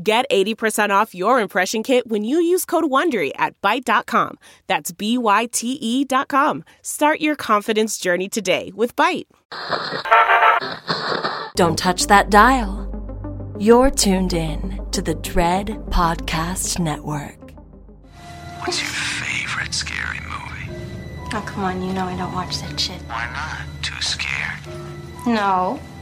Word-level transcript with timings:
Get 0.00 0.24
80% 0.30 0.90
off 0.90 1.14
your 1.14 1.40
impression 1.40 1.82
kit 1.82 2.06
when 2.06 2.22
you 2.24 2.38
use 2.40 2.64
code 2.64 2.84
WONDERY 2.84 3.32
at 3.36 3.60
Byte.com. 3.60 4.38
That's 4.68 4.92
B-Y-T-E 4.92 6.04
dot 6.04 6.28
com. 6.28 6.64
Start 6.82 7.20
your 7.20 7.34
confidence 7.34 7.98
journey 7.98 8.28
today 8.28 8.72
with 8.74 8.94
Byte. 8.94 9.26
Don't 11.56 11.76
touch 11.78 12.06
that 12.06 12.30
dial. 12.30 12.88
You're 13.58 13.90
tuned 13.90 14.32
in 14.32 14.80
to 14.92 15.02
the 15.02 15.14
Dread 15.14 15.66
Podcast 15.90 16.78
Network. 16.78 17.52
What's 18.60 18.80
your 18.80 18.88
favorite 18.90 19.74
scary 19.74 20.20
movie? 20.20 20.80
Oh, 21.34 21.42
come 21.46 21.64
on, 21.64 21.82
you 21.82 21.92
know 21.92 22.06
I 22.06 22.16
don't 22.16 22.32
watch 22.32 22.58
that 22.60 22.80
shit. 22.80 23.00
Why 23.02 23.28
not? 23.32 23.82
Too 23.82 24.00
scared? 24.00 24.58
No, 25.26 25.78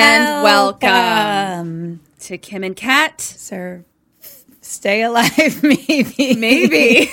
And 0.00 0.44
welcome. 0.44 2.00
To 2.20 2.38
Kim 2.38 2.62
and 2.62 2.76
Ket. 2.76 3.20
Sir, 3.20 3.84
stay 4.60 5.02
alive, 5.02 5.60
maybe. 5.62 6.34
Maybe. 6.36 7.10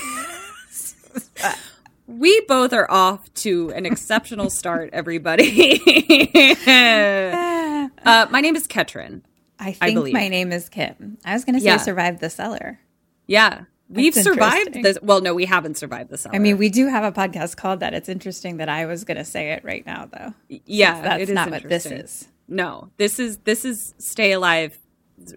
we 2.08 2.42
both 2.42 2.74
are 2.74 2.90
off 2.92 3.34
to 3.36 3.72
an 3.72 3.88
exceptional 3.88 4.52
start, 4.52 4.92
everybody. 4.94 5.82
uh, 6.68 8.28
my 8.30 8.42
name 8.42 8.56
is 8.56 8.68
Ketryn. 8.68 9.22
I 9.58 9.72
think 9.72 9.96
believe. 9.96 10.14
my 10.14 10.28
name 10.28 10.52
is 10.52 10.70
Kim. 10.70 11.18
I 11.26 11.34
was 11.34 11.44
going 11.44 11.56
to 11.56 11.62
say 11.62 11.66
Yeah. 11.68 11.78
survive 11.78 12.20
the 12.20 12.30
cellar. 12.30 12.80
Yeah. 13.26 13.62
We've 13.90 14.14
That's 14.14 14.26
survived 14.26 14.74
this. 14.84 15.00
Well, 15.02 15.22
no, 15.22 15.34
we 15.34 15.46
haven't 15.46 15.78
survived 15.78 16.12
this. 16.12 16.28
I 16.32 16.38
mean, 16.38 16.58
we 16.60 16.70
do 16.70 16.88
have 16.88 17.04
a 17.04 17.12
podcast 17.12 17.56
called 17.58 17.80
that. 17.80 17.96
It's 17.96 18.10
interesting 18.10 18.58
that 18.58 18.70
I 18.70 18.86
was 18.86 19.06
going 19.06 19.18
to 19.18 19.26
say 19.26 19.54
it 19.54 19.64
right 19.64 19.84
now, 19.86 20.08
though. 20.12 20.34
yeah, 20.66 21.02
That's 21.02 21.22
it 21.24 21.30
is 21.30 21.36
not 21.36 21.50
what 21.50 21.64
this 21.68 21.88
is. 21.88 22.28
No, 22.48 22.90
this 22.98 23.20
is 23.20 23.38
this 23.40 23.66
is 23.66 23.94
stay 23.98 24.32
alive. 24.32 24.78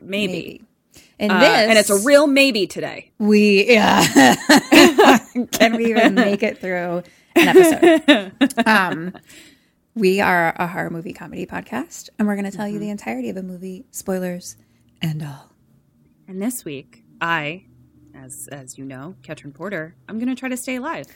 Maybe, 0.03 0.63
And 1.19 1.31
Uh, 1.33 1.39
this, 1.41 1.69
and 1.69 1.79
it's 1.79 1.91
a 1.91 1.99
real 2.07 2.27
maybe 2.27 2.67
today. 2.67 3.13
we 3.19 3.67
yeah. 3.73 4.37
Can 5.53 5.77
we 5.77 5.87
even 5.91 6.15
make 6.15 6.43
it 6.43 6.59
through 6.59 7.03
an 7.37 7.49
episode? 7.57 8.33
um, 8.67 9.13
we 9.95 10.21
are 10.21 10.53
a 10.59 10.67
horror 10.67 10.91
movie 10.91 11.13
comedy 11.13 11.47
podcast, 11.47 12.09
and 12.19 12.27
we're 12.29 12.35
going 12.37 12.51
to 12.51 12.57
tell 12.57 12.67
Mm-hmm. 12.67 12.75
you 12.75 12.81
the 12.81 12.91
entirety 12.91 13.31
of 13.31 13.37
a 13.37 13.43
movie, 13.43 13.85
spoilers 13.91 14.57
and 15.01 15.23
all. 15.23 15.53
And 16.27 16.43
this 16.43 16.65
week, 16.65 17.05
I, 17.21 17.65
as 18.15 18.49
as 18.49 18.77
you 18.77 18.85
know, 18.85 19.15
Ketryn 19.23 19.55
Porter, 19.55 19.95
I'm 20.09 20.19
going 20.19 20.29
to 20.29 20.35
try 20.35 20.49
to 20.49 20.57
stay 20.57 20.77
alive. 20.77 21.07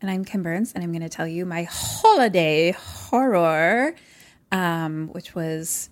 And 0.00 0.10
I'm 0.10 0.24
Kim 0.24 0.42
Burns, 0.42 0.72
and 0.72 0.82
I'm 0.82 0.90
going 0.90 1.02
to 1.02 1.08
tell 1.08 1.26
you 1.28 1.46
my 1.46 1.62
holiday 1.70 2.72
horror, 2.72 3.94
um, 4.56 5.08
which 5.08 5.34
was 5.34 5.90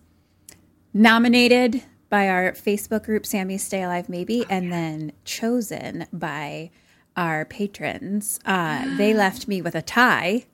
nominated 0.94 1.82
by 2.08 2.28
our 2.28 2.52
Facebook 2.52 3.04
group, 3.04 3.26
Sammy 3.26 3.58
Stay 3.58 3.82
Alive 3.82 4.08
Maybe, 4.08 4.47
and 4.48 4.72
then 4.72 5.12
chosen 5.25 6.06
by 6.12 6.70
our 7.14 7.44
patrons. 7.44 8.41
Uh, 8.47 8.97
they 8.97 9.12
left 9.12 9.47
me 9.48 9.60
with 9.60 9.75
a 9.75 9.82
tie, 9.82 10.47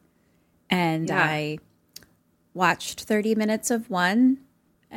and 0.69 1.09
Yeah. 1.09 1.23
I 1.23 1.59
watched 2.53 3.03
30 3.05 3.37
minutes 3.37 3.71
of 3.71 3.89
one 3.89 4.39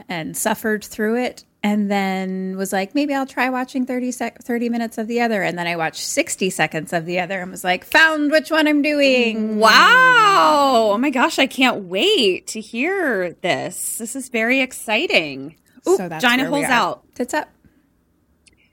and 0.10 0.36
suffered 0.36 0.84
through 0.84 1.18
it 1.18 1.46
and 1.66 1.90
then 1.90 2.58
was 2.58 2.74
like 2.74 2.94
maybe 2.94 3.14
i'll 3.14 3.26
try 3.26 3.50
watching 3.50 3.86
30 3.86 4.12
sec- 4.12 4.44
30 4.44 4.70
minutes 4.70 4.98
of 4.98 5.08
the 5.08 5.22
other 5.22 5.42
and 5.42 5.58
then 5.58 5.66
i 5.66 5.76
watched 5.76 6.02
60 6.06 6.50
seconds 6.50 6.92
of 6.94 7.06
the 7.06 7.20
other 7.20 7.42
and 7.42 7.50
was 7.52 7.64
like 7.64 7.84
found 7.86 8.32
which 8.32 8.52
one 8.52 8.68
i'm 8.68 8.82
doing 8.82 9.38
mm. 9.38 9.56
Wow! 9.56 10.92
Oh 10.94 10.98
my 10.98 11.10
gosh, 11.10 11.40
I 11.40 11.48
can't 11.48 11.84
wait 11.86 12.48
to 12.48 12.60
hear 12.60 13.34
this. 13.42 13.98
This 13.98 14.16
is 14.16 14.30
very 14.30 14.60
exciting. 14.60 15.56
Ooh, 15.88 15.96
So 15.98 16.10
Gina 16.20 16.46
holes 16.46 16.66
out. 16.66 17.04
tits 17.16 17.34
up 17.34 17.50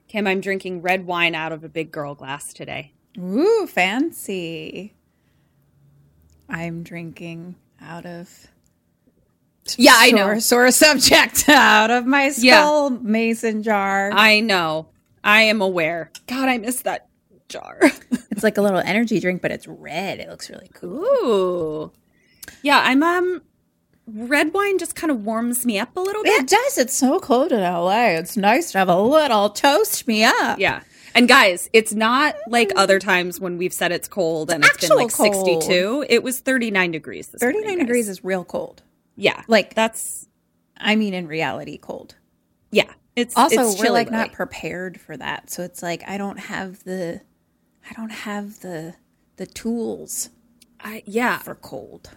Kim, 0.09 0.27
I'm 0.27 0.41
drinking 0.41 0.83
red 0.83 1.07
wine 1.07 1.35
out 1.35 1.53
of 1.53 1.63
a 1.65 1.69
big 1.69 1.91
girl 1.93 2.15
glass 2.15 2.53
today. 2.53 2.93
ooh 3.19 3.67
fancy 3.67 4.95
i'm 6.49 6.83
drinking 6.83 7.55
out 7.81 8.05
of 8.07 8.49
Yeah, 9.79 9.95
I 9.97 10.11
know. 10.13 10.39
sore, 10.39 10.41
sore 10.41 10.71
subject 11.01 11.49
out 11.49 11.91
of 11.91 12.07
my 12.07 12.33
Yeah. 12.39 12.89
mason 13.01 13.63
jar 13.63 14.11
I 14.13 14.41
know. 14.41 14.89
I 15.23 15.43
am 15.43 15.61
aware. 15.61 16.11
God, 16.27 16.49
I 16.49 16.59
miss 16.59 16.83
that 16.83 17.09
jar. 17.49 17.79
it's 18.31 18.43
like 18.43 18.59
a 18.59 18.63
little 18.63 18.79
energy 18.81 19.19
drink 19.21 19.43
but 19.43 19.51
it's 19.51 19.67
red 19.67 20.21
it 20.21 20.29
looks 20.29 20.49
really 20.51 20.71
cool 20.73 21.05
Ooh. 21.05 21.93
Yeah, 22.63 22.81
I'm 22.85 23.03
um 23.03 23.43
red 24.07 24.53
wine 24.53 24.79
just 24.79 24.95
kind 24.97 25.11
of 25.11 25.25
warms 25.25 25.65
me 25.65 25.79
up 25.79 25.97
a 25.97 26.01
little 26.01 26.23
bit. 26.25 26.43
It 26.43 26.49
does. 26.49 26.79
It's 26.79 26.97
so 26.97 27.21
cold 27.21 27.53
in 27.53 27.61
LA. 27.61 28.17
It's 28.19 28.37
nice 28.37 28.73
to 28.73 28.79
have 28.79 28.89
a 28.89 29.01
little 29.01 29.51
toast 29.51 30.09
me 30.09 30.25
up. 30.25 30.59
Yeah. 30.59 30.83
And 31.15 31.29
guys, 31.29 31.69
it's 31.73 31.93
not 31.95 32.35
like 32.49 32.73
other 32.77 32.99
times 32.99 33.39
when 33.41 33.57
we've 33.59 33.73
said 33.73 33.93
it's 33.93 34.09
cold 34.09 34.51
and 34.51 34.65
it's 34.65 34.87
been 34.89 34.97
like 34.97 35.13
cold. 35.13 35.35
62. 35.61 36.07
It 36.09 36.23
was 36.23 36.41
39 36.41 36.91
degrees 36.93 37.29
this 37.29 37.41
39 37.41 37.61
morning, 37.63 37.79
guys. 37.79 37.87
degrees 37.87 38.09
is 38.09 38.25
real 38.25 38.45
cold. 38.45 38.83
Yeah. 39.21 39.43
like- 39.49 39.75
that's 39.75 40.27
I 40.77 40.97
mean, 40.97 41.13
in 41.15 41.27
reality, 41.29 41.77
cold. 41.79 42.15
yeah. 42.71 42.91
It's 43.17 43.37
Also, 43.37 43.61
it's 43.69 43.79
we're 43.81 43.91
like 43.91 44.11
not 44.11 44.33
prepared 44.33 44.99
for 45.01 45.15
that. 45.17 45.51
So 45.51 45.63
it's 45.63 45.83
like, 45.83 46.03
I 46.09 46.17
don't 46.17 46.39
have 46.39 46.83
the, 46.85 47.21
I 47.89 47.93
don't 47.95 48.11
have 48.13 48.61
the, 48.61 48.95
the 49.37 49.47
tools 49.47 50.31
I, 50.81 51.03
yeah. 51.05 51.39
for 51.39 51.55
cold. 51.57 52.11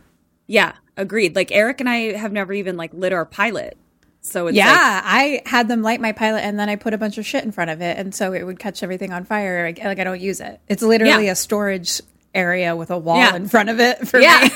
Yeah, 0.47 0.73
agreed. 0.95 1.35
Like 1.35 1.51
Eric 1.51 1.79
and 1.81 1.89
I 1.89 2.13
have 2.15 2.31
never 2.31 2.53
even 2.53 2.77
like 2.77 2.93
lit 2.93 3.11
our 3.11 3.25
pilot. 3.25 3.75
So 4.21 4.47
it's 4.47 4.55
yeah, 4.55 4.65
like, 4.71 5.03
I 5.05 5.41
had 5.45 5.67
them 5.67 5.81
light 5.81 5.99
my 5.99 6.13
pilot 6.13 6.41
and 6.45 6.57
then 6.57 6.69
I 6.69 6.77
put 6.77 6.93
a 6.93 6.97
bunch 6.97 7.17
of 7.17 7.25
shit 7.25 7.43
in 7.43 7.51
front 7.51 7.71
of 7.71 7.81
it, 7.81 7.97
and 7.97 8.15
so 8.15 8.31
it 8.31 8.43
would 8.43 8.59
catch 8.59 8.81
everything 8.83 9.11
on 9.11 9.25
fire. 9.25 9.65
Like, 9.65 9.83
like 9.83 9.99
I 9.99 10.03
don't 10.05 10.21
use 10.21 10.39
it. 10.39 10.61
It's 10.69 10.83
literally 10.83 11.25
Yeah. 11.25 11.31
a 11.33 11.35
storage 11.35 12.01
area 12.33 12.75
with 12.77 12.91
a 12.91 12.97
wall 12.97 13.17
Yeah. 13.17 13.35
in 13.35 13.49
front 13.49 13.69
of 13.69 13.79
it 13.81 14.07
for 14.07 14.19
yeah. 14.21 14.47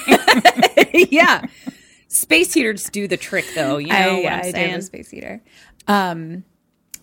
me. 0.94 1.08
yeah. 1.12 1.46
Space 2.08 2.54
heaters 2.54 2.90
do 2.90 3.08
the 3.08 3.18
trick 3.18 3.46
though, 3.56 3.78
you 3.78 3.88
know 3.88 4.20
I, 4.20 4.24
what 4.24 4.34
I'm 4.34 4.40
I 4.40 4.52
saying? 4.52 4.82
space 4.82 5.10
heater. 5.10 5.42
Um, 5.88 6.44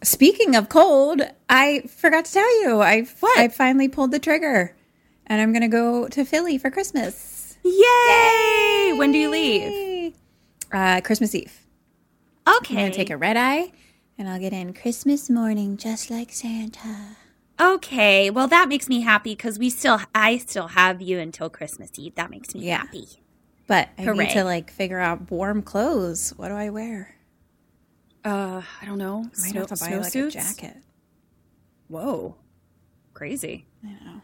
speaking 0.03 0.57
of 0.57 0.69
cold, 0.69 1.21
I 1.49 1.83
forgot 1.89 2.25
to 2.27 2.33
tell 2.33 2.63
you, 2.63 2.81
I 2.81 3.03
what? 3.21 3.39
I 3.39 3.49
finally 3.49 3.89
pulled 3.89 4.13
the 4.13 4.19
trigger, 4.19 4.77
and 5.27 5.41
I'm 5.41 5.53
gonna 5.53 5.69
go 5.69 6.09
to 6.09 6.25
Philly 6.25 6.59
for 6.59 6.71
Christmas. 6.71 7.57
Yay! 7.65 8.93
When 8.95 9.13
do 9.13 9.19
you 9.19 9.31
leave? 9.31 10.15
Uh, 10.73 11.01
Christmas 11.03 11.35
Eve. 11.35 11.53
Okay. 12.47 12.75
I'm 12.77 12.81
gonna 12.85 12.95
take 12.95 13.11
a 13.11 13.17
red 13.17 13.37
eye, 13.37 13.73
and 14.19 14.29
I'll 14.29 14.41
get 14.41 14.53
in 14.53 14.73
Christmas 14.75 15.29
morning, 15.31 15.77
just 15.77 16.11
like 16.11 16.33
Santa. 16.33 17.17
Okay, 17.61 18.31
well 18.31 18.49
that 18.49 18.69
makes 18.69 18.89
me 18.89 19.01
happy 19.03 19.35
because 19.35 19.59
we 19.59 19.71
still, 19.71 20.01
I 20.15 20.39
still 20.39 20.69
have 20.69 21.01
you 21.01 21.19
until 21.21 21.49
Christmas 21.49 21.91
Eve. 21.97 22.15
That 22.17 22.31
makes 22.31 22.55
me 22.55 22.63
Yeah. 22.67 22.79
happy. 22.79 23.07
But 23.67 23.89
I 23.99 24.03
Hooray. 24.03 24.27
need 24.27 24.31
to 24.35 24.45
like 24.45 24.71
figure 24.71 24.99
out 24.99 25.31
warm 25.31 25.63
clothes. 25.63 26.35
What 26.37 26.49
do 26.49 26.55
I 26.55 26.71
wear? 26.71 27.15
Uh, 28.25 28.63
I 28.81 28.85
don't 28.85 28.99
know. 28.99 29.19
I 29.21 29.23
might 29.23 29.37
Snow, 29.37 29.61
have 29.61 29.69
to 29.69 29.77
buy 29.85 29.97
like 29.97 30.15
a 30.15 30.19
snowsuits? 30.19 30.33
jacket. 30.33 30.77
Whoa. 31.89 32.37
Crazy. 33.13 33.67
I 33.85 33.89
know. 34.05 34.21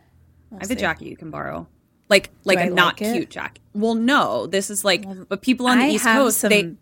I 0.53 0.57
have 0.63 0.71
a 0.71 0.75
jacket 0.75 1.07
you 1.09 1.17
can 1.17 1.31
borrow. 1.31 1.67
Like 2.09 2.31
like 2.45 2.59
a 2.59 2.71
not 2.71 3.01
like 3.01 3.13
cute 3.13 3.31
jacket. 3.31 3.63
Well, 3.73 3.95
no. 3.95 4.47
This 4.47 4.69
is 4.71 4.85
like 4.85 5.05
but 5.29 5.43
people 5.43 5.67
on 5.69 5.79
the 5.79 5.85
I 5.85 5.89
East 5.91 6.05
Coast 6.05 6.39
some 6.39 6.51
they 6.51 6.75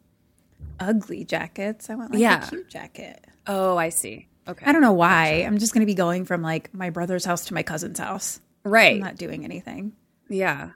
ugly 0.81 1.25
jackets. 1.25 1.91
I 1.91 1.95
want 1.97 2.13
like 2.13 2.21
Yeah. 2.21 2.47
a 2.47 2.49
cute 2.49 2.69
jacket. 2.69 3.27
Oh, 3.47 3.77
I 3.77 3.91
see. 3.91 4.29
Okay. 4.47 4.65
I 4.65 4.73
don't 4.73 4.81
know 4.81 4.93
why. 4.95 5.45
I'm 5.47 5.59
just 5.59 5.75
going 5.75 5.81
to 5.81 5.87
be 5.87 5.95
going 5.95 6.25
from 6.25 6.41
like 6.41 6.73
my 6.73 6.89
brother's 6.91 7.25
house 7.27 7.45
to 7.47 7.55
my 7.55 7.63
cousin's 7.63 7.99
house. 7.99 8.41
Right. 8.65 8.95
I'm 8.97 9.01
not 9.03 9.17
doing 9.17 9.45
anything. 9.45 9.93
Yeah. 10.31 10.71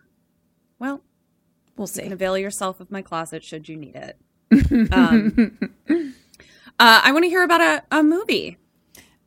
Well, 0.79 1.01
We'll 1.77 1.85
you 1.85 1.95
see. 1.95 2.03
can 2.03 2.13
avail 2.13 2.37
yourself 2.37 2.81
of 2.81 2.91
my 2.91 3.03
closet 3.03 3.43
should 3.43 3.69
you 3.69 3.77
need 3.77 3.97
it. 3.97 4.17
um, 4.93 5.59
uh, 5.89 6.05
I 6.79 7.13
want 7.13 7.25
to 7.25 7.29
hear 7.29 7.43
about 7.43 7.61
a, 7.61 7.83
a 7.91 8.03
movie. 8.03 8.59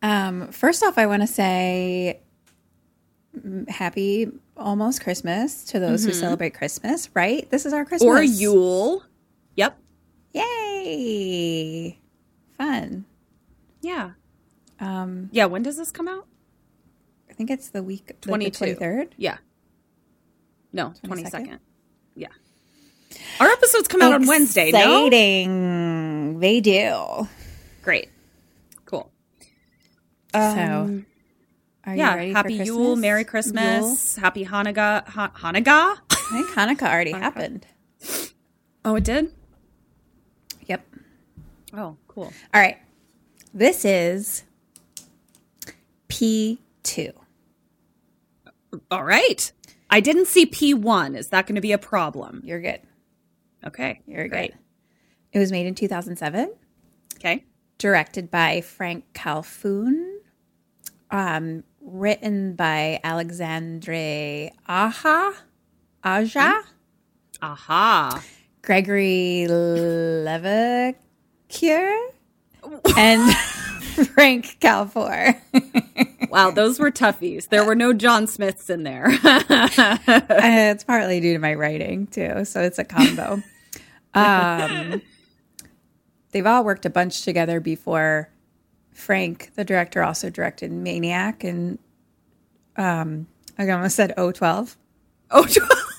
Um, 0.02 0.50
first 0.52 0.84
off, 0.84 0.98
I 0.98 1.08
want 1.08 1.24
to 1.24 1.28
say 1.28 2.20
mm, 3.38 3.68
happy 3.70 4.30
almost 4.56 5.02
Christmas 5.02 5.64
to 5.66 5.80
those 5.80 6.06
who 6.06 6.14
celebrate 6.14 6.54
Christmas, 6.54 7.10
right? 7.14 7.50
This 7.50 7.66
is 7.66 7.74
our 7.74 7.86
Christmas. 7.86 8.08
Or 8.08 8.22
Yule. 8.22 9.04
Yep. 9.56 9.78
Yay. 10.34 12.00
Fun. 12.58 13.06
Yeah. 13.82 14.12
Um, 14.80 15.30
Yeah. 15.32 15.46
When 15.46 15.64
does 15.64 15.78
this 15.78 15.92
come 15.92 16.08
out? 16.08 16.28
I 17.30 17.34
think 17.34 17.50
it's 17.50 17.70
the 17.70 17.84
week 17.84 18.04
like 18.08 18.22
the 18.22 18.28
22. 18.28 18.76
23rd. 18.76 19.12
Yeah. 19.18 19.38
No, 20.72 20.94
22nd? 21.04 21.32
22nd. 21.32 21.60
Yeah. 23.16 23.46
Our 23.46 23.52
episodes 23.52 23.88
come 23.88 24.02
out 24.02 24.14
on 24.14 24.26
Wednesday, 24.28 24.72
no? 24.72 25.06
Exciting. 25.08 26.40
They 26.40 26.62
do. 26.62 27.28
Great. 27.82 28.10
Cool. 28.86 29.12
so, 30.34 30.40
are 30.40 30.44
Um, 30.44 31.06
yeah. 31.86 32.12
you 32.12 32.18
ready 32.18 32.34
Happy 32.34 32.58
for 32.58 32.64
Yule, 32.64 32.96
Merry 32.96 33.24
Christmas, 33.24 34.16
Happy 34.16 34.46
Hanukkah. 34.46 35.08
Ha- 35.08 35.32
Hanukkah? 35.36 35.98
I 36.10 36.16
think 36.32 36.50
Hanukkah 36.50 36.92
already 36.92 37.12
happened. 37.12 37.66
Oh, 38.84 38.96
it 38.96 39.04
did? 39.04 39.32
Yep. 40.68 40.86
Oh, 41.74 41.98
cool. 42.08 42.32
All 42.54 42.62
right. 42.62 42.78
This 43.54 43.86
is 43.86 44.44
P2. 46.10 47.12
All 48.92 49.04
right. 49.04 49.52
I 49.90 50.00
didn't 50.00 50.28
see 50.28 50.46
P1. 50.46 51.16
Is 51.16 51.30
that 51.30 51.46
going 51.48 51.56
to 51.56 51.62
be 51.62 51.72
a 51.72 51.78
problem? 51.78 52.42
You're 52.44 52.60
good. 52.62 52.82
Okay. 53.66 54.02
You're 54.08 54.28
great. 54.28 54.52
good. 54.52 54.60
It 55.34 55.40
was 55.40 55.52
made 55.52 55.66
in 55.68 55.76
2007, 55.76 56.52
Okay. 57.16 57.44
directed 57.78 58.32
by 58.32 58.62
Frank 58.62 59.06
Khalfoun, 59.14 60.18
um, 61.12 61.64
written 61.82 62.56
by 62.56 63.00
Alexandre 63.04 64.50
Aja, 64.68 65.34
Aja, 66.04 66.62
Aha. 67.42 68.24
Gregory 68.62 69.46
Levasseur, 69.48 70.96
and 72.98 73.36
Frank 74.14 74.58
Calfour. 74.60 75.40
Wow, 76.32 76.52
those 76.52 76.80
were 76.80 76.92
toughies. 76.92 77.48
There 77.48 77.64
were 77.64 77.76
no 77.76 77.94
John 77.94 78.28
Smiths 78.28 78.70
in 78.70 78.84
there. 78.84 79.08
Uh, 79.24 79.98
it's 80.72 80.84
partly 80.84 81.22
due 81.22 81.34
to 81.34 81.40
my 81.40 81.54
writing 81.54 82.08
too, 82.08 82.44
so 82.44 82.62
it's 82.62 82.78
a 82.78 82.84
combo. 82.84 83.42
um, 84.14 85.02
they've 86.32 86.46
all 86.46 86.66
worked 86.66 86.86
a 86.86 86.90
bunch 86.90 87.22
together 87.22 87.60
before. 87.62 88.30
Frank, 88.92 89.52
the 89.56 89.64
director, 89.64 90.04
also 90.04 90.30
directed 90.30 90.72
Maniac, 90.72 91.44
and 91.44 91.80
um, 92.76 93.28
I 93.58 93.70
almost 93.70 93.96
said 93.96 94.14
012 94.18 94.78
oh, 95.32 95.48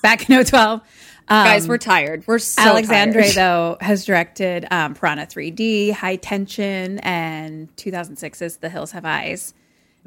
back 0.03 0.29
in 0.29 0.45
012. 0.45 0.81
Guys, 1.29 1.69
we're 1.69 1.79
tired. 1.79 2.27
We're 2.27 2.39
so 2.39 2.63
Alexandre 2.63 3.23
tired. 3.23 3.35
though 3.35 3.77
has 3.81 4.05
directed 4.05 4.67
um, 4.71 4.95
Piranha 4.95 5.27
3D, 5.27 5.93
High 5.93 6.17
Tension, 6.17 6.99
and 7.01 7.75
2006's 7.77 8.59
The 8.59 8.69
Hills 8.69 8.93
Have 8.93 9.05
Eyes. 9.05 9.55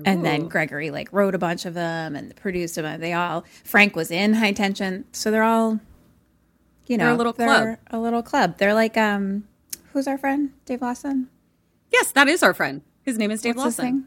And 0.06 0.24
then 0.26 0.48
Gregory 0.48 0.92
like 0.92 1.12
wrote 1.12 1.36
a 1.36 1.38
bunch 1.38 1.66
of 1.66 1.74
them 1.74 2.16
and 2.16 2.34
produced 2.38 2.76
them. 2.76 3.02
They 3.02 3.12
all 3.12 3.44
Frank 3.66 3.98
was 3.98 4.12
in 4.12 4.34
High 4.34 4.54
Tension, 4.54 5.04
so 5.12 5.30
they're 5.30 5.44
all, 5.44 5.80
you 6.88 6.98
know, 6.98 7.04
They're 7.06 7.14
a 7.14 7.18
little 7.18 7.34
club. 7.34 7.78
A 7.88 8.00
little 8.00 8.24
club. 8.24 8.58
They're 8.58 8.74
like 8.74 8.96
um, 8.96 9.44
who's 9.92 10.08
our 10.08 10.18
friend 10.18 10.54
Dave 10.66 10.82
Lawson? 10.82 11.28
Yes, 11.92 12.14
that 12.14 12.30
is 12.30 12.44
our 12.44 12.54
friend. 12.54 12.82
His 13.02 13.18
name 13.18 13.30
is 13.30 13.42
Dave 13.42 13.58
What's 13.58 13.78
Lawson. 13.78 14.06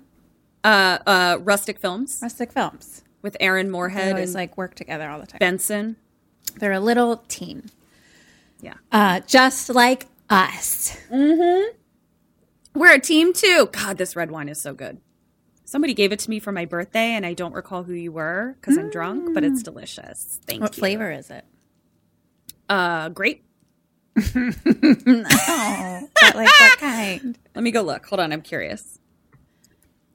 Uh, 0.64 0.98
uh, 1.06 1.38
Rustic 1.42 1.78
Films 1.78 2.20
Rustic 2.22 2.52
Films. 2.52 3.02
with 3.20 3.36
Aaron 3.38 3.66
They 3.66 3.72
Moorhead 3.72 4.12
always 4.14 4.30
and 4.30 4.34
like 4.34 4.56
work 4.56 4.74
together 4.74 5.10
all 5.10 5.20
the 5.20 5.26
time. 5.26 5.40
Benson. 5.40 5.96
They're 6.56 6.72
a 6.72 6.80
little 6.80 7.16
team, 7.28 7.66
Yeah. 8.60 8.74
uh, 8.90 9.20
just 9.20 9.68
like 9.70 10.06
us. 10.30 10.96
We're 11.10 12.94
a 12.94 13.00
team 13.00 13.32
too. 13.32 13.68
God, 13.72 13.98
this 13.98 14.14
red 14.16 14.30
wine 14.30 14.48
is 14.48 14.60
so 14.60 14.74
good. 14.74 15.00
Somebody 15.64 15.94
gave 15.94 16.12
it 16.12 16.18
to 16.20 16.30
me 16.30 16.38
for 16.38 16.52
my 16.52 16.64
birthday, 16.66 17.12
and 17.12 17.24
I 17.24 17.32
don't 17.34 17.54
recall 17.54 17.82
who 17.84 17.94
you 17.94 18.12
were 18.12 18.54
because 18.60 18.76
I'm 18.76 18.90
drunk, 18.90 19.32
but 19.34 19.42
it's 19.44 19.62
delicious. 19.62 20.38
Thank 20.46 20.60
What 20.60 20.76
you. 20.76 20.80
What 20.80 20.88
flavor 20.88 21.10
is 21.10 21.30
it? 21.30 21.44
Uh, 22.68 23.08
grape. 23.08 23.44
Oh, 24.24 26.08
but 26.20 26.34
like 26.36 26.48
what 26.60 26.78
kind? 26.78 27.38
Let 27.54 27.64
me 27.64 27.70
go 27.70 27.82
look. 27.82 28.04
Hold 28.06 28.20
on, 28.20 28.32
I'm 28.32 28.42
curious. 28.42 28.98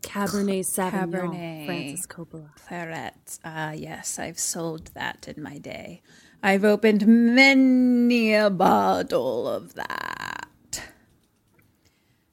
Cabernet 0.08 0.62
Sauvignon, 0.66 1.12
Cabernet. 1.12 1.66
Francis 1.66 2.08
Coppola. 2.08 2.50
Claret. 2.66 3.40
Ah, 3.44 3.72
yes, 3.74 4.18
I've 4.20 4.40
sold 4.40 4.88
that 4.94 5.28
in 5.28 5.44
my 5.44 5.58
day. 5.58 6.02
I've 6.42 6.64
opened 6.64 7.06
many 7.08 8.34
a 8.34 8.50
bottle 8.50 9.48
of 9.48 9.74
that. 9.76 10.48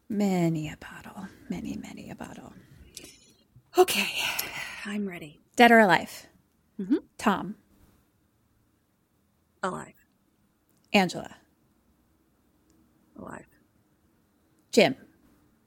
Many 0.09 0.69
a 0.69 0.77
bottle. 0.77 1.27
Many, 1.49 1.77
many 1.77 2.11
a 2.11 2.15
bottle. 2.15 2.53
Okay, 3.77 4.09
I'm 4.85 5.09
ready. 5.09 5.41
Dead 5.57 5.73
or 5.73 5.81
alive? 5.81 6.27
Tom. 7.19 7.57
Alive, 9.63 9.95
Angela. 10.93 11.37
alive, 13.19 13.47
Jim. 14.73 14.95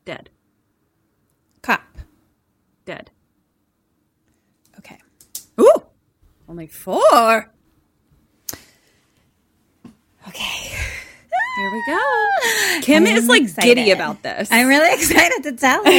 dead. 0.05 0.29
Dead. 2.87 3.11
Okay. 4.79 4.97
Ooh, 5.61 5.83
only 6.49 6.65
four. 6.67 7.51
Okay. 10.27 10.71
Here 11.57 11.71
we 11.71 11.83
go. 11.87 11.99
Kim 12.81 13.05
I'm 13.05 13.17
is 13.17 13.27
like 13.27 13.43
excited. 13.43 13.75
giddy 13.75 13.91
about 13.91 14.23
this. 14.23 14.49
I'm 14.51 14.67
really 14.67 14.93
excited 14.93 15.43
to 15.43 15.51
tell 15.53 15.83
her. 15.83 15.91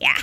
yeah. 0.00 0.16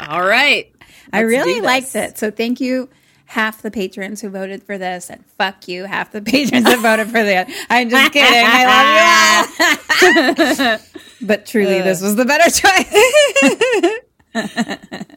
All 0.08 0.22
right. 0.22 0.72
I 1.12 1.20
really 1.20 1.60
liked 1.60 1.94
it. 1.94 2.18
So 2.18 2.30
thank 2.30 2.60
you, 2.60 2.88
half 3.26 3.62
the 3.62 3.70
patrons 3.70 4.20
who 4.20 4.30
voted 4.30 4.64
for 4.64 4.78
this, 4.78 5.10
and 5.10 5.24
fuck 5.38 5.68
you, 5.68 5.84
half 5.84 6.10
the 6.10 6.22
patrons 6.22 6.64
that 6.64 6.80
voted 6.80 7.06
for 7.06 7.22
that. 7.22 7.48
I'm 7.70 7.88
just 7.88 8.12
kidding. 8.12 8.44
I 8.44 9.46
love 10.00 10.56
you 10.58 10.64
all. 10.64 10.78
But 11.22 11.46
truly, 11.46 11.80
this 11.80 12.02
was 12.02 12.16
the 12.16 12.24
better 12.24 12.50
choice. 12.50 12.92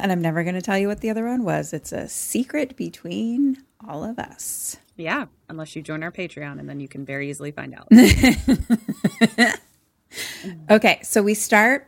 And 0.00 0.12
I'm 0.12 0.22
never 0.22 0.44
going 0.44 0.54
to 0.54 0.62
tell 0.62 0.78
you 0.78 0.86
what 0.86 1.00
the 1.00 1.10
other 1.10 1.26
one 1.26 1.42
was. 1.44 1.72
It's 1.72 1.90
a 1.92 2.08
secret 2.08 2.76
between 2.76 3.58
all 3.86 4.04
of 4.04 4.18
us. 4.18 4.76
Yeah, 4.96 5.26
unless 5.48 5.74
you 5.74 5.82
join 5.82 6.02
our 6.02 6.12
Patreon, 6.12 6.60
and 6.60 6.68
then 6.68 6.78
you 6.80 6.88
can 6.88 7.04
very 7.04 7.28
easily 7.28 7.50
find 7.50 7.74
out. 7.74 7.88
Okay, 10.70 11.00
so 11.02 11.22
we 11.22 11.34
start. 11.34 11.86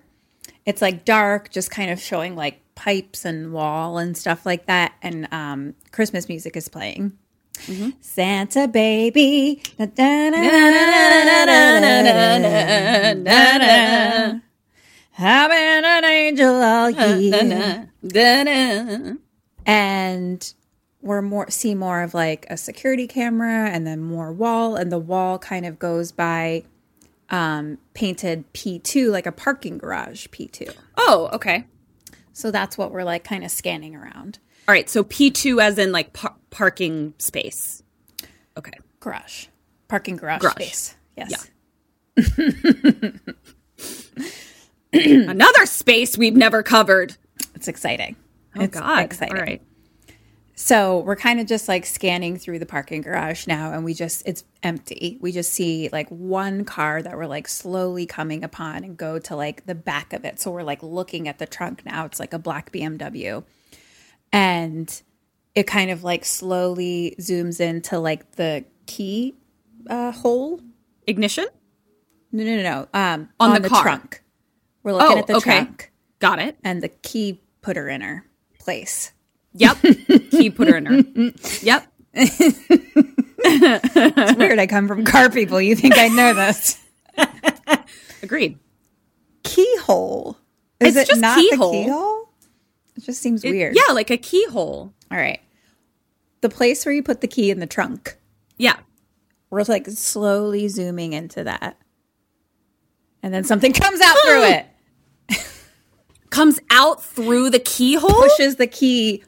It's 0.66 0.82
like 0.82 1.04
dark, 1.04 1.50
just 1.50 1.70
kind 1.70 1.90
of 1.90 2.00
showing 2.00 2.36
like 2.36 2.60
pipes 2.74 3.24
and 3.24 3.52
wall 3.52 3.96
and 3.98 4.16
stuff 4.16 4.44
like 4.44 4.66
that. 4.66 4.92
And 5.00 5.26
um, 5.32 5.74
Christmas 5.90 6.28
music 6.28 6.56
is 6.56 6.68
playing. 6.68 7.16
Mm-hmm. 7.66 7.90
Santa 8.00 8.68
baby. 8.68 9.62
I've 15.18 15.50
been 15.50 15.84
an 15.84 16.04
angel 16.04 16.54
all 16.54 16.90
year. 16.90 17.88
And 19.66 20.54
we're 21.02 21.22
more 21.22 21.50
see 21.50 21.74
more 21.74 22.02
of 22.02 22.14
like 22.14 22.46
a 22.50 22.56
security 22.56 23.06
camera 23.06 23.68
and 23.70 23.86
then 23.86 24.00
more 24.00 24.32
wall 24.32 24.76
and 24.76 24.90
the 24.92 24.98
wall 24.98 25.38
kind 25.38 25.64
of 25.64 25.78
goes 25.78 26.12
by 26.12 26.62
um 27.30 27.78
painted 27.94 28.50
P2 28.52 29.10
like 29.10 29.26
a 29.26 29.32
parking 29.32 29.78
garage 29.78 30.26
P2. 30.28 30.74
Oh, 30.96 31.28
okay. 31.32 31.64
So 32.32 32.50
that's 32.50 32.76
what 32.78 32.90
we're 32.90 33.04
like 33.04 33.24
kind 33.24 33.44
of 33.44 33.50
scanning 33.50 33.94
around. 33.94 34.38
All 34.68 34.72
right. 34.72 34.88
So 34.88 35.02
P2 35.04 35.60
as 35.62 35.78
in 35.78 35.92
like 35.92 36.12
par- 36.12 36.36
parking 36.50 37.14
space. 37.18 37.82
Okay. 38.56 38.72
Garage. 39.00 39.46
Parking 39.88 40.16
garage, 40.16 40.40
Garage. 40.40 40.54
space. 40.54 40.96
Yes. 41.16 41.50
Another 44.92 45.66
space 45.66 46.16
we've 46.18 46.36
never 46.36 46.62
covered. 46.62 47.16
It's 47.54 47.68
exciting. 47.68 48.16
Oh, 48.56 48.62
it's 48.62 48.78
God. 48.78 49.00
exciting. 49.04 49.36
All 49.36 49.42
right. 49.42 49.62
So 50.54 50.98
we're 51.00 51.16
kind 51.16 51.40
of 51.40 51.46
just 51.46 51.68
like 51.68 51.86
scanning 51.86 52.36
through 52.36 52.58
the 52.58 52.66
parking 52.66 53.00
garage 53.00 53.46
now, 53.46 53.72
and 53.72 53.82
we 53.82 53.94
just, 53.94 54.22
it's 54.26 54.44
empty. 54.62 55.16
We 55.20 55.32
just 55.32 55.52
see 55.52 55.88
like 55.90 56.08
one 56.10 56.64
car 56.66 57.00
that 57.02 57.16
we're 57.16 57.26
like 57.26 57.48
slowly 57.48 58.04
coming 58.04 58.44
upon 58.44 58.84
and 58.84 58.94
go 58.96 59.18
to 59.20 59.36
like 59.36 59.64
the 59.64 59.74
back 59.74 60.12
of 60.12 60.24
it. 60.26 60.38
So 60.38 60.50
we're 60.50 60.62
like 60.62 60.82
looking 60.82 61.28
at 61.28 61.38
the 61.38 61.46
trunk 61.46 61.86
now. 61.86 62.04
It's 62.04 62.20
like 62.20 62.34
a 62.34 62.38
black 62.38 62.72
BMW. 62.72 63.42
And 64.32 65.02
it 65.54 65.66
kind 65.66 65.90
of 65.90 66.04
like 66.04 66.24
slowly 66.24 67.16
zooms 67.18 67.60
into 67.60 67.98
like 67.98 68.32
the 68.36 68.64
key 68.86 69.34
uh, 69.88 70.12
hole. 70.12 70.60
Ignition? 71.06 71.46
No, 72.32 72.44
no, 72.44 72.56
no, 72.56 72.62
no. 72.62 72.88
Um, 72.94 73.28
On 73.40 73.60
the 73.60 73.68
car. 73.68 73.82
trunk. 73.82 74.22
We're 74.82 74.92
looking 74.92 75.16
Oh, 75.16 75.18
at 75.20 75.26
the 75.26 75.36
okay. 75.36 75.56
trunk 75.64 75.90
Got 76.20 76.38
it. 76.38 76.56
and 76.62 76.80
the 76.82 76.88
key 76.88 77.40
put 77.60 77.76
her 77.76 77.88
in 77.88 78.00
her 78.02 78.24
place. 78.60 79.12
Yep. 79.54 79.78
Key 80.30 80.50
put 80.50 80.68
her 80.68 80.76
in 80.76 80.86
her. 80.86 81.32
Yep. 81.62 81.86
It's 83.42 84.36
weird. 84.36 84.58
I 84.58 84.66
come 84.66 84.86
from 84.86 85.04
car 85.04 85.30
people. 85.30 85.60
You 85.60 85.74
think 85.74 85.98
I 85.98 86.08
know 86.08 86.34
this? 86.34 86.78
Agreed. 88.22 88.58
Keyhole. 89.42 90.36
Is 90.78 90.96
It's 90.96 91.08
it 91.08 91.12
just 91.12 91.20
not 91.20 91.36
keyhole. 91.38 91.72
the 91.72 91.78
keyhole? 91.84 92.29
It 93.00 93.06
just 93.06 93.22
seems 93.22 93.42
It- 93.44 93.50
weird. 93.50 93.74
Yeah, 93.74 93.94
like 93.94 94.10
a 94.10 94.18
keyhole. 94.18 94.92
All 95.10 95.16
right. 95.18 95.40
The 96.42 96.50
place 96.50 96.84
where 96.84 96.94
you 96.94 97.02
put 97.02 97.22
the 97.22 97.26
key 97.28 97.50
in 97.50 97.58
the 97.58 97.66
trunk. 97.66 98.16
Yeah. 98.58 98.76
We're 99.48 99.62
like 99.64 99.86
slowly 99.88 100.68
zooming 100.68 101.14
into 101.14 101.42
that. 101.44 101.78
And 103.22 103.32
then 103.32 103.44
something 103.44 103.72
comes 103.72 104.00
out 104.02 104.16
through 104.24 104.42
it, 104.44 104.66
Comes 106.30 106.60
out 106.70 107.02
through 107.02 107.50
the 107.50 107.58
keyhole. 107.58 108.10
pushes 108.10 108.56
the 108.56 108.66
key 108.68 109.24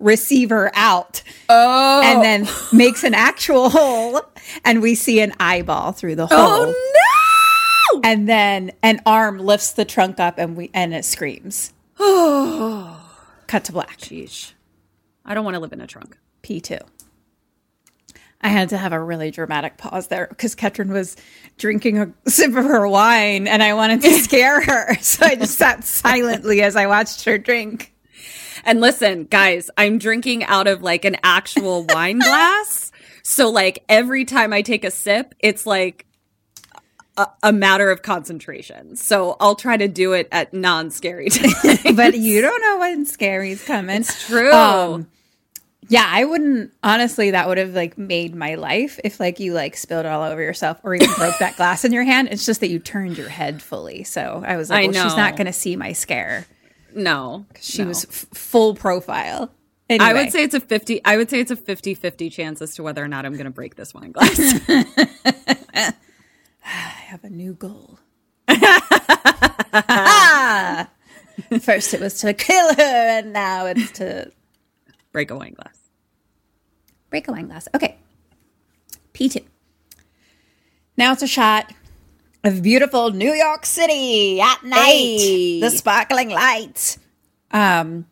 receiver 0.00 0.70
out, 0.74 1.22
Oh. 1.48 2.02
and 2.02 2.20
then 2.22 2.44
oh. 2.48 2.68
makes 2.72 3.04
an 3.04 3.14
actual 3.14 3.68
hole. 3.70 4.20
And 4.64 4.82
we 4.82 4.94
see 4.96 5.20
an 5.20 5.34
eyeball 5.38 5.92
through 5.92 6.16
the 6.16 6.26
hole. 6.26 6.36
oh 6.38 7.92
no! 7.94 8.00
And 8.04 8.28
then 8.28 8.72
an 8.82 9.00
arm 9.06 9.38
lifts 9.38 9.72
the 9.72 9.84
trunk 9.84 10.18
up 10.18 10.38
and 10.38 10.56
we 10.56 10.70
and 10.74 10.92
it 10.94 11.04
screams. 11.04 11.72
Oh, 11.98 13.00
cut 13.46 13.64
to 13.64 13.72
black. 13.72 13.98
Sheesh. 13.98 14.52
I 15.24 15.34
don't 15.34 15.44
want 15.44 15.54
to 15.54 15.60
live 15.60 15.72
in 15.72 15.80
a 15.80 15.86
trunk. 15.86 16.18
P2. 16.42 16.80
I 18.40 18.48
had 18.48 18.68
to 18.68 18.78
have 18.78 18.92
a 18.92 19.02
really 19.02 19.30
dramatic 19.30 19.76
pause 19.76 20.08
there 20.08 20.26
because 20.28 20.54
Ketryn 20.54 20.90
was 20.90 21.16
drinking 21.58 21.98
a 21.98 22.12
sip 22.30 22.54
of 22.54 22.64
her 22.64 22.86
wine 22.86 23.48
and 23.48 23.62
I 23.62 23.74
wanted 23.74 24.02
to 24.02 24.10
scare 24.22 24.62
her. 24.62 24.94
So 25.00 25.26
I 25.26 25.34
just 25.34 25.58
sat 25.58 25.84
silently 25.84 26.62
as 26.62 26.76
I 26.76 26.86
watched 26.86 27.24
her 27.24 27.38
drink. 27.38 27.92
And 28.64 28.80
listen, 28.80 29.24
guys, 29.24 29.70
I'm 29.76 29.98
drinking 29.98 30.44
out 30.44 30.66
of 30.66 30.82
like 30.82 31.04
an 31.04 31.16
actual 31.22 31.84
wine 31.88 32.18
glass. 32.20 32.92
So 33.24 33.50
like 33.50 33.84
every 33.88 34.24
time 34.24 34.52
I 34.52 34.62
take 34.62 34.84
a 34.84 34.90
sip, 34.90 35.34
it's 35.40 35.66
like 35.66 36.05
a, 37.16 37.28
a 37.44 37.52
matter 37.52 37.90
of 37.90 38.02
concentration. 38.02 38.96
So 38.96 39.36
I'll 39.40 39.54
try 39.54 39.76
to 39.76 39.88
do 39.88 40.12
it 40.12 40.28
at 40.32 40.52
non-scary 40.52 41.28
times. 41.30 41.82
But 41.94 42.16
you 42.16 42.40
don't 42.40 42.60
know 42.60 42.78
when 42.78 43.06
scary's 43.06 43.64
coming. 43.64 44.00
It's 44.00 44.26
true. 44.26 44.52
Um, 44.52 45.08
yeah, 45.88 46.06
I 46.08 46.24
wouldn't 46.24 46.72
honestly 46.82 47.30
that 47.30 47.48
would 47.48 47.58
have 47.58 47.74
like 47.74 47.96
made 47.96 48.34
my 48.34 48.56
life 48.56 48.98
if 49.04 49.20
like 49.20 49.38
you 49.38 49.54
like 49.54 49.76
spilled 49.76 50.04
all 50.04 50.24
over 50.24 50.42
yourself 50.42 50.80
or 50.82 50.94
even 50.94 51.12
broke 51.14 51.38
that 51.38 51.56
glass 51.56 51.84
in 51.84 51.92
your 51.92 52.02
hand. 52.02 52.28
It's 52.30 52.44
just 52.44 52.60
that 52.60 52.70
you 52.70 52.78
turned 52.78 53.16
your 53.16 53.28
head 53.28 53.62
fully. 53.62 54.02
So 54.02 54.42
I 54.44 54.56
was 54.56 54.68
like, 54.68 54.90
I 54.90 54.92
well, 54.92 55.04
she's 55.04 55.16
not 55.16 55.36
going 55.36 55.46
to 55.46 55.52
see 55.52 55.76
my 55.76 55.92
scare. 55.92 56.46
no. 56.94 57.46
She 57.60 57.82
no. 57.82 57.88
was 57.88 58.04
f- 58.04 58.26
full 58.34 58.74
profile. 58.74 59.50
I 59.88 60.12
would 60.14 60.32
say 60.32 60.42
it's 60.42 60.54
a 60.54 60.60
50 60.60 61.04
I 61.04 61.16
would 61.16 61.30
say 61.30 61.38
it's 61.38 61.52
a 61.52 61.56
50-50 61.56 62.32
chance 62.32 62.60
as 62.60 62.74
to 62.74 62.82
whether 62.82 63.04
or 63.04 63.08
not 63.08 63.24
I'm 63.24 63.34
going 63.34 63.44
to 63.44 63.50
break 63.52 63.76
this 63.76 63.94
wine 63.94 64.10
glass. 64.10 64.40
I 67.06 67.10
have 67.10 67.22
a 67.22 67.30
new 67.30 67.54
goal. 67.54 68.00
First 71.60 71.94
it 71.94 72.00
was 72.00 72.18
to 72.20 72.34
kill 72.34 72.74
her, 72.74 73.18
and 73.18 73.32
now 73.32 73.66
it's 73.66 73.92
to 73.92 74.32
break 75.12 75.30
a 75.30 75.36
wine 75.36 75.54
glass. 75.54 75.78
break 77.08 77.28
a 77.28 77.32
wine 77.32 77.46
glass. 77.46 77.68
Okay. 77.72 77.96
P2. 79.14 79.44
Now 80.96 81.12
it's 81.12 81.22
a 81.22 81.28
shot 81.28 81.72
of 82.42 82.62
beautiful 82.62 83.12
New 83.12 83.32
York 83.32 83.66
City 83.66 84.40
at 84.40 84.64
night. 84.64 85.60
The 85.60 85.70
sparkling 85.70 86.30
lights. 86.30 86.98
Um, 87.52 88.06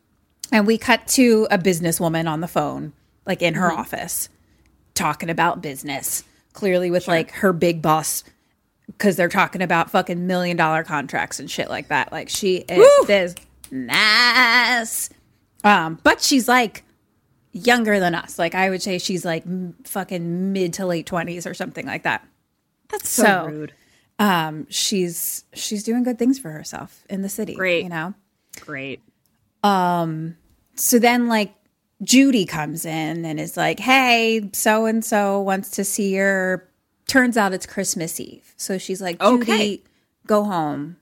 and 0.52 0.68
we 0.68 0.78
cut 0.78 1.08
to 1.08 1.48
a 1.50 1.58
businesswoman 1.58 2.30
on 2.30 2.40
the 2.40 2.46
phone, 2.46 2.92
like 3.26 3.42
in 3.42 3.54
her 3.54 3.72
office, 3.72 4.28
talking 4.94 5.30
about 5.30 5.62
business. 5.62 6.22
Clearly 6.52 6.92
with 6.92 7.08
like 7.08 7.32
her 7.32 7.52
big 7.52 7.82
boss 7.82 8.22
because 8.86 9.16
they're 9.16 9.28
talking 9.28 9.62
about 9.62 9.90
fucking 9.90 10.26
million 10.26 10.56
dollar 10.56 10.84
contracts 10.84 11.40
and 11.40 11.50
shit 11.50 11.68
like 11.68 11.88
that. 11.88 12.12
Like 12.12 12.28
she 12.28 12.64
is 12.68 13.36
business. 13.70 15.10
Um, 15.62 15.98
but 16.02 16.20
she's 16.20 16.46
like 16.48 16.84
younger 17.52 17.98
than 18.00 18.14
us. 18.14 18.38
Like 18.38 18.54
I 18.54 18.70
would 18.70 18.82
say 18.82 18.98
she's 18.98 19.24
like 19.24 19.46
m- 19.46 19.76
fucking 19.84 20.52
mid 20.52 20.74
to 20.74 20.86
late 20.86 21.06
twenties 21.06 21.46
or 21.46 21.54
something 21.54 21.86
like 21.86 22.02
that. 22.02 22.26
That's 22.90 23.08
so 23.08 23.24
so, 23.24 23.46
rude. 23.46 23.72
Um, 24.18 24.66
she's 24.68 25.44
she's 25.54 25.82
doing 25.82 26.02
good 26.02 26.18
things 26.18 26.38
for 26.38 26.50
herself 26.50 27.04
in 27.08 27.22
the 27.22 27.28
city. 27.28 27.54
Great. 27.54 27.82
you 27.82 27.88
know. 27.88 28.14
Great. 28.60 29.00
Um. 29.62 30.36
So 30.76 30.98
then 30.98 31.28
like 31.28 31.54
Judy 32.02 32.44
comes 32.44 32.84
in 32.84 33.24
and 33.24 33.40
is 33.40 33.56
like, 33.56 33.80
"Hey, 33.80 34.50
so 34.52 34.86
and 34.86 35.04
so 35.04 35.40
wants 35.40 35.70
to 35.72 35.84
see 35.84 36.14
your." 36.14 36.68
Turns 37.06 37.36
out 37.36 37.52
it's 37.52 37.66
Christmas 37.66 38.18
Eve, 38.18 38.54
so 38.56 38.78
she's 38.78 39.00
like, 39.02 39.20
"Judy, 39.20 39.42
Okay. 39.42 39.82
go 40.26 40.44
home." 40.44 40.96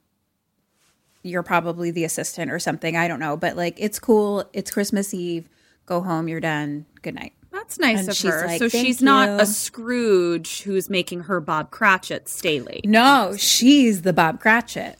You're 1.23 1.45
probably 1.45 1.91
the 1.93 2.05
assistant 2.05 2.51
or 2.51 2.59
something. 2.59 2.97
I 2.97 3.07
don't 3.07 3.21
know, 3.21 3.37
but 3.37 3.57
like 3.57 3.77
it's 3.79 3.99
cool. 4.01 4.45
It's 4.53 4.71
Christmas 4.71 5.15
Eve. 5.15 5.49
Go 5.87 6.01
home. 6.01 6.27
You're 6.29 6.41
done. 6.41 6.87
Good 7.03 7.15
night. 7.15 7.33
That's 7.53 7.79
nice 7.79 8.01
And 8.01 8.09
of 8.09 8.19
her. 8.33 8.47
like, 8.47 8.59
so 8.59 8.69
"Thank 8.69 8.87
she's 8.87 9.01
not 9.03 9.41
a 9.41 9.47
Scrooge 9.47 10.63
who's 10.63 10.91
making 10.91 11.21
her 11.21 11.39
Bob 11.41 11.71
Cratchit 11.71 12.29
stay 12.29 12.61
late. 12.61 12.85
No, 12.89 13.35
she's 13.37 14.03
the 14.03 14.13
Bob 14.13 14.41
Cratchit. 14.41 14.97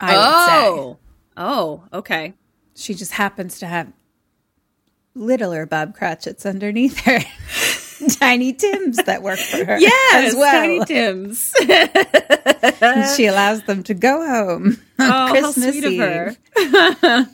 I 0.00 0.06
would 0.16 0.46
say. 0.46 0.66
oh. 0.68 0.98
Oh, 1.38 1.84
okay. 1.92 2.34
She 2.74 2.94
just 2.94 3.12
happens 3.12 3.58
to 3.58 3.66
have 3.66 3.92
littler 5.14 5.66
Bob 5.66 5.96
Cratchits 5.96 6.44
underneath 6.46 6.98
her. 7.00 7.18
Tiny 8.18 8.52
Tims 8.52 8.96
that 9.04 9.22
work 9.22 9.38
for 9.38 9.64
her 9.64 9.78
Yes, 9.78 10.32
as 10.32 10.34
well. 10.36 10.52
Tiny 10.52 10.84
Tim's. 10.84 11.52
She 13.16 13.26
allows 13.26 13.62
them 13.64 13.82
to 13.84 13.94
go 13.94 14.26
home 14.26 14.76
on 14.98 15.28
Oh, 15.28 15.30
Christmas 15.30 15.76
Eve. 15.76 16.36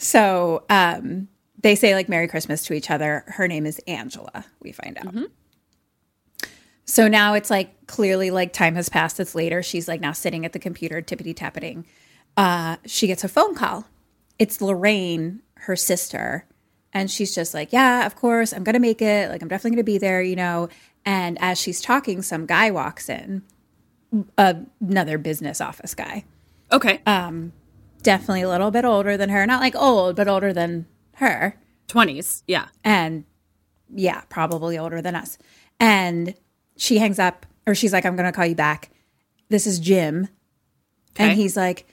So 0.00 0.64
um, 0.70 1.26
they 1.60 1.74
say 1.74 1.94
like 1.94 2.08
Merry 2.08 2.28
Christmas 2.28 2.64
to 2.66 2.72
each 2.74 2.88
other. 2.90 3.24
Her 3.26 3.48
name 3.48 3.66
is 3.66 3.80
Angela, 3.88 4.44
we 4.60 4.70
find 4.72 4.96
out. 4.98 5.14
So 6.84 7.08
now 7.08 7.34
it's 7.34 7.50
like 7.50 7.86
clearly 7.86 8.30
like 8.30 8.52
time 8.52 8.76
has 8.76 8.88
passed. 8.88 9.18
It's 9.20 9.34
later. 9.34 9.62
She's 9.62 9.88
like 9.88 10.00
now 10.00 10.12
sitting 10.12 10.44
at 10.44 10.52
the 10.52 10.58
computer, 10.60 11.02
tippity 11.02 11.34
tappiting. 11.34 11.84
Uh, 12.36 12.76
she 12.86 13.06
gets 13.08 13.24
a 13.24 13.28
phone 13.28 13.54
call. 13.56 13.86
It's 14.38 14.60
Lorraine, 14.60 15.42
her 15.54 15.74
sister. 15.74 16.46
And 16.92 17.10
she's 17.10 17.34
just 17.34 17.54
like, 17.54 17.72
Yeah, 17.72 18.06
of 18.06 18.16
course, 18.16 18.52
I'm 18.52 18.64
going 18.64 18.74
to 18.74 18.80
make 18.80 19.02
it. 19.02 19.30
Like, 19.30 19.42
I'm 19.42 19.48
definitely 19.48 19.70
going 19.76 19.84
to 19.84 19.92
be 19.92 19.98
there, 19.98 20.22
you 20.22 20.36
know. 20.36 20.68
And 21.04 21.38
as 21.40 21.58
she's 21.58 21.80
talking, 21.80 22.22
some 22.22 22.46
guy 22.46 22.70
walks 22.70 23.08
in, 23.08 23.42
another 24.38 25.18
business 25.18 25.60
office 25.60 25.94
guy 25.94 26.24
Okay. 26.70 27.00
Um, 27.06 27.52
definitely 28.02 28.42
a 28.42 28.48
little 28.48 28.70
bit 28.70 28.84
older 28.84 29.16
than 29.16 29.30
her. 29.30 29.46
Not 29.46 29.60
like 29.60 29.74
old, 29.74 30.16
but 30.16 30.28
older 30.28 30.52
than 30.52 30.86
her. 31.16 31.56
20s. 31.88 32.42
Yeah. 32.46 32.68
And 32.84 33.24
yeah, 33.94 34.22
probably 34.28 34.78
older 34.78 35.00
than 35.00 35.14
us. 35.14 35.38
And 35.80 36.34
she 36.76 36.98
hangs 36.98 37.18
up, 37.18 37.46
or 37.66 37.74
she's 37.74 37.92
like, 37.92 38.04
I'm 38.04 38.16
going 38.16 38.26
to 38.26 38.32
call 38.32 38.46
you 38.46 38.54
back. 38.54 38.90
This 39.48 39.66
is 39.66 39.78
Jim. 39.78 40.28
Okay. 41.12 41.30
And 41.30 41.38
he's 41.38 41.56
like, 41.56 41.86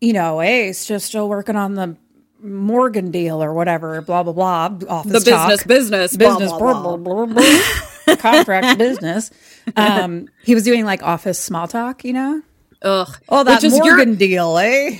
you 0.00 0.12
know, 0.12 0.40
hey, 0.40 0.68
it's 0.68 0.86
just 0.86 1.06
still 1.06 1.28
working 1.28 1.56
on 1.56 1.74
the 1.74 1.96
Morgan 2.42 3.10
deal 3.10 3.42
or 3.42 3.52
whatever, 3.54 4.00
blah, 4.02 4.22
blah, 4.22 4.32
blah. 4.32 4.78
Office 4.88 5.12
The 5.12 5.18
business, 5.20 5.58
talk. 5.60 5.66
business, 5.68 6.16
business, 6.16 6.52
blah, 6.52 6.82
blah, 6.82 6.96
blah. 6.96 7.26
blah, 7.26 8.16
contract 8.16 8.78
business. 8.78 9.30
Um, 9.76 10.28
he 10.44 10.54
was 10.54 10.64
doing 10.64 10.84
like 10.84 11.02
office 11.02 11.38
small 11.38 11.68
talk, 11.68 12.04
you 12.04 12.12
know? 12.12 12.42
Ugh. 12.82 13.08
Oh, 13.28 13.44
that 13.44 13.56
Which 13.62 13.64
is 13.64 13.76
your- 13.76 13.86
Morgan 13.96 14.16
deal, 14.16 14.58
eh? 14.58 14.98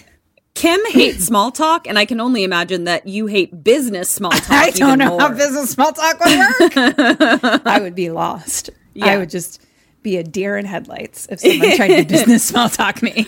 Kim 0.55 0.79
hates 0.91 1.25
small 1.25 1.51
talk, 1.51 1.87
and 1.89 1.99
I 1.99 2.05
can 2.05 2.21
only 2.21 2.45
imagine 2.45 2.85
that 2.85 3.09
you 3.09 3.27
hate 3.27 3.65
business 3.65 4.11
small 4.11 4.31
talk. 4.31 4.51
I 4.51 4.71
don't 4.71 4.99
know 4.99 5.09
more. 5.09 5.21
how 5.21 5.31
business 5.35 5.71
small 5.71 5.93
talk 5.93 6.21
would 6.21 6.39
work. 6.39 6.73
I 7.67 7.79
would 7.81 7.95
be 7.95 8.11
lost. 8.11 8.69
I 9.01 9.17
would 9.17 9.31
just 9.31 9.63
be 10.03 10.19
a 10.19 10.23
deer 10.23 10.59
in 10.59 10.67
headlights 10.67 11.27
if 11.31 11.41
someone 11.41 11.75
tried 11.77 11.97
to 11.97 12.05
business 12.05 12.45
small 12.45 12.69
talk 12.69 13.03
me. 13.03 13.27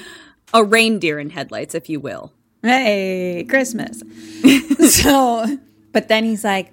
A 0.53 0.63
reindeer 0.63 1.19
in 1.19 1.31
headlights, 1.31 1.75
if 1.75 1.89
you 1.89 1.99
will. 1.99 2.31
Hey, 2.65 3.45
Christmas. 3.47 4.03
so, 4.91 5.59
but 5.93 6.09
then 6.09 6.25
he's 6.25 6.45
like, 6.45 6.73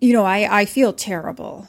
you 0.00 0.14
know, 0.14 0.24
I, 0.24 0.60
I 0.60 0.64
feel 0.64 0.94
terrible. 0.94 1.68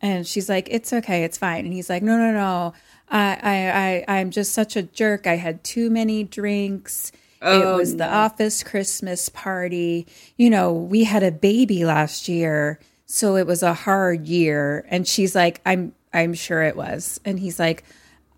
And 0.00 0.26
she's 0.26 0.48
like, 0.48 0.68
it's 0.70 0.94
okay, 0.94 1.22
it's 1.22 1.36
fine. 1.36 1.66
And 1.66 1.74
he's 1.74 1.90
like, 1.90 2.02
no, 2.02 2.16
no, 2.16 2.32
no. 2.32 2.72
I, 3.10 3.38
I, 3.42 4.14
I, 4.14 4.18
I'm 4.18 4.30
just 4.30 4.54
such 4.54 4.76
a 4.76 4.82
jerk. 4.82 5.26
I 5.26 5.36
had 5.36 5.62
too 5.62 5.90
many 5.90 6.24
drinks. 6.24 7.12
Oh, 7.42 7.74
it 7.74 7.76
was 7.76 7.96
the 7.96 8.10
office 8.10 8.62
Christmas 8.62 9.28
party. 9.28 10.06
You 10.38 10.48
know, 10.48 10.72
we 10.72 11.04
had 11.04 11.22
a 11.22 11.30
baby 11.30 11.84
last 11.84 12.30
year, 12.30 12.80
so 13.04 13.36
it 13.36 13.46
was 13.46 13.62
a 13.62 13.74
hard 13.74 14.26
year. 14.26 14.86
And 14.88 15.06
she's 15.06 15.34
like, 15.34 15.60
I'm, 15.66 15.92
I'm 16.14 16.32
sure 16.32 16.62
it 16.62 16.76
was. 16.76 17.20
And 17.26 17.38
he's 17.38 17.58
like, 17.58 17.84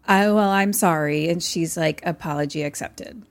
I, 0.08 0.32
well, 0.32 0.50
I'm 0.50 0.72
sorry. 0.72 1.28
And 1.28 1.40
she's 1.40 1.76
like, 1.76 2.04
apology 2.04 2.64
accepted. 2.64 3.22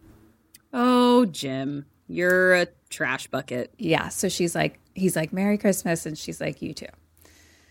Oh, 0.80 1.26
Jim, 1.26 1.86
you're 2.08 2.54
a 2.54 2.68
trash 2.90 3.26
bucket. 3.28 3.74
Yeah. 3.80 4.10
So 4.10 4.30
she's 4.30 4.54
like, 4.54 4.80
he's 4.94 5.16
like, 5.16 5.34
Merry 5.34 5.58
Christmas. 5.58 6.06
And 6.06 6.16
she's 6.16 6.40
like, 6.40 6.62
you 6.62 6.74
too. 6.74 6.86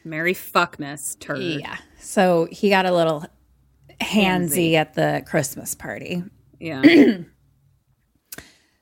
Merry 0.05 0.35
fuckmas, 0.35 1.19
turd. 1.21 1.41
Yeah. 1.41 1.77
So 2.01 2.49
he 2.51 2.69
got 2.69 2.85
a 2.85 2.93
little 2.93 3.25
handsy 4.01 4.75
at 4.75 4.95
the 4.95 5.23
Christmas 5.25 5.75
party. 5.75 6.25
Yeah. 6.61 7.19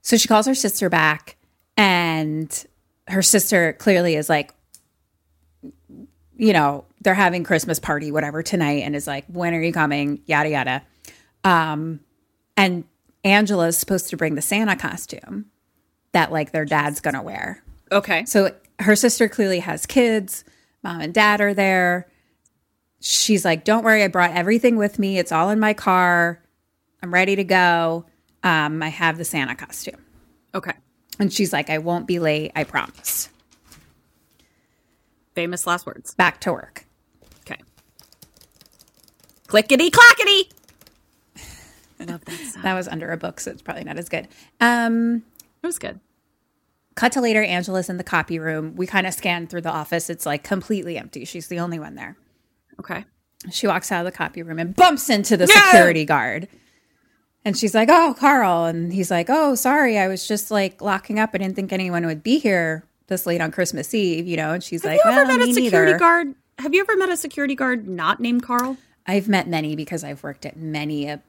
So 0.05 0.19
she 0.19 0.29
calls 0.29 0.47
her 0.47 0.55
sister 0.55 0.91
back, 0.91 1.37
and 1.79 2.67
her 3.09 3.23
sister 3.23 3.73
clearly 3.73 4.17
is 4.17 4.29
like, 4.29 4.53
you 6.37 6.53
know, 6.53 6.85
they're 7.01 7.15
having 7.15 7.43
Christmas 7.43 7.79
party, 7.79 8.13
whatever, 8.13 8.43
tonight, 8.43 8.83
and 8.83 8.95
is 8.95 9.07
like, 9.07 9.25
when 9.29 9.55
are 9.55 9.63
you 9.63 9.73
coming? 9.73 10.21
Yada, 10.27 10.51
yada. 10.51 10.83
Um, 11.43 12.01
and 12.55 12.85
Angela's 13.25 13.79
supposed 13.79 14.11
to 14.11 14.17
bring 14.17 14.35
the 14.35 14.43
Santa 14.43 14.77
costume 14.77 15.47
that 16.13 16.31
like 16.31 16.53
their 16.53 16.65
dad's 16.65 17.01
gonna 17.01 17.23
wear. 17.23 17.63
okay. 17.91 18.25
So 18.27 18.55
her 18.81 18.97
sister 18.97 19.29
clearly 19.29 19.61
has 19.61 19.87
kids. 19.87 20.45
Mom 20.83 21.01
and 21.01 21.15
dad 21.15 21.41
are 21.41 21.55
there. 21.55 22.09
She's 23.01 23.45
like, 23.45 23.65
"Don't 23.65 23.85
worry, 23.85 24.03
I 24.03 24.09
brought 24.09 24.33
everything 24.33 24.77
with 24.77 24.99
me. 24.99 25.19
It's 25.19 25.33
all 25.33 25.51
in 25.51 25.59
my 25.61 25.75
car. 25.75 26.43
I'm 27.03 27.13
ready 27.13 27.37
to 27.37 27.45
go. 27.45 28.07
Um, 28.43 28.83
I 28.83 28.89
have 28.89 29.17
the 29.19 29.25
Santa 29.25 29.55
costume." 29.55 30.03
Okay. 30.55 30.73
And 31.19 31.33
she's 31.33 31.53
like, 31.53 31.71
"I 31.71 31.79
won't 31.79 32.07
be 32.07 32.19
late. 32.19 32.53
I 32.57 32.65
promise." 32.65 33.29
Famous 35.35 35.67
last 35.67 35.87
words. 35.87 36.15
Back 36.15 36.41
to 36.43 36.53
work. 36.53 36.87
Okay. 37.41 37.61
Clickety 39.47 39.91
clackety. 39.91 40.51
Love 42.07 42.25
that 42.25 42.39
sound. 42.39 42.55
That 42.65 42.75
was 42.75 42.89
under 42.89 43.11
a 43.13 43.17
book, 43.17 43.41
so 43.41 43.51
it's 43.51 43.63
probably 43.63 43.85
not 43.85 43.99
as 43.99 44.09
good. 44.09 44.29
Um, 44.61 45.23
It 45.63 45.67
was 45.67 45.79
good. 45.79 46.01
cut 46.95 47.13
to 47.13 47.21
later. 47.21 47.43
Angela's 47.43 47.89
in 47.89 47.97
the 47.97 48.05
copy 48.05 48.39
room. 48.39 48.75
We 48.77 48.87
kind 48.87 49.07
of 49.07 49.15
scan 49.15 49.47
through 49.47 49.63
the 49.63 49.71
office. 49.73 50.09
It's 50.11 50.27
like 50.27 50.43
completely 50.45 50.97
empty. 50.99 51.25
She's 51.25 51.49
the 51.49 51.59
only 51.61 51.79
one 51.79 51.95
there. 51.95 52.17
Okay. 52.81 53.05
She 53.51 53.67
walks 53.67 53.93
out 53.93 54.07
of 54.07 54.13
the 54.13 54.17
copy 54.17 54.43
room 54.43 54.59
and 54.59 54.75
bumps 54.75 55.11
into 55.11 55.37
the 55.37 55.47
security 55.47 56.05
guard. 56.05 56.49
And 57.45 57.59
she's 57.59 57.75
like, 57.75 57.91
"Oh, 57.91 58.15
Carl." 58.19 58.65
And 58.65 58.91
he's 58.93 59.11
like, 59.11 59.27
"Oh, 59.29 59.55
sorry. 59.55 59.99
I 59.99 60.09
was 60.09 60.27
just 60.27 60.51
like 60.51 60.81
locking 60.81 61.19
up. 61.19 61.31
I 61.35 61.39
didn't 61.39 61.55
think 61.57 61.73
anyone 61.75 62.07
would 62.07 62.23
be 62.23 62.39
here 62.39 62.85
this 63.09 63.27
late 63.27 63.43
on 63.43 63.51
Christmas 63.51 63.93
Eve, 63.93 64.27
you 64.27 64.37
know." 64.39 64.53
And 64.53 64.65
she's 64.65 64.83
like, 64.83 64.99
Have 65.05 65.13
you 65.13 65.21
ever 65.21 65.29
"Well, 65.29 65.39
met 65.39 65.49
a 65.49 65.53
security 65.53 65.93
neither." 65.93 65.99
guard? 65.99 66.35
Have 66.59 66.73
you 66.73 66.81
ever 66.81 66.97
met 66.97 67.11
a 67.11 67.17
security 67.19 67.55
guard 67.55 67.87
not 67.87 68.19
named 68.19 68.45
Carl? 68.45 68.79
I've 69.07 69.29
met 69.29 69.47
many 69.47 69.77
because 69.77 70.03
I've 70.05 70.23
worked 70.23 70.47
at 70.47 70.57
many 70.57 71.07
a 71.07 71.21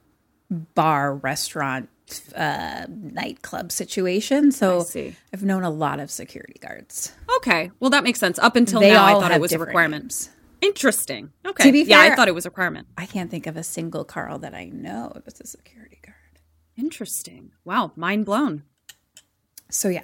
bar, 0.50 1.14
restaurant, 1.16 1.88
uh, 2.34 2.86
nightclub 2.88 3.72
situation. 3.72 4.52
So. 4.52 4.84
I've 5.32 5.42
known 5.42 5.64
a 5.64 5.70
lot 5.70 6.00
of 6.00 6.10
security 6.10 6.58
guards. 6.60 7.12
Okay. 7.38 7.70
Well, 7.80 7.90
that 7.90 8.04
makes 8.04 8.18
sense. 8.20 8.38
Up 8.38 8.56
until 8.56 8.80
They 8.80 8.90
now, 8.92 9.04
I 9.04 9.20
thought 9.20 9.32
it 9.32 9.40
was 9.40 9.52
a 9.52 9.58
requirement. 9.58 10.04
names. 10.04 10.30
Interesting. 10.62 11.32
Okay. 11.44 11.64
To 11.64 11.72
be 11.72 11.84
fair, 11.84 12.06
yeah, 12.06 12.12
I 12.12 12.16
thought 12.16 12.28
it 12.28 12.34
was 12.34 12.46
a 12.46 12.48
requirement. 12.50 12.86
I 12.96 13.06
can't 13.06 13.30
think 13.30 13.46
of 13.46 13.56
a 13.56 13.62
single 13.62 14.04
Carl 14.04 14.38
that 14.38 14.54
I 14.54 14.66
know 14.66 15.12
that's 15.24 15.40
a 15.40 15.46
security 15.46 15.98
guard. 16.04 16.14
Interesting. 16.78 17.52
Wow. 17.64 17.92
Mind 17.96 18.24
blown. 18.24 18.62
So 19.70 19.88
yeah. 19.88 20.00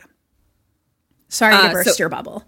Sorry 1.29 1.55
Uh, 1.55 1.69
to 1.69 1.73
burst 1.73 1.97
so- 1.97 2.03
your 2.03 2.09
bubble. 2.09 2.45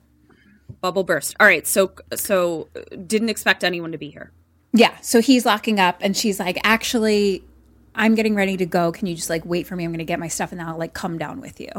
Bubble 0.80 1.04
burst. 1.04 1.34
All 1.40 1.46
right. 1.46 1.66
So, 1.66 1.92
so 2.14 2.68
uh, 2.76 2.96
didn't 3.06 3.30
expect 3.30 3.64
anyone 3.64 3.92
to 3.92 3.98
be 3.98 4.10
here. 4.10 4.32
Yeah. 4.74 4.94
So 5.00 5.20
he's 5.22 5.46
locking 5.46 5.80
up 5.80 5.96
and 6.00 6.14
she's 6.16 6.38
like, 6.38 6.58
actually, 6.62 7.42
I'm 7.94 8.14
getting 8.14 8.34
ready 8.34 8.56
to 8.56 8.66
go. 8.66 8.92
Can 8.92 9.06
you 9.06 9.14
just 9.14 9.30
like 9.30 9.44
wait 9.44 9.66
for 9.66 9.76
me? 9.76 9.84
I'm 9.84 9.90
going 9.90 9.98
to 9.98 10.04
get 10.04 10.18
my 10.18 10.28
stuff 10.28 10.52
and 10.52 10.60
then 10.60 10.68
I'll 10.68 10.78
like 10.78 10.94
come 10.94 11.18
down 11.18 11.40
with 11.40 11.60
you. 11.60 11.70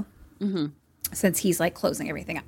Since 1.14 1.40
he's 1.40 1.60
like 1.60 1.74
closing 1.74 2.10
everything 2.10 2.38
up. 2.38 2.46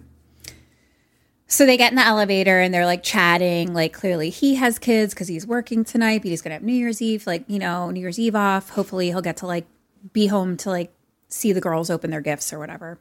So 1.50 1.66
they 1.66 1.78
get 1.78 1.92
in 1.92 1.96
the 1.96 2.06
elevator 2.06 2.60
and 2.60 2.74
they're 2.74 2.86
like 2.86 3.04
chatting. 3.04 3.74
Like 3.74 3.94
clearly 3.94 4.30
he 4.30 4.56
has 4.56 4.80
kids 4.80 5.14
because 5.14 5.28
he's 5.30 5.48
working 5.48 5.86
tonight, 5.86 6.22
but 6.22 6.30
he's 6.30 6.42
going 6.42 6.50
to 6.50 6.56
have 6.56 6.64
New 6.64 6.74
Year's 6.74 7.02
Eve, 7.02 7.26
like, 7.26 7.46
you 7.48 7.60
know, 7.60 7.90
New 7.90 8.02
Year's 8.02 8.20
Eve 8.20 8.36
off. 8.36 8.72
Hopefully 8.72 9.08
he'll 9.08 9.22
get 9.22 9.38
to 9.38 9.48
like 9.48 9.66
be 10.12 10.28
home 10.28 10.58
to 10.58 10.70
like 10.70 10.92
see 11.30 11.54
the 11.54 11.62
girls 11.62 11.90
open 11.90 12.10
their 12.10 12.22
gifts 12.22 12.52
or 12.52 12.60
whatever. 12.60 13.00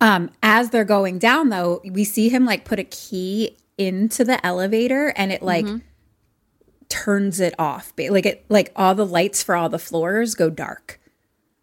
Um, 0.00 0.30
as 0.42 0.70
they're 0.70 0.84
going 0.84 1.18
down 1.18 1.48
though, 1.48 1.80
we 1.84 2.04
see 2.04 2.28
him 2.28 2.44
like 2.44 2.64
put 2.64 2.78
a 2.78 2.84
key 2.84 3.56
into 3.76 4.24
the 4.24 4.44
elevator 4.44 5.12
and 5.16 5.30
it 5.32 5.42
like 5.42 5.66
turns 6.88 7.40
it 7.40 7.54
off. 7.58 7.92
Like 7.98 8.26
it 8.26 8.44
like 8.48 8.72
all 8.76 8.94
the 8.94 9.06
lights 9.06 9.42
for 9.42 9.54
all 9.54 9.68
the 9.68 9.78
floors 9.78 10.34
go 10.34 10.50
dark. 10.50 11.00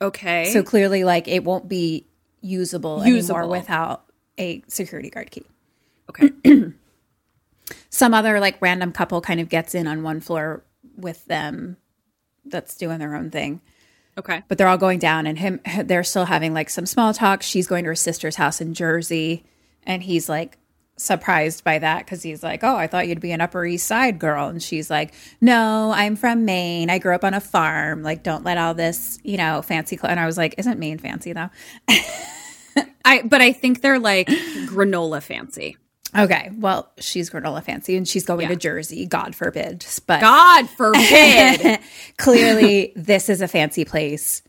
Okay. 0.01 0.45
So 0.51 0.63
clearly 0.63 1.03
like 1.03 1.27
it 1.27 1.43
won't 1.43 1.67
be 1.69 2.05
usable, 2.41 3.05
Usable. 3.05 3.39
anymore 3.39 3.47
without 3.59 4.03
a 4.37 4.61
security 4.67 5.09
guard 5.09 5.31
key. 5.31 5.45
okay. 6.09 6.31
Some 7.89 8.13
other 8.13 8.39
like 8.39 8.61
random 8.61 8.91
couple 8.91 9.21
kind 9.21 9.39
of 9.39 9.49
gets 9.49 9.73
in 9.73 9.87
on 9.87 10.03
one 10.03 10.19
floor 10.21 10.63
with 10.97 11.25
them 11.25 11.77
that's 12.45 12.75
doing 12.77 12.99
their 12.99 13.15
own 13.15 13.31
thing. 13.31 13.61
Okay. 14.17 14.43
but 14.47 14.57
they're 14.57 14.69
all 14.69 14.77
going 14.77 14.99
down 14.99 15.27
and 15.27 15.37
him 15.37 15.59
they're 15.83 16.03
still 16.05 16.23
having 16.23 16.53
like 16.53 16.69
some 16.69 16.85
small 16.85 17.13
talk 17.13 17.41
she's 17.43 17.67
going 17.67 17.83
to 17.83 17.89
her 17.89 17.95
sister's 17.95 18.37
house 18.37 18.61
in 18.61 18.73
jersey 18.73 19.43
and 19.83 20.03
he's 20.03 20.29
like 20.29 20.57
surprised 20.97 21.63
by 21.63 21.77
that 21.77 22.05
because 22.05 22.23
he's 22.23 22.41
like 22.41 22.63
oh 22.63 22.77
i 22.77 22.87
thought 22.87 23.05
you'd 23.07 23.19
be 23.19 23.33
an 23.33 23.41
upper 23.41 23.65
east 23.65 23.85
side 23.85 24.17
girl 24.17 24.47
and 24.47 24.63
she's 24.63 24.89
like 24.89 25.13
no 25.41 25.91
i'm 25.93 26.15
from 26.15 26.45
maine 26.45 26.89
i 26.89 26.97
grew 26.97 27.13
up 27.13 27.25
on 27.25 27.33
a 27.33 27.41
farm 27.41 28.01
like 28.01 28.23
don't 28.23 28.45
let 28.45 28.57
all 28.57 28.73
this 28.73 29.19
you 29.21 29.35
know 29.35 29.61
fancy 29.61 29.97
cl-. 29.97 30.09
and 30.09 30.21
i 30.21 30.25
was 30.25 30.37
like 30.37 30.55
isn't 30.57 30.79
maine 30.79 30.97
fancy 30.97 31.33
though 31.33 31.49
I 33.05 33.21
but 33.21 33.41
I 33.41 33.53
think 33.53 33.81
they're 33.81 33.99
like 33.99 34.27
granola 34.27 35.21
fancy. 35.21 35.77
Okay, 36.17 36.49
well, 36.57 36.91
she's 36.97 37.29
granola 37.29 37.61
fancy 37.61 37.97
and 37.97 38.07
she's 38.07 38.25
going 38.25 38.47
to 38.47 38.55
Jersey, 38.55 39.05
God 39.05 39.35
forbid. 39.35 39.85
But 40.07 40.21
God 40.21 40.69
forbid. 40.77 41.79
clearly, 42.17 42.93
this 42.95 43.27
is 43.27 43.41
a 43.41 43.47
fancy 43.47 43.83
place 43.83 44.41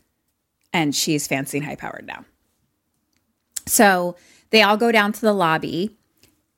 and 0.71 0.95
she's 0.95 1.27
fancy 1.27 1.57
and 1.57 1.67
high 1.67 1.75
powered 1.75 2.07
now. 2.07 2.23
So 3.65 4.15
they 4.49 4.61
all 4.61 4.77
go 4.77 4.93
down 4.93 5.11
to 5.11 5.21
the 5.21 5.33
lobby, 5.33 5.97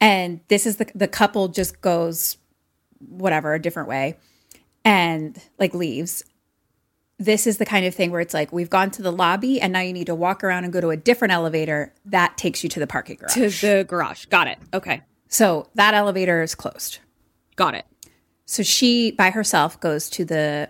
and 0.02 0.40
this 0.48 0.66
is 0.66 0.78
the, 0.78 0.90
the 0.96 1.08
couple 1.08 1.48
just 1.50 1.82
goes 1.82 2.38
whatever, 3.00 3.54
a 3.54 3.62
different 3.62 3.90
way, 3.90 4.18
and 4.84 5.38
like 5.58 5.74
leaves. 5.74 6.24
This 7.18 7.48
is 7.48 7.58
the 7.58 7.66
kind 7.66 7.86
of 7.86 7.94
thing 7.94 8.12
where 8.12 8.22
it's 8.22 8.34
like, 8.34 8.54
we've 8.54 8.70
gone 8.70 8.92
to 8.92 9.02
the 9.02 9.12
lobby 9.12 9.60
and 9.60 9.74
now 9.74 9.82
you 9.82 9.92
need 9.92 10.06
to 10.08 10.16
walk 10.16 10.42
around 10.42 10.64
and 10.64 10.72
go 10.72 10.80
to 10.80 10.90
a 10.90 10.98
different 10.98 11.34
elevator 11.34 11.94
that 12.06 12.38
takes 12.38 12.64
you 12.64 12.70
to 12.70 12.80
the 12.80 12.88
parking 12.88 13.18
garage. 13.18 13.34
to 13.34 13.50
the 13.50 13.86
garage. 13.88 14.26
Got 14.26 14.48
it. 14.48 14.58
Okay. 14.74 15.02
so 15.28 15.68
that 15.76 15.94
elevator 15.94 16.42
is 16.42 16.56
closed. 16.56 17.00
Got 17.58 17.76
it. 17.76 17.86
So 18.46 18.64
she, 18.64 19.12
by 19.12 19.32
herself, 19.32 19.80
goes 19.82 20.10
to 20.12 20.24
the 20.24 20.70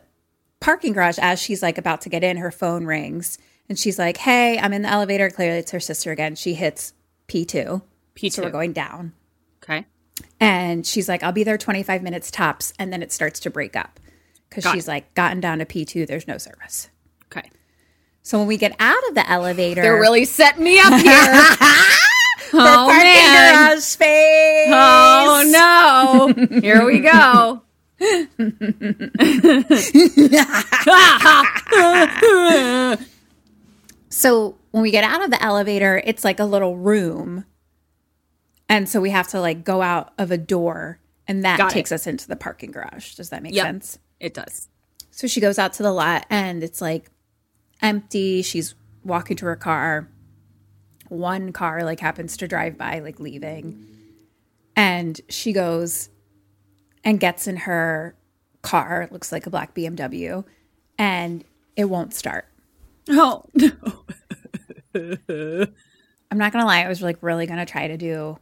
parking 0.60 0.92
garage. 0.94 1.20
As 1.20 1.40
she's 1.40 1.62
like 1.62 1.78
about 1.78 2.02
to 2.02 2.10
get 2.10 2.24
in, 2.24 2.38
her 2.38 2.52
phone 2.52 2.86
rings 2.86 3.38
and 3.70 3.78
she's 3.78 4.00
like, 4.00 4.18
Hey, 4.18 4.58
I'm 4.58 4.74
in 4.74 4.82
the 4.82 4.90
elevator. 4.90 5.30
Clearly, 5.30 5.60
it's 5.60 5.72
her 5.72 5.80
sister 5.80 6.12
again. 6.12 6.36
She 6.36 6.56
hits 6.56 6.94
P2. 7.28 7.82
P2. 8.16 8.32
So 8.34 8.44
we're 8.44 8.50
going 8.50 8.74
down. 8.74 9.14
Okay. 9.64 9.86
And 10.40 10.86
she's 10.86 11.08
like, 11.10 11.24
I'll 11.24 11.32
be 11.32 11.44
there 11.44 11.58
25 11.58 12.04
minutes 12.04 12.32
tops. 12.32 12.74
And 12.80 12.92
then 12.92 13.02
it 13.02 13.12
starts 13.12 13.40
to 13.42 13.50
break 13.50 13.76
up 13.76 14.00
because 14.50 14.70
she's 14.72 14.88
it. 14.88 14.92
like, 14.92 15.14
gotten 15.14 15.40
down 15.40 15.60
to 15.60 15.66
P2. 15.66 16.08
There's 16.08 16.28
no 16.28 16.38
service. 16.38 16.90
Okay. 17.26 17.50
So 18.24 18.38
when 18.40 18.48
we 18.48 18.58
get 18.58 18.76
out 18.80 19.08
of 19.10 19.16
the 19.16 19.30
elevator, 19.30 19.82
They're 19.82 20.00
really 20.00 20.26
setting 20.26 20.64
me 20.64 20.80
up 20.80 20.94
here. 21.02 21.44
for 22.50 22.58
oh, 22.60 22.86
parking 22.88 23.04
man. 23.04 23.70
garage 23.74 23.84
space. 23.84 24.70
Oh, 24.72 26.34
no. 26.50 26.60
Here 26.62 26.86
we 26.86 27.00
go. 27.00 27.62
So 34.10 34.58
when 34.72 34.84
we 34.84 34.92
get 34.92 35.04
out 35.04 35.24
of 35.24 35.32
the 35.32 35.42
elevator, 35.42 36.02
it's 36.04 36.24
like 36.24 36.40
a 36.40 36.46
little 36.46 36.76
room. 36.76 37.46
And 38.70 38.88
so 38.88 39.02
we 39.02 39.10
have 39.10 39.28
to 39.30 39.42
like 39.42 39.64
go 39.66 39.82
out 39.82 40.14
of 40.18 40.30
a 40.32 40.38
door 40.38 41.00
and 41.28 41.44
that 41.44 41.58
Got 41.58 41.72
it. 41.72 41.74
takes 41.74 41.92
us 41.92 42.06
into 42.08 42.28
the 42.28 42.36
parking 42.36 42.72
garage. 42.72 43.16
Does 43.16 43.30
that 43.30 43.42
make 43.44 43.54
Yep. 43.56 43.66
sense? 43.66 44.00
It 44.20 44.34
does. 44.36 44.70
So 45.12 45.28
she 45.28 45.42
goes 45.42 45.58
out 45.60 45.74
to 45.74 45.84
the 45.84 45.92
lot 45.92 46.26
and 46.30 46.64
it's 46.64 46.80
like 46.82 47.10
empty. 47.82 48.42
She's 48.44 48.76
walking 49.04 49.36
to 49.38 49.46
her 49.48 49.56
car. 49.56 50.08
One 51.10 51.52
car 51.52 51.84
like 51.84 52.00
happens 52.00 52.38
to 52.38 52.48
drive 52.48 52.78
by, 52.78 53.00
like 53.00 53.20
leaving. 53.20 53.86
And 54.76 55.20
she 55.30 55.52
goes 55.52 56.10
and 57.04 57.20
gets 57.20 57.48
in 57.48 57.58
her 57.58 58.16
car. 58.62 59.02
It 59.02 59.12
looks 59.12 59.32
like 59.32 59.48
a 59.48 59.50
black 59.50 59.74
BMW. 59.74 60.46
And 60.98 61.44
it 61.76 61.86
won't 61.86 62.14
start. 62.14 62.46
Oh, 63.10 63.44
no. 63.56 63.72
I'm 66.32 66.38
not 66.38 66.52
gonna 66.52 66.66
lie, 66.66 66.84
I 66.84 66.88
was 66.88 67.02
like 67.02 67.18
really 67.22 67.48
gonna 67.48 67.66
try 67.66 67.88
to 67.88 67.98
do 67.98 68.38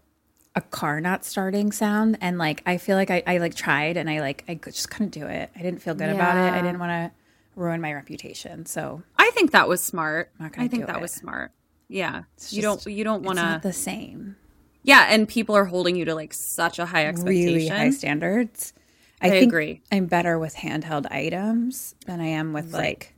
a 0.57 0.61
car 0.61 0.99
not 0.99 1.23
starting 1.23 1.71
sound, 1.71 2.17
and 2.19 2.39
like 2.39 2.63
I 2.65 2.77
feel 2.77 2.97
like 2.97 3.11
I, 3.11 3.21
I 3.27 3.37
like 3.37 3.53
tried, 3.53 3.95
and 3.95 4.09
I 4.09 4.21
like 4.21 4.43
I 4.49 4.55
just 4.55 4.89
couldn't 4.89 5.11
do 5.11 5.27
it. 5.27 5.51
I 5.55 5.61
didn't 5.61 5.83
feel 5.83 5.93
good 5.93 6.09
about 6.09 6.35
it. 6.35 6.51
I 6.51 6.61
didn't 6.63 6.79
want 6.79 6.89
to 6.89 7.11
ruin 7.55 7.79
my 7.79 7.93
reputation, 7.93 8.65
so 8.65 9.03
I 9.17 9.29
think 9.35 9.51
that 9.51 9.69
was 9.69 9.81
smart. 9.81 10.31
I 10.39 10.67
think 10.67 10.87
that 10.87 10.95
it. 10.95 11.01
was 11.01 11.11
smart. 11.11 11.51
Yeah. 11.87 12.23
you 12.49 12.61
just- 12.63 12.85
don't 12.85 12.95
you 12.95 13.03
don't 13.03 13.21
want 13.21 13.37
it's 13.37 13.47
to 13.47 13.59
the 13.61 13.71
same. 13.73 14.35
Yeah, 14.81 15.05
and 15.09 15.27
people 15.27 15.55
are 15.55 15.65
holding 15.65 15.95
you 15.95 16.05
to 16.05 16.15
like 16.15 16.33
such 16.33 16.79
a 16.79 16.87
high 16.87 17.05
expectation. 17.05 17.53
Really 17.53 17.67
high 17.67 17.91
standards. 17.91 18.73
I, 19.21 19.27
I 19.27 19.29
think 19.29 19.51
agree. 19.51 19.81
I'm 19.91 20.07
better 20.07 20.39
with 20.39 20.55
handheld 20.55 21.11
items 21.11 21.93
than 22.07 22.19
I 22.19 22.27
am 22.27 22.53
with 22.53 22.73
like, 22.73 23.13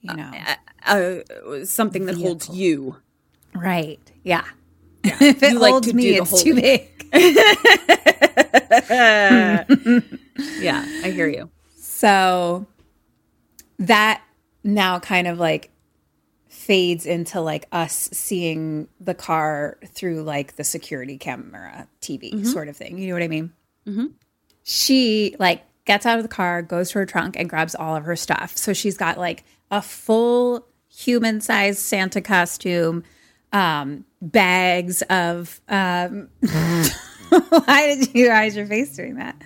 you 0.00 0.14
know, 0.14 0.32
uh, 0.86 1.64
something 1.64 2.06
that 2.06 2.16
holds 2.16 2.48
you. 2.48 2.96
right? 3.54 4.00
Yeah. 4.22 4.44
If 5.04 5.42
it 5.42 5.52
You 5.52 5.58
like 5.58 5.72
holds 5.72 5.88
to 5.88 5.94
me, 5.94 6.14
do 6.14 6.22
it's 6.22 6.42
too 6.42 6.54
big. 6.54 6.88
Yeah, 10.60 10.84
I 11.04 11.10
hear 11.10 11.28
you. 11.28 11.50
So 11.76 12.66
that 13.78 14.22
now 14.64 14.98
kind 14.98 15.26
of 15.26 15.38
like 15.38 15.70
fades 16.48 17.06
into 17.06 17.40
like 17.40 17.66
us 17.72 18.08
seeing 18.12 18.88
the 19.00 19.14
car 19.14 19.78
through 19.86 20.22
like 20.22 20.56
the 20.56 20.64
security 20.64 21.18
camera 21.18 21.88
TV 22.00 22.46
sort 22.46 22.68
of 22.68 22.76
thing. 22.76 22.98
You 22.98 23.08
know 23.08 23.14
what 23.14 23.22
I 23.22 23.28
mean? 23.28 23.52
Mm-hmm. 23.86 24.06
She 24.62 25.36
like 25.38 25.64
gets 25.84 26.06
out 26.06 26.18
of 26.18 26.22
the 26.22 26.28
car, 26.28 26.62
goes 26.62 26.90
to 26.92 27.00
her 27.00 27.06
trunk, 27.06 27.36
and 27.36 27.50
grabs 27.50 27.74
all 27.74 27.96
of 27.96 28.04
her 28.04 28.16
stuff. 28.16 28.56
So 28.56 28.72
she's 28.72 28.96
got 28.96 29.18
like 29.18 29.44
a 29.70 29.82
full 29.82 30.66
human 30.88 31.40
sized 31.40 31.80
Santa 31.80 32.20
costume, 32.20 33.02
um, 33.52 34.04
bags 34.20 35.02
of. 35.02 35.60
Um, 35.68 36.28
why 36.40 37.94
did 37.96 38.14
you 38.14 38.30
hide 38.30 38.54
your 38.54 38.66
face 38.66 38.94
doing 38.96 39.16
that? 39.16 39.36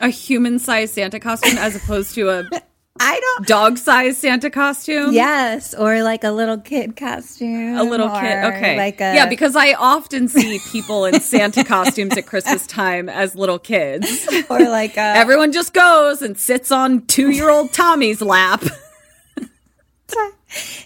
A 0.00 0.08
human-sized 0.08 0.94
Santa 0.94 1.20
costume 1.20 1.56
as 1.58 1.76
opposed 1.76 2.14
to 2.16 2.28
a 2.30 2.48
I 3.00 3.18
don't. 3.18 3.46
dog-sized 3.46 4.18
Santa 4.18 4.50
costume. 4.50 5.12
Yes, 5.12 5.74
or 5.74 6.02
like 6.04 6.22
a 6.22 6.30
little 6.30 6.58
kid 6.58 6.94
costume. 6.94 7.76
A 7.76 7.82
little 7.82 8.08
kid. 8.08 8.44
Okay. 8.44 8.76
Like 8.76 9.00
a, 9.00 9.14
yeah, 9.14 9.26
because 9.26 9.56
I 9.56 9.72
often 9.72 10.28
see 10.28 10.60
people 10.70 11.04
in 11.04 11.18
Santa 11.20 11.64
costumes 11.64 12.16
at 12.16 12.26
Christmas 12.26 12.66
time 12.68 13.08
as 13.08 13.34
little 13.34 13.58
kids. 13.58 14.28
or 14.50 14.60
like 14.60 14.96
a 14.96 15.00
Everyone 15.00 15.50
just 15.50 15.72
goes 15.72 16.22
and 16.22 16.38
sits 16.38 16.70
on 16.70 17.04
two-year-old 17.06 17.72
Tommy's 17.72 18.22
lap. 18.22 18.62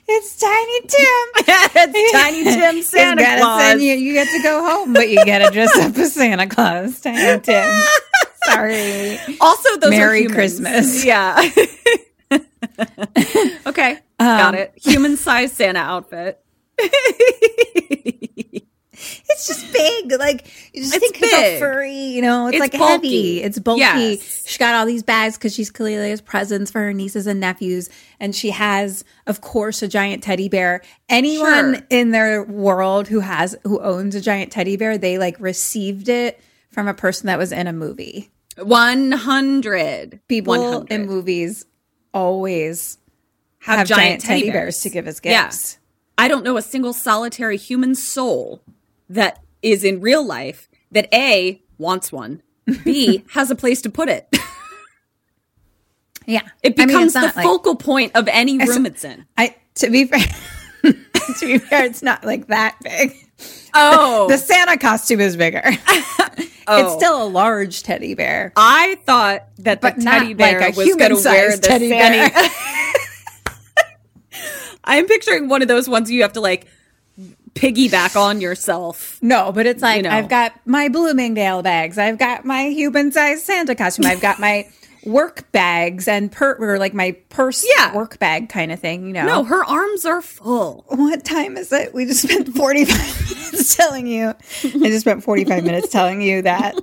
It's 0.08 0.36
Tiny 0.36 0.80
Tim. 0.80 1.26
it's 1.92 2.12
Tiny 2.12 2.44
Tim 2.44 2.82
Santa 2.82 3.22
Claus. 3.22 3.60
send 3.62 3.82
you. 3.82 3.94
You 3.94 4.12
get 4.12 4.28
to 4.28 4.42
go 4.42 4.64
home, 4.64 4.92
but 4.92 5.08
you 5.08 5.24
get 5.24 5.44
to 5.46 5.50
dress 5.52 5.76
up 5.78 5.96
as 5.96 6.12
Santa 6.14 6.46
Claus, 6.46 7.00
Tiny 7.00 7.40
Tim. 7.40 7.84
Sorry. 8.44 9.18
Also, 9.40 9.76
those 9.78 9.90
Merry. 9.90 10.26
Christmas. 10.26 11.04
Yeah. 11.04 11.36
okay, 13.66 13.98
got 14.18 14.48
um, 14.48 14.54
it. 14.54 14.72
Human-sized 14.76 15.54
Santa 15.54 15.80
outfit. 15.80 16.42
It's 19.38 19.46
just 19.46 19.72
big. 19.72 20.10
Like 20.18 20.46
you 20.72 20.82
just 20.82 20.94
It's 20.94 20.98
think 21.04 21.22
it's 21.22 21.30
big. 21.32 21.56
a 21.56 21.58
furry. 21.60 21.92
You 21.94 22.22
know, 22.22 22.46
it's, 22.48 22.54
It's 22.56 22.60
like 22.60 22.72
bulky. 22.72 23.36
heavy. 23.36 23.42
It's 23.42 23.58
bulky. 23.58 23.80
Yes. 23.80 24.42
She 24.46 24.58
got 24.58 24.74
all 24.74 24.86
these 24.86 25.02
bags 25.02 25.36
because 25.36 25.54
she's 25.54 25.70
clearly 25.70 26.10
has 26.10 26.20
presents 26.20 26.70
for 26.70 26.80
her 26.80 26.92
nieces 26.92 27.26
and 27.26 27.38
nephews, 27.38 27.88
and 28.18 28.34
she 28.34 28.50
has, 28.50 29.04
of 29.26 29.40
course, 29.40 29.82
a 29.82 29.86
giant 29.88 30.22
teddy 30.22 30.48
bear. 30.48 30.80
Anyone 31.08 31.74
Sure. 31.74 31.86
in 31.90 32.10
their 32.10 32.42
world 32.42 33.06
who 33.08 33.20
has 33.20 33.54
who 33.64 33.80
owns 33.80 34.14
a 34.14 34.20
giant 34.20 34.50
teddy 34.50 34.76
bear, 34.76 34.96
they 34.98 35.18
like 35.18 35.38
received 35.38 36.08
it 36.08 36.40
from 36.70 36.88
a 36.88 36.94
person 36.94 37.26
that 37.26 37.38
was 37.38 37.52
in 37.52 37.66
a 37.66 37.72
movie. 37.72 38.30
One 38.56 39.12
hundred 39.12 40.20
People 40.26 40.54
100. 40.58 40.92
in 40.92 41.06
movies 41.06 41.64
always 42.14 42.98
have, 43.60 43.78
have, 43.80 43.88
giant, 43.88 44.22
teddy, 44.22 44.50
bears. 44.50 44.80
to 44.80 44.90
give 44.90 45.06
as 45.06 45.20
Yeah. 45.22 45.44
gifts. 45.44 45.78
I 46.16 46.26
don't 46.28 46.42
know 46.44 46.56
a 46.56 46.62
single 46.62 46.92
solitary 46.92 47.56
human 47.56 47.94
soul 47.94 48.62
that 49.08 49.42
is 49.62 49.84
in 49.84 50.00
real 50.00 50.24
life 50.24 50.68
that 50.92 51.08
A 51.12 51.62
wants 51.78 52.10
one, 52.12 52.42
B 52.84 53.24
has 53.32 53.50
a 53.50 53.54
place 53.54 53.82
to 53.82 53.90
put 53.90 54.08
it. 54.08 54.28
Yeah, 56.26 56.42
It 56.62 56.74
I 56.78 56.84
mean, 56.84 56.88
becomes 56.88 57.16
it's 57.16 57.32
the 57.32 57.32
like- 57.40 57.46
focal 57.46 57.74
point 57.76 58.12
of 58.14 58.28
any 58.28 58.58
room 58.58 58.84
it's 58.86 59.02
in. 59.04 59.24
I 59.38 59.56
to 59.76 59.88
be 59.90 60.04
fair, 60.04 60.20
to 60.82 61.46
be 61.46 61.58
fair, 61.58 61.84
it's 61.86 62.02
not 62.02 62.22
like 62.24 62.48
that 62.48 62.76
big. 62.82 63.14
Oh, 63.74 64.28
The 64.28 64.36
Santa 64.36 64.76
costume 64.76 65.20
is 65.20 65.36
bigger. 65.36 65.62
Oh. 66.70 66.84
It's 66.84 67.02
still 67.02 67.22
a 67.22 67.24
large 67.26 67.82
teddy 67.82 68.12
bear. 68.14 68.52
I 68.54 68.98
thought 69.06 69.48
that 69.60 69.80
the 69.80 69.90
But 69.90 70.02
teddy 70.02 70.34
bear 70.34 70.60
like 70.60 70.76
was 70.76 70.94
going 70.96 71.16
to 71.16 71.22
wear 71.26 71.56
the 71.56 71.62
teddy 71.62 71.88
Santa. 71.88 72.30
bear. 72.30 72.50
I'm 74.84 75.06
picturing 75.06 75.48
one 75.48 75.62
of 75.62 75.68
those 75.68 75.88
ones 75.88 76.10
you 76.10 76.20
have 76.20 76.34
to 76.34 76.42
like 76.42 76.66
piggyback 77.58 78.14
on 78.20 78.40
yourself. 78.40 79.18
No, 79.22 79.52
but 79.52 79.66
it's 79.66 79.82
like 79.82 79.98
You 79.98 80.02
know. 80.04 80.10
I've 80.10 80.28
got 80.28 80.52
my 80.66 80.88
Bloomingdale 80.88 81.62
bags. 81.62 81.98
I've 81.98 82.18
got 82.18 82.44
my 82.44 82.64
human-sized 82.68 83.44
Santa 83.44 83.74
costume. 83.74 84.06
I've 84.06 84.20
got 84.20 84.38
my 84.38 84.68
work 85.04 85.50
bags 85.52 86.06
and 86.08 86.30
per 86.30 86.56
or 86.58 86.78
like 86.78 86.92
my 86.92 87.12
purse 87.30 87.64
Yeah. 87.76 87.94
work 87.94 88.18
bag 88.18 88.48
kind 88.48 88.70
of 88.72 88.80
thing. 88.80 89.06
You 89.06 89.12
know. 89.14 89.26
No, 89.26 89.44
her 89.44 89.64
arms 89.64 90.04
are 90.04 90.20
full. 90.22 90.84
What 90.88 91.24
time 91.24 91.56
is 91.56 91.72
it? 91.72 91.94
We 91.94 92.04
just 92.04 92.22
spent 92.22 92.48
45 92.54 92.88
minutes 93.52 93.76
telling 93.76 94.06
you. 94.06 94.28
I 94.64 94.88
just 94.88 95.00
spent 95.00 95.22
45 95.24 95.64
minutes 95.64 95.88
telling 95.90 96.20
you 96.20 96.42
that 96.42 96.74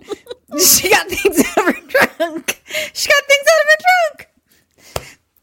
she 0.59 0.89
got 0.89 1.07
things 1.07 1.39
out 1.39 1.57
of 1.69 1.75
her 1.75 1.81
trunk. 1.87 2.61
She 2.93 3.09
got 3.09 3.23
things 3.27 3.45
out 3.47 3.59
of 3.59 3.67
her 3.69 3.77
trunk. 3.85 4.29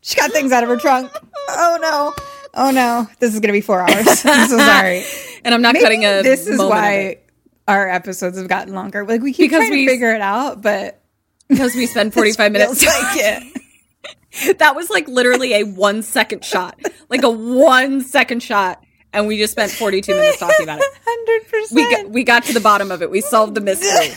She 0.01 0.17
got 0.17 0.33
things 0.33 0.51
out 0.53 0.63
of 0.65 0.69
her 0.69 0.77
trunk. 0.79 1.13
Oh 1.51 1.79
no. 1.81 2.15
Oh 2.55 2.71
no. 2.71 3.09
This 3.19 3.33
is 3.35 3.41
going 3.41 3.49
to 3.49 3.53
be 3.53 3.61
four 3.61 3.81
hours. 3.81 4.07
I'm 4.25 4.49
so 4.49 4.59
sorry. 4.59 5.05
And 5.45 5.55
I'm 5.55 5.63
not 5.63 5.73
Maybe 5.75 5.83
cutting 5.85 6.05
a 6.05 6.23
this 6.23 6.47
is 6.47 6.59
why 6.59 7.19
our 7.67 7.89
episodes 7.89 8.37
have 8.39 8.49
gotten 8.49 8.75
longer. 8.75 9.05
Like 9.07 9.23
we 9.23 9.33
keep 9.33 9.51
Because 9.51 9.61
trying 9.69 9.71
we- 9.73 9.87
to 9.87 9.91
figure 9.93 10.15
it 10.15 10.21
out, 10.21 10.61
but 10.63 11.01
because 11.49 11.75
we 11.75 11.87
spend 11.87 12.13
45 12.15 12.53
minutes 12.53 12.85
like 12.85 13.17
it. 13.17 14.59
that 14.59 14.75
was 14.75 14.89
like 14.91 15.07
literally 15.09 15.55
a 15.55 15.65
one 15.65 16.03
second 16.03 16.43
shot 16.45 16.79
like 17.11 17.23
a 17.23 17.29
one 17.31 18.01
second 18.01 18.43
shot 18.43 18.83
and 19.13 19.27
we 19.27 19.37
just 19.37 19.53
spent 19.53 19.71
42 19.71 20.11
minutes 20.15 20.39
talking 20.39 20.63
about 20.65 20.79
it 20.81 20.87
Hundred 21.05 21.71
we 21.75 21.91
got, 21.91 22.11
we 22.11 22.25
got 22.25 22.45
to 22.45 22.55
the 22.55 22.61
bottom 22.61 22.91
of 22.91 23.03
it 23.03 23.11
we 23.11 23.21
solved 23.21 23.55
the 23.55 23.61
mystery 23.61 24.15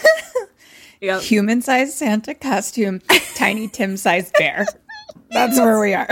yeah 1.02 1.20
Human-sized 1.20 1.92
Santa 1.94 2.34
costume, 2.34 3.02
tiny 3.36 3.68
Tim-sized 3.68 4.32
bear. 4.40 4.66
That's 5.32 5.60
where 5.60 5.80
we 5.82 5.94
are. 5.94 6.08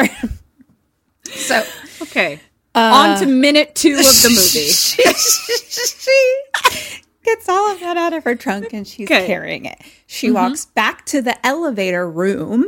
so 1.35 1.63
okay 2.01 2.39
uh, 2.75 2.79
on 2.79 3.19
to 3.19 3.25
minute 3.25 3.75
two 3.75 3.93
of 3.95 4.03
the 4.03 4.29
movie 4.29 4.69
she 4.69 6.43
gets 7.23 7.47
all 7.47 7.71
of 7.71 7.79
that 7.79 7.97
out 7.97 8.13
of 8.13 8.23
her 8.23 8.35
trunk 8.35 8.73
and 8.73 8.87
she's 8.87 9.07
Okay. 9.09 9.25
carrying 9.25 9.65
it. 9.65 9.79
She 10.07 10.27
mm-hmm. 10.27 10.35
walks 10.35 10.65
back 10.65 11.05
to 11.07 11.21
the 11.21 11.43
elevator 11.45 12.09
room, 12.09 12.65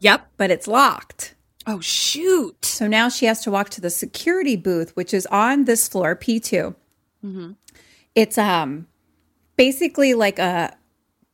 yep 0.00 0.28
but 0.36 0.50
it's 0.50 0.66
locked. 0.66 1.34
oh 1.66 1.80
shoot 1.80 2.64
So 2.64 2.86
now 2.86 3.08
she 3.08 3.26
has 3.26 3.40
to 3.42 3.50
walk 3.50 3.70
to 3.70 3.80
the 3.80 3.90
security 3.90 4.56
booth, 4.56 4.94
which 4.96 5.14
is 5.14 5.26
on 5.26 5.64
this 5.64 5.88
floor, 5.88 6.16
P2. 6.16 6.74
Mm-hmm. 7.24 7.52
It's 8.14 8.38
um 8.38 8.86
basically 9.56 10.14
like 10.14 10.38
a 10.38 10.76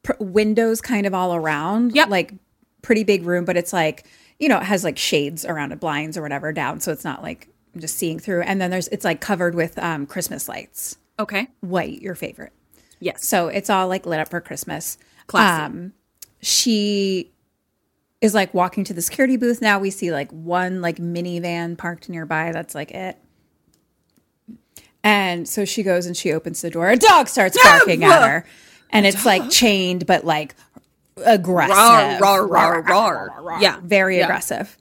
pr- 0.02 0.12
windows 0.20 0.80
kind 0.80 1.06
of 1.06 1.14
all 1.14 1.34
around. 1.34 1.94
Yep. 1.94 2.08
Like 2.10 2.34
pretty 2.82 3.04
big 3.04 3.24
room, 3.24 3.44
but 3.44 3.56
it's 3.56 3.72
like, 3.72 4.06
you 4.38 4.48
know, 4.48 4.58
it 4.58 4.64
has 4.64 4.84
like 4.84 4.98
shades 4.98 5.44
around 5.44 5.72
it, 5.72 5.80
blinds 5.80 6.16
or 6.16 6.22
whatever 6.22 6.52
down. 6.52 6.80
So 6.80 6.92
it's 6.92 7.04
not 7.04 7.22
like 7.22 7.48
I'm 7.74 7.80
just 7.80 7.96
seeing 7.96 8.18
through. 8.18 8.42
And 8.42 8.60
then 8.60 8.70
there's, 8.70 8.88
it's 8.88 9.04
like 9.04 9.20
covered 9.20 9.54
with 9.54 9.78
um, 9.78 10.06
Christmas 10.06 10.48
lights. 10.48 10.96
okay 11.18 11.48
White, 11.60 12.00
your 12.00 12.14
favorite. 12.14 12.52
yes 13.00 13.26
So 13.26 13.48
it's 13.48 13.70
all 13.70 13.88
like 13.88 14.06
lit 14.06 14.20
up 14.20 14.28
for 14.28 14.40
Christmas. 14.40 14.98
Classy. 15.26 15.62
Um, 15.64 15.92
she 16.40 17.32
is 18.20 18.34
like 18.34 18.52
walking 18.54 18.84
to 18.84 18.94
the 18.94 19.02
security 19.02 19.36
booth. 19.36 19.60
Now 19.60 19.78
we 19.78 19.90
see 19.90 20.10
like 20.12 20.30
one 20.30 20.80
like 20.80 20.96
minivan 20.96 21.76
parked 21.76 22.08
nearby. 22.08 22.52
That's 22.52 22.74
like 22.74 22.90
it. 22.90 23.18
And 25.04 25.48
so 25.48 25.64
she 25.64 25.82
goes 25.82 26.06
and 26.06 26.16
she 26.16 26.32
opens 26.32 26.60
the 26.60 26.70
door. 26.70 26.88
A 26.90 26.96
dog 26.96 27.28
starts 27.28 27.56
barking 27.62 28.04
at 28.04 28.28
her. 28.28 28.44
And 28.90 29.04
it's 29.04 29.26
like 29.26 29.50
chained, 29.50 30.06
but 30.06 30.24
like 30.24 30.54
aggressive. 31.24 31.74
Rawr, 32.20 32.48
rawr, 32.48 32.84
rawr. 32.84 33.60
Yeah. 33.60 33.78
Very 33.82 34.18
Yeah. 34.18 34.24
aggressive. 34.24 34.76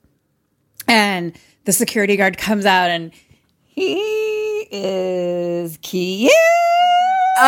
And 0.88 1.34
the 1.66 1.74
security 1.74 2.16
guard 2.16 2.38
comes 2.38 2.66
out 2.66 2.90
and 2.90 3.12
he 3.66 4.68
is 4.72 5.78
cute. 5.82 6.32
Okay. 7.40 7.44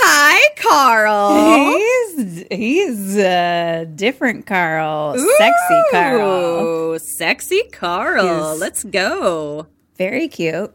Hi 0.00 0.40
carl 0.56 1.76
He's 2.14 2.44
he's 2.50 3.16
uh, 3.16 3.84
different, 3.94 4.46
Carl. 4.46 5.16
Sexy, 5.38 5.82
Carl. 5.92 6.20
Ooh, 6.64 6.98
sexy 6.98 7.62
carl 7.72 8.24
He's- 8.52 8.60
let's 8.60 8.84
go 8.84 9.66
Very 9.96 10.28
cute. 10.28 10.70
Who- 10.70 10.72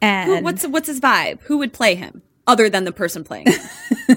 And 0.00 0.44
what's 0.44 0.66
what's 0.66 0.86
his 0.88 1.00
vibe 1.00 1.40
who 1.42 1.58
would 1.58 1.72
play 1.72 1.94
him 1.94 2.22
other 2.46 2.68
than 2.68 2.84
the 2.84 2.92
person 2.92 3.24
playing 3.24 3.46
him 4.06 4.16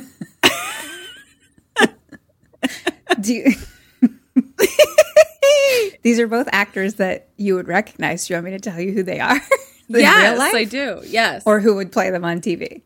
do 3.22 3.34
you- 3.34 3.54
these 6.04 6.20
are 6.20 6.28
both 6.28 6.48
actors 6.52 6.96
that 6.96 7.30
you 7.38 7.56
would 7.56 7.68
recognize. 7.68 8.28
Do 8.28 8.34
you 8.34 8.36
want 8.38 8.46
me 8.46 8.52
to 8.52 8.60
tell 8.60 8.80
you 8.80 8.92
who 8.92 9.04
they 9.04 9.20
are? 9.20 9.40
yes? 9.88 10.40
I 10.40 10.64
do. 10.66 11.02
Yes. 11.06 11.44
Or 11.46 11.60
who 11.60 11.76
would 11.76 11.92
play 11.92 12.10
them 12.10 12.26
on 12.26 12.42
TV? 12.42 12.82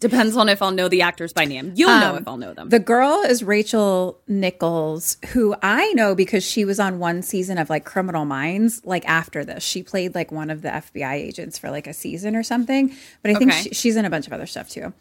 Depends 0.00 0.36
on 0.36 0.48
if 0.48 0.60
I'll 0.60 0.72
know 0.72 0.88
the 0.88 1.02
actors 1.02 1.32
by 1.32 1.44
name. 1.44 1.74
You'll 1.76 1.88
know 2.00 2.10
um, 2.14 2.16
if 2.22 2.26
I'll 2.26 2.36
know 2.36 2.54
them. 2.54 2.68
The 2.70 2.80
girl 2.80 3.22
is 3.22 3.44
Rachel 3.44 4.18
Nichols, 4.26 5.16
who 5.28 5.54
I 5.62 5.92
know 5.92 6.16
because 6.16 6.42
she 6.42 6.64
was 6.64 6.80
on 6.80 6.98
one 6.98 7.22
season 7.22 7.56
of 7.56 7.70
like 7.70 7.84
Criminal 7.84 8.24
Minds. 8.24 8.82
Like 8.84 9.08
after 9.08 9.44
this, 9.44 9.62
she 9.62 9.84
played 9.84 10.12
like 10.16 10.32
one 10.32 10.50
of 10.50 10.62
the 10.62 10.70
FBI 10.70 11.12
agents 11.12 11.56
for 11.56 11.70
like 11.70 11.86
a 11.86 11.94
season 11.94 12.34
or 12.34 12.42
something. 12.42 12.92
But 13.22 13.30
I 13.30 13.34
think 13.34 13.52
Okay. 13.52 13.62
she, 13.62 13.74
she's 13.74 13.94
in 13.94 14.04
a 14.04 14.10
bunch 14.10 14.26
of 14.26 14.32
other 14.32 14.46
stuff 14.46 14.68
too. 14.70 14.92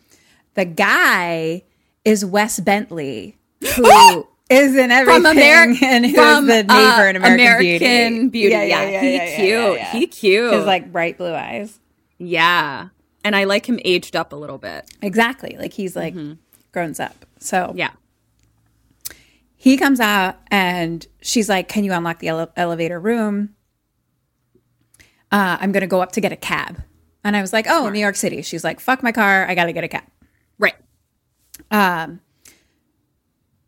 The 0.53 0.65
guy 0.65 1.63
is 2.05 2.23
Wes 2.25 2.59
Bentley, 2.59 3.37
who 3.75 4.27
is 4.49 4.75
in 4.75 4.91
everything 4.91 5.21
from 5.23 5.31
American 5.31 5.77
and 5.87 6.05
who's 6.05 6.15
from 6.15 6.47
the 6.47 6.63
neighbor 6.63 6.71
uh, 6.73 7.09
in 7.09 7.15
American, 7.15 7.37
American 7.37 8.29
Beauty. 8.29 8.53
Yeah, 8.55 9.01
he 9.01 9.35
cute. 9.35 9.79
He 9.79 10.07
cute. 10.07 10.53
His 10.53 10.65
like 10.65 10.91
bright 10.91 11.17
blue 11.17 11.33
eyes. 11.33 11.79
yeah, 12.17 12.89
and 13.23 13.35
I 13.35 13.43
like 13.45 13.67
him 13.67 13.79
aged 13.85 14.15
up 14.15 14.33
a 14.33 14.35
little 14.35 14.57
bit. 14.57 14.89
Exactly. 15.01 15.55
Like 15.59 15.73
he's 15.73 15.95
like 15.95 16.15
grown 16.71 16.93
up. 16.99 17.25
So 17.39 17.73
Yeah. 17.75 17.91
he 19.55 19.77
comes 19.77 19.99
out 19.99 20.37
and 20.49 21.05
she's 21.21 21.47
like, 21.49 21.67
"Can 21.67 21.83
you 21.83 21.93
unlock 21.93 22.19
the 22.19 22.27
ele- 22.29 22.51
elevator 22.57 22.99
room? 22.99 23.55
Uh, 25.31 25.57
I'm 25.61 25.71
going 25.71 25.81
to 25.81 25.87
go 25.87 26.01
up 26.01 26.11
to 26.13 26.21
get 26.21 26.31
a 26.31 26.35
cab." 26.37 26.81
And 27.23 27.37
I 27.37 27.41
was 27.41 27.53
like, 27.53 27.67
"Oh, 27.69 27.89
New 27.89 27.99
York 27.99 28.15
City." 28.15 28.41
She's 28.41 28.63
like, 28.63 28.79
"Fuck 28.79 29.03
my 29.03 29.11
car. 29.11 29.45
I 29.47 29.53
got 29.55 29.65
to 29.65 29.73
get 29.73 29.83
a 29.83 29.87
cab." 29.87 30.03
Right. 30.57 30.75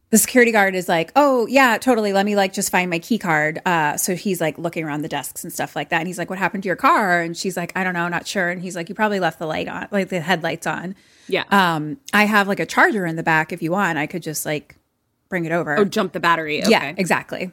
The 0.10 0.20
security 0.20 0.52
guard 0.52 0.76
is 0.76 0.88
like, 0.88 1.12
"Oh, 1.16 1.48
yeah, 1.48 1.80
totally. 1.80 2.14
Let 2.14 2.28
me 2.28 2.36
like 2.36 2.54
just 2.54 2.70
find 2.72 2.88
my 2.88 3.00
key 3.00 3.18
card." 3.18 3.60
Uh, 3.66 3.98
so 3.98 4.14
he's 4.16 4.40
like 4.40 4.60
looking 4.60 4.84
around 4.84 5.02
the 5.02 5.08
desks 5.08 5.44
and 5.44 5.52
stuff 5.52 5.76
like 5.76 5.90
that. 5.90 5.98
And 5.98 6.08
he's 6.08 6.20
like, 6.20 6.30
"What 6.30 6.38
happened 6.38 6.62
to 6.64 6.68
your 6.68 6.76
car?" 6.76 7.22
And 7.22 7.36
she's 7.36 7.58
like, 7.58 7.72
"I 7.76 7.84
don't 7.84 7.96
know, 7.96 8.08
not 8.10 8.28
sure." 8.28 8.50
And 8.50 8.62
he's 8.62 8.76
like, 8.76 8.90
"You 8.90 8.96
probably 8.96 9.20
left 9.20 9.40
the 9.40 9.48
light 9.48 9.68
on, 9.68 9.88
like 9.90 10.10
the 10.10 10.20
headlights 10.20 10.68
on." 10.68 10.96
Yeah. 11.28 11.46
Um, 11.50 11.98
I 12.14 12.26
have 12.26 12.48
like 12.48 12.60
a 12.60 12.66
charger 12.68 13.08
in 13.08 13.16
the 13.16 13.24
back 13.24 13.52
if 13.52 13.64
you 13.64 13.72
want. 13.72 13.98
I 13.98 14.06
could 14.06 14.22
just 14.22 14.46
like 14.46 14.76
bring 15.30 15.46
it 15.46 15.52
over. 15.52 15.80
oh, 15.80 15.86
jump 15.86 16.14
the 16.14 16.20
battery. 16.20 16.62
Okay. 16.62 16.70
Yeah, 16.70 16.94
exactly. 16.96 17.52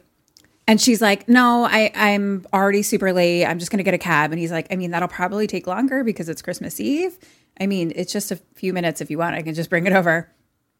And 0.67 0.79
she's 0.79 1.01
like, 1.01 1.27
"No, 1.27 1.63
I 1.65 1.91
I'm 1.95 2.45
already 2.53 2.83
super 2.83 3.11
late. 3.11 3.43
I'm 3.43 3.57
just 3.57 3.71
going 3.71 3.79
to 3.79 3.83
get 3.83 3.95
a 3.95 3.97
cab." 3.97 4.31
And 4.31 4.39
he's 4.39 4.51
like, 4.51 4.67
"I 4.69 4.75
mean, 4.75 4.91
that'll 4.91 5.07
probably 5.07 5.47
take 5.47 5.65
longer 5.65 6.03
because 6.03 6.29
it's 6.29 6.43
Christmas 6.43 6.79
Eve. 6.79 7.17
I 7.59 7.65
mean, 7.65 7.91
it's 7.95 8.13
just 8.13 8.31
a 8.31 8.35
few 8.53 8.71
minutes 8.71 9.01
if 9.01 9.09
you 9.09 9.17
want. 9.17 9.33
I 9.35 9.41
can 9.41 9.55
just 9.55 9.71
bring 9.71 9.87
it 9.87 9.93
over." 9.93 10.29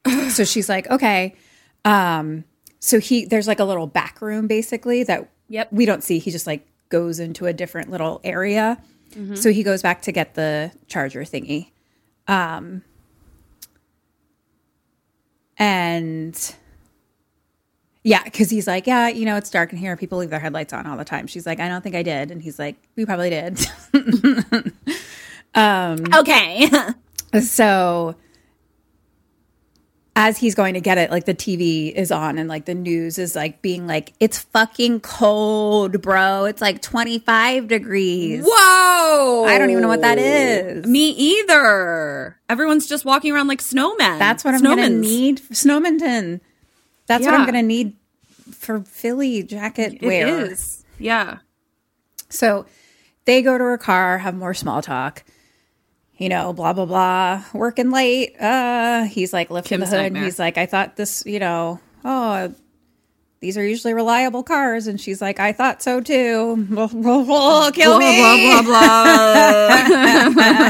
so 0.29 0.43
she's 0.43 0.67
like, 0.69 0.89
"Okay." 0.89 1.35
Um 1.85 2.43
so 2.79 2.99
he 2.99 3.25
there's 3.25 3.47
like 3.47 3.59
a 3.59 3.63
little 3.65 3.87
back 3.87 4.21
room 4.21 4.47
basically 4.47 5.03
that 5.03 5.29
Yep. 5.49 5.73
we 5.73 5.85
don't 5.85 6.03
see. 6.03 6.17
He 6.19 6.31
just 6.31 6.47
like 6.47 6.65
goes 6.89 7.19
into 7.19 7.45
a 7.45 7.53
different 7.53 7.89
little 7.91 8.21
area. 8.23 8.77
So 9.35 9.51
he 9.51 9.61
goes 9.63 9.81
back 9.81 10.03
to 10.03 10.13
get 10.13 10.35
the 10.35 10.71
charger 10.87 11.21
thingy. 11.23 11.71
Um 12.27 12.83
and 15.57 16.55
yeah, 18.03 18.23
because 18.23 18.49
he's 18.49 18.65
like, 18.67 18.87
yeah, 18.87 19.09
you 19.09 19.25
know, 19.25 19.35
it's 19.35 19.49
dark 19.51 19.71
in 19.71 19.77
here. 19.77 19.95
People 19.95 20.17
leave 20.17 20.29
their 20.31 20.39
headlights 20.39 20.73
on 20.73 20.87
all 20.87 20.97
the 20.97 21.05
time. 21.05 21.27
She's 21.27 21.45
like, 21.45 21.59
I 21.59 21.67
don't 21.67 21.81
think 21.83 21.93
I 21.95 22.01
did. 22.03 22.31
And 22.31 22.41
he's 22.41 22.57
like, 22.57 22.77
we 22.95 23.05
probably 23.05 23.29
did. 23.29 23.59
Okay. 26.15 26.67
so 27.41 28.15
as 30.15 30.37
he's 30.37 30.55
going 30.55 30.73
to 30.73 30.81
get 30.81 30.97
it, 30.97 31.09
like 31.09 31.25
the 31.25 31.33
TV 31.33 31.91
is 31.93 32.11
on 32.11 32.37
and 32.37 32.49
like 32.49 32.65
the 32.65 32.73
news 32.73 33.17
is 33.17 33.35
like 33.35 33.61
being 33.61 33.87
like, 33.87 34.13
it's 34.19 34.39
fucking 34.39 34.99
cold, 34.99 36.01
bro. 36.01 36.45
It's 36.45 36.61
like 36.61 36.81
25 36.81 37.67
degrees. 37.69 38.43
Whoa. 38.45 39.45
I 39.45 39.57
don't 39.57 39.69
even 39.69 39.81
know 39.81 39.87
what 39.87 40.01
that 40.01 40.17
is. 40.17 40.85
Me 40.85 41.09
either. 41.11 42.37
Everyone's 42.49 42.87
just 42.87 43.05
walking 43.05 43.31
around 43.31 43.47
like 43.47 43.61
snowmen. 43.61 44.19
That's 44.19 44.43
what 44.43 44.53
I'm 44.53 44.61
going 44.63 44.77
to 44.77 44.89
need. 44.89 45.39
Snowminton. 45.39 46.41
That's 47.07 47.25
what 47.25 47.33
I'm 47.33 47.43
going 47.45 47.53
to 47.55 47.61
need 47.63 47.95
for 48.51 48.81
Philly 48.81 49.43
jacket 49.43 49.93
It 49.93 50.01
wear. 50.03 50.27
is. 50.51 50.83
Yeah. 50.99 51.37
So 52.29 52.65
they 53.25 53.41
go 53.41 53.57
to 53.57 53.63
her 53.63 53.77
car, 53.77 54.17
have 54.19 54.35
more 54.35 54.53
small 54.53 54.81
talk. 54.81 55.23
You 56.21 56.29
know, 56.29 56.53
blah 56.53 56.73
blah 56.73 56.85
blah. 56.85 57.43
Working 57.51 57.89
late. 57.89 58.35
Uh, 58.39 59.05
he's 59.05 59.33
like 59.33 59.49
lifting 59.49 59.79
Kim's 59.79 59.89
the 59.89 59.95
hood. 59.97 60.03
nightmare. 60.03 60.23
He's 60.25 60.37
like, 60.37 60.57
I 60.59 60.67
thought 60.67 60.95
this. 60.95 61.23
You 61.25 61.39
know, 61.39 61.79
oh, 62.05 62.53
these 63.39 63.57
are 63.57 63.65
usually 63.65 63.95
reliable 63.95 64.43
cars, 64.43 64.85
and 64.85 65.01
she's 65.01 65.19
like, 65.19 65.39
I 65.39 65.51
thought 65.51 65.81
so 65.81 65.99
too. 65.99 66.67
Kill 66.69 67.97
me. 67.97 68.17
Blah, 68.19 68.61
blah, 68.61 68.61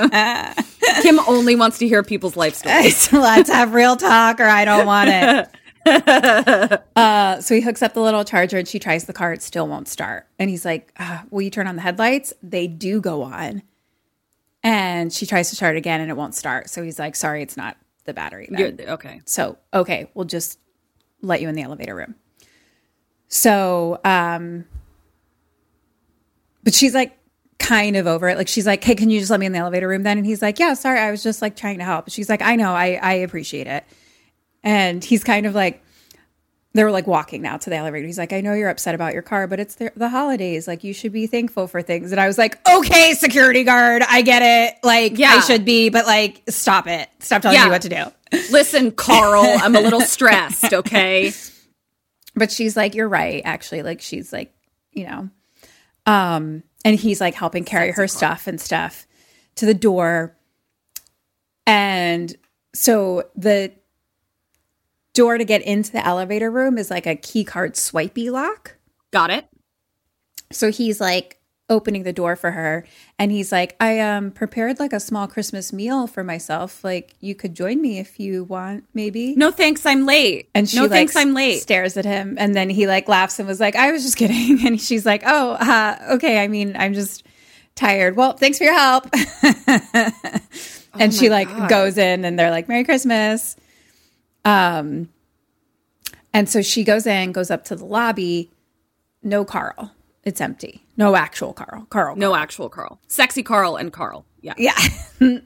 blah. 0.07 0.53
Kim 1.01 1.19
only 1.27 1.57
wants 1.57 1.79
to 1.79 1.87
hear 1.87 2.01
people's 2.01 2.37
life 2.37 2.55
stories. 2.55 3.11
Let's 3.13 3.49
have 3.49 3.73
real 3.73 3.97
talk, 3.97 4.39
or 4.39 4.45
I 4.45 4.63
don't 4.63 4.85
want 4.85 5.09
it. 5.11 5.49
uh, 6.95 7.41
so 7.41 7.55
he 7.55 7.61
hooks 7.61 7.81
up 7.81 7.93
the 7.93 8.01
little 8.01 8.23
charger, 8.23 8.57
and 8.57 8.67
she 8.67 8.79
tries 8.79 9.03
the 9.03 9.11
car. 9.13 9.33
It 9.33 9.41
still 9.41 9.67
won't 9.67 9.89
start. 9.89 10.27
And 10.39 10.49
he's 10.49 10.63
like, 10.63 10.93
uh, 10.97 11.23
"Will 11.29 11.41
you 11.41 11.49
turn 11.49 11.67
on 11.67 11.75
the 11.75 11.81
headlights?" 11.81 12.33
They 12.41 12.67
do 12.67 13.01
go 13.01 13.23
on. 13.23 13.63
And 14.63 15.11
she 15.11 15.25
tries 15.25 15.49
to 15.49 15.55
start 15.55 15.75
again, 15.75 16.01
and 16.01 16.09
it 16.11 16.15
won't 16.15 16.35
start. 16.35 16.69
So 16.69 16.83
he's 16.83 16.99
like, 16.99 17.15
"Sorry, 17.15 17.41
it's 17.41 17.57
not 17.57 17.77
the 18.05 18.13
battery." 18.13 18.47
then." 18.49 18.59
You're- 18.77 18.87
okay. 18.93 19.21
So, 19.25 19.57
okay, 19.73 20.09
we'll 20.13 20.25
just 20.25 20.59
let 21.21 21.41
you 21.41 21.49
in 21.49 21.55
the 21.55 21.63
elevator 21.63 21.95
room. 21.95 22.15
So, 23.27 23.99
um, 24.03 24.65
but 26.63 26.73
she's 26.73 26.93
like 26.93 27.17
kind 27.59 27.95
of 27.95 28.07
over 28.07 28.27
it. 28.29 28.37
Like 28.37 28.47
she's 28.47 28.67
like, 28.67 28.83
"Hey, 28.83 28.95
can 28.95 29.09
you 29.09 29.19
just 29.19 29.31
let 29.31 29.39
me 29.39 29.45
in 29.45 29.51
the 29.51 29.59
elevator 29.59 29.87
room 29.87 30.03
then?" 30.03 30.17
And 30.17 30.25
he's 30.27 30.41
like, 30.41 30.59
"Yeah, 30.59 30.73
sorry, 30.73 30.99
I 30.99 31.11
was 31.11 31.23
just 31.23 31.41
like 31.41 31.55
trying 31.55 31.79
to 31.79 31.83
help." 31.83 32.09
She's 32.09 32.29
like, 32.29 32.41
"I 32.41 32.55
know, 32.55 32.71
I 32.73 32.99
I 33.01 33.13
appreciate 33.13 33.67
it." 33.67 33.83
And 34.63 35.03
he's 35.03 35.23
kind 35.23 35.45
of 35.45 35.55
like 35.55 35.83
they 36.73 36.83
were 36.83 36.91
like 36.91 37.05
walking 37.07 37.41
now 37.41 37.57
to 37.57 37.69
the 37.69 37.75
elevator. 37.75 38.05
He's 38.05 38.17
like, 38.17 38.31
"I 38.33 38.41
know 38.41 38.53
you're 38.53 38.69
upset 38.69 38.95
about 38.95 39.13
your 39.13 39.21
car, 39.21 39.45
but 39.47 39.59
it's 39.59 39.75
the, 39.75 39.91
the 39.95 40.09
holidays. 40.09 40.67
Like 40.67 40.83
you 40.83 40.93
should 40.93 41.11
be 41.11 41.27
thankful 41.27 41.67
for 41.67 41.81
things." 41.81 42.11
And 42.11 42.21
I 42.21 42.27
was 42.27 42.37
like, 42.37 42.57
"Okay, 42.69 43.13
security 43.13 43.63
guard, 43.63 44.03
I 44.07 44.21
get 44.21 44.41
it. 44.41 44.77
Like 44.83 45.17
Yeah. 45.17 45.33
I 45.35 45.39
should 45.41 45.65
be, 45.65 45.89
but 45.89 46.05
like 46.05 46.41
stop 46.49 46.87
it. 46.87 47.09
Stop 47.19 47.41
telling 47.41 47.57
Yeah. 47.57 47.65
me 47.65 47.71
what 47.71 47.81
to 47.83 47.89
do." 47.89 48.03
Listen, 48.51 48.91
Carl, 48.91 49.43
I'm 49.45 49.75
a 49.75 49.81
little 49.81 50.01
stressed, 50.01 50.73
okay? 50.73 51.31
but 52.35 52.49
she's 52.49 52.77
like 52.77 52.95
you're 52.95 53.09
right 53.09 53.41
actually 53.43 53.83
like 53.83 53.99
she's 53.99 54.31
like 54.31 54.53
you 54.93 55.05
know 55.05 55.29
um 56.05 56.63
and 56.85 56.97
he's 56.97 57.19
like 57.19 57.33
helping 57.35 57.65
carry 57.65 57.91
her 57.91 58.07
stuff 58.07 58.47
and 58.47 58.59
stuff 58.61 59.05
to 59.55 59.65
the 59.65 59.73
door 59.73 60.33
and 61.67 62.33
so 62.73 63.23
the 63.35 63.71
door 65.13 65.37
to 65.37 65.45
get 65.45 65.61
into 65.61 65.91
the 65.91 66.05
elevator 66.05 66.49
room 66.51 66.77
is 66.77 66.89
like 66.89 67.05
a 67.05 67.15
key 67.15 67.43
card 67.43 67.75
swipey 67.75 68.29
lock 68.29 68.75
Got 69.11 69.29
it. 69.29 69.45
so 70.51 70.71
he's 70.71 71.01
like 71.01 71.37
opening 71.69 72.03
the 72.03 72.11
door 72.11 72.35
for 72.35 72.51
her 72.51 72.85
and 73.17 73.31
he's 73.31 73.49
like 73.49 73.77
i 73.79 73.97
um 73.99 74.29
prepared 74.31 74.77
like 74.77 74.91
a 74.91 74.99
small 74.99 75.25
christmas 75.25 75.71
meal 75.71 76.05
for 76.05 76.21
myself 76.21 76.83
like 76.83 77.15
you 77.21 77.33
could 77.33 77.53
join 77.55 77.81
me 77.81 77.97
if 77.97 78.19
you 78.19 78.43
want 78.43 78.83
maybe 78.93 79.35
No 79.37 79.51
thanks, 79.51 79.85
I'm 79.85 80.05
late. 80.05 80.49
and 80.53 80.67
she 80.69 80.75
no 80.75 80.83
like 80.83 80.91
thanks, 80.91 81.15
I'm 81.15 81.33
late. 81.33 81.61
stares 81.61 81.95
at 81.95 82.03
him, 82.03 82.35
and 82.37 82.53
then 82.53 82.69
he 82.69 82.87
like 82.87 83.07
laughs 83.07 83.39
and 83.39 83.47
was 83.47 83.61
like, 83.61 83.77
"I 83.77 83.91
was 83.93 84.03
just 84.03 84.17
kidding." 84.17 84.59
And 84.67 84.81
she's 84.81 85.05
like, 85.05 85.23
"Oh, 85.25 85.51
uh, 85.51 85.97
okay. 86.15 86.39
I 86.43 86.49
mean, 86.49 86.75
I'm 86.77 86.93
just 86.93 87.23
tired. 87.75 88.17
Well, 88.17 88.33
thanks 88.33 88.57
for 88.57 88.65
your 88.65 88.73
help." 88.77 89.07
and 90.99 91.13
she 91.13 91.29
like 91.29 91.69
goes 91.69 91.97
in, 91.97 92.25
and 92.25 92.37
they're 92.37 92.51
like, 92.51 92.67
"Merry 92.67 92.83
Christmas." 92.83 93.55
Um, 94.45 95.09
and 96.33 96.49
so 96.49 96.61
she 96.61 96.83
goes 96.83 97.05
in, 97.05 97.31
goes 97.31 97.51
up 97.51 97.63
to 97.65 97.75
the 97.75 97.85
lobby. 97.85 98.51
No 99.21 99.45
Carl. 99.45 99.91
It's 100.23 100.41
empty. 100.41 100.85
No 100.97 101.15
actual 101.15 101.53
Carl. 101.53 101.85
Carl. 101.89 102.15
no 102.15 102.35
actual 102.35 102.69
Carl. 102.69 102.99
Sexy 103.07 103.43
Carl 103.43 103.75
and 103.75 103.91
Carl. 103.91 104.25
Yeah. 104.41 104.53
Yeah. 104.57 104.77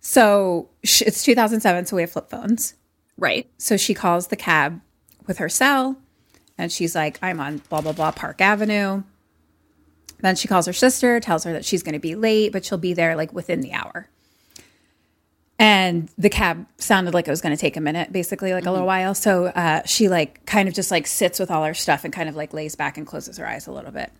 so 0.00 0.68
sh- 0.84 1.02
it's 1.02 1.22
2007, 1.22 1.86
so 1.86 1.96
we 1.96 2.02
have 2.02 2.10
flip 2.10 2.28
phones. 2.28 2.74
Right. 3.16 3.48
So 3.58 3.76
she 3.76 3.94
calls 3.94 4.28
the 4.28 4.36
cab 4.36 4.80
with 5.26 5.38
her 5.38 5.48
cell 5.48 5.96
and 6.58 6.70
she's 6.72 6.94
like, 6.94 7.18
I'm 7.22 7.40
on 7.40 7.58
blah, 7.68 7.80
blah, 7.80 7.92
blah 7.92 8.10
Park 8.10 8.40
Avenue. 8.40 9.02
Then 10.20 10.36
she 10.36 10.48
calls 10.48 10.66
her 10.66 10.72
sister, 10.72 11.20
tells 11.20 11.44
her 11.44 11.52
that 11.52 11.64
she's 11.64 11.82
going 11.82 11.92
to 11.92 11.98
be 11.98 12.14
late, 12.14 12.52
but 12.52 12.64
she'll 12.64 12.78
be 12.78 12.94
there 12.94 13.16
like 13.16 13.32
within 13.32 13.60
the 13.60 13.72
hour. 13.72 14.08
And 15.58 16.10
the 16.18 16.28
cab 16.28 16.66
sounded 16.76 17.14
like 17.14 17.26
it 17.26 17.30
was 17.30 17.40
going 17.40 17.56
to 17.56 17.60
take 17.60 17.76
a 17.76 17.80
minute, 17.80 18.12
basically, 18.12 18.52
like 18.52 18.66
a 18.66 18.70
little 18.70 18.86
while. 18.86 19.14
So 19.14 19.46
uh, 19.46 19.82
she 19.86 20.08
like 20.08 20.44
kind 20.44 20.68
of 20.68 20.74
just 20.74 20.90
like 20.90 21.06
sits 21.06 21.38
with 21.38 21.50
all 21.50 21.64
her 21.64 21.72
stuff 21.72 22.04
and 22.04 22.12
kind 22.12 22.28
of 22.28 22.36
like 22.36 22.52
lays 22.52 22.74
back 22.74 22.98
and 22.98 23.06
closes 23.06 23.38
her 23.38 23.46
eyes 23.46 23.66
a 23.66 23.72
little 23.72 23.90
bit. 23.90 24.12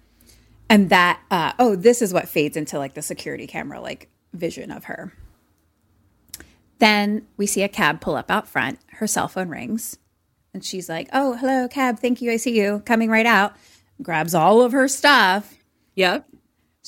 And 0.71 0.89
that, 0.91 1.21
uh, 1.31 1.53
oh, 1.59 1.77
this 1.77 2.01
is 2.01 2.13
what 2.13 2.29
fades 2.29 2.57
into 2.57 2.79
like 2.79 2.95
the 2.95 3.03
security 3.03 3.47
camera 3.47 3.81
like 3.81 4.09
vision 4.33 4.71
of 4.71 4.85
her. 4.85 5.13
Then 6.79 7.27
we 7.37 7.47
see 7.47 7.63
a 7.63 7.69
cab 7.69 8.01
pull 8.01 8.17
up 8.17 8.31
out 8.31 8.49
front. 8.49 8.79
Her 8.93 9.07
cell 9.07 9.29
phone 9.29 9.49
rings. 9.49 9.99
And 10.55 10.65
she's 10.65 10.89
like, 10.89 11.09
Oh, 11.13 11.35
hello, 11.35 11.69
cab. 11.69 11.99
Thank 11.99 12.23
you. 12.23 12.33
I 12.33 12.37
see 12.37 12.59
you 12.59 12.83
coming 12.87 13.11
right 13.11 13.27
out. 13.27 13.55
Grabs 14.03 14.35
all 14.35 14.63
of 14.63 14.73
her 14.73 14.89
stuff. 14.89 15.55
Yep. 15.95 16.27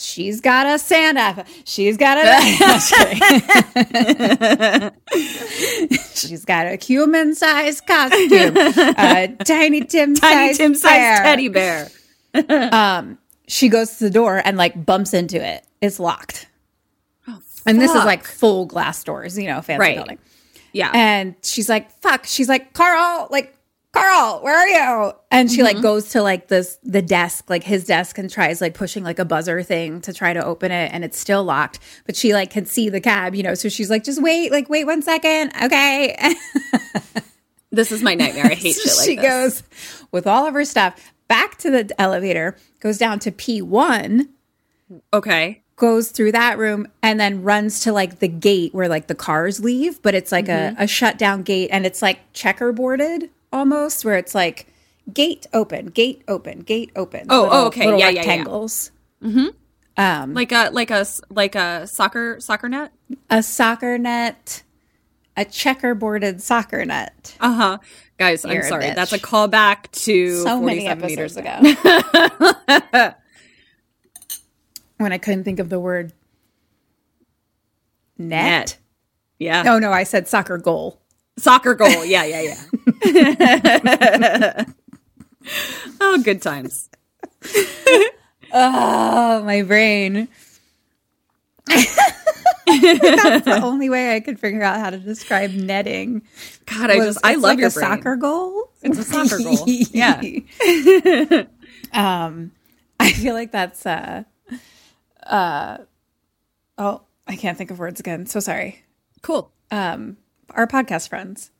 She's 0.00 0.40
got 0.40 0.64
a 0.66 0.78
Santa. 0.78 1.44
She's 1.64 1.96
got 1.96 2.18
a. 2.18 2.22
she's 6.14 6.44
got 6.44 6.66
a 6.66 6.76
human 6.76 7.34
sized 7.34 7.84
costume. 7.84 8.56
A 8.56 9.34
tiny 9.44 9.80
Tim 9.84 10.14
Tiny 10.14 10.54
Tim 10.54 10.76
sized 10.76 11.22
teddy 11.22 11.48
bear. 11.48 11.88
Um, 12.48 13.18
she 13.48 13.68
goes 13.68 13.96
to 13.96 14.04
the 14.04 14.10
door 14.10 14.40
and 14.44 14.56
like 14.56 14.84
bumps 14.86 15.12
into 15.14 15.44
it. 15.44 15.64
It's 15.80 15.98
locked. 15.98 16.46
and 17.66 17.80
this 17.80 17.90
is 17.90 18.04
like 18.04 18.22
full 18.22 18.66
glass 18.66 19.02
doors, 19.02 19.36
you 19.36 19.48
know, 19.48 19.60
fancy 19.62 19.80
Right. 19.80 19.96
building. 19.96 20.18
Yeah. 20.72 20.92
And 20.94 21.34
she's 21.42 21.68
like, 21.68 21.90
fuck. 22.00 22.26
She's 22.26 22.48
like, 22.48 22.74
Carl, 22.74 23.26
like, 23.30 23.56
Carl, 23.92 24.42
where 24.42 24.56
are 24.56 24.68
you? 24.68 25.12
And 25.30 25.50
she 25.50 25.62
like 25.62 25.76
mm-hmm. 25.76 25.82
goes 25.82 26.10
to 26.10 26.22
like 26.22 26.48
this 26.48 26.78
the 26.82 27.00
desk, 27.00 27.48
like 27.48 27.64
his 27.64 27.84
desk, 27.84 28.18
and 28.18 28.30
tries 28.30 28.60
like 28.60 28.74
pushing 28.74 29.02
like 29.02 29.18
a 29.18 29.24
buzzer 29.24 29.62
thing 29.62 30.00
to 30.02 30.12
try 30.12 30.32
to 30.32 30.44
open 30.44 30.70
it, 30.70 30.92
and 30.92 31.04
it's 31.04 31.18
still 31.18 31.42
locked. 31.42 31.78
But 32.04 32.14
she 32.14 32.34
like 32.34 32.50
can 32.50 32.66
see 32.66 32.90
the 32.90 33.00
cab, 33.00 33.34
you 33.34 33.42
know. 33.42 33.54
So 33.54 33.68
she's 33.68 33.88
like, 33.88 34.04
just 34.04 34.22
wait, 34.22 34.52
like 34.52 34.68
wait 34.68 34.84
one 34.84 35.02
second, 35.02 35.52
okay. 35.62 36.16
this 37.70 37.90
is 37.90 38.02
my 38.02 38.14
nightmare. 38.14 38.46
I 38.46 38.54
hate 38.54 38.76
shit 38.76 38.96
like 38.96 39.06
she 39.06 39.16
this. 39.16 39.22
goes 39.24 39.62
with 40.12 40.26
all 40.26 40.46
of 40.46 40.54
her 40.54 40.64
stuff 40.64 41.12
back 41.26 41.56
to 41.58 41.70
the 41.70 42.00
elevator, 42.00 42.56
goes 42.80 42.98
down 42.98 43.18
to 43.20 43.32
P 43.32 43.62
one, 43.62 44.28
Okay. 45.12 45.62
goes 45.76 46.10
through 46.10 46.32
that 46.32 46.58
room 46.58 46.88
and 47.02 47.18
then 47.18 47.42
runs 47.42 47.80
to 47.80 47.92
like 47.92 48.18
the 48.18 48.28
gate 48.28 48.74
where 48.74 48.88
like 48.88 49.06
the 49.06 49.14
cars 49.14 49.60
leave, 49.60 50.02
but 50.02 50.14
it's 50.14 50.32
like 50.32 50.48
a, 50.48 50.72
mm-hmm. 50.72 50.82
a 50.82 50.86
shut 50.86 51.16
down 51.18 51.42
gate 51.42 51.68
and 51.72 51.86
it's 51.86 52.02
like 52.02 52.32
checkerboarded 52.32 53.30
almost, 53.52 54.04
where 54.04 54.16
it's 54.16 54.34
like 54.34 54.66
gate 55.12 55.46
open, 55.52 55.86
gate 55.86 56.22
open, 56.28 56.60
gate 56.60 56.90
open. 56.96 57.26
Oh, 57.30 57.42
Little- 57.42 57.56
oh, 57.56 57.66
okay. 57.66 57.84
Yeah, 57.84 57.96
yeah, 57.96 58.08
yeah. 58.10 58.18
rectangles. 58.20 58.90
Like 59.98 60.52
a 60.52 60.70
like 60.72 60.90
a 60.90 61.06
like 61.30 61.54
a 61.54 61.86
soccer 61.86 62.38
soccer 62.40 62.68
net. 62.68 62.92
A 63.30 63.42
soccer 63.42 63.98
net, 63.98 64.62
a 65.36 65.44
checkerboarded 65.44 66.40
soccer 66.40 66.84
net. 66.84 67.36
Uh 67.40 67.52
huh. 67.54 67.78
Guys, 68.18 68.44
I'm 68.44 68.52
You're 68.52 68.62
a 68.64 68.68
sorry. 68.68 68.84
bitch. 68.84 68.94
That's 68.96 69.12
a 69.12 69.18
callback 69.18 69.90
to 70.04 70.42
so 70.42 70.60
many 70.60 70.86
47 70.86 71.04
episodes 71.04 71.36
meters 71.36 71.36
ago. 71.36 73.12
when 74.98 75.12
I 75.12 75.18
couldn't 75.18 75.44
think 75.44 75.58
of 75.60 75.68
the 75.68 75.78
word 75.80 76.12
net. 78.18 78.28
Net. 78.44 78.78
Yeah. 79.38 79.62
Oh 79.66 79.78
no, 79.78 79.92
I 79.92 80.02
said 80.02 80.26
soccer 80.28 80.58
goal. 80.58 81.00
Soccer 81.38 81.74
goal. 81.74 82.04
Yeah, 82.04 82.24
yeah, 82.24 82.56
yeah. 83.04 84.64
oh, 86.00 86.22
good 86.22 86.42
times. 86.42 86.90
Oh, 88.52 89.42
my 89.44 89.62
brain. 89.62 90.28
That's 91.68 93.44
the 93.44 93.60
only 93.62 93.88
way 93.88 94.14
I 94.14 94.20
could 94.20 94.38
figure 94.38 94.62
out 94.62 94.78
how 94.78 94.90
to 94.90 94.98
describe 94.98 95.52
netting. 95.52 96.22
God, 96.66 96.90
I 96.90 96.96
was 96.96 97.06
just 97.14 97.20
I 97.24 97.34
love 97.34 97.42
like 97.42 97.58
your 97.58 97.68
a 97.68 97.72
brain. 97.72 97.86
soccer 97.86 98.16
goal. 98.16 98.70
It's 98.82 98.98
a 98.98 99.04
soccer 99.04 99.38
goal. 99.38 99.64
Yeah. 99.92 100.20
um, 101.92 102.52
I 103.00 103.12
feel 103.12 103.34
like 103.34 103.52
that's 103.52 103.86
uh, 103.86 104.24
uh, 105.24 105.78
oh, 106.76 107.02
I 107.26 107.36
can't 107.36 107.56
think 107.56 107.70
of 107.70 107.78
words 107.78 108.00
again. 108.00 108.26
So 108.26 108.40
sorry. 108.40 108.84
Cool. 109.22 109.50
Um, 109.70 110.16
our 110.50 110.66
podcast 110.66 111.08
friends, 111.08 111.50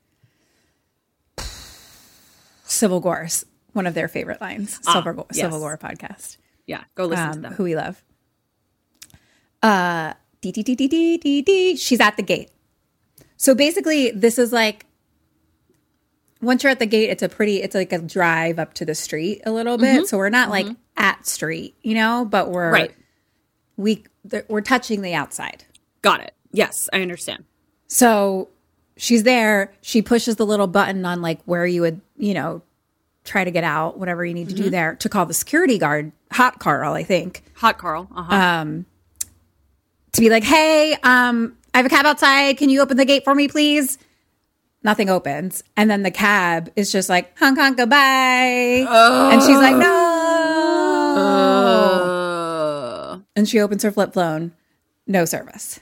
Civil 2.64 3.00
Gore's 3.00 3.44
one 3.72 3.86
of 3.86 3.94
their 3.94 4.08
favorite 4.08 4.40
lines. 4.40 4.78
Silver 4.82 5.14
Ah, 5.18 5.24
yes. 5.32 5.40
Civil 5.44 5.60
Gore 5.60 5.78
podcast. 5.78 6.36
Yeah, 6.66 6.84
go 6.94 7.06
listen 7.06 7.26
to 7.30 7.32
um, 7.36 7.42
them. 7.42 7.52
who 7.54 7.64
we 7.64 7.76
love. 7.76 8.02
Uh, 9.62 10.12
dee, 10.40 10.52
dee, 10.52 10.62
dee, 10.62 10.74
dee, 10.74 10.88
dee, 10.88 11.16
dee, 11.18 11.42
dee. 11.42 11.76
She's 11.76 12.00
at 12.00 12.16
the 12.16 12.22
gate. 12.22 12.50
So 13.36 13.54
basically, 13.54 14.10
this 14.10 14.38
is 14.38 14.52
like 14.52 14.86
once 16.40 16.62
you're 16.62 16.70
at 16.70 16.78
the 16.78 16.86
gate, 16.86 17.10
it's 17.10 17.22
a 17.22 17.28
pretty, 17.28 17.62
it's 17.62 17.74
like 17.74 17.92
a 17.92 17.98
drive 17.98 18.58
up 18.58 18.74
to 18.74 18.84
the 18.84 18.94
street 18.94 19.40
a 19.46 19.50
little 19.50 19.78
bit. 19.78 20.06
So 20.08 20.18
we're 20.18 20.28
not 20.28 20.50
like 20.50 20.66
at 20.96 21.26
street, 21.26 21.74
you 21.82 21.94
know, 21.94 22.24
but 22.28 22.50
we're 22.50 22.70
Right. 22.70 22.94
we 23.76 24.04
th- 24.28 24.44
we're 24.48 24.60
touching 24.60 25.02
the 25.02 25.14
outside. 25.14 25.64
Got 26.02 26.20
it. 26.20 26.34
Yes, 26.52 26.88
I 26.92 27.00
understand. 27.02 27.44
So 27.88 28.50
she's 28.98 29.22
there. 29.22 29.72
She 29.80 30.02
pushes 30.02 30.36
the 30.36 30.44
little 30.44 30.66
button 30.66 31.06
on 31.06 31.22
like 31.22 31.40
where 31.44 31.64
you 31.66 31.80
would, 31.80 32.02
you 32.18 32.34
know, 32.34 32.60
try 33.24 33.44
to 33.44 33.50
get 33.50 33.64
out, 33.64 33.98
whatever 33.98 34.24
you 34.24 34.34
need 34.34 34.48
to 34.48 34.54
do 34.54 34.68
there 34.70 34.96
to 34.96 35.08
call 35.08 35.24
the 35.26 35.34
security 35.34 35.78
guard, 35.78 36.12
Hot 36.32 36.58
Carl, 36.58 36.92
I 36.94 37.02
think. 37.04 37.42
Hot 37.54 37.78
Carl. 37.78 38.08
Uh-huh. 38.14 38.34
um, 38.34 38.86
to 40.12 40.20
be 40.20 40.30
like, 40.30 40.44
hey, 40.44 40.96
um, 41.02 41.56
I 41.72 41.78
have 41.78 41.86
a 41.86 41.90
cab 41.90 42.06
outside. 42.06 42.56
Can 42.58 42.70
you 42.70 42.80
open 42.80 42.96
the 42.96 43.04
gate 43.04 43.24
for 43.24 43.34
me, 43.34 43.48
please? 43.48 43.98
Nothing 44.82 45.10
opens. 45.10 45.62
And 45.76 45.90
then 45.90 46.02
the 46.02 46.10
cab 46.10 46.72
is 46.76 46.90
just 46.90 47.08
like, 47.08 47.36
honk, 47.38 47.58
honk, 47.58 47.76
goodbye. 47.76 48.86
And 48.88 49.42
she's 49.42 49.58
like, 49.58 49.76
no. 49.76 49.94
Uh, 51.98 53.18
and 53.36 53.48
she 53.48 53.60
opens 53.60 53.82
her 53.82 53.90
flip 53.92 54.14
phone. 54.14 54.52
No 55.06 55.24
service. 55.24 55.80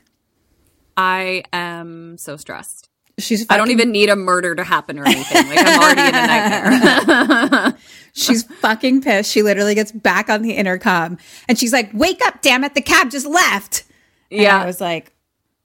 I 0.96 1.44
am 1.52 2.16
so 2.18 2.36
stressed. 2.36 2.85
She's 3.18 3.46
I 3.48 3.56
don't 3.56 3.70
even 3.70 3.90
need 3.92 4.08
a 4.10 4.16
murder 4.16 4.54
to 4.54 4.64
happen 4.64 4.98
or 4.98 5.04
anything. 5.06 5.46
Like 5.48 5.58
I'm 5.60 5.80
already 5.80 6.00
in 6.02 6.14
a 6.14 6.26
nightmare. 6.26 7.78
She's 8.12 8.44
fucking 8.44 9.02
pissed. 9.02 9.30
She 9.30 9.42
literally 9.42 9.74
gets 9.74 9.92
back 9.92 10.30
on 10.30 10.40
the 10.40 10.52
intercom 10.52 11.18
and 11.48 11.58
she's 11.58 11.70
like, 11.72 11.90
"Wake 11.92 12.20
up, 12.26 12.40
damn 12.40 12.64
it! 12.64 12.74
The 12.74 12.80
cab 12.80 13.10
just 13.10 13.26
left." 13.26 13.84
And 14.30 14.40
Yeah. 14.40 14.62
I 14.62 14.64
was 14.64 14.80
like, 14.80 15.12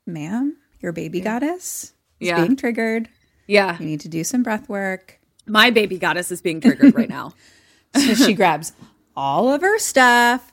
"Ma'am, 0.06 0.58
your 0.82 0.91
baby 0.91 1.22
goddess 1.22 1.93
is 2.20 2.28
Yeah. 2.28 2.41
being 2.41 2.58
triggered. 2.58 3.08
yeah. 3.47 3.78
You 3.80 3.86
need 3.86 4.02
to 4.02 4.10
do 4.10 4.24
some 4.26 4.43
breath 4.43 4.68
work." 4.68 5.18
My 5.47 5.70
baby 5.70 5.97
goddess 5.97 6.30
is 6.32 6.41
being 6.41 6.60
triggered 6.62 6.93
right 6.95 7.10
now. 7.10 7.34
So 7.95 8.14
she 8.16 8.34
grabs 8.34 8.72
all 9.18 9.54
of 9.54 9.62
her 9.62 9.78
stuff 9.80 10.51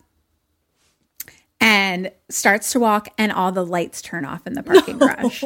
and 1.61 2.11
starts 2.29 2.73
to 2.73 2.81
walk, 2.81 3.09
and 3.19 3.33
all 3.33 3.51
the 3.53 3.65
lights 3.67 4.01
turn 4.03 4.25
off 4.25 4.47
in 4.47 4.53
the 4.55 4.63
parking 4.63 4.99
garage. 4.99 5.43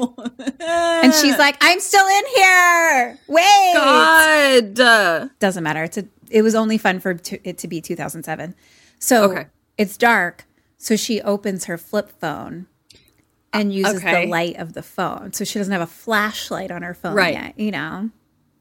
and 0.61 1.15
she's 1.15 1.39
like, 1.39 1.57
"I'm 1.61 1.81
still 1.81 2.07
in 2.07 2.25
here. 2.37 3.19
Wait." 3.29 3.73
God. 3.75 4.81
Uh, 4.81 5.29
doesn't 5.39 5.63
matter. 5.65 5.85
It's 5.85 5.99
a. 5.99 6.05
It 6.31 6.43
was 6.43 6.55
only 6.55 6.79
fun 6.79 7.01
for 7.01 7.15
to, 7.15 7.49
it 7.49 7.59
to 7.59 7.69
be 7.69 7.81
2007. 7.81 8.55
So 8.99 9.31
Okay. 9.31 9.47
it's 9.79 9.97
dark. 9.97 10.47
So 10.79 10.97
she 10.97 11.21
opens 11.21 11.67
her 11.67 11.77
flip 11.79 12.11
phone 12.21 12.67
and 13.53 13.73
uses 13.73 13.97
okay. 13.97 14.25
the 14.25 14.31
light 14.31 14.57
of 14.57 14.73
the 14.73 14.83
phone. 14.83 15.33
So 15.35 15.45
she 15.45 15.59
doesn't 15.59 15.73
have 15.73 15.83
a 15.83 15.87
flashlight 15.87 16.71
on 16.71 16.83
her 16.83 16.95
phone 16.95 17.15
Right. 17.15 17.35
yet. 17.35 17.59
You 17.59 17.71
know. 17.71 18.11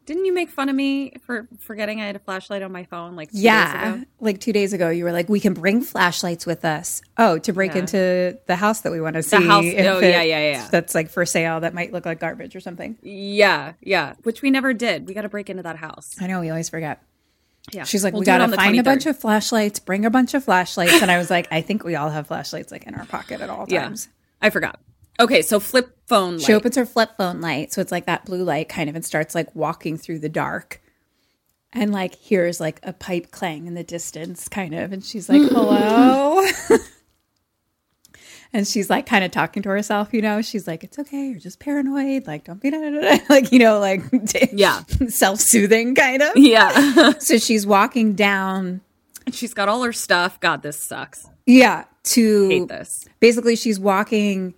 Didn't 0.05 0.25
you 0.25 0.33
make 0.33 0.49
fun 0.49 0.67
of 0.67 0.75
me 0.75 1.13
for 1.25 1.47
forgetting 1.59 2.01
I 2.01 2.07
had 2.07 2.15
a 2.15 2.19
flashlight 2.19 2.63
on 2.63 2.71
my 2.71 2.83
phone 2.85 3.15
like 3.15 3.29
two 3.29 3.35
days 3.35 3.43
Yeah. 3.43 3.93
ago? 3.95 4.03
Like 4.19 4.39
two 4.39 4.51
days 4.51 4.73
ago, 4.73 4.89
you 4.89 5.03
were 5.03 5.11
like, 5.11 5.29
"We 5.29 5.39
can 5.39 5.53
bring 5.53 5.81
flashlights 5.81 6.45
with 6.45 6.65
us." 6.65 7.01
Oh, 7.17 7.37
to 7.39 7.53
break 7.53 7.73
Yeah. 7.73 7.81
into 7.81 8.37
the 8.47 8.55
house 8.55 8.81
that 8.81 8.91
we 8.91 8.99
want 8.99 9.13
to 9.15 9.23
see. 9.23 9.37
The 9.37 9.43
house- 9.45 9.63
oh, 9.63 9.99
yeah, 9.99 10.21
yeah, 10.23 10.51
yeah. 10.51 10.67
That's 10.71 10.95
like 10.95 11.09
for 11.09 11.25
sale. 11.25 11.59
That 11.59 11.73
might 11.73 11.93
look 11.93 12.05
like 12.05 12.19
garbage 12.19 12.55
or 12.55 12.59
something. 12.59 12.97
Yeah, 13.03 13.73
yeah. 13.81 14.13
Which 14.23 14.41
we 14.41 14.49
never 14.49 14.73
did. 14.73 15.07
We 15.07 15.13
got 15.13 15.21
to 15.21 15.29
break 15.29 15.49
into 15.49 15.63
that 15.63 15.77
house. 15.77 16.15
I 16.19 16.27
know 16.27 16.39
we 16.41 16.49
always 16.49 16.69
forget. 16.69 17.01
Yeah. 17.71 17.83
She's 17.83 18.03
like, 18.03 18.13
We'll 18.13 18.21
we 18.21 18.25
gotta 18.25 18.43
on 18.45 18.49
the 18.49 18.57
find 18.57 18.79
a 18.79 18.83
bunch 18.83 19.05
of 19.05 19.17
flashlights, 19.19 19.79
bring 19.79 20.03
a 20.03 20.09
bunch 20.09 20.33
of 20.33 20.43
flashlights. 20.43 20.99
And 21.01 21.11
I 21.11 21.19
was 21.19 21.29
like, 21.29 21.47
I 21.51 21.61
think 21.61 21.83
we 21.83 21.95
all 21.95 22.09
have 22.09 22.25
flashlights 22.25 22.71
like 22.71 22.87
in 22.87 22.95
our 22.95 23.05
pocket 23.05 23.39
at 23.39 23.51
all 23.51 23.65
Yeah. 23.69 23.83
times. 23.83 24.09
I 24.41 24.49
forgot. 24.49 24.79
Okay, 25.21 25.41
so 25.41 25.59
flip 25.59 25.95
phone 26.07 26.37
light. 26.37 26.41
She 26.45 26.53
opens 26.53 26.75
her 26.75 26.85
flip 26.85 27.11
phone 27.17 27.39
light. 27.41 27.71
So 27.71 27.79
it's 27.79 27.91
like 27.91 28.05
that 28.07 28.25
blue 28.25 28.43
light 28.43 28.67
kind 28.67 28.89
of 28.89 28.95
and 28.95 29.05
starts 29.05 29.33
like 29.35 29.55
walking 29.55 29.97
through 29.97 30.19
the 30.19 30.29
dark. 30.29 30.81
And 31.73 31.93
like 31.93 32.15
hears 32.15 32.59
like 32.59 32.81
a 32.83 32.91
pipe 32.91 33.31
clang 33.31 33.65
in 33.67 33.75
the 33.75 33.83
distance, 33.83 34.49
kind 34.49 34.73
of. 34.75 34.91
And 34.91 35.05
she's 35.05 35.29
like, 35.29 35.41
hello. 35.43 36.45
and 38.53 38.67
she's 38.67 38.89
like 38.89 39.05
kind 39.05 39.23
of 39.23 39.31
talking 39.31 39.63
to 39.63 39.69
herself, 39.69 40.09
you 40.13 40.21
know. 40.21 40.41
She's 40.41 40.67
like, 40.67 40.83
it's 40.83 40.99
okay. 40.99 41.27
You're 41.29 41.39
just 41.39 41.59
paranoid. 41.61 42.27
Like, 42.27 42.43
don't 42.43 42.61
be 42.61 42.71
like, 43.29 43.51
you 43.53 43.59
know, 43.59 43.79
like 43.79 44.01
Yeah. 44.51 44.81
self 45.07 45.39
soothing 45.39 45.95
kind 45.95 46.21
of. 46.21 46.35
Yeah. 46.35 47.11
So 47.19 47.37
she's 47.37 47.65
walking 47.65 48.15
down. 48.15 48.81
and 49.25 49.33
She's 49.33 49.53
got 49.53 49.69
all 49.69 49.83
her 49.83 49.93
stuff. 49.93 50.39
God, 50.41 50.63
this 50.63 50.77
sucks. 50.77 51.29
Yeah. 51.45 51.85
To 52.03 52.49
Hate 52.49 52.67
this. 52.67 53.05
basically 53.19 53.55
she's 53.55 53.79
walking 53.79 54.55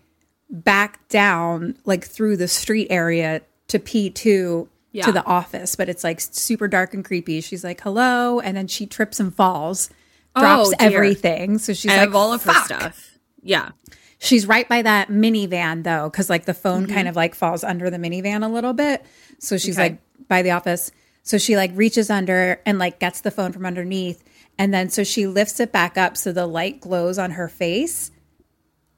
back 0.54 1.06
down 1.10 1.76
like 1.84 2.06
through 2.06 2.38
the 2.38 2.48
street 2.48 2.88
area 2.90 3.42
to 3.68 3.80
P2 3.80 4.68
Yeah. 4.92 5.06
to 5.06 5.12
the 5.12 5.26
office, 5.26 5.76
but 5.76 5.90
it's 5.90 6.04
like 6.04 6.22
super 6.22 6.68
dark 6.68 6.94
and 6.94 7.04
creepy. 7.04 7.42
She's 7.42 7.64
like, 7.64 7.82
"Hello," 7.82 8.40
and 8.40 8.56
then 8.56 8.68
she 8.68 8.86
trips 8.86 9.20
and 9.20 9.34
falls, 9.36 9.90
drops 10.38 10.70
Oh, 10.70 10.74
everything. 10.80 11.58
So 11.58 11.74
she's 11.74 11.92
I 11.92 11.96
like, 11.98 12.02
have 12.10 12.16
all 12.16 12.32
of 12.34 12.44
her 12.44 12.54
stuff. 12.66 13.18
Yeah. 13.42 13.72
She's 14.20 14.46
right 14.48 14.70
by 14.70 14.84
that 14.84 15.10
minivan 15.10 15.84
though, 15.84 16.10
because 16.10 16.30
like 16.30 16.46
the 16.46 16.54
phone 16.54 16.84
Mm-hmm. 16.86 16.94
kind 16.94 17.08
of 17.10 17.16
like 17.16 17.36
falls 17.36 17.64
under 17.64 17.90
the 17.90 17.98
minivan 17.98 18.46
a 18.46 18.48
little 18.48 18.74
bit. 18.74 19.04
So 19.40 19.58
she's 19.58 19.78
Okay. 19.78 19.90
like 19.90 20.28
by 20.30 20.44
the 20.44 20.52
office. 20.52 20.92
So 21.24 21.38
she 21.38 21.58
like 21.58 21.72
reaches 21.74 22.10
under 22.10 22.62
and 22.66 22.78
like 22.80 23.00
gets 23.00 23.22
the 23.22 23.32
phone 23.32 23.52
from 23.52 23.66
underneath. 23.66 24.24
And 24.60 24.72
then 24.74 24.90
so 24.90 25.04
she 25.04 25.26
lifts 25.26 25.60
it 25.60 25.72
back 25.72 25.98
up 25.98 26.16
so 26.16 26.32
the 26.32 26.46
light 26.46 26.80
glows 26.80 27.18
on 27.18 27.32
her 27.32 27.48
face. 27.50 28.12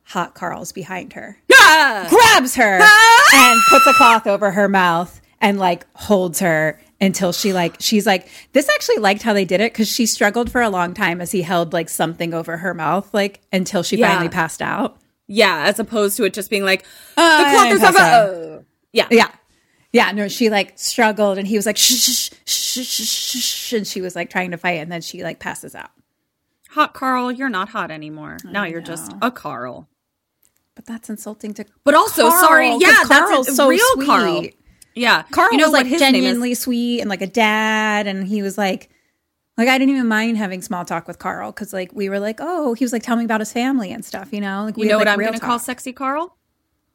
Hot 0.09 0.35
Carl's 0.35 0.71
behind 0.71 1.13
her. 1.13 1.37
Grabs 2.09 2.55
her 2.55 2.79
and 3.33 3.61
puts 3.69 3.87
a 3.87 3.93
cloth 3.93 4.27
over 4.27 4.51
her 4.51 4.67
mouth 4.69 5.21
and 5.41 5.57
like 5.59 5.85
holds 5.95 6.39
her 6.39 6.79
until 7.01 7.31
she 7.33 7.51
like 7.53 7.75
she's 7.79 8.05
like 8.05 8.27
this 8.53 8.69
actually 8.69 8.97
liked 8.97 9.21
how 9.21 9.33
they 9.33 9.45
did 9.45 9.59
it 9.61 9.73
because 9.73 9.87
she 9.91 10.05
struggled 10.05 10.49
for 10.51 10.61
a 10.61 10.69
long 10.69 10.93
time 10.93 11.19
as 11.21 11.31
he 11.31 11.41
held 11.41 11.73
like 11.73 11.89
something 11.89 12.33
over 12.33 12.57
her 12.57 12.73
mouth 12.73 13.13
like 13.13 13.41
until 13.51 13.83
she 13.83 13.97
Yeah. 13.97 14.09
finally 14.09 14.29
passed 14.29 14.61
out. 14.61 14.97
Yeah, 15.27 15.63
as 15.67 15.79
opposed 15.79 16.17
to 16.17 16.23
it 16.23 16.33
just 16.33 16.49
being 16.51 16.63
like, 16.63 16.83
the 17.15 17.21
Uh, 17.21 17.51
clock 17.51 17.67
is 17.73 17.79
pass 17.79 17.95
over. 17.95 18.57
Uh, 18.59 18.61
yeah. 18.93 19.07
Yeah. 19.09 19.31
Yeah, 19.91 20.11
no, 20.11 20.27
she 20.27 20.49
like 20.49 20.77
struggled 20.77 21.37
and 21.37 21.47
he 21.47 21.55
was 21.55 21.65
like 21.65 21.77
shh, 21.77 21.93
shh, 21.93 22.29
shh, 22.45 22.81
shh, 22.85 22.85
shh, 22.85 23.37
shh, 23.43 23.73
and 23.73 23.87
she 23.87 24.01
was 24.01 24.15
like 24.15 24.29
trying 24.29 24.51
to 24.51 24.57
fight 24.57 24.79
and 24.81 24.91
then 24.91 25.01
she 25.01 25.23
like 25.23 25.39
passes 25.39 25.73
out. 25.73 25.89
Hot 26.71 26.93
Carl, 26.93 27.31
you're 27.31 27.49
not 27.49 27.69
hot 27.69 27.91
anymore. 27.91 28.37
Now 28.43 28.65
you're 28.65 28.81
just 28.81 29.13
a 29.21 29.31
Carl. 29.31 29.87
But 30.75 30.85
that's 30.85 31.09
insulting 31.09 31.53
to 31.55 31.65
But 31.83 31.95
also, 31.95 32.29
Carl, 32.29 32.41
sorry, 32.41 32.75
yeah, 32.79 33.03
Carl's 33.05 33.47
that's 33.47 33.59
a, 33.59 33.67
real 33.67 33.95
Carl. 34.05 34.45
Yeah. 34.93 35.23
Carl 35.31 35.51
you 35.51 35.57
know 35.57 35.65
was 35.65 35.73
like 35.73 35.87
genuinely 35.87 36.53
sweet 36.53 37.01
and 37.01 37.09
like 37.09 37.21
a 37.21 37.27
dad 37.27 38.07
and 38.07 38.27
he 38.27 38.41
was 38.41 38.57
like 38.57 38.89
like 39.57 39.67
I 39.67 39.77
didn't 39.77 39.93
even 39.93 40.07
mind 40.07 40.37
having 40.37 40.61
small 40.61 40.85
talk 40.85 41.07
with 41.07 41.19
Carl 41.19 41.51
because 41.51 41.73
like 41.73 41.91
we 41.93 42.09
were 42.09 42.19
like 42.19 42.39
oh 42.39 42.73
he 42.73 42.83
was 42.83 42.93
like 42.93 43.03
telling 43.03 43.19
me 43.19 43.25
about 43.25 43.41
his 43.41 43.51
family 43.51 43.91
and 43.91 44.03
stuff 44.03 44.29
you 44.31 44.39
know 44.41 44.63
like 44.63 44.77
we 44.77 44.83
You 44.83 44.89
know 44.89 44.99
had, 44.99 45.07
what 45.07 45.13
I'm 45.13 45.19
going 45.19 45.33
to 45.33 45.39
call 45.39 45.59
sexy 45.59 45.91
Carl? 45.91 46.37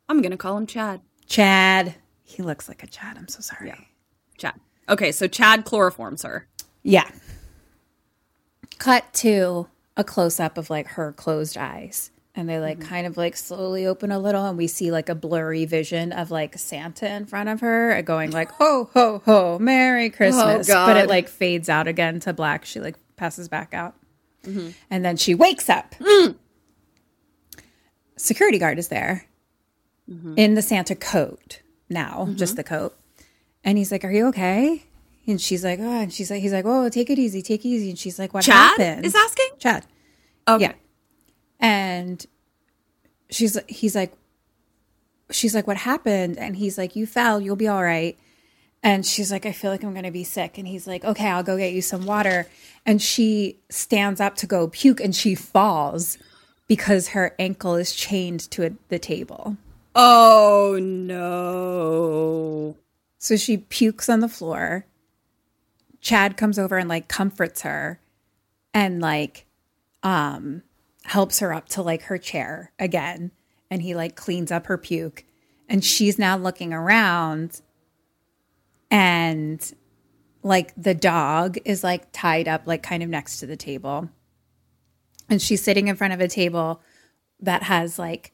I'm 0.09 0.23
going 0.23 0.33
to 0.33 0.39
call 0.39 0.57
him 0.57 0.67
Chad. 0.67 1.03
Chad 1.27 1.95
he 2.23 2.43
looks 2.43 2.69
like 2.69 2.83
a 2.83 2.87
Chad 2.87 3.17
I'm 3.19 3.29
so 3.29 3.41
sorry 3.41 3.69
Yeah. 3.69 3.81
Chad. 4.39 4.59
Okay, 4.89 5.13
so 5.13 5.27
Chad 5.29 5.65
chloroforms 5.65 6.25
her. 6.25 6.49
Yeah. 6.83 7.09
Cut 8.79 9.13
to 9.15 9.69
a 9.97 10.05
close 10.05 10.41
up 10.41 10.57
of 10.57 10.71
like 10.71 10.87
her 10.89 11.13
closed 11.13 11.59
eyes. 11.59 12.11
And 12.41 12.49
they 12.49 12.59
like 12.59 12.79
mm-hmm. 12.79 12.89
kind 12.89 13.07
of 13.07 13.19
like 13.19 13.37
slowly 13.37 13.85
open 13.85 14.11
a 14.11 14.19
little, 14.19 14.47
and 14.47 14.57
we 14.57 14.67
see 14.67 14.91
like 14.91 15.11
a 15.11 15.15
blurry 15.15 15.67
vision 15.67 16.11
of 16.11 16.31
like 16.31 16.57
Santa 16.57 17.07
in 17.07 17.27
front 17.27 17.51
of 17.51 17.61
her 17.61 17.95
uh, 17.95 18.01
going 18.01 18.31
like, 18.31 18.51
ho, 18.53 18.89
ho, 18.95 19.21
ho, 19.27 19.59
Merry 19.59 20.07
oh, 20.07 20.17
Christmas. 20.17 20.67
But 20.67 20.97
it 20.97 21.07
like 21.07 21.29
fades 21.29 21.69
out 21.69 21.87
again 21.87 22.19
to 22.21 22.33
black. 22.33 22.65
She 22.65 22.81
like 22.81 22.97
passes 23.19 23.51
back 23.51 23.75
out. 23.75 23.95
Mm-hmm. 24.45 24.71
And 24.89 25.05
then 25.05 25.19
she 25.19 25.35
wakes 25.35 25.69
up. 25.69 25.95
Mm. 25.97 26.37
Security 28.17 28.57
guard 28.57 28.79
is 28.79 28.89
there 28.89 29.27
mm-hmm. 30.11 30.33
in 30.39 30.55
the 30.55 30.63
Santa 30.63 30.95
coat 30.95 31.61
now, 31.91 32.27
just 32.37 32.57
the 32.57 32.65
coat. 32.65 32.97
And 33.63 33.77
he's 33.77 33.93
like, 33.93 34.03
Are 34.03 34.11
you 34.11 34.29
okay? 34.29 34.85
And 35.27 35.39
she's 35.39 35.63
like, 35.63 35.79
Oh, 35.79 36.01
and 36.01 36.11
she's 36.11 36.31
like, 36.31 36.41
He's 36.41 36.55
like, 36.55 36.65
Oh, 36.65 36.89
take 36.89 37.11
it 37.11 37.19
easy, 37.19 37.43
take 37.43 37.67
it 37.67 37.69
easy. 37.69 37.91
And 37.91 37.99
she's 37.99 38.19
like, 38.19 38.33
What 38.33 38.45
Chad 38.45 38.81
happened? 38.81 39.05
is 39.05 39.15
asking? 39.15 39.51
Chad. 39.59 39.85
Okay. 40.49 40.63
Yeah. 40.63 40.73
And 41.61 42.25
she's 43.31 43.57
he's 43.69 43.95
like 43.95 44.13
she's 45.31 45.55
like, 45.55 45.67
What 45.67 45.77
happened? 45.79 46.39
And 46.39 46.57
he's 46.57 46.77
like, 46.79 46.97
You 46.97 47.07
fell, 47.07 47.41
you'll 47.41 47.57
be 47.57 47.69
all 47.69 47.83
right. 47.83 48.19
And 48.83 49.05
she's 49.05 49.31
like, 49.31 49.45
I 49.45 49.53
feel 49.53 49.71
like 49.71 49.85
I'm 49.85 49.95
gonna 49.95 50.11
be 50.11 50.25
sick. 50.25 50.59
And 50.59 50.67
he's 50.67 50.87
like, 50.87 51.05
Okay, 51.05 51.29
I'll 51.29 51.43
go 51.43 51.57
get 51.57 51.73
you 51.73 51.83
some 51.83 52.07
water. 52.07 52.47
And 52.87 53.01
she 53.01 53.59
stands 53.69 54.21
up 54.21 54.37
to 54.37 54.47
go 54.47 54.69
puke 54.69 55.01
and 55.01 55.15
she 55.15 55.35
falls 55.35 56.19
because 56.67 57.09
her 57.09 57.35
ankle 57.39 57.75
is 57.75 57.95
chained 57.95 58.51
to 58.53 58.67
a, 58.67 58.71
the 58.89 58.99
table. 58.99 59.57
Oh, 59.95 60.79
no. 60.81 62.77
So 63.19 63.37
she 63.37 63.57
pukes 63.59 64.09
on 64.09 64.21
the 64.21 64.29
floor. 64.29 64.87
Chad 66.01 66.37
comes 66.37 66.59
over 66.59 66.79
and 66.79 66.89
like 66.89 67.09
comforts 67.09 67.63
her 67.63 68.01
and 68.73 69.01
like 69.01 69.47
um 70.03 70.63
helps 71.05 71.39
her 71.41 71.53
up 71.53 71.69
to 71.69 71.83
like 71.83 72.03
her 72.03 72.19
chair 72.19 72.73
again 72.79 73.31
and 73.71 73.83
he 73.83 73.95
like 73.95 74.17
cleans 74.17 74.53
up 74.53 74.67
her 74.67 74.79
puke 74.79 75.25
and 75.69 75.85
she's 75.85 76.19
now 76.19 76.37
looking 76.37 76.73
around 76.73 77.61
and 78.91 79.73
like 80.43 80.73
the 80.77 80.95
dog 80.95 81.59
is 81.65 81.83
like 81.83 82.11
tied 82.13 82.49
up 82.49 82.67
like 82.67 82.83
kind 82.83 83.03
of 83.03 83.09
next 83.09 83.41
to 83.41 83.47
the 83.47 83.57
table 83.57 84.09
and 85.29 85.41
she's 85.41 85.63
sitting 85.63 85.89
in 85.89 85.97
front 85.97 86.13
of 86.13 86.21
a 86.21 86.29
table 86.29 86.81
that 87.41 87.63
has 87.63 87.99
like 87.99 88.33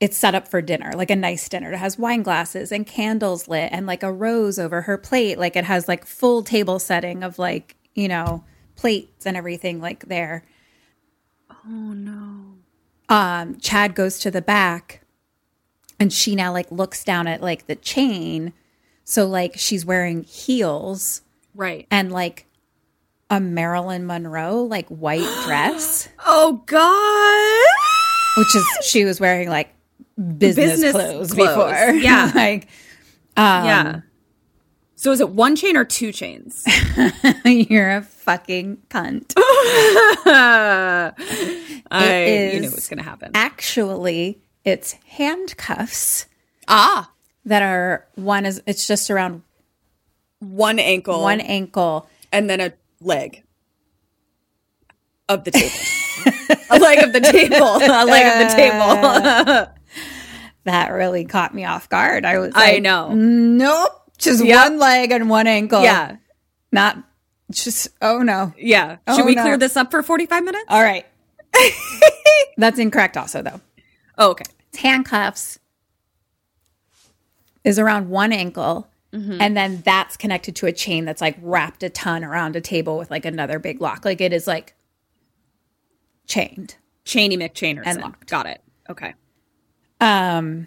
it's 0.00 0.16
set 0.16 0.34
up 0.34 0.46
for 0.46 0.62
dinner, 0.62 0.92
like 0.94 1.10
a 1.10 1.16
nice 1.16 1.48
dinner. 1.48 1.72
It 1.72 1.78
has 1.78 1.98
wine 1.98 2.22
glasses 2.22 2.70
and 2.70 2.86
candles 2.86 3.48
lit 3.48 3.70
and 3.72 3.86
like 3.86 4.02
a 4.02 4.12
rose 4.12 4.58
over 4.58 4.82
her 4.82 4.96
plate. 4.96 5.38
Like 5.38 5.56
it 5.56 5.64
has 5.64 5.88
like 5.88 6.06
full 6.06 6.42
table 6.42 6.78
setting 6.78 7.24
of 7.24 7.38
like, 7.38 7.76
you 7.94 8.06
know, 8.06 8.44
plates 8.76 9.26
and 9.26 9.36
everything 9.36 9.80
like 9.80 10.06
there. 10.06 10.44
Oh 11.68 11.92
no. 11.92 12.44
Um, 13.08 13.58
Chad 13.58 13.94
goes 13.94 14.18
to 14.20 14.30
the 14.30 14.42
back 14.42 15.02
and 16.00 16.12
she 16.12 16.34
now 16.34 16.52
like 16.52 16.70
looks 16.70 17.04
down 17.04 17.26
at 17.26 17.42
like 17.42 17.66
the 17.66 17.76
chain. 17.76 18.52
So 19.04 19.26
like 19.26 19.54
she's 19.56 19.84
wearing 19.84 20.22
heels 20.24 21.22
Right. 21.54 21.86
and 21.90 22.12
like 22.12 22.46
a 23.30 23.40
Marilyn 23.40 24.06
Monroe 24.06 24.62
like 24.62 24.88
white 24.88 25.28
dress. 25.46 26.08
Oh, 26.26 26.62
God. 26.66 28.38
which 28.40 28.54
is 28.56 28.66
she 28.86 29.04
was 29.04 29.20
wearing 29.20 29.48
like 29.48 29.74
business, 30.38 30.72
Business 30.80 30.92
clothes, 30.92 31.32
clothes, 31.32 31.48
before. 31.48 31.90
yeah. 31.94 32.32
like 32.34 32.64
Um, 33.36 33.64
yeah. 33.64 34.00
So 34.98 35.12
is 35.12 35.20
it 35.20 35.30
one 35.30 35.54
chain 35.54 35.76
or 35.76 35.84
two 35.84 36.10
chains? 36.10 36.64
You're 37.44 37.98
a 37.98 38.02
fucking 38.02 38.78
cunt. 38.90 39.32
I 39.36 41.12
It 41.92 42.54
you 42.54 42.60
knew 42.60 42.66
is 42.66 42.72
it 42.72 42.74
was 42.74 42.88
going 42.88 42.98
to 42.98 43.04
happen. 43.04 43.30
Actually, 43.32 44.40
it's 44.64 44.94
handcuffs 45.06 46.26
ah, 46.66 47.12
that 47.44 47.62
are 47.62 48.08
one 48.16 48.44
is 48.44 48.60
it's 48.66 48.88
just 48.88 49.08
around 49.08 49.42
one 50.40 50.80
ankle, 50.80 51.22
one 51.22 51.42
ankle. 51.42 52.08
and 52.32 52.50
then 52.50 52.60
a 52.60 52.72
leg 53.00 53.44
of 55.28 55.44
the 55.44 55.52
table. 55.52 55.76
a 56.70 56.78
leg 56.80 57.04
of 57.04 57.12
the 57.12 57.20
table. 57.20 57.56
A 57.76 58.04
leg 58.04 58.26
of 58.26 58.50
the 58.50 58.56
table. 58.56 59.72
That 60.64 60.88
really 60.88 61.24
caught 61.24 61.54
me 61.54 61.64
off 61.64 61.88
guard. 61.88 62.24
I 62.24 62.40
was 62.40 62.50
I 62.56 62.80
know. 62.80 63.14
Nope. 63.14 64.07
Just 64.18 64.44
Yep. 64.44 64.64
one 64.64 64.78
leg 64.78 65.10
and 65.12 65.30
one 65.30 65.46
ankle. 65.46 65.82
Yeah. 65.82 66.16
Not 66.72 66.98
just 67.50 67.88
oh 68.02 68.18
no. 68.22 68.52
Yeah. 68.58 68.96
Oh, 69.06 69.16
Should 69.16 69.26
we 69.26 69.34
no. 69.34 69.42
clear 69.42 69.56
this 69.56 69.76
up 69.76 69.90
for 69.90 70.02
45 70.02 70.44
minutes? 70.44 70.64
All 70.68 70.82
right. 70.82 71.06
That's 72.56 72.78
incorrect 72.78 73.16
also 73.16 73.42
though. 73.42 73.60
Oh, 74.18 74.30
okay. 74.30 74.44
It's 74.70 74.78
handcuffs 74.78 75.58
is 77.64 77.78
around 77.78 78.08
one 78.10 78.32
ankle. 78.32 78.88
Mm-hmm. 79.12 79.40
And 79.40 79.56
then 79.56 79.80
that's 79.86 80.18
connected 80.18 80.54
to 80.56 80.66
a 80.66 80.72
chain 80.72 81.06
that's 81.06 81.22
like 81.22 81.38
wrapped 81.40 81.82
a 81.82 81.88
ton 81.88 82.22
around 82.24 82.56
a 82.56 82.60
table 82.60 82.98
with 82.98 83.10
like 83.10 83.24
another 83.24 83.58
big 83.58 83.80
lock. 83.80 84.04
Like 84.04 84.20
it 84.20 84.34
is 84.34 84.46
like 84.46 84.74
chained. 86.26 86.76
Cheney 87.04 87.38
McChainerson. 87.38 87.86
And 87.86 88.00
locked. 88.02 88.28
Got 88.28 88.46
it. 88.46 88.60
Okay. 88.90 89.14
um 90.00 90.66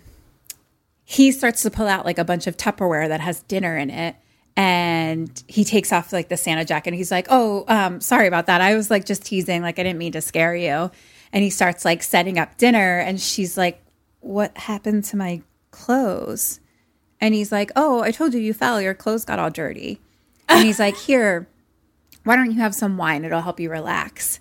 he 1.11 1.33
starts 1.33 1.61
to 1.63 1.69
pull 1.69 1.87
out 1.87 2.05
like 2.05 2.17
a 2.17 2.23
bunch 2.23 2.47
of 2.47 2.55
Tupperware 2.55 3.09
that 3.09 3.19
has 3.19 3.43
dinner 3.43 3.77
in 3.77 3.89
it 3.89 4.15
and 4.55 5.43
he 5.45 5.65
takes 5.65 5.91
off 5.91 6.13
like 6.13 6.29
the 6.29 6.37
Santa 6.37 6.63
jacket 6.63 6.91
and 6.91 6.95
he's 6.95 7.11
like, 7.11 7.27
"Oh, 7.29 7.65
um 7.67 7.99
sorry 7.99 8.27
about 8.27 8.45
that. 8.45 8.61
I 8.61 8.75
was 8.75 8.89
like 8.89 9.05
just 9.05 9.25
teasing, 9.25 9.61
like 9.61 9.77
I 9.77 9.83
didn't 9.83 9.99
mean 9.99 10.13
to 10.13 10.21
scare 10.21 10.55
you." 10.55 10.89
And 11.33 11.43
he 11.43 11.49
starts 11.49 11.83
like 11.83 12.01
setting 12.01 12.39
up 12.39 12.57
dinner 12.57 12.99
and 12.99 13.19
she's 13.19 13.57
like, 13.57 13.83
"What 14.21 14.57
happened 14.57 15.03
to 15.05 15.17
my 15.17 15.41
clothes?" 15.71 16.61
And 17.19 17.33
he's 17.33 17.51
like, 17.51 17.71
"Oh, 17.75 18.01
I 18.01 18.11
told 18.11 18.33
you 18.33 18.39
you 18.39 18.53
fell. 18.53 18.81
Your 18.81 18.93
clothes 18.93 19.25
got 19.25 19.37
all 19.37 19.49
dirty." 19.49 19.99
And 20.47 20.63
he's 20.63 20.79
like, 20.79 20.95
"Here, 20.95 21.45
why 22.23 22.37
don't 22.37 22.51
you 22.51 22.61
have 22.61 22.73
some 22.73 22.95
wine? 22.95 23.25
It'll 23.25 23.41
help 23.41 23.59
you 23.59 23.69
relax." 23.69 24.39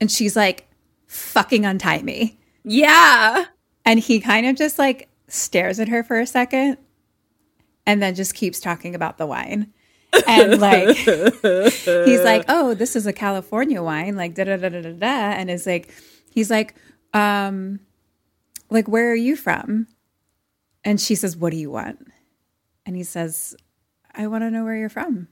And 0.00 0.08
she's 0.08 0.36
like, 0.36 0.68
"Fucking 1.08 1.66
untie 1.66 2.02
me." 2.02 2.38
Yeah. 2.62 3.46
And 3.84 3.98
he 3.98 4.20
kind 4.20 4.46
of 4.46 4.54
just 4.54 4.78
like 4.78 5.08
stares 5.32 5.80
at 5.80 5.88
her 5.88 6.02
for 6.02 6.20
a 6.20 6.26
second 6.26 6.76
and 7.86 8.02
then 8.02 8.14
just 8.14 8.34
keeps 8.34 8.60
talking 8.60 8.94
about 8.94 9.16
the 9.16 9.26
wine. 9.26 9.72
And 10.26 10.60
like, 10.60 10.96
he's 10.96 12.22
like, 12.22 12.44
oh, 12.48 12.74
this 12.74 12.94
is 12.94 13.06
a 13.06 13.12
California 13.12 13.82
wine, 13.82 14.14
like 14.14 14.34
da 14.34 14.44
da 14.44 14.56
da 14.58 14.68
da 14.68 14.82
da 14.82 14.92
da. 14.92 15.06
And 15.06 15.50
is 15.50 15.66
like, 15.66 15.92
he's 16.30 16.50
like, 16.50 16.74
um, 17.14 17.80
like, 18.68 18.88
where 18.88 19.10
are 19.10 19.16
you 19.16 19.34
from? 19.34 19.88
And 20.84 21.00
she 21.00 21.14
says, 21.14 21.36
what 21.36 21.50
do 21.50 21.56
you 21.56 21.70
want? 21.70 22.06
And 22.84 22.94
he 22.94 23.02
says, 23.02 23.56
I 24.14 24.26
want 24.26 24.42
to 24.42 24.50
know 24.50 24.64
where 24.64 24.76
you're 24.76 24.88
from. 24.90 25.28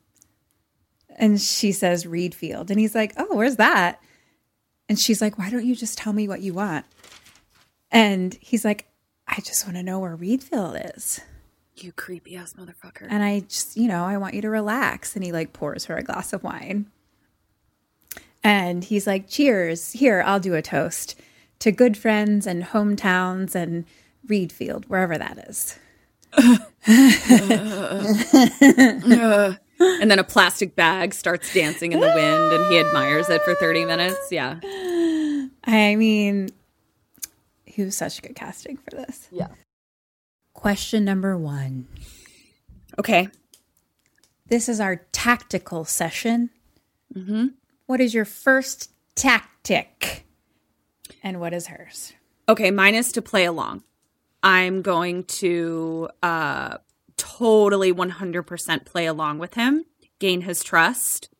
And 1.17 1.39
she 1.39 1.73
says, 1.73 2.07
Reedfield. 2.07 2.71
And 2.71 2.81
he's 2.81 2.95
like, 2.95 3.13
oh, 3.19 3.37
where's 3.37 3.57
that? 3.57 4.01
And 4.89 4.99
she's 4.99 5.21
like, 5.21 5.37
why 5.39 5.51
don't 5.51 5.67
you 5.67 5.77
just 5.77 5.99
tell 5.99 6.15
me 6.15 6.27
what 6.27 6.41
you 6.41 6.55
want? 6.55 6.87
And 7.91 8.37
he's 8.41 8.65
like, 8.65 8.90
I 9.31 9.41
just 9.41 9.65
want 9.65 9.77
to 9.77 9.83
know 9.83 10.01
where 10.01 10.17
Reedfield 10.17 10.97
is. 10.97 11.21
You 11.77 11.93
creepy 11.93 12.37
ass 12.37 12.55
motherfucker. 12.55 13.07
And 13.09 13.23
I 13.23 13.41
just, 13.41 13.77
you 13.77 13.87
know, 13.87 14.05
I 14.05 14.17
want 14.17 14.35
you 14.35 14.43
to 14.43 14.51
relax. 14.51 15.15
And 15.15 15.25
he 15.25 15.31
like 15.31 15.53
pours 15.53 15.85
her 15.85 15.97
a 15.97 16.03
glass 16.03 16.33
of 16.33 16.43
wine. 16.43 16.87
And 18.43 18.83
he's 18.83 19.07
like, 19.07 19.29
cheers. 19.29 19.93
Here, 19.93 20.23
I'll 20.27 20.41
do 20.41 20.55
a 20.55 20.63
toast 20.63 21.19
to 21.61 21.71
good 21.71 21.97
friends 21.97 22.47
and 22.47 22.65
hometowns 22.65 23.55
and 23.55 23.85
Reedfield, 24.27 24.87
wherever 24.87 25.17
that 25.17 25.39
is. 25.49 25.79
and 29.81 30.11
then 30.11 30.19
a 30.19 30.25
plastic 30.25 30.75
bag 30.75 31.15
starts 31.15 31.55
dancing 31.55 31.93
in 31.93 32.01
the 32.01 32.07
wind 32.07 32.53
and 32.53 32.73
he 32.73 32.81
admires 32.81 33.29
it 33.29 33.43
for 33.43 33.55
30 33.55 33.85
minutes. 33.85 34.19
Yeah. 34.31 34.59
I 35.65 35.97
mean, 35.97 36.51
he 37.81 37.87
was 37.87 37.97
such 37.97 38.21
good 38.21 38.37
casting 38.37 38.77
for 38.77 38.91
this. 38.91 39.27
Yeah. 39.33 39.49
Question 40.53 41.03
number 41.03 41.35
one. 41.37 41.89
Okay. 42.99 43.29
This 44.49 44.69
is 44.69 44.81
our 44.81 44.97
tactical 45.13 45.87
session. 45.87 46.51
What 47.87 48.03
is 48.03 48.13
your 48.13 48.27
first 48.27 48.91
tactic? 49.15 50.27
And 51.23 51.41
what 51.41 51.55
is 51.55 51.69
hers? 51.69 52.13
Okay, 52.51 52.71
mine 52.71 52.95
is 52.95 53.13
to 53.13 53.23
play 53.23 53.47
along. 53.47 53.83
I'm 54.43 54.83
going 54.83 55.25
to 55.25 56.11
uh 56.23 56.79
totally 57.17 57.93
100% 57.93 58.85
play 58.85 59.07
along 59.07 59.39
with 59.39 59.55
him, 59.55 59.85
gain 60.19 60.43
his 60.43 60.63
trust 60.63 61.31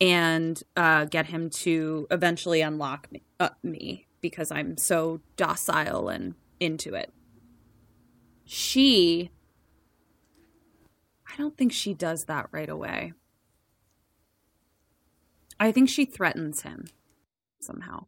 and 0.00 0.62
uh 0.76 1.06
get 1.06 1.26
him 1.26 1.50
to 1.50 2.06
eventually 2.12 2.60
unlock 2.60 3.10
me, 3.10 3.22
uh, 3.40 3.50
me 3.62 4.03
because 4.24 4.50
I'm 4.50 4.78
so 4.78 5.20
docile 5.36 6.08
and 6.08 6.34
into 6.58 6.94
it. 6.94 7.12
She 8.46 9.30
I 11.30 11.36
don't 11.36 11.58
think 11.58 11.74
she 11.74 11.92
does 11.92 12.24
that 12.24 12.48
right 12.50 12.70
away. 12.70 13.12
I 15.60 15.72
think 15.72 15.90
she 15.90 16.06
threatens 16.06 16.62
him 16.62 16.86
somehow. 17.60 18.06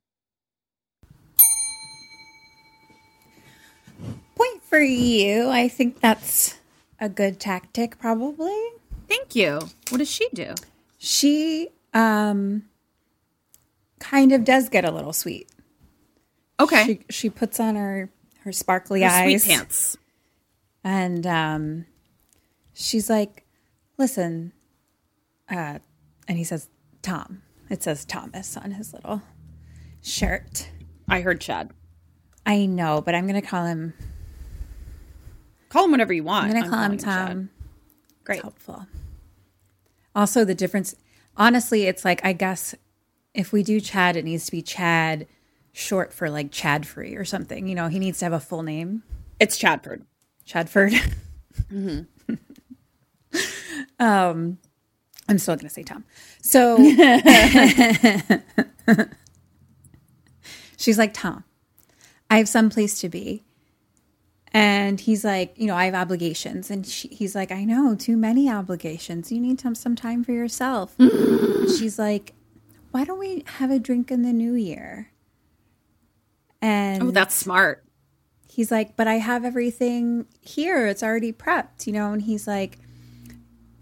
Point 4.36 4.62
for 4.62 4.80
you. 4.80 5.50
I 5.50 5.68
think 5.68 6.00
that's 6.00 6.58
a 6.98 7.10
good 7.10 7.38
tactic, 7.38 7.98
probably. 7.98 8.58
Thank 9.06 9.34
you. 9.34 9.60
What 9.90 9.98
does 9.98 10.10
she 10.10 10.30
do? 10.32 10.54
She 10.96 11.68
um 11.92 12.62
kind 13.98 14.32
of 14.32 14.44
does 14.44 14.70
get 14.70 14.86
a 14.86 14.90
little 14.90 15.12
sweet. 15.12 15.50
Okay. 16.58 16.84
She 16.86 17.00
she 17.10 17.30
puts 17.30 17.60
on 17.60 17.76
her 17.76 18.10
her 18.40 18.52
sparkly 18.52 19.02
Her 19.02 19.08
eyes 19.10 19.42
sweet 19.42 19.52
pants. 19.56 19.96
and 20.84 21.26
um 21.26 21.86
she's 22.72 23.10
like, 23.10 23.44
"Listen, 23.98 24.52
uh 25.50 25.78
and 26.28 26.38
he 26.38 26.44
says 26.44 26.68
Tom. 27.02 27.42
It 27.68 27.82
says 27.82 28.04
Thomas 28.04 28.56
on 28.56 28.70
his 28.72 28.92
little 28.94 29.22
shirt. 30.02 30.70
I 31.08 31.20
heard 31.20 31.40
Chad. 31.40 31.72
I 32.44 32.66
know, 32.66 33.00
but 33.00 33.14
I'm 33.14 33.26
going 33.26 33.40
to 33.40 33.46
call 33.46 33.64
him 33.66 33.92
Call 35.68 35.84
him 35.84 35.90
whatever 35.90 36.12
you 36.12 36.22
want. 36.22 36.46
I'm 36.46 36.52
going 36.52 36.62
to 36.64 36.70
call 36.70 36.82
him 36.82 36.96
Tom. 36.98 37.50
Great. 38.24 38.40
helpful. 38.40 38.86
Also, 40.14 40.44
the 40.44 40.54
difference, 40.54 40.94
honestly, 41.36 41.86
it's 41.86 42.04
like, 42.04 42.24
I 42.24 42.32
guess 42.32 42.74
if 43.34 43.52
we 43.52 43.62
do 43.64 43.80
Chad, 43.80 44.16
it 44.16 44.24
needs 44.24 44.46
to 44.46 44.52
be 44.52 44.62
Chad 44.62 45.26
short 45.76 46.12
for 46.12 46.30
like 46.30 46.50
Chad 46.50 46.86
free 46.86 47.16
or 47.16 47.24
something. 47.24 47.68
You 47.68 47.74
know, 47.74 47.88
he 47.88 47.98
needs 47.98 48.18
to 48.20 48.24
have 48.24 48.32
a 48.32 48.40
full 48.40 48.62
name. 48.62 49.02
It's 49.38 49.58
Chadford. 49.58 50.04
Chadford. 50.46 50.94
um, 53.98 54.58
I'm 55.28 55.38
still 55.38 55.56
going 55.56 55.68
to 55.68 55.68
say 55.68 55.82
Tom. 55.82 56.04
So 56.40 56.78
she's 60.78 60.96
like, 60.96 61.12
Tom, 61.12 61.44
I 62.30 62.38
have 62.38 62.48
some 62.48 62.70
place 62.70 62.98
to 63.00 63.10
be. 63.10 63.44
And 64.52 64.98
he's 64.98 65.24
like, 65.24 65.58
you 65.58 65.66
know, 65.66 65.76
I 65.76 65.84
have 65.84 65.94
obligations. 65.94 66.70
And 66.70 66.86
she, 66.86 67.08
he's 67.08 67.34
like, 67.34 67.52
I 67.52 67.64
know, 67.64 67.94
too 67.94 68.16
many 68.16 68.50
obligations. 68.50 69.30
You 69.30 69.40
need 69.40 69.60
some, 69.60 69.74
some 69.74 69.94
time 69.94 70.24
for 70.24 70.32
yourself. 70.32 70.96
she's 70.98 71.98
like, 71.98 72.32
why 72.92 73.04
don't 73.04 73.18
we 73.18 73.44
have 73.58 73.70
a 73.70 73.78
drink 73.78 74.10
in 74.10 74.22
the 74.22 74.32
new 74.32 74.54
year? 74.54 75.10
And 76.62 77.02
Oh, 77.02 77.10
that's 77.10 77.34
smart. 77.34 77.84
he's 78.48 78.70
like, 78.70 78.96
but 78.96 79.06
I 79.06 79.14
have 79.14 79.44
everything 79.44 80.26
here. 80.40 80.86
It's 80.86 81.02
already 81.02 81.32
prepped, 81.32 81.86
you 81.86 81.92
know? 81.92 82.12
And 82.12 82.22
he's 82.22 82.46
like, 82.46 82.78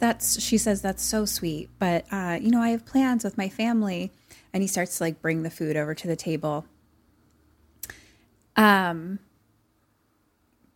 that's, 0.01 0.41
she 0.41 0.59
says, 0.59 0.83
that's 0.83 1.03
so 1.03 1.25
sweet. 1.25 1.70
But, 1.79 2.05
uh, 2.11 2.39
you 2.41 2.51
know, 2.51 2.61
I 2.61 2.70
have 2.70 2.85
plans 2.85 3.22
with 3.25 3.39
my 3.39 3.49
family. 3.49 4.12
And 4.53 4.62
he 4.62 4.66
starts 4.66 4.99
to 4.99 5.05
like 5.05 5.22
bring 5.22 5.43
the 5.43 5.51
food 5.51 5.77
over 5.77 5.95
to 5.95 6.07
the 6.09 6.16
table. 6.16 6.64
Um, 8.57 9.18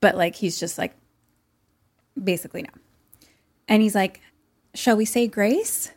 but 0.01 0.16
like, 0.16 0.34
he's 0.36 0.59
just 0.59 0.78
like, 0.78 0.94
basically 2.22 2.62
no. 2.62 2.70
And 3.68 3.82
he's 3.82 3.94
like, 3.94 4.20
shall 4.74 4.96
we 4.96 5.05
say 5.05 5.26
grace? 5.28 5.92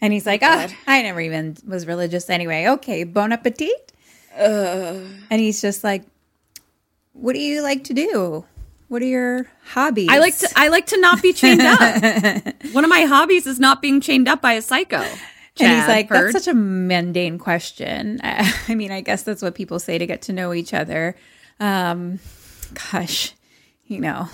And 0.00 0.12
he's 0.12 0.26
like, 0.26 0.42
oh, 0.42 0.66
I 0.86 1.02
never 1.02 1.20
even 1.20 1.56
was 1.66 1.86
religious 1.86 2.28
anyway. 2.30 2.66
Okay, 2.68 3.04
bon 3.04 3.32
appetit. 3.32 3.91
And 4.36 5.40
he's 5.40 5.60
just 5.60 5.84
like, 5.84 6.04
what 7.12 7.34
do 7.34 7.40
you 7.40 7.62
like 7.62 7.84
to 7.84 7.94
do? 7.94 8.44
What 8.88 9.00
are 9.02 9.06
your 9.06 9.46
hobbies? 9.64 10.08
I 10.10 10.18
like 10.18 10.36
to 10.38 10.48
I 10.54 10.68
like 10.68 10.86
to 10.86 11.00
not 11.00 11.22
be 11.22 11.32
chained 11.32 11.62
up. 11.62 11.80
One 12.72 12.84
of 12.84 12.90
my 12.90 13.02
hobbies 13.02 13.46
is 13.46 13.58
not 13.58 13.80
being 13.80 14.00
chained 14.00 14.28
up 14.28 14.42
by 14.42 14.52
a 14.52 14.62
psycho. 14.62 14.98
and 14.98 15.08
he's 15.56 15.88
like, 15.88 16.08
Chadford. 16.08 16.32
that's 16.32 16.44
such 16.44 16.48
a 16.48 16.54
mundane 16.54 17.38
question. 17.38 18.20
I 18.24 18.74
mean, 18.74 18.90
I 18.90 19.00
guess 19.00 19.22
that's 19.22 19.40
what 19.42 19.54
people 19.54 19.78
say 19.78 19.96
to 19.98 20.06
get 20.06 20.22
to 20.22 20.32
know 20.32 20.52
each 20.52 20.74
other. 20.74 21.16
Um, 21.58 22.18
gosh, 22.92 23.32
you 23.86 24.00
know, 24.00 24.28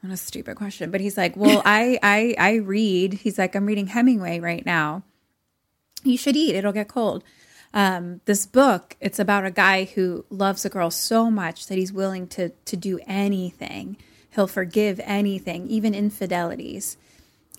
what 0.00 0.12
a 0.12 0.16
stupid 0.16 0.56
question. 0.56 0.90
But 0.90 1.00
he's 1.00 1.16
like, 1.16 1.36
well, 1.36 1.62
I, 1.64 1.98
I, 2.02 2.34
I 2.38 2.54
read. 2.56 3.14
He's 3.14 3.38
like, 3.38 3.56
I'm 3.56 3.66
reading 3.66 3.88
Hemingway 3.88 4.38
right 4.38 4.64
now. 4.64 5.02
You 6.04 6.16
should 6.16 6.36
eat. 6.36 6.54
It'll 6.54 6.72
get 6.72 6.86
cold. 6.88 7.24
Um, 7.76 8.22
this 8.24 8.46
book, 8.46 8.96
it's 9.02 9.18
about 9.18 9.44
a 9.44 9.50
guy 9.50 9.84
who 9.84 10.24
loves 10.30 10.64
a 10.64 10.70
girl 10.70 10.90
so 10.90 11.30
much 11.30 11.66
that 11.66 11.76
he's 11.76 11.92
willing 11.92 12.26
to 12.28 12.48
to 12.48 12.74
do 12.74 12.98
anything. 13.06 13.98
He'll 14.34 14.46
forgive 14.46 14.98
anything, 15.04 15.66
even 15.66 15.94
infidelities. 15.94 16.96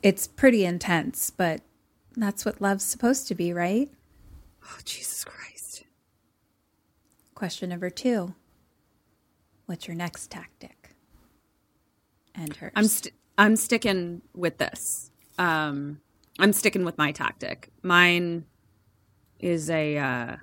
It's 0.02 0.26
pretty 0.26 0.66
intense, 0.66 1.30
but 1.30 1.62
that's 2.16 2.46
what 2.46 2.60
love's 2.60 2.84
supposed 2.84 3.28
to 3.28 3.36
be, 3.36 3.54
right? 3.54 3.92
Oh, 4.64 4.80
Jesus 4.84 5.24
Christ. 5.24 5.84
Question 7.36 7.70
number 7.70 7.92
two 7.92 8.34
What's 9.68 9.88
your 9.88 9.96
next 9.96 10.32
tactic? 10.32 10.96
And 12.34 12.56
hers. 12.56 12.72
I'm 12.76 12.88
st- 12.88 13.14
I'm 13.38 13.56
sticking 13.56 14.24
with 14.34 14.58
this. 14.58 15.12
Um, 15.38 16.02
I'm 16.40 16.54
sticking 16.54 16.86
with 16.86 16.98
my 16.98 17.12
tactic. 17.12 17.70
Mine 17.84 18.46
is 19.40 19.70
a 19.70 19.98
uh, 19.98 20.36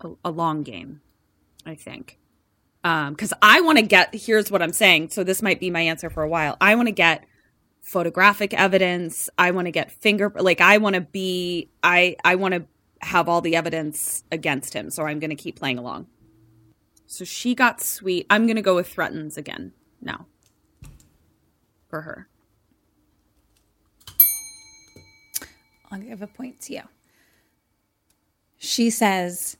a, 0.00 0.10
a 0.24 0.30
long 0.30 0.62
game, 0.62 1.00
I 1.64 1.74
think. 1.74 2.18
Because 2.82 3.32
I 3.40 3.60
want 3.60 3.78
to 3.78 3.82
get. 3.82 4.14
Here's 4.14 4.50
what 4.50 4.60
I'm 4.62 4.72
saying. 4.72 5.10
So 5.10 5.22
this 5.22 5.40
might 5.40 5.60
be 5.60 5.70
my 5.70 5.82
answer 5.82 6.10
for 6.10 6.22
a 6.22 6.28
while. 6.28 6.56
I 6.60 6.74
want 6.74 6.88
to 6.88 6.92
get 6.92 7.24
photographic 7.80 8.52
evidence. 8.54 9.30
I 9.38 9.52
want 9.52 9.66
to 9.66 9.70
get 9.70 9.92
finger. 9.92 10.32
Like 10.34 10.60
I 10.60 10.78
want 10.78 10.94
to 10.94 11.00
be. 11.00 11.68
I 11.82 12.16
I 12.24 12.34
want 12.34 12.54
to 12.54 12.64
have 13.00 13.28
all 13.28 13.40
the 13.40 13.54
evidence 13.56 14.24
against 14.32 14.74
him. 14.74 14.90
So 14.90 15.04
I'm 15.04 15.20
going 15.20 15.30
to 15.30 15.36
keep 15.36 15.56
playing 15.56 15.78
along. 15.78 16.06
So 17.06 17.24
she 17.24 17.54
got 17.54 17.80
sweet. 17.80 18.26
I'm 18.30 18.46
going 18.46 18.56
to 18.56 18.62
go 18.62 18.74
with 18.74 18.88
threatens 18.88 19.36
again 19.36 19.72
now 20.00 20.26
for 21.88 22.00
her. 22.00 22.28
I'll 25.90 26.00
give 26.00 26.22
a 26.22 26.26
point 26.26 26.60
to 26.62 26.72
you. 26.72 26.82
She 28.64 28.90
says, 28.90 29.56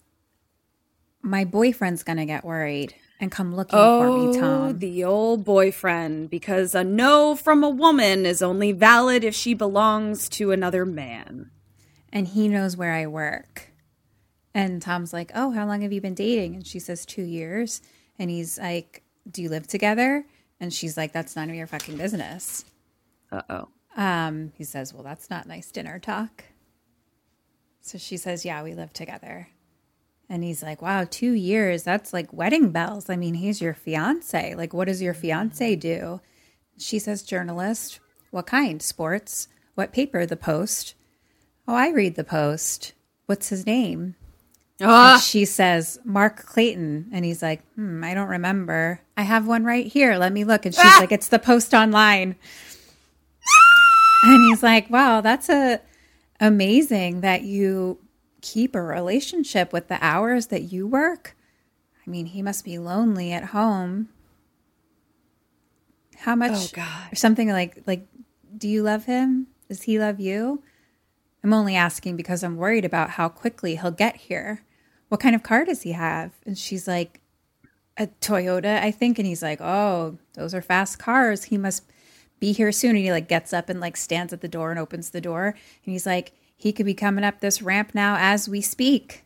My 1.23 1.45
boyfriend's 1.45 2.05
going 2.05 2.19
to 2.19 2.25
get 2.25 2.45
worried 2.45 2.95
and 3.19 3.33
come 3.33 3.55
looking 3.55 3.77
for 3.79 4.07
me, 4.33 4.39
Tom. 4.39 4.63
Oh, 4.69 4.73
the 4.73 5.03
old 5.03 5.45
boyfriend, 5.45 6.31
because 6.31 6.73
a 6.75 6.85
no 6.85 7.35
from 7.35 7.65
a 7.65 7.69
woman 7.69 8.25
is 8.25 8.43
only 8.43 8.71
valid 8.71 9.25
if 9.25 9.35
she 9.35 9.55
belongs 9.55 10.29
to 10.31 10.53
another 10.53 10.85
man. 10.87 11.51
and 12.13 12.29
he 12.29 12.47
knows 12.47 12.77
where 12.77 12.93
I 12.93 13.07
work. 13.07 13.71
And 14.55 14.81
Tom's 14.81 15.13
like, 15.13 15.33
Oh, 15.35 15.51
how 15.51 15.67
long 15.67 15.81
have 15.81 15.93
you 15.93 16.01
been 16.01 16.15
dating? 16.15 16.55
And 16.55 16.67
she 16.67 16.79
says, 16.79 17.05
Two 17.05 17.23
years. 17.25 17.83
And 18.21 18.31
he's 18.31 18.57
like, 18.59 19.03
Do 19.29 19.43
you 19.43 19.49
live 19.49 19.67
together? 19.67 20.25
And 20.61 20.73
she's 20.73 20.97
like, 20.97 21.13
That's 21.13 21.35
none 21.35 21.51
of 21.51 21.57
your 21.57 21.67
fucking 21.67 21.97
business. 21.97 22.65
Uh 23.33 23.43
oh. 23.51 23.69
Um, 23.97 24.53
he 24.57 24.63
says, 24.65 24.93
Well, 24.95 25.03
that's 25.03 25.29
not 25.29 25.47
nice 25.49 25.71
dinner 25.73 25.99
talk. 25.99 26.45
So 27.83 27.99
she 27.99 28.17
says, 28.17 28.45
Yeah, 28.45 28.63
we 28.63 28.75
live 28.75 28.93
together. 28.93 29.49
And 30.29 30.43
he's 30.43 30.63
like, 30.63 30.81
Wow, 30.81 31.05
two 31.09 31.33
years. 31.33 31.83
That's 31.83 32.13
like 32.13 32.33
wedding 32.33 32.71
bells. 32.71 33.11
I 33.11 33.17
mean, 33.17 33.35
he's 33.35 33.61
your 33.61 33.75
fiance. 33.75 34.55
Like, 34.55 34.73
what 34.73 34.87
does 34.89 35.03
your 35.03 35.15
fiance 35.15 35.77
do? 35.77 36.21
She 36.79 36.99
says, 36.99 37.23
Journalist. 37.23 38.01
What 38.31 38.47
kind? 38.47 38.81
Sports. 38.81 39.49
What 39.75 39.93
paper? 39.93 40.25
The 40.25 40.37
Post. 40.37 40.95
Oh, 41.69 41.75
I 41.75 41.91
read 41.91 42.15
the 42.15 42.25
Post. 42.25 42.93
What's 43.27 43.49
his 43.51 43.67
name? 43.67 44.15
Ah, 44.81 45.15
And 45.15 45.23
she 45.23 45.45
says, 45.45 45.99
Mark 46.05 46.45
Clayton. 46.47 47.11
And 47.13 47.25
he's 47.25 47.43
like, 47.43 47.63
hmm, 47.75 48.03
I 48.03 48.15
don't 48.15 48.29
remember. 48.29 49.01
I 49.17 49.23
have 49.23 49.47
one 49.47 49.65
right 49.65 49.87
here. 49.87 50.17
Let 50.17 50.33
me 50.33 50.45
look. 50.45 50.65
And 50.67 50.75
she's 50.75 50.99
like, 50.99 51.13
it's 51.13 51.29
the 51.29 51.39
post 51.39 51.73
online. 51.75 52.37
and 54.25 54.43
he's 54.49 54.63
like, 54.63 54.89
wow, 54.91 55.21
that's 55.21 55.49
a 55.49 55.81
amazing 56.43 57.23
that 57.23 57.43
you 57.43 57.99
keep 58.43 58.75
a 58.75 58.83
relationship 58.83 59.73
with 59.73 59.89
the 59.89 59.99
hours 60.05 60.49
that 60.49 60.65
you 60.65 60.87
work. 60.87 61.37
I 62.07 62.11
mean, 62.11 62.27
he 62.27 62.43
must 62.43 62.65
be 62.65 62.79
lonely 62.79 63.33
at 63.33 63.47
home. 63.47 64.09
How 66.19 66.35
much? 66.35 66.53
Oh, 66.53 66.69
God. 66.73 67.13
Or 67.13 67.17
something 67.17 67.49
like, 67.49 67.83
like, 67.87 68.07
do 68.59 68.69
you 68.69 68.83
love 68.83 69.05
him? 69.05 69.47
Does 69.69 69.83
he 69.83 69.99
love 69.99 70.21
you? 70.21 70.63
I'm 71.45 71.53
only 71.53 71.77
asking 71.77 72.17
because 72.17 72.43
I'm 72.43 72.57
worried 72.57 72.85
about 72.85 73.11
how 73.11 73.29
quickly 73.29 73.77
he'll 73.77 73.91
get 73.91 74.17
here. 74.17 74.65
What 75.09 75.21
kind 75.21 75.35
of 75.35 75.43
car 75.43 75.65
does 75.65 75.83
he 75.83 75.93
have? 75.93 76.33
And 76.45 76.59
she's 76.59 76.87
like, 76.89 77.21
a 77.97 78.07
Toyota, 78.21 78.81
I 78.83 78.91
think. 78.91 79.19
And 79.19 79.27
he's 79.27 79.43
like, 79.43 79.61
oh, 79.61 80.19
those 80.35 80.55
are 80.55 80.63
fast 80.63 80.99
cars. 80.99 81.45
He 81.45 81.59
must 81.59 81.85
be 82.43 82.51
here 82.53 82.73
soon. 82.73 82.91
And 82.97 82.99
he 82.99 83.13
like 83.13 83.29
gets 83.29 83.53
up 83.53 83.69
and 83.69 83.79
like 83.79 83.97
stands 83.97 84.33
at 84.33 84.41
the 84.41 84.49
door 84.49 84.73
and 84.73 84.81
opens 84.81 85.11
the 85.11 85.21
door. 85.21 85.47
And 85.47 85.93
he's 85.93 86.05
like, 86.05 86.33
he 86.57 86.73
could 86.73 86.85
be 86.87 86.93
coming 86.93 87.23
up 87.23 87.39
this 87.39 87.63
ramp 87.63 87.93
now 87.95 88.17
as 88.19 88.49
we 88.49 88.61
speak. 88.61 89.25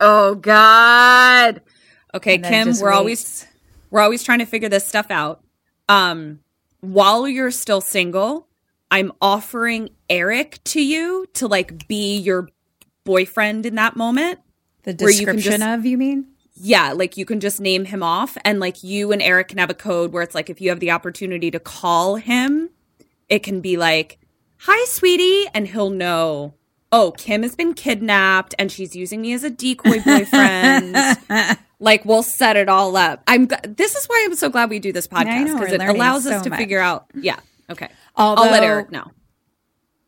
oh 0.00 0.36
God. 0.36 1.60
Okay, 2.14 2.38
Kim, 2.38 2.72
we're 2.80 2.92
always 2.92 3.44
we're 3.90 4.00
always 4.00 4.22
trying 4.22 4.38
to 4.38 4.46
figure 4.46 4.68
this 4.68 4.86
stuff 4.86 5.10
out. 5.10 5.42
Um, 5.88 6.40
while 6.80 7.26
you're 7.26 7.50
still 7.50 7.80
single, 7.80 8.46
I'm 8.90 9.10
offering 9.20 9.90
Eric 10.08 10.62
to 10.64 10.80
you 10.80 11.26
to 11.34 11.48
like 11.48 11.88
be 11.88 12.18
your 12.18 12.48
boyfriend 13.04 13.66
in 13.66 13.74
that 13.74 13.96
moment. 13.96 14.38
the 14.84 14.94
where 14.94 15.10
you 15.10 15.26
description 15.26 15.60
just- 15.60 15.78
of, 15.80 15.84
you 15.84 15.98
mean? 15.98 16.28
Yeah, 16.60 16.92
like 16.92 17.16
you 17.16 17.24
can 17.24 17.40
just 17.40 17.60
name 17.60 17.84
him 17.84 18.02
off 18.02 18.36
and 18.44 18.58
like 18.58 18.82
you 18.82 19.12
and 19.12 19.22
Eric 19.22 19.48
can 19.48 19.58
have 19.58 19.70
a 19.70 19.74
code 19.74 20.12
where 20.12 20.22
it's 20.22 20.34
like 20.34 20.50
if 20.50 20.60
you 20.60 20.70
have 20.70 20.80
the 20.80 20.90
opportunity 20.90 21.50
to 21.50 21.60
call 21.60 22.16
him, 22.16 22.70
it 23.28 23.42
can 23.42 23.60
be 23.60 23.76
like, 23.76 24.18
"Hi, 24.60 24.84
sweetie," 24.86 25.46
and 25.54 25.68
he'll 25.68 25.90
know, 25.90 26.54
"Oh, 26.90 27.12
Kim 27.12 27.42
has 27.42 27.54
been 27.54 27.74
kidnapped 27.74 28.54
and 28.58 28.72
she's 28.72 28.96
using 28.96 29.22
me 29.22 29.32
as 29.32 29.44
a 29.44 29.50
decoy 29.50 30.02
boyfriend." 30.02 30.96
like 31.80 32.04
we'll 32.04 32.24
set 32.24 32.56
it 32.56 32.68
all 32.68 32.96
up. 32.96 33.22
I'm 33.28 33.46
this 33.62 33.94
is 33.94 34.06
why 34.06 34.24
I'm 34.26 34.34
so 34.34 34.48
glad 34.48 34.70
we 34.70 34.80
do 34.80 34.92
this 34.92 35.06
podcast 35.06 35.52
because 35.52 35.72
it 35.72 35.80
allows 35.82 36.26
us 36.26 36.42
to 36.42 36.50
much. 36.50 36.58
figure 36.58 36.80
out. 36.80 37.06
Yeah, 37.14 37.38
okay. 37.70 37.88
I'll 38.16 38.34
let 38.34 38.52
Although- 38.52 38.66
Eric 38.66 38.90
know. 38.90 39.12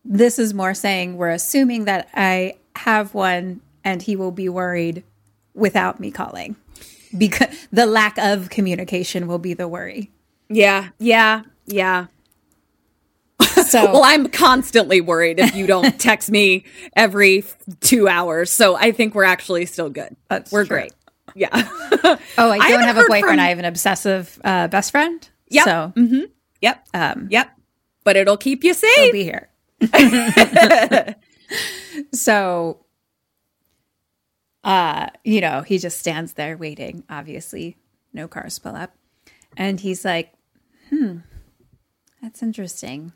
This 0.05 0.39
is 0.39 0.55
more 0.55 0.75
saying 0.75 1.17
we're 1.17 1.31
assuming 1.31 1.85
that 1.85 2.09
I 2.15 2.55
have 2.75 3.15
one 3.15 3.61
and 3.85 4.01
he 4.01 4.17
will 4.17 4.33
be 4.33 4.49
worried 4.49 5.05
without 5.61 6.01
me 6.01 6.11
calling. 6.11 6.57
Because 7.17 7.49
the 7.73 7.87
lack 7.87 8.19
of 8.19 8.51
communication 8.51 9.27
will 9.29 9.39
be 9.39 9.55
the 9.55 9.69
worry. 9.69 10.11
Yeah, 10.49 10.89
yeah, 10.99 11.43
yeah. 11.67 12.07
So 13.67 13.85
Well, 13.93 14.03
I'm 14.05 14.29
constantly 14.29 15.01
worried 15.01 15.39
if 15.39 15.55
you 15.55 15.67
don't 15.67 15.99
text 16.01 16.29
me 16.31 16.65
every 16.97 17.45
two 17.81 18.09
hours. 18.09 18.51
So 18.51 18.75
I 18.77 18.91
think 18.93 19.15
we're 19.15 19.23
actually 19.25 19.67
still 19.67 19.91
good. 19.91 20.17
That's 20.29 20.51
we're 20.51 20.65
true. 20.65 20.77
great. 20.77 20.93
Yeah. 21.37 21.49
Oh, 22.39 22.51
I 22.51 22.59
don't 22.59 22.61
haven't 22.81 22.87
have 22.87 22.97
a 22.97 23.01
boyfriend. 23.07 23.25
from- 23.37 23.39
I 23.41 23.49
have 23.51 23.59
an 23.61 23.65
obsessive 23.65 24.41
uh, 24.45 24.67
best 24.69 24.91
friend. 24.91 25.29
Yep. 25.49 25.65
So 25.65 25.93
yep. 26.61 26.85
um, 26.95 27.29
Yep. 27.31 27.51
But 28.03 28.17
it'll 28.17 28.37
keep 28.39 28.65
you 28.65 28.73
safe. 28.75 29.13
be 29.13 29.23
here. 29.23 29.49
so, 32.13 32.85
uh, 34.65 35.07
you 35.25 35.41
know, 35.41 35.63
he 35.63 35.79
just 35.79 35.99
stands 35.99 36.35
there 36.35 36.57
waiting. 36.57 37.05
Obviously, 37.09 37.77
no 38.13 38.29
cars 38.29 38.59
pull 38.59 38.77
up, 38.77 38.93
and 39.57 39.81
he's 39.81 40.05
like, 40.05 40.33
"Hmm, 40.91 41.19
that's 42.23 42.43
interesting." 42.43 43.13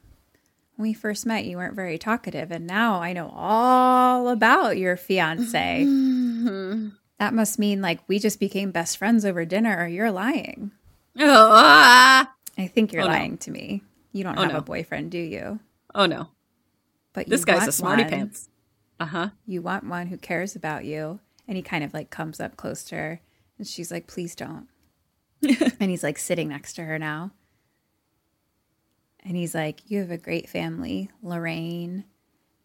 When 0.77 0.89
we 0.89 0.95
first 0.95 1.25
met, 1.25 1.45
you 1.45 1.57
weren't 1.59 1.77
very 1.77 1.99
talkative, 1.99 2.51
and 2.51 2.67
now 2.67 3.01
I 3.01 3.13
know 3.13 3.33
all 3.35 4.29
about 4.29 4.77
your 4.79 4.97
fiance. 4.97 5.85
That 7.21 7.33
must 7.33 7.61
mean 7.61 7.81
like 7.81 8.01
we 8.09 8.19
just 8.19 8.41
became 8.41 8.73
best 8.73 8.99
friends 8.99 9.25
over 9.25 9.45
dinner, 9.45 9.79
or 9.79 9.87
you're 9.87 10.11
lying. 10.11 10.73
Ah. 11.19 12.31
I 12.59 12.67
think 12.67 12.93
you're 12.93 13.03
Oh, 13.03 13.07
no. 13.07 13.13
lying 13.13 13.39
to 13.39 13.51
me. 13.53 13.83
You 14.13 14.25
don't 14.25 14.37
Oh, 14.37 14.43
have 14.43 14.53
no. 14.53 14.59
a 14.59 14.63
boyfriend, 14.63 15.11
do 15.13 15.19
you? 15.19 15.61
Oh 15.95 16.07
no. 16.07 16.29
But 17.13 17.29
This 17.29 17.45
guy's 17.45 17.69
a 17.69 17.73
smarty 17.73 18.03
one. 18.03 18.11
pants. 18.13 18.49
Uh 18.99 19.07
huh. 19.07 19.29
You 19.47 19.63
want 19.63 19.89
one 19.89 20.09
who 20.09 20.17
cares 20.19 20.57
about 20.57 20.85
you. 20.85 21.21
And 21.47 21.57
he 21.57 21.63
kind 21.63 21.85
of 21.85 21.93
like 21.93 22.11
comes 22.11 22.41
up 22.41 22.57
close 22.57 22.85
to 22.85 22.97
her, 22.97 23.21
and 23.59 23.67
she's 23.67 23.91
like, 23.91 24.07
"Please 24.07 24.35
don't." 24.35 24.69
and 25.43 25.91
he's 25.91 26.03
like 26.03 26.19
sitting 26.19 26.49
next 26.49 26.75
to 26.75 26.85
her 26.85 26.99
now, 26.99 27.33
and 29.25 29.37
he's 29.37 29.55
like, 29.55 29.83
"You 29.87 30.01
have 30.01 30.11
a 30.11 30.19
great 30.19 30.49
family, 30.49 31.11
Lorraine." 31.23 32.05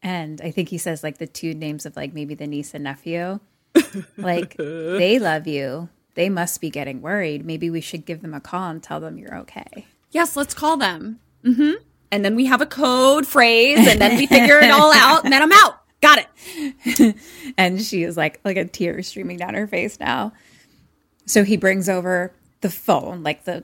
And 0.02 0.40
I 0.42 0.52
think 0.52 0.70
he 0.70 0.78
says 0.78 1.04
like 1.04 1.18
the 1.18 1.28
two 1.28 1.54
names 1.54 1.86
of 1.86 1.96
like 1.96 2.14
maybe 2.14 2.36
the 2.36 2.48
niece 2.48 2.74
and 2.74 2.86
nephew. 2.86 3.40
like 4.18 4.56
they 4.58 5.20
love 5.20 5.46
you. 5.46 5.90
they 6.16 6.30
must 6.30 6.62
be 6.62 6.70
getting 6.70 7.02
worried. 7.02 7.46
Maybe 7.46 7.70
we 7.70 7.82
should 7.82 8.06
give 8.06 8.22
them 8.22 8.34
a 8.34 8.40
call 8.40 8.70
and 8.70 8.82
tell 8.82 9.00
them 9.00 9.18
you're 9.18 9.38
okay. 9.40 9.86
Yes, 10.12 10.36
let's 10.36 10.54
call 10.54 10.78
them. 10.78 11.20
Mm-hmm. 11.44 11.84
And 12.12 12.26
then 12.26 12.36
we 12.36 12.46
have 12.46 12.62
a 12.62 12.66
code 12.66 13.28
phrase, 13.28 13.88
and 13.88 14.02
then 14.02 14.18
we 14.18 14.26
figure 14.26 14.60
it 14.60 14.72
all 14.72 14.92
out, 14.92 15.24
and 15.24 15.32
then 15.32 15.42
I'm 15.42 15.52
out. 15.52 15.80
Got 16.02 16.20
it. 16.20 17.16
and 17.58 17.82
she 17.82 18.04
is 18.04 18.16
like 18.16 18.40
like 18.46 18.58
a 18.58 18.66
tear 18.66 19.02
streaming 19.04 19.38
down 19.38 19.54
her 19.54 19.68
face 19.68 20.00
now. 20.00 20.34
So 21.26 21.44
he 21.44 21.58
brings 21.58 21.90
over 21.90 22.34
the 22.62 22.70
phone, 22.70 23.22
like 23.24 23.44
the 23.44 23.64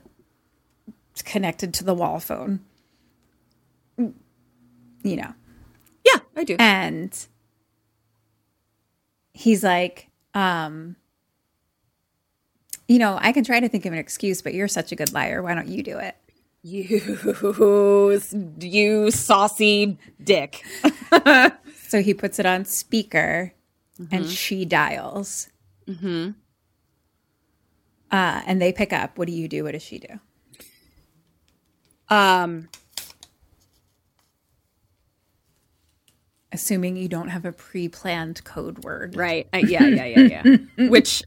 connected 1.24 1.72
to 1.74 1.84
the 1.84 1.94
wall 1.94 2.20
phone. 2.20 2.60
You 3.98 4.14
know. 5.02 5.32
Yeah, 6.04 6.18
I 6.36 6.44
do. 6.44 6.56
And 6.58 7.26
he's 9.32 9.64
like, 9.64 10.08
um, 10.34 10.96
you 12.88 12.98
know, 12.98 13.18
I 13.20 13.32
can 13.32 13.44
try 13.44 13.60
to 13.60 13.68
think 13.68 13.86
of 13.86 13.92
an 13.92 13.98
excuse, 13.98 14.42
but 14.42 14.54
you're 14.54 14.68
such 14.68 14.92
a 14.92 14.96
good 14.96 15.12
liar. 15.12 15.42
Why 15.42 15.54
don't 15.54 15.68
you 15.68 15.82
do 15.82 15.98
it? 15.98 16.16
You, 16.68 18.20
you 18.58 19.10
saucy 19.12 19.98
dick. 20.20 20.64
so 21.86 22.02
he 22.02 22.14
puts 22.14 22.38
it 22.38 22.46
on 22.46 22.64
speaker 22.64 23.52
and 24.10 24.28
she 24.28 24.64
dials. 24.64 25.48
Mm-hmm. 25.88 26.30
Uh, 28.10 28.42
and 28.46 28.60
they 28.60 28.72
pick 28.72 28.92
up. 28.92 29.18
What 29.18 29.26
do 29.26 29.32
you 29.32 29.48
do? 29.48 29.64
What 29.64 29.72
does 29.72 29.82
she 29.82 29.98
do? 29.98 30.20
Um, 32.08 32.68
Assuming 36.52 36.96
you 36.96 37.08
don't 37.08 37.28
have 37.28 37.44
a 37.44 37.52
pre-planned 37.52 38.42
code 38.44 38.84
word, 38.84 39.16
right. 39.16 39.46
Uh, 39.52 39.58
yeah, 39.58 39.84
yeah, 39.84 40.04
yeah, 40.04 40.42
yeah. 40.78 40.88
Which 40.88 41.22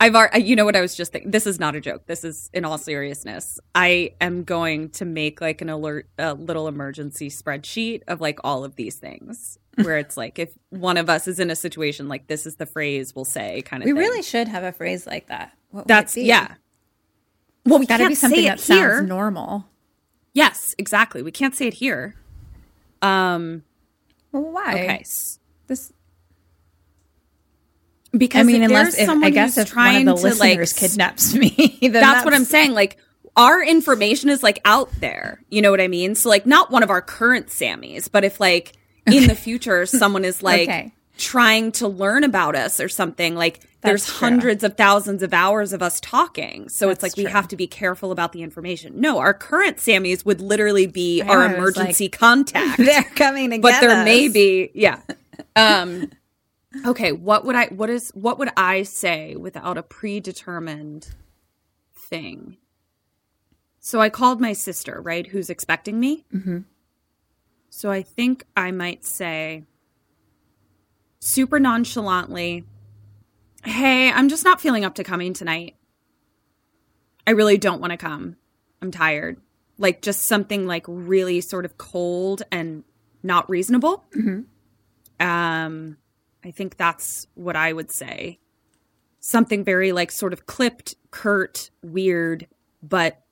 I've 0.00 0.16
already, 0.16 0.42
you 0.42 0.56
know 0.56 0.64
what 0.64 0.74
I 0.74 0.80
was 0.80 0.96
just 0.96 1.12
thinking? 1.12 1.30
This 1.30 1.46
is 1.46 1.60
not 1.60 1.76
a 1.76 1.80
joke. 1.80 2.06
This 2.06 2.24
is 2.24 2.50
in 2.52 2.64
all 2.64 2.78
seriousness. 2.78 3.60
I 3.74 4.14
am 4.20 4.42
going 4.42 4.88
to 4.90 5.04
make 5.04 5.40
like 5.40 5.60
an 5.60 5.68
alert, 5.68 6.08
a 6.18 6.34
little 6.34 6.66
emergency 6.66 7.28
spreadsheet 7.28 8.02
of 8.08 8.20
like 8.20 8.40
all 8.42 8.64
of 8.64 8.74
these 8.74 8.96
things 8.96 9.58
where 9.76 9.96
it's 9.98 10.16
like 10.16 10.38
if 10.38 10.50
one 10.70 10.96
of 10.96 11.08
us 11.08 11.26
is 11.26 11.38
in 11.40 11.50
a 11.50 11.56
situation 11.56 12.08
like 12.08 12.26
this 12.26 12.44
is 12.46 12.56
the 12.56 12.66
phrase 12.66 13.14
we'll 13.14 13.24
say 13.24 13.62
kind 13.62 13.82
of 13.82 13.86
We 13.86 13.92
thing. 13.92 13.98
really 13.98 14.22
should 14.22 14.48
have 14.48 14.64
a 14.64 14.72
phrase 14.72 15.06
like 15.06 15.28
that. 15.28 15.52
What 15.70 15.86
That's, 15.88 16.16
yeah. 16.16 16.54
Well, 17.64 17.78
we 17.78 17.86
Got 17.86 17.96
to 17.98 18.02
can't 18.04 18.10
be 18.10 18.14
something 18.14 18.38
say 18.40 18.48
that 18.48 18.60
here. 18.60 18.96
sounds 18.98 19.08
normal. 19.08 19.66
Yes, 20.34 20.74
exactly. 20.78 21.22
We 21.22 21.30
can't 21.30 21.54
say 21.54 21.68
it 21.68 21.74
here. 21.74 22.14
Um, 23.00 23.62
Well, 24.32 24.42
why? 24.42 24.72
okay. 24.74 25.04
This 25.68 25.92
Because 28.16 28.40
I 28.40 28.42
mean, 28.44 28.62
if 28.62 28.68
unless 28.68 28.98
if, 28.98 29.06
someone 29.06 29.26
I 29.26 29.30
guess 29.30 29.56
if 29.56 29.74
one 29.74 29.96
of 29.96 30.04
the 30.04 30.14
to, 30.14 30.22
listeners 30.22 30.72
like, 30.74 30.76
kidnaps 30.90 31.34
me, 31.34 31.78
then 31.80 31.92
that's, 31.92 32.24
what 32.24 32.34
I'm 32.34 32.44
saying. 32.44 32.72
Like 32.74 32.98
our 33.36 33.62
information 33.64 34.28
is 34.28 34.42
like 34.42 34.60
out 34.66 34.90
there. 35.00 35.42
You 35.48 35.62
know 35.62 35.70
what 35.70 35.80
I 35.80 35.88
mean? 35.88 36.14
So 36.14 36.28
like 36.28 36.44
not 36.44 36.70
one 36.70 36.82
of 36.82 36.90
our 36.90 37.00
current 37.00 37.46
Sammies, 37.46 38.10
but 38.12 38.24
if 38.24 38.38
like 38.38 38.72
in 39.06 39.26
the 39.28 39.34
future 39.34 39.86
someone 39.86 40.24
is 40.24 40.42
like 40.42 40.68
Okay. 40.68 40.92
trying 41.18 41.72
to 41.72 41.88
learn 41.88 42.24
about 42.24 42.54
us 42.56 42.80
or 42.80 42.88
something, 42.88 43.34
like 43.34 43.60
there's 43.82 44.06
true. 44.06 44.28
hundreds 44.28 44.62
of 44.62 44.76
thousands 44.76 45.22
of 45.24 45.34
hours 45.34 45.72
of 45.72 45.82
us 45.82 45.98
talking. 46.00 46.68
So 46.68 46.88
it's 46.90 47.00
That's 47.00 47.16
like 47.16 47.24
we 47.26 47.30
have 47.30 47.48
to 47.48 47.56
be 47.56 47.66
careful 47.66 48.12
about 48.12 48.32
the 48.32 48.42
information. 48.42 49.00
No, 49.00 49.18
our 49.18 49.34
current 49.34 49.78
Sammies 49.78 50.24
would 50.24 50.40
literally 50.40 50.86
be 50.86 51.20
I 51.20 51.26
our 51.28 51.48
know, 51.48 51.56
emergency 51.56 52.04
like, 52.04 52.12
contact. 52.12 52.78
They're 52.84 53.02
coming 53.02 53.50
to 53.50 53.58
but 53.58 53.80
there 53.80 53.90
us. 53.90 54.04
may 54.04 54.28
be 54.28 54.70
yeah 54.74 55.00
um 55.56 56.10
okay 56.86 57.12
what 57.12 57.44
would 57.44 57.54
i 57.56 57.66
what 57.66 57.90
is 57.90 58.10
what 58.14 58.38
would 58.38 58.48
i 58.56 58.82
say 58.82 59.36
without 59.36 59.76
a 59.76 59.82
predetermined 59.82 61.08
thing 61.94 62.56
so 63.80 64.00
i 64.00 64.08
called 64.08 64.40
my 64.40 64.52
sister 64.52 65.00
right 65.02 65.26
who's 65.26 65.50
expecting 65.50 65.98
me 66.00 66.24
mm-hmm. 66.32 66.58
So 67.74 67.90
i 67.90 68.02
think 68.02 68.44
i 68.56 68.70
might 68.70 69.04
say 69.04 69.64
super 71.20 71.58
nonchalantly 71.58 72.64
hey 73.64 74.10
i'm 74.10 74.28
just 74.28 74.44
not 74.44 74.60
feeling 74.60 74.84
up 74.84 74.94
to 74.94 75.04
coming 75.04 75.32
tonight 75.32 75.76
i 77.26 77.30
really 77.30 77.56
don't 77.56 77.80
want 77.80 77.90
to 77.92 77.96
come 77.96 78.36
i'm 78.82 78.90
tired 78.90 79.38
like 79.78 80.02
just 80.02 80.22
something 80.22 80.66
like 80.66 80.84
really 80.86 81.40
sort 81.40 81.64
of 81.64 81.78
cold 81.78 82.42
and 82.52 82.84
not 83.22 83.48
reasonable. 83.48 84.04
Um, 85.20 85.98
I 86.44 86.50
think 86.50 86.76
that's 86.76 87.28
what 87.34 87.54
I 87.54 87.72
would 87.72 87.90
say. 87.90 88.40
Something 89.20 89.62
very 89.62 89.92
like 89.92 90.10
sort 90.10 90.32
of 90.32 90.46
clipped, 90.46 90.96
curt, 91.12 91.70
weird, 91.82 92.48
but 92.82 93.22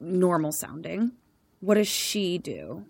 normal 0.00 0.50
sounding. 0.50 1.12
What 1.60 1.74
does 1.74 1.88
she 1.88 2.38
do? 2.38 2.84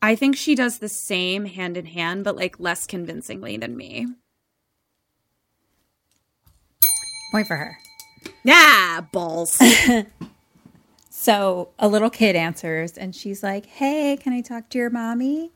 I 0.00 0.14
think 0.14 0.36
she 0.36 0.54
does 0.54 0.78
the 0.78 0.88
same 0.88 1.44
hand 1.44 1.76
in 1.76 1.86
hand, 1.86 2.24
but 2.24 2.36
like 2.36 2.60
less 2.60 2.86
convincingly 2.86 3.56
than 3.56 3.76
me. 3.76 4.06
Point 7.30 7.46
for 7.46 7.56
her. 7.56 7.78
Yeah, 8.44 9.00
balls. 9.12 9.60
So 11.20 11.70
a 11.80 11.88
little 11.88 12.10
kid 12.10 12.36
answers 12.36 12.96
and 12.96 13.12
she's 13.12 13.42
like, 13.42 13.66
Hey, 13.66 14.16
can 14.16 14.32
I 14.32 14.40
talk 14.40 14.68
to 14.70 14.78
your 14.78 14.88
mommy? 14.88 15.50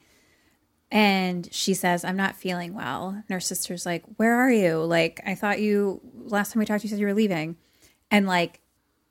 And 0.91 1.49
she 1.53 1.73
says, 1.73 2.05
I'm 2.05 2.17
not 2.17 2.35
feeling 2.35 2.75
well. 2.75 3.11
And 3.11 3.25
her 3.31 3.39
sister's 3.39 3.87
like, 3.87 4.03
Where 4.17 4.35
are 4.35 4.51
you? 4.51 4.79
Like, 4.79 5.21
I 5.25 5.37
thought 5.37 5.61
you, 5.61 6.01
last 6.15 6.53
time 6.53 6.59
we 6.59 6.67
talked, 6.67 6.83
you 6.83 6.91
said 6.91 6.99
you 6.99 7.07
were 7.07 7.15
leaving. 7.15 7.57
And 8.11 8.27
like, 8.27 8.61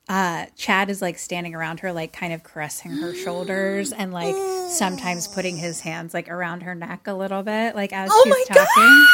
uh, 0.09 0.45
Chad 0.57 0.89
is 0.89 1.01
like 1.01 1.17
standing 1.17 1.55
around 1.55 1.81
her, 1.81 1.93
like 1.93 2.11
kind 2.11 2.33
of 2.33 2.43
caressing 2.43 2.91
her 2.91 3.13
shoulders 3.13 3.93
and 3.93 4.11
like 4.11 4.35
sometimes 4.69 5.27
putting 5.27 5.55
his 5.57 5.79
hands 5.81 6.13
like 6.13 6.29
around 6.29 6.61
her 6.63 6.75
neck 6.75 7.07
a 7.07 7.13
little 7.13 7.43
bit, 7.43 7.75
like 7.75 7.93
as 7.93 8.11
she's 8.23 8.47
talking. 8.47 9.05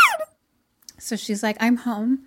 So 1.00 1.16
she's 1.16 1.44
like, 1.44 1.58
I'm 1.60 1.78
home. 1.78 2.24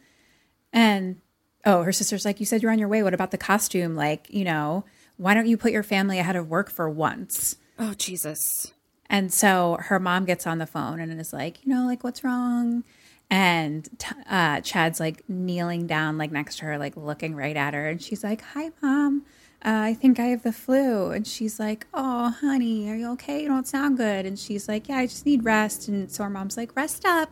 And 0.73 1.21
oh, 1.65 1.83
her 1.83 1.93
sister's 1.93 2.25
like, 2.25 2.39
You 2.39 2.47
said 2.47 2.63
you're 2.63 2.71
on 2.71 2.79
your 2.79 2.89
way. 2.89 3.03
What 3.03 3.15
about 3.15 3.33
the 3.33 3.39
costume? 3.39 3.97
Like, 3.97 4.29
you 4.31 4.45
know, 4.45 4.85
why 5.17 5.35
don't 5.35 5.47
you 5.49 5.57
put 5.57 5.73
your 5.73 5.83
family 5.83 6.19
ahead 6.19 6.37
of 6.37 6.49
work 6.49 6.71
for 6.71 6.89
once? 6.89 7.57
oh, 7.81 7.95
Jesus. 7.95 8.73
And 9.09 9.33
so 9.33 9.79
her 9.81 9.99
mom 9.99 10.27
gets 10.27 10.47
on 10.47 10.59
the 10.59 10.67
phone 10.67 11.01
and 11.01 11.19
is 11.19 11.33
like, 11.33 11.65
you 11.65 11.75
know, 11.75 11.87
like, 11.87 12.05
what's 12.05 12.23
wrong? 12.23 12.85
And 13.31 13.89
uh, 14.29 14.61
Chad's 14.61 14.99
like 14.99 15.23
kneeling 15.29 15.87
down, 15.87 16.19
like 16.19 16.33
next 16.33 16.59
to 16.59 16.65
her, 16.65 16.79
like 16.79 16.97
looking 16.97 17.37
right 17.37 17.57
at 17.57 17.75
her. 17.75 17.89
And 17.89 18.03
she's 18.03 18.25
like, 18.25 18.43
Hi, 18.55 18.71
mom. 18.83 19.25
Uh, 19.65 19.93
I 19.93 19.95
think 19.95 20.19
I 20.19 20.27
have 20.27 20.43
the 20.43 20.53
flu. 20.53 21.11
And 21.13 21.27
she's 21.27 21.61
like, 21.61 21.87
Oh, 21.95 22.31
honey, 22.41 22.91
are 22.91 22.97
you 22.97 23.13
okay? 23.13 23.43
You 23.43 23.49
don't 23.49 23.69
sound 23.69 23.99
good. 23.99 24.27
And 24.27 24.39
she's 24.39 24.69
like, 24.69 24.89
Yeah, 24.89 24.97
I 24.97 25.07
just 25.07 25.27
need 25.27 25.45
rest. 25.45 25.87
And 25.87 26.11
so 26.11 26.25
her 26.25 26.31
mom's 26.31 26.57
like, 26.57 26.75
Rest 26.75 27.05
up 27.05 27.31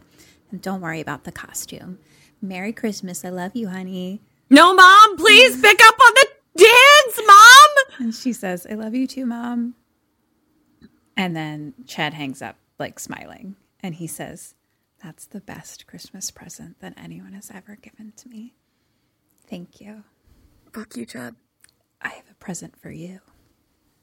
and 0.50 0.62
don't 0.62 0.80
worry 0.80 1.00
about 1.00 1.24
the 1.24 1.32
costume. 1.32 1.98
Merry 2.40 2.72
Christmas. 2.72 3.24
I 3.24 3.30
love 3.30 3.56
you, 3.56 3.68
honey. 3.68 4.22
No, 4.50 4.74
mom, 4.74 5.16
please 5.16 5.60
pick 5.62 5.80
up 5.82 5.94
on 5.94 6.14
the 6.14 6.28
dance, 6.56 7.26
mom. 7.26 8.04
And 8.06 8.14
she 8.14 8.32
says, 8.32 8.66
I 8.70 8.74
love 8.74 8.94
you 8.94 9.06
too, 9.06 9.26
mom. 9.26 9.74
And 11.16 11.34
then 11.34 11.74
Chad 11.86 12.14
hangs 12.14 12.40
up, 12.40 12.56
like 12.78 13.00
smiling. 13.00 13.56
And 13.80 13.96
he 13.96 14.06
says, 14.06 14.54
That's 15.02 15.26
the 15.26 15.40
best 15.40 15.86
Christmas 15.86 16.30
present 16.30 16.80
that 16.80 16.94
anyone 16.96 17.32
has 17.32 17.50
ever 17.54 17.76
given 17.76 18.12
to 18.16 18.28
me. 18.28 18.54
Thank 19.48 19.80
you. 19.80 20.04
Fuck 20.72 20.96
you, 20.96 21.06
Chad. 21.06 21.36
I 22.02 22.08
have 22.08 22.24
a 22.30 22.34
present 22.34 22.76
for 22.80 22.90
you. 22.90 23.20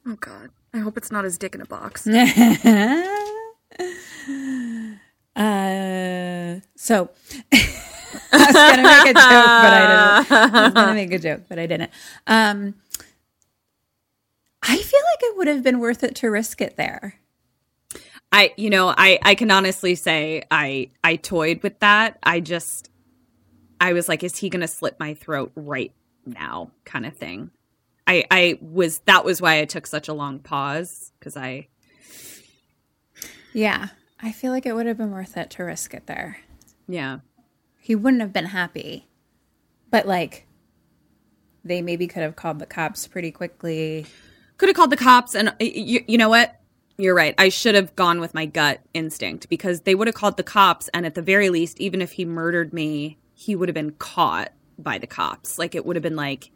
Oh 0.08 0.16
God. 0.16 0.50
I 0.74 0.80
hope 0.80 0.98
it's 0.98 1.12
not 1.12 1.24
his 1.24 1.38
dick 1.38 1.56
in 1.56 1.62
a 1.62 1.66
box. 1.66 2.08
Uh, 5.36 6.62
so 6.78 7.10
I 7.52 7.68
was 8.32 8.54
gonna 8.54 8.84
make 8.84 9.08
a 9.08 9.14
joke, 9.14 9.52
but 9.52 9.74
I 9.74 9.82
didn't. 9.82 10.32
I 10.32 10.64
was 10.64 10.74
gonna 10.74 10.94
make 10.94 11.12
a 11.12 11.20
joke, 11.20 11.42
but 11.50 11.60
I 11.60 11.66
didn't. 11.68 11.92
Um, 12.26 12.76
I 14.64 14.78
feel 14.78 15.02
like 15.12 15.20
it 15.24 15.36
would 15.38 15.48
have 15.48 15.62
been 15.62 15.80
worth 15.80 16.06
it 16.06 16.16
to 16.16 16.30
risk 16.30 16.62
it 16.62 16.78
there. 16.78 17.16
I 18.36 18.54
you 18.58 18.70
know, 18.70 18.94
I 18.96 19.18
I 19.22 19.34
can 19.36 19.50
honestly 19.50 19.96
say 19.96 20.44
I 20.52 20.90
I 21.04 21.16
toyed 21.16 21.64
with 21.64 21.80
that. 21.80 22.20
I 22.22 22.42
just 22.42 22.92
I 23.80 23.94
was 23.94 24.10
like 24.10 24.24
is 24.24 24.38
he 24.38 24.50
going 24.50 24.62
to 24.62 24.68
slit 24.68 25.00
my 25.00 25.14
throat 25.14 25.54
right 25.56 25.94
now 26.26 26.72
kind 26.84 27.06
of 27.06 27.16
thing. 27.16 27.50
I 28.06 28.26
I 28.30 28.60
was 28.62 29.00
that 29.06 29.24
was 29.24 29.42
why 29.42 29.62
I 29.62 29.66
took 29.66 29.88
such 29.88 30.10
a 30.10 30.14
long 30.14 30.40
pause 30.40 31.14
cuz 31.22 31.38
I 31.38 31.70
Yeah, 33.54 33.88
I 34.20 34.34
feel 34.34 34.52
like 34.52 34.66
it 34.66 34.76
would 34.76 34.86
have 34.86 34.98
been 34.98 35.12
worth 35.12 35.38
it 35.38 35.50
to 35.52 35.64
risk 35.64 35.94
it 35.94 36.06
there. 36.06 36.40
yeah. 36.88 37.20
He 37.80 37.96
wouldn't 37.96 38.22
have 38.22 38.34
been 38.34 38.48
happy, 38.48 39.08
but 39.92 40.08
like, 40.08 40.48
they 41.64 41.84
maybe 41.84 42.08
could 42.08 42.24
have 42.24 42.36
called 42.36 42.58
the 42.58 42.66
cops 42.66 43.08
pretty 43.08 43.30
quickly. 43.30 44.08
Could 44.58 44.70
have 44.70 44.76
called 44.76 44.90
the 44.90 44.98
cops 44.98 45.36
and 45.36 45.54
you, 45.60 46.04
you 46.08 46.18
know 46.18 46.30
what? 46.30 46.60
You're 46.98 47.16
right. 47.16 47.36
I 47.38 47.50
should 47.50 47.76
have 47.76 47.96
gone 47.96 48.20
with 48.20 48.34
my 48.34 48.46
gut 48.46 48.80
instinct 48.94 49.50
because 49.50 49.82
they 49.82 49.96
would 49.96 50.08
have 50.08 50.16
called 50.16 50.38
the 50.38 50.44
cops 50.44 50.88
and 50.94 51.06
at 51.06 51.16
the 51.16 51.22
very 51.22 51.50
least 51.50 51.80
even 51.80 52.02
if 52.02 52.14
he 52.14 52.24
murdered 52.24 52.74
me, 52.74 53.18
he 53.34 53.56
would 53.56 53.68
have 53.68 53.74
been 53.74 53.92
caught 53.92 54.54
by 54.80 54.98
the 54.98 55.08
cops. 55.08 55.60
Like 55.60 55.76
it 55.76 55.86
would 55.86 55.98
have 55.98 56.04
been 56.04 56.16
like, 56.16 56.52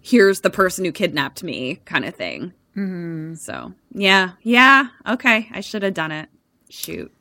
here's 0.00 0.40
the 0.40 0.50
person 0.50 0.84
who 0.84 0.92
kidnapped 0.92 1.42
me 1.44 1.76
kind 1.84 2.04
of 2.04 2.14
thing. 2.16 2.52
Mm-hmm. 2.76 3.34
So 3.34 3.74
yeah, 3.92 4.32
yeah, 4.42 4.88
okay, 5.06 5.48
I 5.52 5.60
should 5.60 5.82
have 5.82 5.94
done 5.94 6.12
it. 6.12 6.28
Shoot. 6.68 7.12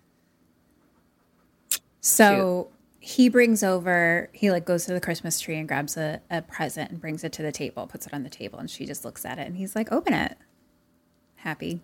So 2.01 2.69
he 2.99 3.29
brings 3.29 3.61
over, 3.63 4.29
he 4.33 4.49
like 4.49 4.65
goes 4.65 4.85
to 4.85 4.93
the 4.93 4.99
Christmas 4.99 5.39
tree 5.39 5.55
and 5.57 5.67
grabs 5.67 5.97
a, 5.97 6.21
a 6.31 6.41
present 6.41 6.89
and 6.89 6.99
brings 6.99 7.23
it 7.23 7.31
to 7.33 7.43
the 7.43 7.51
table, 7.51 7.85
puts 7.85 8.07
it 8.07 8.13
on 8.13 8.23
the 8.23 8.29
table, 8.29 8.57
and 8.57 8.69
she 8.69 8.87
just 8.87 9.05
looks 9.05 9.23
at 9.23 9.37
it 9.37 9.45
and 9.45 9.55
he's 9.55 9.75
like, 9.75 9.91
open 9.91 10.13
it. 10.13 10.35
Happy. 11.35 11.81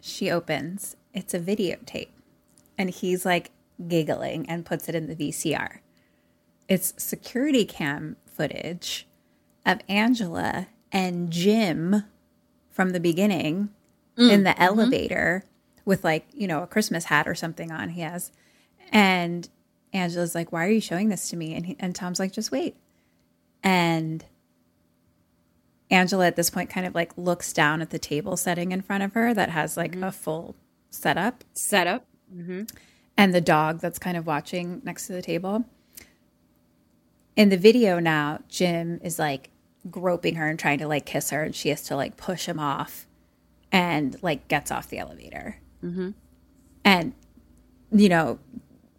She 0.00 0.30
opens, 0.30 0.96
it's 1.12 1.34
a 1.34 1.40
videotape. 1.40 2.10
And 2.76 2.90
he's 2.90 3.26
like 3.26 3.50
giggling 3.86 4.48
and 4.48 4.64
puts 4.64 4.88
it 4.88 4.94
in 4.94 5.06
the 5.06 5.16
VCR. 5.16 5.78
It's 6.68 6.94
security 6.96 7.64
cam 7.64 8.16
footage 8.26 9.06
of 9.66 9.80
Angela 9.88 10.68
and 10.92 11.30
Jim 11.30 12.04
from 12.70 12.90
the 12.90 13.00
beginning 13.00 13.70
in 14.16 14.42
the 14.42 14.50
mm-hmm. 14.50 14.62
elevator 14.62 15.44
with 15.84 16.04
like, 16.04 16.26
you 16.32 16.46
know, 16.46 16.62
a 16.62 16.66
Christmas 16.66 17.04
hat 17.04 17.28
or 17.28 17.34
something 17.34 17.70
on 17.70 17.90
he 17.90 18.00
has. 18.00 18.32
And 18.90 19.48
Angela's 19.92 20.34
like, 20.34 20.52
"Why 20.52 20.66
are 20.66 20.70
you 20.70 20.80
showing 20.80 21.08
this 21.08 21.30
to 21.30 21.36
me?" 21.36 21.54
And 21.54 21.66
he, 21.66 21.76
and 21.78 21.94
Tom's 21.94 22.18
like, 22.18 22.32
"Just 22.32 22.50
wait." 22.50 22.76
And 23.62 24.24
Angela 25.90 26.26
at 26.26 26.36
this 26.36 26.50
point 26.50 26.70
kind 26.70 26.86
of 26.86 26.94
like 26.94 27.16
looks 27.16 27.52
down 27.52 27.80
at 27.80 27.90
the 27.90 27.98
table 27.98 28.36
setting 28.36 28.72
in 28.72 28.82
front 28.82 29.02
of 29.02 29.14
her 29.14 29.32
that 29.32 29.50
has 29.50 29.76
like 29.76 29.92
mm-hmm. 29.92 30.04
a 30.04 30.12
full 30.12 30.54
setup 30.90 31.44
Setup. 31.54 32.04
Mm-hmm. 32.34 32.64
and 33.16 33.34
the 33.34 33.40
dog 33.40 33.80
that's 33.80 33.98
kind 33.98 34.16
of 34.16 34.26
watching 34.26 34.82
next 34.84 35.06
to 35.06 35.14
the 35.14 35.22
table. 35.22 35.64
In 37.36 37.48
the 37.48 37.56
video 37.56 38.00
now, 38.00 38.40
Jim 38.48 39.00
is 39.02 39.18
like 39.18 39.50
groping 39.90 40.34
her 40.34 40.46
and 40.48 40.58
trying 40.58 40.78
to 40.78 40.88
like 40.88 41.06
kiss 41.06 41.30
her, 41.30 41.42
and 41.42 41.54
she 41.54 41.70
has 41.70 41.82
to 41.84 41.96
like 41.96 42.16
push 42.16 42.46
him 42.46 42.58
off 42.58 43.06
and 43.72 44.20
like 44.22 44.48
gets 44.48 44.70
off 44.70 44.88
the 44.88 44.98
elevator. 44.98 45.56
Mm-hmm. 45.82 46.10
And, 46.84 47.12
you 47.92 48.08
know, 48.08 48.38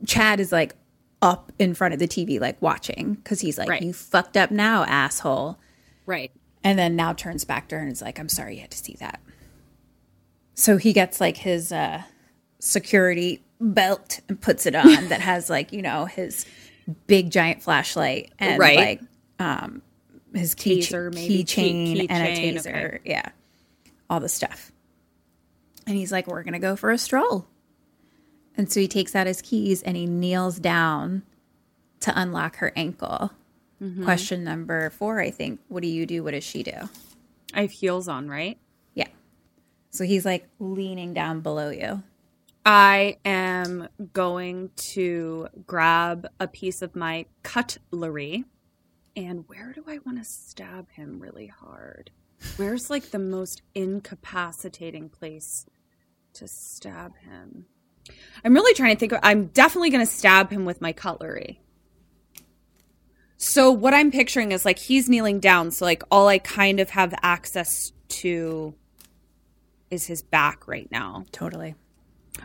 Chad 0.05 0.39
is 0.39 0.51
like 0.51 0.75
up 1.21 1.51
in 1.59 1.73
front 1.73 1.93
of 1.93 1.99
the 1.99 2.07
TV, 2.07 2.39
like 2.39 2.61
watching 2.61 3.15
because 3.15 3.41
he's 3.41 3.57
like, 3.57 3.69
Right. 3.69 3.81
You 3.81 3.93
fucked 3.93 4.37
up 4.37 4.51
now, 4.51 4.85
asshole. 4.85 5.59
Right. 6.05 6.31
And 6.63 6.77
then 6.77 6.95
now 6.95 7.13
turns 7.13 7.45
back 7.45 7.69
to 7.69 7.75
her 7.75 7.81
and 7.81 7.91
is 7.91 8.01
like, 8.01 8.19
I'm 8.19 8.29
sorry 8.29 8.55
you 8.55 8.61
had 8.61 8.71
to 8.71 8.77
see 8.77 8.95
that. 8.99 9.21
So 10.55 10.77
he 10.77 10.91
gets 10.91 11.21
like 11.21 11.37
his 11.37 11.71
uh, 11.71 12.03
security 12.59 13.41
belt 13.61 14.19
and 14.27 14.39
puts 14.39 14.65
it 14.65 14.75
on 14.75 15.07
that 15.07 15.21
has 15.21 15.49
like, 15.49 15.71
you 15.71 15.81
know, 15.81 16.05
his 16.05 16.45
big 17.07 17.31
giant 17.31 17.61
flashlight 17.63 18.31
and 18.39 18.59
Right. 18.59 18.77
like 18.77 19.01
um, 19.39 19.81
his 20.33 20.53
key 20.55 20.79
Taser, 20.79 21.11
keychain 21.13 21.45
Key- 21.95 22.09
and 22.09 22.23
a 22.27 22.35
taser. 22.59 22.87
okay. 22.95 22.99
Yeah. 23.05 23.29
All 24.09 24.19
the 24.19 24.27
stuff. 24.29 24.71
And 25.87 25.95
he's 25.95 26.11
like, 26.11 26.27
We're 26.27 26.43
going 26.43 26.53
to 26.53 26.59
go 26.59 26.75
for 26.75 26.91
a 26.91 26.97
stroll. 26.97 27.47
And 28.57 28.69
so 28.71 28.81
he 28.81 28.87
takes 28.89 29.15
out 29.15 29.27
his 29.27 29.41
keys 29.41 29.81
and 29.81 29.95
he 29.95 30.05
kneels 30.05 30.59
down 30.59 31.23
to 32.01 32.11
unlock 32.19 32.57
her 32.57 32.73
ankle. 32.75 33.31
Mm-hmm. 33.81 34.03
Question 34.03 34.43
number 34.43 34.89
four, 34.89 35.19
I 35.19 35.31
think. 35.31 35.59
What 35.67 35.83
do 35.83 35.87
you 35.87 36.05
do? 36.05 36.23
What 36.23 36.31
does 36.31 36.43
she 36.43 36.63
do? 36.63 36.89
I 37.53 37.61
have 37.61 37.71
heels 37.71 38.07
on, 38.07 38.29
right? 38.29 38.57
Yeah. 38.93 39.07
So 39.89 40.03
he's 40.03 40.25
like 40.25 40.47
leaning 40.59 41.13
down 41.13 41.41
below 41.41 41.69
you. 41.69 42.03
I 42.65 43.17
am 43.25 43.87
going 44.13 44.69
to 44.75 45.47
grab 45.65 46.27
a 46.39 46.47
piece 46.47 46.81
of 46.81 46.95
my 46.95 47.25
cutlery. 47.41 48.45
And 49.15 49.45
where 49.47 49.73
do 49.73 49.83
I 49.87 49.99
want 50.05 50.19
to 50.19 50.23
stab 50.23 50.91
him 50.91 51.19
really 51.19 51.47
hard? 51.47 52.11
Where's 52.57 52.89
like 52.89 53.11
the 53.11 53.19
most 53.19 53.61
incapacitating 53.73 55.09
place 55.09 55.65
to 56.33 56.47
stab 56.47 57.17
him? 57.17 57.65
I'm 58.43 58.53
really 58.53 58.73
trying 58.73 58.95
to 58.95 58.99
think 58.99 59.11
of 59.13 59.19
I'm 59.23 59.47
definitely 59.47 59.89
going 59.89 60.05
to 60.05 60.11
stab 60.11 60.51
him 60.51 60.65
with 60.65 60.81
my 60.81 60.93
cutlery. 60.93 61.61
So 63.41 63.71
what 63.71 63.93
I'm 63.93 64.11
picturing 64.11 64.51
is 64.51 64.65
like 64.65 64.77
he's 64.77 65.07
kneeling 65.07 65.39
down, 65.39 65.71
so 65.71 65.85
like 65.85 66.03
all 66.11 66.27
I 66.27 66.39
kind 66.39 66.81
of 66.81 66.89
have 66.89 67.15
access 67.23 67.93
to 68.09 68.75
is 69.89 70.05
his 70.05 70.21
back 70.21 70.67
right 70.67 70.91
now. 70.91 71.23
Totally. 71.31 71.75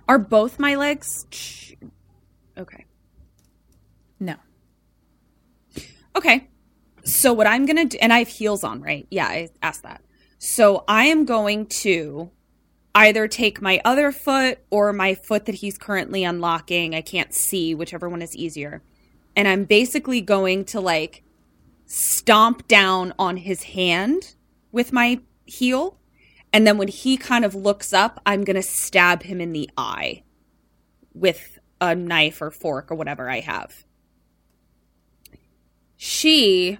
Are 0.07 0.19
both 0.21 0.61
my 0.61 0.77
legs? 0.77 1.27
Okay. 2.57 2.85
No. 4.21 4.37
Okay. 6.15 6.47
So 7.03 7.33
what 7.33 7.49
I'm 7.49 7.67
going 7.67 7.77
to 7.77 7.85
do, 7.87 7.99
and 8.01 8.13
I 8.13 8.21
have 8.21 8.29
heels 8.29 8.63
on, 8.63 8.81
right? 8.81 9.05
Yeah, 9.11 9.27
I 9.27 9.49
asked 9.63 9.83
that. 9.83 10.01
So 10.39 10.85
I 10.87 11.07
am 11.07 11.25
going 11.25 11.67
to 11.67 12.31
either 12.95 13.27
take 13.27 13.61
my 13.61 13.81
other 13.85 14.13
foot 14.13 14.61
or 14.71 14.93
my 14.93 15.17
foot 15.17 15.47
that 15.47 15.57
he's 15.57 15.77
currently 15.77 16.23
unlocking. 16.23 16.95
I 16.95 17.01
can't 17.01 17.35
see, 17.35 17.75
whichever 17.75 18.09
one 18.09 18.23
is 18.23 18.37
easier. 18.37 18.81
And 19.37 19.49
I'm 19.49 19.65
basically 19.65 20.21
going 20.21 20.65
to 20.67 20.81
like 20.81 21.23
stomp 21.87 22.67
down 22.69 23.13
on 23.19 23.39
his 23.39 23.65
hand 23.65 24.35
with 24.73 24.93
my 24.93 25.21
heel. 25.45 25.99
And 26.53 26.67
then 26.67 26.79
when 26.79 26.89
he 26.89 27.17
kind 27.17 27.45
of 27.45 27.55
looks 27.55 27.93
up, 27.93 28.21
I'm 28.25 28.45
going 28.45 28.57
to 28.57 28.63
stab 28.63 29.25
him 29.25 29.41
in 29.41 29.53
the 29.53 29.69
eye 29.77 30.23
with 31.13 31.59
a 31.81 31.95
knife 31.95 32.41
or 32.41 32.51
fork 32.51 32.91
or 32.91 32.95
whatever 32.95 33.29
I 33.29 33.41
have. 33.41 33.85
She 35.97 36.79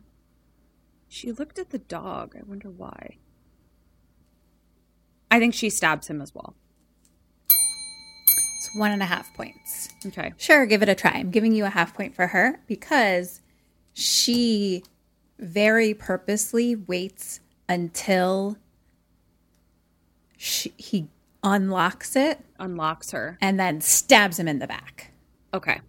she 1.09 1.31
looked 1.33 1.59
at 1.59 1.71
the 1.71 1.79
dog. 1.79 2.35
I 2.37 2.43
wonder 2.45 2.69
why. 2.71 3.19
I 5.31 5.39
think 5.39 5.55
she 5.55 5.71
stabs 5.71 6.09
him 6.09 6.21
as 6.21 6.35
well. 6.35 6.57
One 8.75 8.91
and 8.91 9.03
a 9.03 9.07
half 9.07 9.33
points. 9.35 9.89
Okay. 10.07 10.33
Sure, 10.37 10.67
give 10.67 10.83
it 10.83 10.89
a 10.89 10.95
try. 10.95 11.13
I'm 11.13 11.31
giving 11.31 11.53
you 11.53 11.65
a 11.65 11.71
half 11.71 11.95
point 11.95 12.15
for 12.15 12.29
her 12.29 12.61
because 12.67 13.41
she 13.93 14.83
very 15.39 15.95
purposely 15.95 16.75
waits 16.75 17.41
until 17.69 18.57
she, 20.37 20.73
he 20.77 21.09
unlocks 21.43 22.17
it 22.17 22.41
Unlocks 22.59 23.11
her. 23.13 23.39
and 23.41 23.59
then 23.59 23.81
stabs 23.81 24.39
him 24.39 24.49
in 24.49 24.59
the 24.59 24.67
back. 24.67 25.13
Okay. 25.53 25.81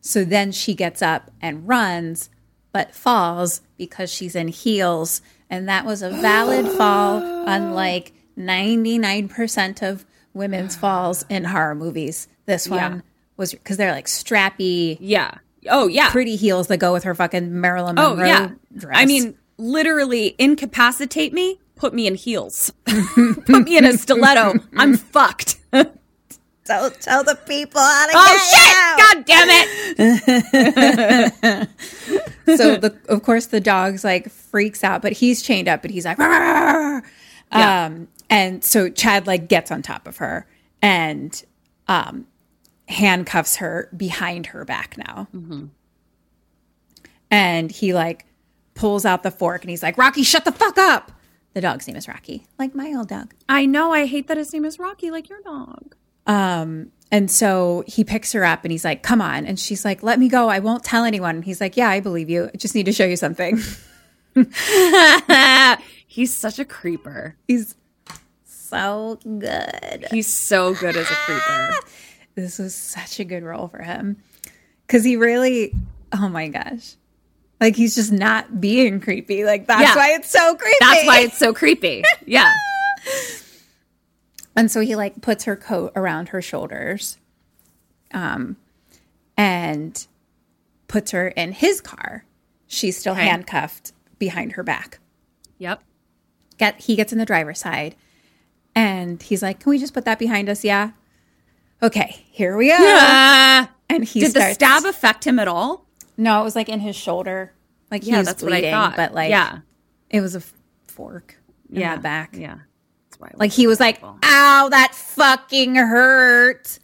So 0.00 0.24
then 0.24 0.52
she 0.52 0.74
gets 0.74 1.02
up 1.02 1.30
and 1.40 1.68
runs, 1.68 2.30
but 2.72 2.94
falls 2.94 3.60
because 3.76 4.12
she's 4.12 4.34
in 4.34 4.48
heels. 4.48 5.20
And 5.48 5.68
that 5.68 5.84
was 5.84 6.02
a 6.02 6.10
valid 6.10 6.66
fall, 6.78 7.20
unlike 7.46 8.12
99% 8.38 9.82
of 9.82 10.04
women's 10.34 10.76
falls 10.76 11.24
in 11.28 11.44
horror 11.44 11.74
movies. 11.74 12.28
This 12.46 12.68
one 12.68 12.78
Yeah. 12.78 13.00
was 13.36 13.52
because 13.52 13.76
they're 13.76 13.90
like 13.92 14.06
strappy, 14.06 14.96
Yeah. 15.00 15.34
Oh 15.68 15.88
yeah. 15.88 16.10
pretty 16.10 16.36
heels 16.36 16.68
that 16.68 16.76
go 16.78 16.92
with 16.92 17.04
her 17.04 17.14
fucking 17.14 17.60
Marilyn 17.60 17.96
Monroe. 17.96 18.22
oh 18.22 18.26
yeah. 18.26 18.50
dress. 18.76 18.96
I 18.96 19.06
mean, 19.06 19.36
literally 19.58 20.34
incapacitate 20.38 21.32
me, 21.32 21.58
put 21.76 21.92
me 21.94 22.06
in 22.06 22.14
heels. 22.14 22.72
put 22.86 23.64
me 23.64 23.76
in 23.76 23.84
a 23.84 23.96
stiletto. 23.98 24.54
I'm 24.76 24.96
fucked. 24.96 25.56
oh 25.72 25.84
don't 26.66 27.00
tell 27.00 27.24
the 27.24 27.34
people 27.46 27.80
how 27.80 28.06
to 28.06 28.12
shit! 28.38 28.98
God 28.98 29.24
damn 29.26 29.48
it. 29.50 31.68
so 32.56 32.76
the 32.76 32.96
of 33.08 33.22
course 33.22 33.46
the 33.46 33.60
dog's 33.60 34.04
like 34.04 34.28
freaks 34.30 34.84
out, 34.84 35.02
but 35.02 35.12
he's 35.12 35.42
chained 35.42 35.68
up 35.68 35.84
and 35.84 35.92
he's 35.92 36.04
like, 36.04 36.18
Yeah. 36.18 37.00
um, 37.52 38.08
and 38.30 38.64
so 38.64 38.88
Chad 38.88 39.26
like 39.26 39.48
gets 39.48 39.70
on 39.70 39.82
top 39.82 40.06
of 40.08 40.16
her 40.18 40.46
and 40.80 41.44
um, 41.88 42.26
handcuffs 42.88 43.56
her 43.56 43.90
behind 43.94 44.46
her 44.46 44.64
back 44.64 44.96
now, 44.96 45.28
and 47.30 47.70
he 47.70 47.92
like 47.92 48.24
pulls 48.74 49.04
out 49.04 49.22
the 49.22 49.30
fork 49.30 49.62
and 49.62 49.70
he's 49.70 49.82
like, 49.82 49.98
Rocky, 49.98 50.22
shut 50.22 50.44
the 50.46 50.52
fuck 50.52 50.78
up. 50.78 51.12
The 51.52 51.60
dog's 51.60 51.86
name 51.88 51.96
is 51.96 52.06
Rocky, 52.08 52.46
like 52.58 52.74
my 52.74 52.94
old 52.96 53.08
dog. 53.08 53.34
I 53.48 53.66
know 53.66 53.92
I 53.92 54.06
hate 54.06 54.28
that 54.28 54.36
his 54.36 54.52
name 54.52 54.64
is 54.64 54.78
Rocky 54.78 55.10
like 55.10 55.28
your 55.28 55.42
dog. 55.42 55.94
Um, 56.26 56.92
and 57.10 57.28
so 57.28 57.82
he 57.88 58.04
picks 58.04 58.32
her 58.32 58.44
up 58.44 58.64
and 58.64 58.70
he's 58.70 58.84
like, 58.84 59.02
come 59.02 59.20
on. 59.20 59.44
And 59.44 59.58
she's 59.58 59.84
like, 59.84 60.02
let 60.04 60.20
me 60.20 60.28
go. 60.28 60.48
I 60.48 60.60
won't 60.60 60.84
tell 60.84 61.04
anyone. 61.04 61.36
And 61.36 61.44
he's 61.44 61.60
like, 61.60 61.76
yeah, 61.76 61.88
I 61.90 61.98
believe 61.98 62.30
you. 62.30 62.48
I 62.54 62.56
just 62.56 62.76
need 62.76 62.86
to 62.86 62.92
show 62.92 63.04
you 63.04 63.16
something. 63.16 63.58
He's 66.06 66.36
such 66.36 66.58
a 66.58 66.64
creeper. 66.64 67.36
he's 67.46 67.74
so 68.70 69.18
good. 69.24 70.06
He's 70.10 70.48
so 70.48 70.74
good 70.74 70.96
as 70.96 71.10
a 71.10 71.14
creeper. 71.14 71.74
This 72.34 72.58
was 72.58 72.74
such 72.74 73.20
a 73.20 73.24
good 73.24 73.42
role 73.42 73.68
for 73.68 73.82
him. 73.82 74.16
Cause 74.88 75.04
he 75.04 75.16
really, 75.16 75.74
oh 76.12 76.28
my 76.28 76.48
gosh. 76.48 76.94
Like 77.60 77.76
he's 77.76 77.94
just 77.94 78.10
not 78.12 78.60
being 78.60 79.00
creepy. 79.00 79.44
Like 79.44 79.66
that's 79.66 79.82
Yeah. 79.82 79.94
why 79.96 80.12
it's 80.14 80.30
so 80.30 80.54
creepy. 80.56 80.76
That's 80.80 81.06
why 81.06 81.20
it's 81.20 81.38
so 81.38 81.52
creepy. 81.52 82.02
Yeah. 82.26 82.50
And 84.56 84.70
so 84.70 84.80
he 84.80 84.96
like 84.96 85.20
puts 85.20 85.44
her 85.44 85.56
coat 85.56 85.92
around 85.94 86.30
her 86.30 86.42
shoulders, 86.42 87.18
um, 88.12 88.56
and 89.36 90.06
puts 90.88 91.12
her 91.12 91.28
in 91.28 91.52
his 91.52 91.80
car. 91.80 92.24
She's 92.66 92.98
still 92.98 93.12
Okay. 93.12 93.26
handcuffed 93.26 93.92
behind 94.18 94.52
her 94.52 94.62
back. 94.62 94.98
Yep. 95.58 95.82
Get 96.58 96.80
he 96.82 96.96
gets 96.96 97.12
in 97.12 97.18
the 97.18 97.24
driver's 97.26 97.58
side 97.60 97.94
and 98.74 99.22
he's 99.22 99.42
like, 99.42 99.60
Can 99.60 99.70
we 99.70 99.78
just 99.78 99.94
put 99.94 100.04
that 100.04 100.18
behind 100.18 100.48
us? 100.48 100.64
Yeah. 100.64 100.90
Okay, 101.82 102.24
here 102.30 102.56
we 102.56 102.70
are. 102.70 102.76
Uh, 102.78 103.66
And 103.88 104.04
he 104.04 104.20
did 104.20 104.34
the 104.34 104.52
stab 104.52 104.84
affect 104.84 105.26
him 105.26 105.38
at 105.38 105.48
all? 105.48 105.86
No, 106.16 106.40
it 106.40 106.44
was 106.44 106.54
like 106.54 106.68
in 106.68 106.80
his 106.80 106.94
shoulder. 106.96 107.52
Like 107.90 108.04
he 108.04 108.10
Yeah, 108.10 108.18
was 108.18 108.26
that's 108.26 108.42
bleeding, 108.42 108.70
what 108.72 108.78
I 108.78 108.86
thought. 108.88 108.96
but 108.96 109.14
like 109.14 109.30
yeah, 109.30 109.58
it 110.10 110.20
was 110.20 110.34
a 110.34 110.38
f- 110.38 110.52
fork 110.88 111.36
in 111.70 111.80
yeah, 111.80 111.96
the 111.96 112.02
back. 112.02 112.36
Yeah, 112.36 112.58
that's 113.08 113.18
why. 113.18 113.30
Like 113.34 113.50
he 113.52 113.66
was 113.66 113.80
like, 113.80 114.00
"Ow, 114.02 114.68
that 114.70 114.94
fucking 114.94 115.74
hurt." 115.76 116.78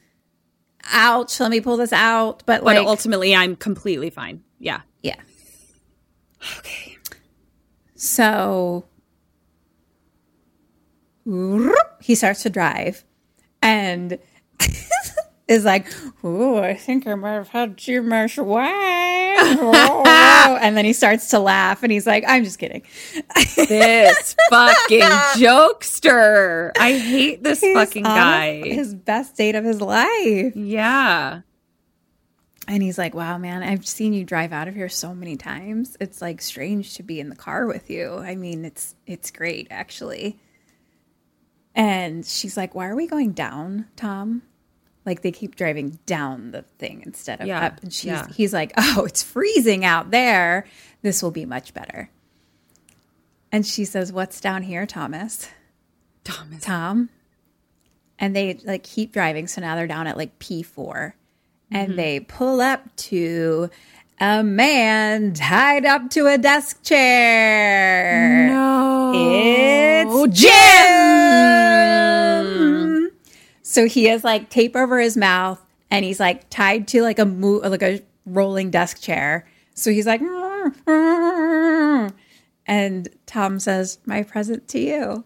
Ouch, 0.92 1.38
let 1.40 1.50
me 1.50 1.60
pull 1.60 1.76
this 1.76 1.92
out. 1.92 2.42
But 2.46 2.64
but 2.64 2.76
like 2.76 2.86
ultimately, 2.86 3.34
I'm 3.36 3.54
completely 3.56 4.08
fine. 4.10 4.42
Yeah. 4.58 4.80
Yeah. 5.02 5.16
Okay. 6.58 6.96
So 7.94 8.84
he 12.00 12.14
starts 12.14 12.42
to 12.44 12.50
drive 12.50 13.04
and 13.62 14.18
is 15.48 15.64
like, 15.64 15.86
"Ooh, 16.24 16.58
I 16.58 16.74
think 16.74 17.06
I 17.06 17.14
might 17.14 17.32
have 17.34 17.48
had 17.48 17.76
too 17.78 18.02
much 18.02 18.36
wine." 18.38 19.14
Oh. 19.38 20.58
and 20.62 20.76
then 20.76 20.84
he 20.86 20.92
starts 20.94 21.28
to 21.28 21.38
laugh 21.38 21.82
and 21.82 21.92
he's 21.92 22.06
like, 22.06 22.24
"I'm 22.26 22.42
just 22.44 22.58
kidding." 22.58 22.82
This 23.56 24.34
fucking 24.50 25.00
jokester. 25.36 26.72
I 26.78 26.92
hate 26.96 27.42
this 27.42 27.60
He's 27.60 27.74
fucking 27.76 28.04
guy. 28.04 28.62
His 28.64 28.94
best 28.94 29.36
date 29.36 29.54
of 29.56 29.64
his 29.64 29.80
life. 29.80 30.54
yeah. 30.54 31.40
And 32.68 32.82
he's 32.82 32.98
like, 32.98 33.14
wow, 33.14 33.38
man, 33.38 33.62
I've 33.62 33.86
seen 33.86 34.12
you 34.12 34.24
drive 34.24 34.52
out 34.52 34.66
of 34.66 34.74
here 34.74 34.88
so 34.88 35.14
many 35.14 35.36
times. 35.36 35.96
It's 36.00 36.20
like 36.20 36.40
strange 36.42 36.94
to 36.94 37.02
be 37.04 37.20
in 37.20 37.28
the 37.28 37.36
car 37.36 37.66
with 37.66 37.90
you. 37.90 38.14
I 38.16 38.34
mean, 38.36 38.64
it's 38.64 38.94
it's 39.06 39.30
great 39.30 39.68
actually. 39.70 40.38
And 41.76 42.24
she's 42.24 42.56
like, 42.56 42.74
why 42.74 42.86
are 42.86 42.96
we 42.96 43.06
going 43.06 43.32
down, 43.32 43.86
Tom? 43.96 44.42
Like 45.04 45.20
they 45.20 45.30
keep 45.30 45.54
driving 45.54 45.98
down 46.06 46.50
the 46.50 46.62
thing 46.62 47.02
instead 47.04 47.40
of 47.40 47.46
Yeah, 47.46 47.66
up. 47.66 47.82
And 47.82 47.92
she's 47.92 48.06
yeah. 48.06 48.26
he's 48.34 48.52
like, 48.52 48.72
oh, 48.76 49.04
it's 49.04 49.22
freezing 49.22 49.84
out 49.84 50.10
there. 50.10 50.66
This 51.02 51.22
will 51.22 51.30
be 51.30 51.44
much 51.44 51.74
better. 51.74 52.10
And 53.52 53.64
she 53.64 53.84
says, 53.84 54.10
what's 54.10 54.40
down 54.40 54.62
here, 54.62 54.86
Thomas? 54.86 55.48
Thomas. 56.24 56.64
Tom. 56.64 57.10
And 58.18 58.34
they 58.34 58.54
like 58.64 58.82
keep 58.82 59.12
driving. 59.12 59.46
So 59.46 59.60
now 59.60 59.76
they're 59.76 59.86
down 59.86 60.06
at 60.06 60.16
like 60.16 60.38
P4. 60.38 61.12
And 61.70 61.88
mm-hmm. 61.88 61.96
they 61.96 62.20
pull 62.20 62.60
up 62.60 62.94
to 62.96 63.70
a 64.20 64.42
man 64.42 65.34
tied 65.34 65.84
up 65.84 66.08
to 66.10 66.26
a 66.26 66.38
desk 66.38 66.82
chair. 66.82 68.48
No. 68.48 69.12
It's 69.14 70.40
Jim. 70.40 70.56
So 73.62 73.86
he 73.86 74.04
has 74.06 74.24
like 74.24 74.48
tape 74.48 74.74
over 74.74 74.98
his 74.98 75.16
mouth 75.16 75.60
and 75.90 76.04
he's 76.04 76.18
like 76.20 76.48
tied 76.50 76.88
to 76.88 77.02
like 77.02 77.18
a 77.18 77.26
mo- 77.26 77.60
like 77.64 77.82
a 77.82 78.00
rolling 78.24 78.70
desk 78.70 79.00
chair. 79.02 79.46
So 79.74 79.90
he's 79.90 80.06
like 80.06 80.20
and 82.66 83.08
Tom 83.26 83.58
says, 83.58 83.98
"My 84.06 84.22
present 84.22 84.68
to 84.68 84.78
you." 84.78 85.24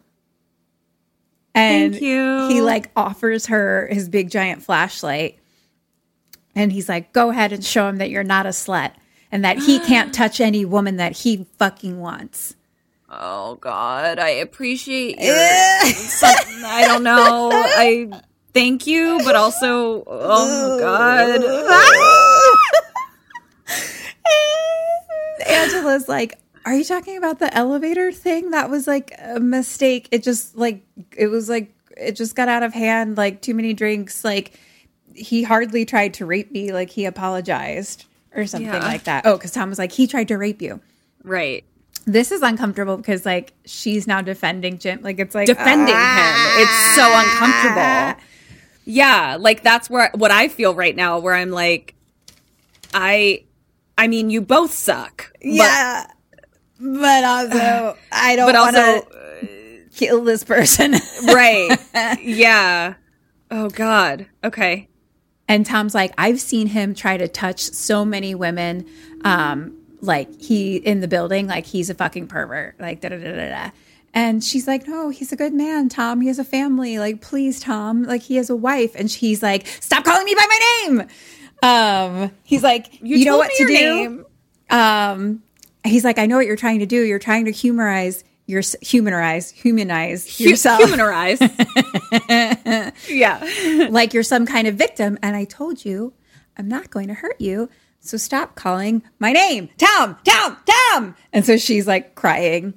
And 1.54 1.92
Thank 1.92 2.02
you. 2.02 2.48
he 2.48 2.60
like 2.60 2.90
offers 2.96 3.46
her 3.46 3.88
his 3.90 4.08
big 4.08 4.30
giant 4.30 4.62
flashlight. 4.62 5.38
And 6.54 6.72
he's 6.72 6.88
like, 6.88 7.12
"Go 7.12 7.30
ahead 7.30 7.52
and 7.52 7.64
show 7.64 7.88
him 7.88 7.98
that 7.98 8.10
you're 8.10 8.24
not 8.24 8.46
a 8.46 8.50
slut 8.50 8.92
and 9.30 9.44
that 9.44 9.58
he 9.58 9.78
can't 9.78 10.12
touch 10.14 10.40
any 10.40 10.64
woman 10.64 10.96
that 10.96 11.18
he 11.18 11.46
fucking 11.58 12.00
wants." 12.00 12.54
Oh 13.08 13.56
God, 13.56 14.18
I 14.18 14.28
appreciate 14.30 15.20
your. 15.20 15.34
I 15.36 16.84
don't 16.86 17.02
know. 17.02 17.50
I 17.52 18.08
thank 18.54 18.86
you, 18.86 19.20
but 19.24 19.34
also, 19.34 20.04
oh 20.06 20.78
God. 20.78 21.40
Angela's 25.46 26.08
like, 26.08 26.38
Are 26.64 26.74
you 26.74 26.84
talking 26.84 27.16
about 27.16 27.38
the 27.38 27.52
elevator 27.54 28.12
thing? 28.12 28.50
That 28.50 28.70
was 28.70 28.86
like 28.86 29.12
a 29.18 29.40
mistake. 29.40 30.08
It 30.12 30.22
just 30.22 30.56
like 30.56 30.82
it 31.16 31.28
was 31.28 31.48
like 31.48 31.74
it 31.96 32.12
just 32.12 32.36
got 32.36 32.48
out 32.48 32.62
of 32.62 32.72
hand, 32.72 33.16
like 33.16 33.42
too 33.42 33.54
many 33.54 33.74
drinks. 33.74 34.24
Like 34.24 34.58
he 35.14 35.42
hardly 35.42 35.84
tried 35.84 36.14
to 36.14 36.26
rape 36.26 36.50
me, 36.52 36.72
like 36.72 36.90
he 36.90 37.04
apologized 37.04 38.06
or 38.34 38.46
something 38.46 38.72
Yeah. 38.72 38.78
like 38.86 39.04
that. 39.04 39.26
Oh, 39.26 39.36
because 39.36 39.50
Tom 39.52 39.68
was 39.68 39.78
like, 39.78 39.92
he 39.92 40.06
tried 40.06 40.28
to 40.28 40.38
rape 40.38 40.62
you. 40.62 40.80
Right. 41.24 41.64
This 42.06 42.32
is 42.32 42.42
uncomfortable 42.42 42.96
because 42.96 43.26
like 43.26 43.52
she's 43.64 44.06
now 44.06 44.20
defending 44.22 44.78
Jim. 44.78 45.00
Like 45.02 45.18
it's 45.18 45.34
like 45.34 45.46
defending 45.46 45.94
ah. 45.96 46.56
him. 46.56 46.62
It's 46.62 46.96
so 46.96 47.04
uncomfortable. 47.12 48.24
Yeah, 48.86 49.36
like 49.38 49.62
that's 49.62 49.90
where 49.90 50.10
what 50.14 50.30
I 50.30 50.48
feel 50.48 50.74
right 50.74 50.96
now 50.96 51.18
where 51.18 51.34
I'm 51.34 51.50
like 51.50 51.94
I 52.94 53.44
I 53.98 54.08
mean 54.08 54.30
you 54.30 54.40
both 54.40 54.72
suck. 54.72 55.32
Yeah. 55.42 56.06
But, 56.80 57.24
also 57.24 57.96
I 58.12 58.36
don't 58.36 58.46
But, 58.46 58.54
want 58.54 58.76
also 58.76 59.02
to 59.02 59.86
kill 59.94 60.24
this 60.24 60.42
person. 60.42 60.94
right. 61.26 61.76
Yeah. 62.22 62.94
Oh 63.50 63.68
god. 63.68 64.26
Okay. 64.42 64.88
And 65.50 65.66
Tom's 65.66 65.96
like, 65.96 66.12
I've 66.16 66.40
seen 66.40 66.68
him 66.68 66.94
try 66.94 67.16
to 67.16 67.26
touch 67.26 67.62
so 67.62 68.04
many 68.04 68.36
women. 68.36 68.86
Um, 69.24 69.76
like 70.00 70.40
he 70.40 70.76
in 70.76 71.00
the 71.00 71.08
building, 71.08 71.48
like 71.48 71.66
he's 71.66 71.90
a 71.90 71.94
fucking 71.94 72.28
pervert. 72.28 72.78
Like 72.78 73.00
da 73.00 73.08
da 73.08 73.16
da 73.18 73.32
da 73.32 73.48
da. 73.48 73.70
And 74.14 74.44
she's 74.44 74.68
like, 74.68 74.86
No, 74.86 75.08
he's 75.08 75.32
a 75.32 75.36
good 75.36 75.52
man, 75.52 75.88
Tom. 75.88 76.20
He 76.20 76.28
has 76.28 76.38
a 76.38 76.44
family. 76.44 77.00
Like, 77.00 77.20
please, 77.20 77.58
Tom. 77.58 78.04
Like 78.04 78.22
he 78.22 78.36
has 78.36 78.48
a 78.48 78.54
wife. 78.54 78.94
And 78.94 79.10
she's 79.10 79.42
like, 79.42 79.66
Stop 79.66 80.04
calling 80.04 80.24
me 80.24 80.36
by 80.36 80.46
my 80.48 80.84
name. 80.84 81.08
Um, 81.64 82.30
he's 82.44 82.62
like, 82.62 83.00
You, 83.02 83.24
know 83.24 83.38
what 83.38 83.50
to 83.50 83.66
do. 83.66 83.72
name. 83.72 84.24
Um, 84.70 85.42
he's 85.82 86.04
like, 86.04 86.20
I 86.20 86.26
know 86.26 86.36
what 86.36 86.46
you're 86.46 86.54
trying 86.54 86.78
to 86.78 86.86
do. 86.86 87.02
You're 87.02 87.18
trying 87.18 87.46
to 87.46 87.50
humorize 87.50 88.22
your 88.50 88.62
humanize 88.82 89.50
humanize 89.50 90.40
yourself. 90.40 90.80
Humanize. 90.80 91.40
yeah. 93.08 93.88
like 93.90 94.12
you're 94.12 94.22
some 94.22 94.46
kind 94.46 94.66
of 94.66 94.74
victim. 94.74 95.18
And 95.22 95.36
I 95.36 95.44
told 95.44 95.84
you, 95.84 96.12
I'm 96.56 96.68
not 96.68 96.90
going 96.90 97.08
to 97.08 97.14
hurt 97.14 97.40
you. 97.40 97.70
So 98.00 98.16
stop 98.16 98.54
calling 98.54 99.02
my 99.18 99.32
name, 99.32 99.68
Tom, 99.76 100.16
Tom, 100.24 100.56
Tom. 100.66 101.14
And 101.32 101.44
so 101.44 101.56
she's 101.56 101.86
like 101.86 102.14
crying. 102.14 102.74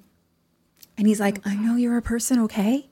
And 0.97 1.07
he's 1.07 1.19
like, 1.19 1.45
I 1.45 1.55
know 1.55 1.75
you're 1.75 1.97
a 1.97 2.01
person, 2.01 2.39
okay? 2.41 2.89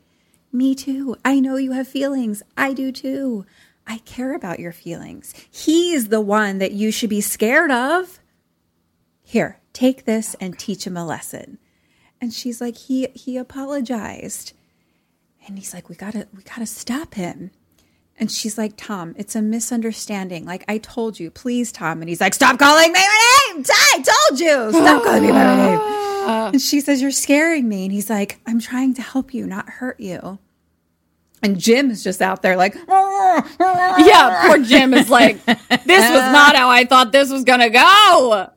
Me 0.51 0.73
too. 0.73 1.15
I 1.23 1.39
know 1.39 1.57
you 1.57 1.73
have 1.73 1.87
feelings. 1.87 2.41
I 2.57 2.73
do 2.73 2.91
too. 2.91 3.45
I 3.85 3.99
care 3.99 4.33
about 4.33 4.59
your 4.59 4.71
feelings. 4.71 5.33
He's 5.49 6.07
the 6.07 6.21
one 6.21 6.59
that 6.59 6.71
you 6.71 6.91
should 6.91 7.09
be 7.09 7.21
scared 7.21 7.71
of. 7.71 8.19
Here, 9.21 9.59
take 9.73 10.05
this 10.05 10.35
and 10.39 10.57
teach 10.57 10.85
him 10.87 10.97
a 10.97 11.05
lesson. 11.05 11.57
And 12.21 12.31
she's 12.31 12.61
like, 12.61 12.77
he 12.77 13.07
he 13.15 13.35
apologized. 13.35 14.53
And 15.47 15.57
he's 15.57 15.73
like, 15.73 15.89
we 15.89 15.95
gotta 15.95 16.27
we 16.35 16.43
gotta 16.43 16.67
stop 16.67 17.15
him. 17.15 17.51
And 18.19 18.31
she's 18.31 18.55
like, 18.57 18.73
Tom, 18.77 19.15
it's 19.17 19.35
a 19.35 19.41
misunderstanding. 19.41 20.45
Like 20.45 20.63
I 20.67 20.77
told 20.77 21.19
you, 21.19 21.31
please, 21.31 21.71
Tom. 21.71 22.01
And 22.01 22.07
he's 22.07 22.21
like, 22.21 22.35
stop 22.35 22.59
calling 22.59 22.91
me 22.93 22.99
my 22.99 23.53
name. 23.55 23.65
I 23.67 24.03
told 24.29 24.39
you, 24.39 24.71
stop 24.71 25.03
calling 25.03 25.23
me 25.23 25.29
by 25.31 25.43
my 25.43 25.71
name. 25.71 25.79
And 26.23 26.61
she 26.61 26.81
says, 26.81 27.01
you're 27.01 27.09
scaring 27.09 27.67
me. 27.67 27.85
And 27.85 27.91
he's 27.91 28.07
like, 28.09 28.39
I'm 28.45 28.59
trying 28.59 28.93
to 28.93 29.01
help 29.01 29.33
you, 29.33 29.47
not 29.47 29.67
hurt 29.67 29.99
you. 29.99 30.37
And 31.41 31.59
Jim 31.59 31.89
is 31.89 32.03
just 32.03 32.21
out 32.21 32.43
there 32.43 32.55
like, 32.55 32.77
oh, 32.87 33.00
Yeah, 33.59 34.47
poor 34.47 34.57
Jim 34.59 34.93
is 34.93 35.09
like, 35.09 35.43
this 35.45 36.09
was 36.09 36.31
not 36.31 36.55
how 36.55 36.69
I 36.69 36.85
thought 36.85 37.11
this 37.11 37.31
was 37.31 37.43
gonna 37.43 37.69
go. 37.69 38.49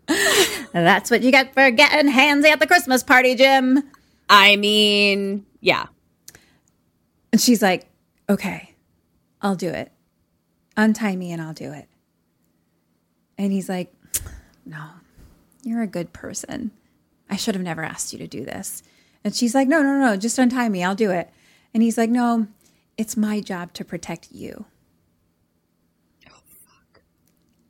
that's 0.73 1.11
what 1.11 1.23
you 1.23 1.31
get 1.31 1.55
for 1.55 1.71
getting 1.71 2.11
handsy 2.11 2.47
at 2.47 2.61
the 2.61 2.67
Christmas 2.67 3.03
party, 3.03 3.35
Jim. 3.35 3.83
I 4.29 4.57
mean, 4.57 5.47
yeah. 5.61 5.87
And 7.33 7.41
she's 7.41 7.63
like, 7.63 7.87
okay, 8.29 8.75
I'll 9.43 9.57
do 9.57 9.69
it. 9.69 9.93
Untie 10.77 11.17
me 11.17 11.33
and 11.33 11.43
I'll 11.43 11.53
do 11.53 11.73
it. 11.73 11.89
And 13.37 13.53
he's 13.53 13.69
like, 13.69 13.93
no, 14.65 14.85
you're 15.63 15.83
a 15.83 15.87
good 15.87 16.13
person. 16.13 16.71
I 17.29 17.37
should 17.37 17.55
have 17.55 17.65
never 17.65 17.83
asked 17.83 18.13
you 18.13 18.19
to 18.21 18.27
do 18.27 18.45
this. 18.45 18.83
And 19.25 19.35
she's 19.35 19.55
like, 19.55 19.69
no, 19.69 19.83
no, 19.83 19.99
no, 19.99 20.17
just 20.17 20.39
untie 20.39 20.69
me. 20.69 20.85
I'll 20.85 20.95
do 20.95 21.11
it. 21.11 21.31
And 21.73 21.83
he's 21.83 21.99
like, 21.99 22.11
no, 22.11 22.47
it's 22.97 23.17
my 23.17 23.41
job 23.41 23.73
to 23.75 23.85
protect 23.85 24.29
you. 24.33 24.67
Oh, 26.29 26.43
fuck. 26.47 27.03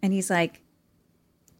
And 0.03 0.13
he's 0.13 0.31
like, 0.31 0.63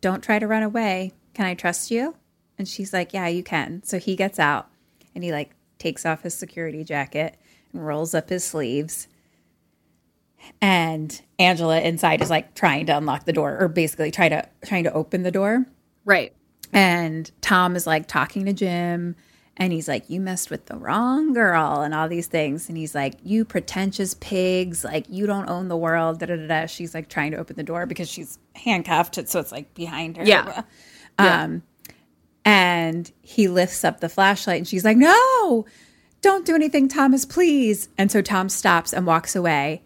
don't 0.01 0.23
try 0.23 0.39
to 0.39 0.47
run 0.47 0.63
away. 0.63 1.13
Can 1.33 1.47
I 1.47 1.55
trust 1.55 1.91
you? 1.91 2.15
And 2.59 2.69
she's 2.69 2.93
like, 2.93 3.13
yeah, 3.13 3.27
you 3.27 3.43
can. 3.43 3.83
So 3.85 3.99
he 3.99 4.17
gets 4.17 4.39
out 4.39 4.69
and 5.15 5.25
he 5.25 5.33
like 5.33 5.55
takes 5.79 6.07
off 6.07 6.23
his 6.23 6.35
security 6.35 6.85
jacket 6.85 7.37
and 7.73 7.85
rolls 7.85 8.15
up 8.15 8.29
his 8.29 8.45
sleeves. 8.45 9.09
And 10.61 11.21
Angela 11.39 11.81
inside 11.81 12.21
is 12.21 12.31
like 12.31 12.55
trying 12.55 12.87
to 12.87 12.97
unlock 12.97 13.25
the 13.25 13.33
door 13.33 13.57
or 13.59 13.69
basically 13.69 14.11
try 14.11 14.29
to 14.29 14.47
trying 14.65 14.85
to 14.85 14.93
open 14.93 15.23
the 15.23 15.31
door. 15.31 15.65
Right. 16.05 16.35
And 16.73 17.31
Tom 17.41 17.77
is 17.77 17.87
like 17.87 18.07
talking 18.07 18.45
to 18.47 18.53
Jim 18.53 19.17
and 19.57 19.73
he's 19.73 19.87
like, 19.89 20.09
You 20.11 20.21
messed 20.21 20.51
with 20.51 20.67
the 20.67 20.77
wrong 20.77 21.33
girl 21.33 21.83
and 21.83 21.95
all 21.95 22.09
these 22.09 22.27
things. 22.27 22.69
And 22.69 22.77
he's 22.77 22.95
like, 22.95 23.15
You 23.23 23.45
pretentious 23.45 24.15
pigs, 24.15 24.85
like 24.85 25.07
you 25.09 25.27
don't 25.27 25.49
own 25.49 25.69
the 25.69 25.77
world. 25.77 26.21
Da, 26.21 26.27
da, 26.27 26.37
da, 26.37 26.47
da. 26.47 26.67
She's 26.67 26.95
like 26.95 27.09
trying 27.09 27.33
to 27.33 27.39
open 27.39 27.57
the 27.57 27.63
door 27.63 27.87
because 27.87 28.09
she's 28.09 28.39
handcuffed. 28.55 29.29
So 29.29 29.41
it's 29.41 29.53
like 29.53 29.75
behind 29.75 30.17
her. 30.17 30.25
Yeah. 30.25 30.63
Um, 31.19 31.63
and 32.45 33.11
he 33.23 33.49
lifts 33.49 33.85
up 33.85 34.01
the 34.01 34.09
flashlight 34.09 34.59
and 34.59 34.69
she's 34.69 34.85
like, 34.85 34.97
No, 34.97 35.67
don't 36.21 36.45
do 36.45 36.55
anything, 36.55 36.89
Thomas, 36.89 37.25
please. 37.25 37.89
And 37.97 38.11
so 38.11 38.23
Tom 38.23 38.49
stops 38.49 38.93
and 38.93 39.07
walks 39.07 39.37
away, 39.37 39.83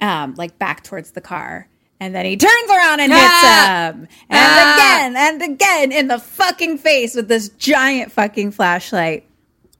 um, 0.00 0.34
like 0.36 0.58
back 0.58 0.84
towards 0.84 1.12
the 1.12 1.20
car. 1.20 1.68
And 2.02 2.16
then 2.16 2.24
he 2.24 2.36
turns 2.36 2.68
around 2.68 2.98
and 2.98 3.12
hits 3.12 3.24
ah. 3.24 3.92
him. 3.92 4.08
And 4.28 4.40
ah. 4.40 4.74
again 4.74 5.16
and 5.16 5.42
again 5.54 5.92
in 5.92 6.08
the 6.08 6.18
fucking 6.18 6.78
face 6.78 7.14
with 7.14 7.28
this 7.28 7.48
giant 7.50 8.10
fucking 8.10 8.50
flashlight. 8.50 9.24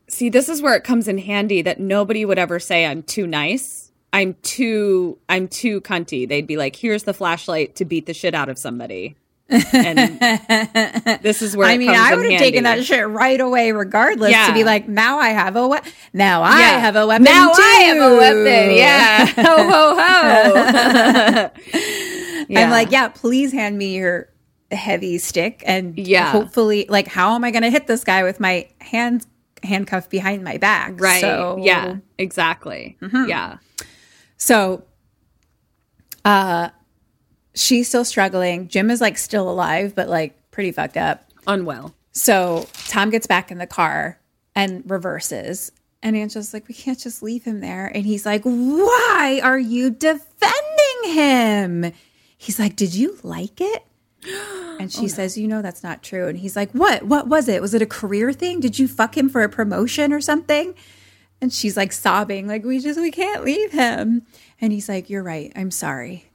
See, 0.07 0.29
this 0.29 0.49
is 0.49 0.63
where 0.63 0.77
it 0.77 0.85
comes 0.85 1.09
in 1.09 1.19
handy 1.19 1.63
that 1.63 1.81
nobody 1.81 2.25
would 2.25 2.39
ever 2.39 2.61
say 2.61 2.87
I'm 2.87 3.03
too 3.03 3.27
nice. 3.27 3.91
I'm 4.13 4.37
too 4.43 5.19
I'm 5.29 5.49
too 5.49 5.81
cunty. 5.81 6.29
They'd 6.29 6.47
be 6.47 6.57
like, 6.57 6.77
"Here's 6.77 7.03
the 7.03 7.13
flashlight 7.13 7.75
to 7.77 7.85
beat 7.85 8.07
the 8.07 8.15
shit 8.15 8.37
out 8.37 8.49
of 8.49 8.57
somebody." 8.57 9.17
And 9.53 10.19
this 11.23 11.43
is 11.43 11.57
where 11.57 11.69
I 11.69 11.77
mean, 11.77 11.91
I 11.91 12.15
would 12.15 12.31
have 12.31 12.41
taken 12.41 12.65
that 12.65 12.85
shit 12.85 13.07
right 13.07 13.41
away, 13.41 13.73
regardless, 13.73 14.31
Yeah. 14.31 14.47
to 14.47 14.55
be 14.55 14.65
like, 14.65 14.89
now 14.89 15.19
I 15.19 15.31
have 15.31 15.57
a 15.57 15.69
weapon. 15.69 15.93
Now 16.13 16.43
I 16.43 16.61
Yeah. 16.61 16.79
have 16.79 16.97
a 16.97 17.07
weapon. 17.07 17.25
Now 17.25 17.53
too. 17.53 17.63
I 17.63 17.75
have 17.87 18.13
a 18.13 18.17
weapon. 18.17 18.71
Yeah. 18.77 19.27
ho 19.37 19.57
ho 19.71 21.51
ho. 21.51 22.09
I'm 22.61 22.71
like, 22.71 22.91
yeah, 22.91 23.09
please 23.09 23.53
hand 23.53 23.77
me 23.79 23.97
your 23.97 24.29
heavy 24.71 25.19
stick 25.19 25.63
and 25.67 25.99
Yeah. 25.99 26.31
hopefully, 26.31 26.87
like, 26.89 27.07
how 27.07 27.35
am 27.35 27.45
I 27.45 27.51
going 27.51 27.63
to 27.63 27.71
hit 27.71 27.87
this 27.87 28.05
guy 28.05 28.23
with 28.23 28.41
my 28.41 28.69
hands 28.81 29.27
handcuffed 29.63 30.11
behind 30.11 30.43
my 30.45 30.57
back? 30.59 31.01
right. 31.01 31.21
So, 31.21 31.59
Yeah. 31.61 31.97
Exactly. 32.19 32.97
Yeah. 33.03 33.59
So, 34.37 34.85
uh, 36.25 36.71
she's 37.55 37.89
still 37.89 38.05
struggling. 38.05 38.69
Jim 38.69 38.91
is 38.91 39.01
like 39.01 39.19
still 39.19 39.49
alive, 39.51 39.95
but 39.95 40.09
like 40.09 40.51
pretty 40.51 40.73
fucked 40.73 40.97
up. 40.97 41.25
Unwell. 41.47 41.95
So 42.13 42.69
Tom 42.89 43.11
gets 43.11 43.27
back 43.27 43.51
in 43.51 43.59
the 43.59 43.67
car 43.67 44.19
and 44.55 44.83
reverses. 44.91 45.73
And 46.03 46.17
Angela's 46.17 46.53
like, 46.53 46.67
we 46.69 46.75
can't 46.75 46.99
just 46.99 47.23
leave 47.23 47.45
him 47.45 47.61
there. 47.61 47.87
And 47.87 48.05
he's 48.05 48.27
like, 48.27 48.43
why 48.43 49.41
are 49.43 49.59
you 49.59 49.91
defending 49.91 51.13
him? 51.13 51.93
He's 52.43 52.59
like, 52.59 52.75
did 52.75 52.93
you 52.93 53.19
like 53.23 53.61
it? 53.61 53.85
And 54.81 54.91
she 54.91 55.07
says, 55.07 55.39
you 55.39 55.47
know, 55.47 55.63
that's 55.63 55.85
not 55.85 56.03
true. 56.03 56.27
And 56.27 56.37
he's 56.37 56.57
like, 56.57 56.73
what? 56.73 57.05
What 57.05 57.29
was 57.29 57.47
it? 57.47 57.63
Was 57.63 57.73
it 57.73 57.83
a 57.83 57.87
career 57.87 58.33
thing? 58.33 58.59
Did 58.59 58.81
you 58.81 58.89
fuck 58.89 59.17
him 59.17 59.29
for 59.29 59.45
a 59.45 59.49
promotion 59.49 60.13
or 60.13 60.21
something? 60.21 60.75
And 61.41 61.53
she's 61.53 61.77
like 61.77 61.93
sobbing, 61.93 62.49
like, 62.49 62.65
we 62.65 62.81
just, 62.81 62.99
we 62.99 63.13
can't 63.13 63.45
leave 63.45 63.71
him. 63.71 64.27
And 64.61 64.73
he's 64.73 64.89
like, 64.89 65.09
you're 65.09 65.23
right. 65.23 65.53
I'm 65.55 65.71
sorry. 65.71 66.31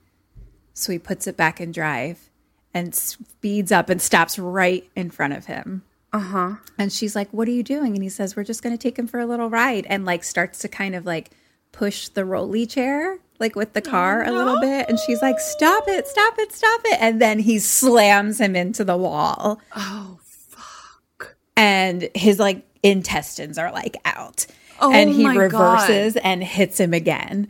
So 0.74 0.94
he 0.94 1.00
puts 1.00 1.28
it 1.28 1.36
back 1.36 1.60
in 1.60 1.74
drive 1.74 2.30
and 2.74 2.96
speeds 2.96 3.74
up 3.74 3.90
and 3.90 4.02
stops 4.02 4.40
right 4.40 4.90
in 4.96 5.10
front 5.10 5.34
of 5.34 5.48
him. 5.48 5.84
Uh 6.14 6.20
huh. 6.20 6.56
And 6.78 6.94
she's 6.94 7.18
like, 7.18 7.30
What 7.32 7.50
are 7.50 7.52
you 7.52 7.64
doing? 7.64 7.96
And 7.96 8.04
he 8.04 8.10
says, 8.10 8.36
We're 8.36 8.46
just 8.46 8.64
going 8.64 8.78
to 8.78 8.82
take 8.82 8.98
him 8.98 9.08
for 9.08 9.20
a 9.20 9.26
little 9.26 9.50
ride. 9.50 9.86
And 9.90 10.06
like 10.06 10.24
starts 10.24 10.60
to 10.60 10.70
kind 10.70 10.96
of 10.96 11.06
like 11.06 11.32
push 11.74 12.08
the 12.08 12.24
rolly 12.24 12.66
chair, 12.66 13.20
like 13.40 13.56
with 13.56 13.74
the 13.74 13.82
car 13.82 14.24
a 14.24 14.32
little 14.32 14.60
bit. 14.60 14.88
And 14.90 15.00
she's 15.00 15.22
like, 15.22 15.40
Stop 15.40 15.88
it, 15.88 16.08
stop 16.08 16.36
it, 16.40 16.52
stop 16.52 16.82
it. 16.86 16.98
And 17.02 17.22
then 17.22 17.40
he 17.40 17.60
slams 17.60 18.40
him 18.40 18.56
into 18.56 18.84
the 18.84 18.98
wall. 18.98 19.60
Oh, 19.76 20.20
fuck. 20.24 21.36
And 21.56 22.10
his 22.16 22.40
like 22.40 22.66
intestines 22.84 23.58
are 23.58 23.72
like 23.72 23.98
out. 24.06 24.46
Oh 24.80 24.92
and 24.94 25.10
he 25.10 25.24
my 25.24 25.34
God. 25.34 25.40
reverses 25.42 26.16
and 26.18 26.44
hits 26.44 26.80
him 26.80 26.94
again. 26.94 27.48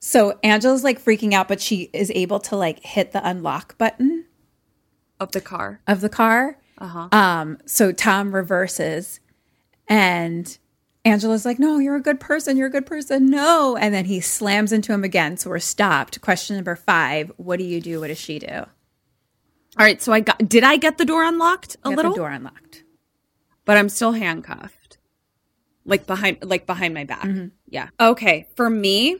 So 0.00 0.38
Angela's 0.42 0.84
like 0.84 1.02
freaking 1.02 1.32
out, 1.32 1.48
but 1.48 1.60
she 1.60 1.90
is 1.92 2.12
able 2.14 2.38
to 2.40 2.56
like 2.56 2.80
hit 2.84 3.12
the 3.12 3.26
unlock 3.26 3.76
button 3.78 4.26
Of 5.18 5.32
the 5.32 5.40
car. 5.40 5.80
of 5.86 6.00
the 6.00 6.08
car. 6.08 6.58
Uh 6.78 7.08
Um, 7.12 7.58
so 7.66 7.90
Tom 7.92 8.34
reverses 8.34 9.20
and 9.88 10.56
Angela's 11.04 11.44
like, 11.44 11.58
No, 11.58 11.78
you're 11.78 11.96
a 11.96 12.00
good 12.02 12.20
person. 12.20 12.56
You're 12.56 12.68
a 12.68 12.70
good 12.70 12.86
person. 12.86 13.26
No. 13.30 13.76
And 13.76 13.94
then 13.94 14.06
he 14.06 14.20
slams 14.20 14.72
into 14.72 14.92
him 14.92 15.04
again. 15.04 15.36
So 15.36 15.50
we're 15.50 15.58
stopped. 15.58 16.20
Question 16.20 16.56
number 16.56 16.76
five 16.76 17.30
What 17.36 17.58
do 17.58 17.64
you 17.64 17.80
do? 17.80 18.00
What 18.00 18.08
does 18.08 18.18
she 18.18 18.38
do? 18.38 18.48
All 18.48 18.66
right. 19.78 20.00
So 20.00 20.12
I 20.12 20.20
got. 20.20 20.38
Did 20.48 20.64
I 20.64 20.76
get 20.76 20.98
the 20.98 21.04
door 21.04 21.22
unlocked 21.24 21.76
a 21.84 21.90
little? 21.90 22.12
the 22.12 22.18
door 22.18 22.30
unlocked. 22.30 22.84
but 23.64 23.76
I'm 23.76 23.88
still 23.88 24.12
handcuffed, 24.12 24.98
like 25.84 26.06
behind, 26.06 26.38
like 26.42 26.64
behind 26.66 26.94
my 26.94 27.04
back. 27.04 27.22
Mm-hmm. 27.24 27.48
Yeah. 27.68 27.88
Okay. 28.00 28.46
For 28.56 28.70
me, 28.70 29.18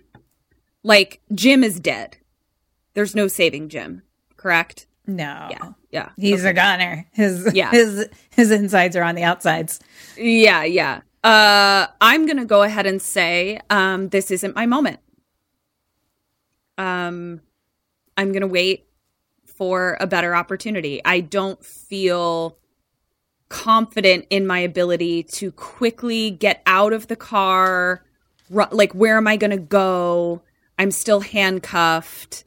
like 0.83 1.21
Jim 1.35 1.63
is 1.65 1.81
dead. 1.81 2.17
There's 2.95 3.15
no 3.15 3.27
saving 3.29 3.69
Jim. 3.69 4.03
Correct. 4.37 4.87
No. 5.07 5.49
Yeah. 5.51 5.73
Yeah. 5.91 6.09
He's 6.17 6.45
a 6.45 6.53
goner. 6.55 7.07
His 7.13 7.53
Yeah. 7.53 7.71
his 7.71 8.09
his 8.31 8.51
insides 8.51 8.97
are 8.97 9.03
on 9.03 9.17
the 9.17 9.25
outsides. 9.25 9.81
Yeah. 10.17 10.65
Yeah. 10.65 11.01
Uh, 11.25 11.89
I'm 12.01 12.27
gonna 12.27 12.45
go 12.45 12.63
ahead 12.63 12.87
and 12.87 13.03
say, 13.03 13.61
um, 13.71 14.11
this 14.11 14.31
isn't 14.31 14.55
my 14.55 14.67
moment. 14.67 15.01
Um, 16.79 17.41
I'm 18.17 18.33
gonna 18.33 18.47
wait 18.47 18.87
for 19.45 19.97
a 20.01 20.07
better 20.07 20.35
opportunity. 20.37 21.01
I 21.05 21.21
don't 21.21 21.65
feel 21.65 22.59
confident 23.49 24.27
in 24.31 24.47
my 24.47 24.59
ability 24.59 25.23
to 25.23 25.53
quickly 25.53 26.31
get 26.31 26.63
out 26.67 26.93
of 26.93 27.07
the 27.07 27.17
car. 27.17 28.05
Ru- 28.51 28.67
like, 28.73 28.93
where 28.93 29.17
am 29.17 29.29
I 29.29 29.37
going 29.37 29.53
to 29.53 29.57
go? 29.57 30.43
I'm 30.79 30.91
still 30.91 31.21
handcuffed. 31.21 32.45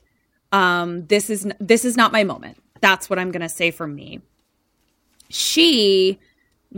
Um, 0.51 1.05
this 1.07 1.29
is 1.29 1.45
n- 1.45 1.55
this 1.59 1.85
is 1.85 1.95
not 1.95 2.11
my 2.11 2.23
moment. 2.25 2.57
That's 2.81 3.09
what 3.09 3.19
I'm 3.19 3.31
going 3.31 3.41
to 3.41 3.49
say 3.49 3.71
for 3.71 3.87
me. 3.87 4.21
She 5.29 6.19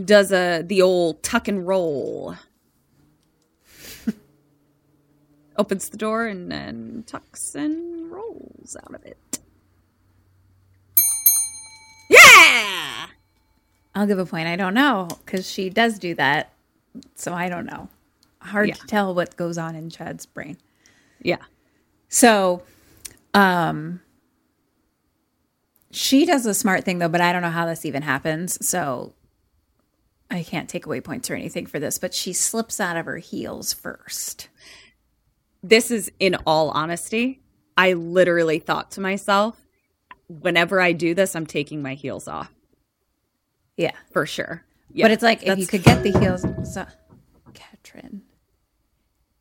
does 0.04 0.32
a 0.32 0.62
the 0.62 0.82
old 0.82 1.22
tuck 1.22 1.48
and 1.48 1.66
roll. 1.66 2.36
Opens 5.56 5.88
the 5.88 5.96
door 5.96 6.26
and 6.26 6.50
then 6.50 7.04
tucks 7.06 7.54
and 7.54 8.10
rolls 8.10 8.76
out 8.82 8.94
of 8.94 9.04
it. 9.04 9.38
Yeah. 12.08 13.06
I'll 13.94 14.06
give 14.06 14.18
a 14.18 14.26
point. 14.26 14.48
I 14.48 14.56
don't 14.56 14.74
know 14.74 15.08
because 15.24 15.48
she 15.50 15.68
does 15.70 15.98
do 15.98 16.14
that. 16.14 16.52
So 17.14 17.32
I 17.34 17.48
don't 17.48 17.66
know. 17.66 17.88
Hard 18.40 18.68
Yeah. 18.68 18.74
to 18.74 18.86
tell 18.86 19.14
what 19.14 19.36
goes 19.36 19.58
on 19.58 19.74
in 19.76 19.90
Chad's 19.90 20.26
brain. 20.26 20.56
Yeah. 21.22 21.36
So, 22.08 22.62
um, 23.34 24.00
she 25.90 26.24
does 26.24 26.46
a 26.46 26.54
smart 26.54 26.84
thing 26.84 26.98
though, 26.98 27.08
but 27.08 27.20
I 27.20 27.32
don't 27.32 27.42
know 27.42 27.50
how 27.50 27.66
this 27.66 27.84
even 27.84 28.02
happens. 28.02 28.64
So 28.66 29.12
I 30.30 30.42
can't 30.44 30.68
take 30.68 30.86
away 30.86 31.00
points 31.00 31.28
or 31.30 31.34
anything 31.34 31.66
for 31.66 31.78
this, 31.80 31.98
but 31.98 32.14
she 32.14 32.32
slips 32.32 32.78
out 32.80 32.96
of 32.96 33.06
her 33.06 33.18
heels 33.18 33.72
first. 33.72 34.48
this 35.62 35.90
is 35.90 36.10
in 36.18 36.36
all 36.46 36.70
honesty. 36.70 37.40
I 37.76 37.92
literally 37.94 38.58
thought 38.60 38.92
to 38.92 39.00
myself, 39.00 39.60
whenever 40.28 40.80
I 40.80 40.92
do 40.92 41.14
this, 41.14 41.34
I'm 41.34 41.46
taking 41.46 41.82
my 41.82 41.94
heels 41.94 42.28
off 42.28 42.50
Yeah. 43.76 43.92
for 44.12 44.24
sure. 44.26 44.64
Yeah, 44.92 45.04
but 45.04 45.10
it's 45.12 45.22
like 45.22 45.42
if 45.46 45.58
you 45.58 45.66
could 45.66 45.82
get 45.82 46.02
the 46.02 46.18
heels. 46.18 46.42
So, 46.72 46.86
Ketryn. 47.52 48.20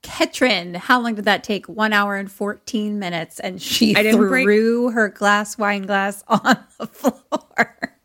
Ketryn, 0.03 0.75
how 0.75 0.99
long 1.01 1.15
did 1.15 1.25
that 1.25 1.43
take? 1.43 1.67
One 1.67 1.91
hour 1.93 2.15
and 2.15 2.31
14 2.31 2.99
minutes. 2.99 3.39
And 3.39 3.61
she 3.61 3.93
didn't 3.93 4.17
break- 4.27 4.45
threw 4.45 4.91
her 4.91 5.09
glass 5.09 5.57
wine 5.57 5.83
glass 5.83 6.23
on 6.27 6.57
the 6.79 6.87
floor. 6.91 7.97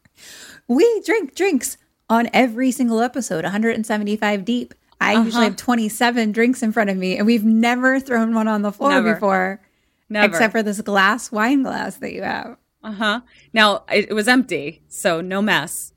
we 0.68 1.00
drink 1.04 1.34
drinks 1.34 1.76
on 2.10 2.28
every 2.32 2.70
single 2.70 3.00
episode, 3.00 3.44
175 3.44 4.44
deep. 4.44 4.74
I 5.00 5.14
Uh-huh. 5.14 5.24
usually 5.24 5.44
have 5.44 5.56
27 5.56 6.32
drinks 6.32 6.62
in 6.62 6.72
front 6.72 6.90
of 6.90 6.96
me, 6.96 7.16
and 7.16 7.26
we've 7.26 7.44
never 7.44 7.98
thrown 8.00 8.34
one 8.34 8.48
on 8.48 8.62
the 8.62 8.72
floor 8.72 8.90
Never. 8.90 9.14
before. 9.14 9.60
Never. 10.08 10.26
Except 10.26 10.52
for 10.52 10.62
this 10.62 10.80
glass 10.82 11.32
wine 11.32 11.62
glass 11.62 11.96
that 11.96 12.12
you 12.12 12.22
have. 12.22 12.56
Uh 12.82 12.92
huh. 12.92 13.20
Now 13.52 13.84
it, 13.90 14.10
it 14.10 14.12
was 14.14 14.28
empty, 14.28 14.82
so 14.88 15.20
no 15.20 15.40
mess. 15.42 15.92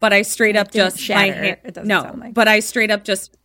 But 0.00 0.12
I 0.12 0.22
straight 0.22 0.56
up 0.56 0.70
just 0.72 0.98
shatter. 0.98 1.30
my 1.30 1.36
hand. 1.36 1.56
It 1.64 1.74
doesn't 1.74 1.88
no, 1.88 2.02
sound 2.02 2.20
like- 2.20 2.34
but 2.34 2.48
I 2.48 2.60
straight 2.60 2.90
up 2.90 3.04
just 3.04 3.36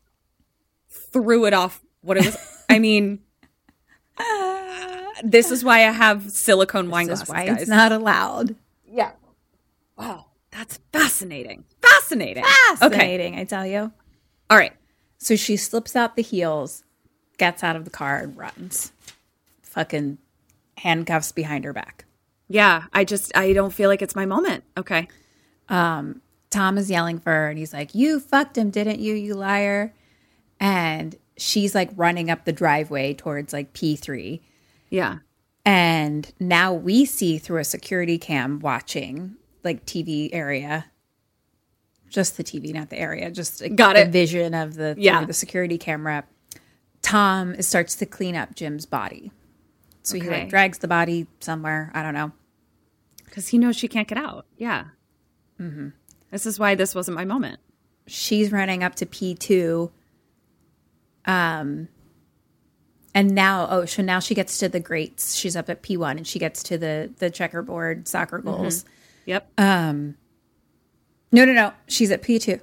threw 0.90 1.46
it 1.46 1.54
off. 1.54 1.82
What 2.02 2.18
it 2.18 2.26
was. 2.26 2.38
I 2.70 2.80
mean, 2.88 3.20
this 5.24 5.52
is 5.52 5.64
why 5.64 5.80
I 5.88 5.92
have 5.92 6.30
silicone 6.32 6.90
wine 6.90 7.08
glasses, 7.08 7.30
why 7.30 7.46
guys. 7.46 7.62
it's 7.62 7.70
not 7.70 7.92
allowed. 7.92 8.56
yeah. 8.86 9.12
Wow, 9.98 10.26
that's 10.52 10.80
fascinating. 10.94 11.66
Fascinating. 11.92 12.44
Okay. 12.44 12.54
Fascinating, 12.78 13.36
I 13.36 13.44
tell 13.44 13.66
you. 13.66 13.92
All 14.50 14.58
right. 14.58 14.74
So 15.18 15.36
she 15.36 15.58
slips 15.58 15.96
out 15.96 16.16
the 16.16 16.22
heels, 16.22 16.84
gets 17.38 17.64
out 17.64 17.76
of 17.76 17.84
the 17.84 17.92
car, 17.92 18.18
and 18.18 18.38
runs. 18.38 18.92
Fucking 19.62 20.18
handcuffs 20.78 21.32
behind 21.32 21.66
her 21.66 21.74
back. 21.74 22.06
Yeah, 22.48 22.86
I 22.94 23.04
just 23.04 23.36
I 23.36 23.54
don't 23.54 23.74
feel 23.74 23.90
like 23.90 24.02
it's 24.02 24.16
my 24.16 24.26
moment. 24.26 24.64
Okay. 24.78 25.08
Um, 25.68 26.22
Tom 26.50 26.78
is 26.78 26.90
yelling 26.90 27.20
for 27.20 27.32
her 27.32 27.50
and 27.50 27.60
he's 27.60 27.74
like, 27.74 27.94
You 27.94 28.20
fucked 28.20 28.58
him, 28.58 28.72
didn't 28.72 29.00
you, 29.00 29.14
you 29.14 29.36
liar? 29.36 29.94
And 30.60 31.16
she's 31.38 31.76
like 31.76 31.92
running 31.96 32.30
up 32.30 32.46
the 32.46 32.52
driveway 32.52 33.14
towards 33.14 33.54
like 33.54 33.74
P3. 33.74 34.42
Yeah. 34.90 35.20
And 35.66 36.32
now 36.40 36.74
we 36.74 37.06
see 37.06 37.38
through 37.38 37.60
a 37.60 37.66
security 37.66 38.18
cam 38.18 38.60
watching 38.60 39.36
like 39.64 39.86
TV 39.86 40.30
area. 40.34 40.86
Just 42.10 42.38
the 42.38 42.44
TV, 42.44 42.74
not 42.74 42.90
the 42.90 42.98
area. 42.98 43.30
Just 43.32 43.62
like, 43.62 43.76
Got 43.76 43.94
the 43.96 44.02
it. 44.02 44.10
vision 44.10 44.54
of 44.54 44.74
the 44.76 44.96
Yeah. 44.98 45.24
the 45.26 45.34
security 45.34 45.78
camera. 45.78 46.24
Tom 47.02 47.62
starts 47.62 47.96
to 47.98 48.06
clean 48.06 48.36
up 48.36 48.56
Jim's 48.56 48.86
body. 48.86 49.32
So 50.04 50.16
he 50.16 50.22
Okay. 50.28 50.42
like 50.42 50.50
drags 50.50 50.80
the 50.80 50.88
body 50.88 51.28
somewhere. 51.40 51.92
I 51.94 52.02
don't 52.04 52.14
know. 52.14 52.32
Because 53.26 53.50
he 53.50 53.58
knows 53.58 53.76
she 53.76 53.88
can't 53.88 54.08
get 54.08 54.18
out. 54.18 54.46
Yeah. 54.58 54.86
Mm-hmm. 55.60 55.90
This 56.32 56.46
is 56.46 56.58
why 56.60 56.76
this 56.76 56.96
wasn't 56.96 57.16
my 57.16 57.26
moment. 57.26 57.60
she's 58.08 58.52
running 58.52 58.84
up 58.84 58.96
to 58.96 59.06
P2. 59.06 59.92
Um 61.26 61.90
and 63.14 63.36
now 63.36 63.68
oh 63.70 63.86
so 63.86 64.02
now 64.02 64.20
she 64.20 64.34
gets 64.34 64.58
to 64.60 64.68
the 64.70 64.80
greats. 64.80 65.36
She's 65.36 65.56
up 65.56 65.70
at 65.70 65.84
P1 65.84 66.18
and 66.18 66.26
she 66.28 66.40
gets 66.40 66.64
to 66.64 66.78
the 66.80 67.12
the 67.20 67.30
checkerboard 67.30 68.08
soccer 68.08 68.40
goals. 68.40 68.84
Yep. 69.26 69.60
No 71.32 71.46
no 71.46 71.54
no, 71.54 71.74
she's 71.88 72.12
at 72.12 72.22
P2. 72.24 72.60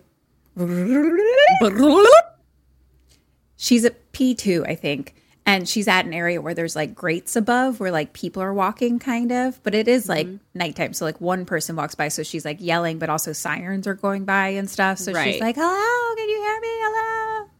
She's 3.56 3.84
at 3.84 4.12
P2, 4.12 4.68
I 4.68 4.74
think. 4.74 5.14
And 5.48 5.68
she's 5.68 5.86
at 5.86 6.04
an 6.04 6.12
area 6.12 6.42
where 6.42 6.54
there's 6.54 6.74
like 6.74 6.94
grates 6.94 7.36
above 7.36 7.78
where 7.78 7.92
like 7.92 8.12
people 8.12 8.42
are 8.42 8.52
walking 8.52 8.98
kind 8.98 9.30
of, 9.30 9.62
but 9.62 9.74
it 9.76 9.86
is 9.86 10.08
like 10.08 10.26
nighttime. 10.54 10.92
So 10.92 11.04
like 11.04 11.20
one 11.20 11.44
person 11.46 11.76
walks 11.76 11.94
by. 11.94 12.08
So 12.08 12.24
she's 12.24 12.44
like 12.44 12.56
yelling, 12.60 12.98
but 12.98 13.08
also 13.10 13.32
sirens 13.32 13.86
are 13.86 13.94
going 13.94 14.24
by 14.24 14.48
and 14.48 14.68
stuff. 14.68 14.98
So 14.98 15.12
Right. 15.12 15.32
she's 15.34 15.40
like, 15.40 15.54
hello, 15.54 16.14
can 16.16 16.28
you 16.28 16.36
hear 16.36 16.60
me? 16.60 16.68
Hello. 16.70 17.50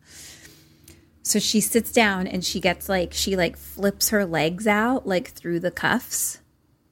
So 1.23 1.39
she 1.39 1.61
sits 1.61 1.93
down 1.93 2.27
and 2.27 2.45
she 2.45 2.59
gets 2.61 2.89
like, 2.89 3.13
she 3.13 3.37
like 3.37 3.57
flips 3.57 4.09
her 4.09 4.27
legs 4.27 4.67
out 4.67 5.07
like 5.07 5.29
through 5.31 5.61
the 5.61 5.71
cuffs. 5.71 6.41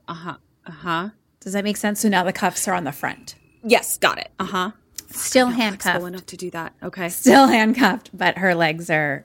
Uh 0.07 0.15
huh. 0.15 0.36
Uh 0.65 0.70
huh. 0.70 1.09
Does 1.41 1.55
that 1.55 1.65
make 1.65 1.77
sense? 1.77 2.01
So 2.01 2.09
now 2.09 2.23
the 2.23 2.32
cuffs 2.32 2.69
are 2.69 2.74
on 2.74 2.85
the 2.85 2.93
front. 2.93 3.35
Yes, 3.65 3.99
got 3.99 4.19
it. 4.19 4.31
Uh 4.39 4.45
huh. 4.45 4.70
Still 5.11 5.49
handcuffed. 5.49 6.05
enough 6.05 6.27
to 6.27 6.36
do 6.36 6.51
that. 6.51 6.74
Okay. 6.82 7.09
Still 7.09 7.47
handcuffed, 7.47 8.11
but 8.12 8.39
her 8.39 8.55
legs 8.55 8.91
are, 8.91 9.24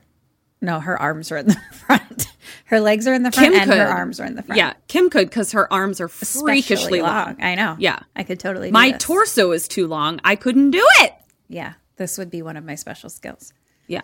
no, 0.61 0.79
her 0.79 0.99
arms 0.99 1.31
are 1.31 1.37
in 1.37 1.47
the 1.47 1.57
front. 1.73 2.27
Her 2.65 2.79
legs 2.79 3.07
are 3.07 3.13
in 3.13 3.23
the 3.23 3.31
front 3.31 3.53
Kim 3.53 3.59
and 3.61 3.71
her 3.73 3.87
arms 3.87 4.19
are 4.19 4.25
in 4.25 4.35
the 4.35 4.43
front. 4.43 4.57
Yeah, 4.57 4.73
Kim 4.87 5.09
could 5.09 5.29
because 5.29 5.51
her 5.53 5.71
arms 5.73 5.99
are 5.99 6.07
freakishly 6.07 7.01
long. 7.01 7.41
I 7.41 7.55
know. 7.55 7.75
Yeah. 7.79 7.99
I 8.15 8.23
could 8.23 8.39
totally 8.39 8.67
do 8.69 8.73
My 8.73 8.91
this. 8.91 9.03
torso 9.03 9.51
is 9.51 9.67
too 9.67 9.87
long. 9.87 10.19
I 10.23 10.35
couldn't 10.35 10.71
do 10.71 10.85
it. 10.99 11.13
Yeah. 11.47 11.73
This 11.97 12.17
would 12.19 12.29
be 12.29 12.41
one 12.43 12.55
of 12.57 12.63
my 12.63 12.75
special 12.75 13.09
skills. 13.09 13.53
Yeah. 13.87 14.03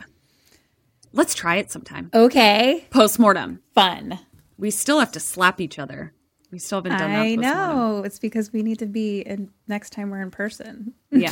Let's 1.13 1.35
try 1.35 1.57
it 1.57 1.71
sometime. 1.71 2.09
Okay. 2.13 2.87
Postmortem. 2.89 3.61
Fun. 3.75 4.19
We 4.57 4.71
still 4.71 4.99
have 4.99 5.11
to 5.11 5.19
slap 5.19 5.61
each 5.61 5.77
other. 5.77 6.13
We 6.55 6.59
still 6.59 6.77
haven't 6.77 6.97
done 6.97 7.11
that. 7.11 7.19
I 7.21 7.35
know. 7.35 8.03
It's 8.05 8.17
because 8.17 8.53
we 8.53 8.63
need 8.63 8.79
to 8.79 8.85
be 8.85 9.19
in 9.19 9.49
next 9.67 9.89
time 9.89 10.09
we're 10.09 10.21
in 10.21 10.31
person. 10.31 10.93
Yeah. 11.11 11.29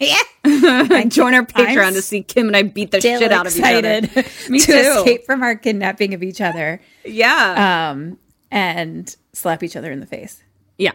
yeah. 0.00 0.22
Join 1.08 1.34
our 1.34 1.44
Patreon 1.44 1.86
I'm 1.88 1.94
to 1.94 2.02
see 2.02 2.22
Kim 2.22 2.46
and 2.46 2.56
I 2.56 2.62
beat 2.62 2.92
the 2.92 3.00
shit 3.00 3.32
out 3.32 3.48
of 3.48 3.56
each 3.56 3.64
other. 3.64 4.02
Me 4.48 4.60
to 4.60 4.66
too. 4.66 4.72
escape 4.72 5.24
from 5.26 5.42
our 5.42 5.56
kidnapping 5.56 6.14
of 6.14 6.22
each 6.22 6.40
other 6.40 6.80
Yeah. 7.04 7.90
um, 7.90 8.16
and 8.52 9.16
slap 9.32 9.64
each 9.64 9.74
other 9.74 9.90
in 9.90 9.98
the 9.98 10.06
face. 10.06 10.40
yeah. 10.78 10.92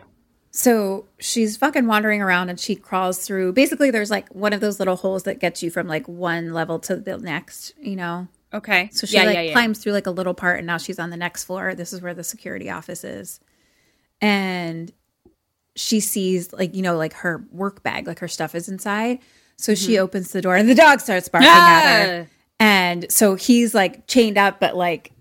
So 0.52 1.08
she's 1.20 1.58
fucking 1.58 1.86
wandering 1.86 2.22
around 2.22 2.48
and 2.48 2.58
she 2.58 2.78
crawls 2.78 3.20
through. 3.20 3.52
Basically, 3.52 3.92
there's 3.92 4.10
like 4.10 4.30
one 4.34 4.54
of 4.54 4.62
those 4.62 4.80
little 4.80 4.96
holes 4.96 5.24
that 5.24 5.42
gets 5.42 5.62
you 5.62 5.70
from 5.70 5.86
like 5.86 6.08
one 6.08 6.54
level 6.54 6.80
to 6.80 6.96
the 6.96 7.18
next, 7.18 7.74
you 7.78 7.98
know? 7.98 8.30
Okay. 8.54 8.88
So 8.94 9.06
she 9.06 9.16
yeah, 9.18 9.24
like 9.24 9.36
yeah, 9.36 9.42
yeah. 9.42 9.52
climbs 9.52 9.80
through 9.80 9.92
like 9.92 10.08
a 10.08 10.12
little 10.12 10.34
part 10.34 10.60
and 10.60 10.66
now 10.66 10.78
she's 10.78 10.98
on 10.98 11.10
the 11.10 11.18
next 11.18 11.44
floor. 11.44 11.76
This 11.76 11.92
is 11.92 12.02
where 12.02 12.14
the 12.14 12.24
security 12.24 12.70
office 12.70 13.04
is. 13.04 13.42
And 14.26 14.92
she 15.76 16.00
sees 16.00 16.52
like, 16.54 16.74
you 16.76 16.82
know, 16.82 16.98
like 16.98 17.14
her 17.14 17.46
work 17.52 17.84
bag, 17.84 18.08
like 18.08 18.20
her 18.20 18.28
stuff 18.28 18.56
is 18.56 18.68
inside. 18.70 19.20
So 19.58 19.76
she 19.76 19.98
opens 20.00 20.32
the 20.32 20.42
door 20.42 20.56
and 20.56 20.68
the 20.68 20.76
dog 20.76 21.00
starts 21.00 21.30
barking 21.30 21.48
at 21.50 22.06
her. 22.08 22.28
Ah! 22.28 22.32
And 22.60 23.12
so 23.12 23.36
he's 23.36 23.76
like 23.76 24.08
chained 24.08 24.38
up, 24.38 24.60
but 24.60 24.76
like 24.76 25.12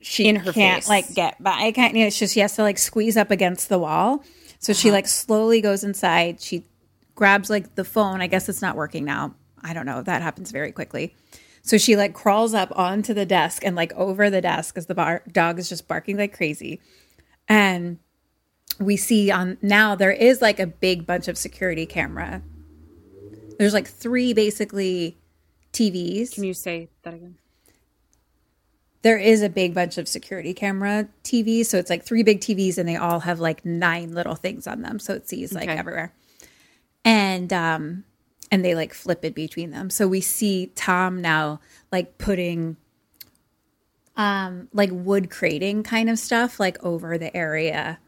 she 0.00 0.28
In 0.28 0.36
her 0.36 0.52
can't 0.52 0.82
face. 0.84 0.88
like 0.88 1.14
get 1.14 1.42
by. 1.42 1.50
I 1.52 1.72
can't, 1.72 1.94
you 1.94 2.00
know, 2.02 2.06
it's 2.06 2.18
just 2.18 2.34
she 2.34 2.40
has 2.40 2.54
to 2.56 2.62
like 2.62 2.78
squeeze 2.78 3.16
up 3.16 3.30
against 3.30 3.68
the 3.68 3.78
wall. 3.78 4.22
So 4.60 4.72
she 4.72 4.88
Uh-huh. 4.88 4.96
like 4.96 5.06
slowly 5.08 5.60
goes 5.60 5.82
inside. 5.82 6.40
She 6.40 6.64
grabs 7.14 7.50
like 7.50 7.74
the 7.74 7.84
phone. 7.84 8.20
I 8.20 8.26
guess 8.28 8.48
it's 8.48 8.62
not 8.62 8.76
working 8.76 9.04
now. 9.04 9.34
I 9.62 9.72
don't 9.74 9.86
know. 9.86 10.02
That 10.02 10.22
happens 10.22 10.52
very 10.52 10.70
quickly. 10.72 11.14
So 11.62 11.78
she 11.78 11.96
like 11.96 12.14
crawls 12.14 12.54
up 12.54 12.70
onto 12.78 13.12
the 13.12 13.26
desk 13.26 13.64
and 13.64 13.74
like 13.74 13.92
over 13.94 14.30
the 14.30 14.40
desk 14.40 14.78
as 14.78 14.86
the 14.86 14.94
bar- 14.94 15.22
dog 15.32 15.58
is 15.58 15.68
just 15.68 15.88
barking 15.88 16.16
like 16.16 16.36
crazy. 16.36 16.80
And 17.48 17.98
we 18.78 18.96
see 18.96 19.30
on 19.30 19.58
now 19.62 19.94
there 19.94 20.12
is 20.12 20.40
like 20.42 20.60
a 20.60 20.66
big 20.66 21.06
bunch 21.06 21.28
of 21.28 21.38
security 21.38 21.86
camera. 21.86 22.42
There's 23.58 23.72
like 23.74 23.86
three 23.88 24.32
basically 24.34 25.16
TVs. 25.72 26.34
Can 26.34 26.44
you 26.44 26.54
say 26.54 26.88
that 27.02 27.14
again? 27.14 27.36
there 29.02 29.18
is 29.18 29.40
a 29.40 29.48
big 29.48 29.72
bunch 29.72 29.98
of 29.98 30.08
security 30.08 30.52
camera 30.52 31.08
TVs. 31.22 31.66
So 31.66 31.78
it's 31.78 31.88
like 31.90 32.02
three 32.02 32.24
big 32.24 32.40
TVs 32.40 32.76
and 32.76 32.88
they 32.88 32.96
all 32.96 33.20
have 33.20 33.38
like 33.38 33.64
nine 33.64 34.12
little 34.14 34.34
things 34.34 34.66
on 34.66 34.82
them. 34.82 34.98
So 34.98 35.14
it 35.14 35.28
sees 35.28 35.52
like 35.52 35.68
Okay. 35.68 35.78
everywhere. 35.78 36.12
And 37.04 37.52
um 37.52 38.02
and 38.50 38.64
they 38.64 38.74
like 38.74 38.92
flip 38.92 39.24
it 39.24 39.32
between 39.32 39.70
them. 39.70 39.90
So 39.90 40.08
we 40.08 40.20
see 40.20 40.72
Tom 40.74 41.20
now 41.20 41.60
like 41.92 42.18
putting 42.18 42.78
um 44.16 44.66
like 44.72 44.90
wood 44.92 45.30
crating 45.30 45.84
kind 45.84 46.10
of 46.10 46.18
stuff 46.18 46.58
like 46.58 46.82
over 46.84 47.16
the 47.16 47.36
area 47.36 48.00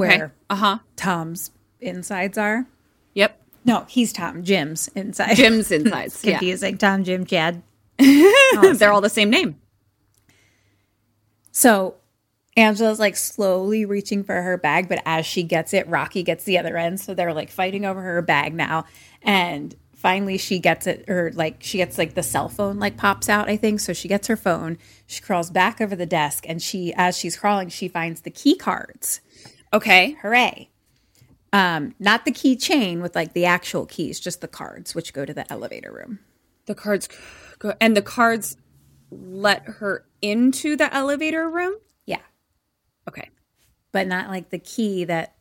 where 0.00 0.24
Okay. 0.24 0.32
Uh 0.50 0.56
huh. 0.56 0.78
Tom's 0.96 1.50
insides 1.80 2.38
are. 2.38 2.66
Yep. 3.14 3.38
No, 3.64 3.84
he's 3.88 4.12
Tom. 4.12 4.42
Jim's 4.42 4.88
inside. 4.88 5.34
Jim's 5.36 5.70
insides. 5.70 6.24
yeah. 6.24 6.38
Confusing. 6.38 6.78
Tom, 6.78 7.04
Jim, 7.04 7.24
Chad. 7.26 7.62
They're 7.98 8.92
all 8.92 9.00
the 9.00 9.08
same 9.10 9.30
name. 9.30 9.56
So 11.52 11.96
Angela's 12.56 12.98
like 12.98 13.16
slowly 13.16 13.84
reaching 13.84 14.24
for 14.24 14.40
her 14.40 14.56
bag, 14.56 14.88
but 14.88 15.02
as 15.06 15.26
she 15.26 15.42
gets 15.42 15.72
it, 15.74 15.86
Rocky 15.88 16.22
gets 16.22 16.44
the 16.44 16.58
other 16.58 16.76
end. 16.76 17.00
So 17.00 17.14
they're 17.14 17.34
like 17.34 17.50
fighting 17.50 17.84
over 17.84 18.00
her 18.00 18.22
bag 18.22 18.54
now. 18.54 18.84
And 19.22 19.74
finally 19.94 20.38
she 20.38 20.58
gets 20.58 20.86
it, 20.86 21.04
or 21.08 21.30
like 21.34 21.56
she 21.60 21.78
gets 21.78 21.98
like 21.98 22.14
the 22.14 22.22
cell 22.22 22.48
phone 22.48 22.78
like 22.78 22.96
pops 22.96 23.28
out, 23.28 23.48
I 23.48 23.56
think. 23.56 23.80
So 23.80 23.92
she 23.92 24.08
gets 24.08 24.26
her 24.28 24.36
phone. 24.36 24.78
She 25.06 25.20
crawls 25.22 25.50
back 25.50 25.80
over 25.80 25.94
the 25.94 26.06
desk 26.06 26.44
and 26.48 26.60
she, 26.62 26.92
as 26.96 27.16
she's 27.16 27.36
crawling, 27.36 27.68
she 27.68 27.88
finds 27.88 28.22
the 28.22 28.30
key 28.30 28.56
cards. 28.56 29.20
Okay. 29.72 30.16
Hooray. 30.22 30.68
Um, 31.52 31.94
not 31.98 32.24
the 32.24 32.32
keychain 32.32 33.02
with 33.02 33.14
like 33.14 33.34
the 33.34 33.44
actual 33.44 33.86
keys, 33.86 34.18
just 34.20 34.40
the 34.40 34.48
cards, 34.48 34.94
which 34.94 35.12
go 35.12 35.24
to 35.24 35.34
the 35.34 35.50
elevator 35.52 35.92
room. 35.92 36.20
The 36.66 36.74
cards 36.74 37.08
go, 37.58 37.74
and 37.80 37.96
the 37.96 38.02
cards 38.02 38.56
let 39.10 39.64
her 39.64 40.06
into 40.22 40.76
the 40.76 40.92
elevator 40.94 41.48
room. 41.50 41.74
Yeah. 42.06 42.20
Okay. 43.08 43.28
But 43.92 44.06
not 44.06 44.30
like 44.30 44.48
the 44.48 44.58
key 44.58 45.04
that 45.04 45.34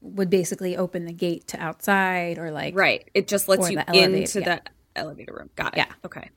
would 0.00 0.30
basically 0.30 0.76
open 0.76 1.04
the 1.04 1.12
gate 1.12 1.48
to 1.48 1.62
outside 1.62 2.38
or 2.38 2.50
like 2.50 2.74
Right. 2.74 3.08
It 3.14 3.28
just 3.28 3.48
lets 3.48 3.70
you 3.70 3.76
the 3.76 3.94
into 3.94 4.40
yeah. 4.40 4.44
the 4.56 4.62
elevator 4.96 5.34
room. 5.34 5.50
Got 5.56 5.74
it. 5.74 5.78
Yeah. 5.78 5.92
Okay. 6.04 6.30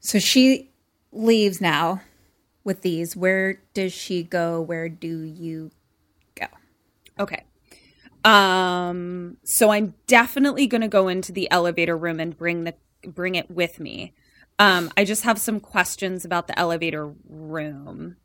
So 0.00 0.18
she 0.18 0.70
leaves 1.12 1.60
now 1.60 2.00
with 2.66 2.82
these. 2.82 3.16
Where 3.16 3.62
does 3.72 3.92
she 3.92 4.22
go? 4.22 4.60
Where 4.60 4.88
do 4.88 5.22
you 5.22 5.70
go? 6.34 6.46
Okay. 7.18 7.44
Um 8.24 9.38
so 9.44 9.70
I'm 9.70 9.94
definitely 10.06 10.66
going 10.66 10.80
to 10.80 10.88
go 10.88 11.08
into 11.08 11.32
the 11.32 11.50
elevator 11.50 11.96
room 11.96 12.20
and 12.20 12.36
bring 12.36 12.64
the 12.64 12.74
bring 13.06 13.36
it 13.36 13.50
with 13.50 13.80
me. 13.80 14.12
Um 14.58 14.90
I 14.96 15.04
just 15.04 15.22
have 15.22 15.38
some 15.38 15.60
questions 15.60 16.24
about 16.24 16.48
the 16.48 16.58
elevator 16.58 17.14
room. 17.28 18.16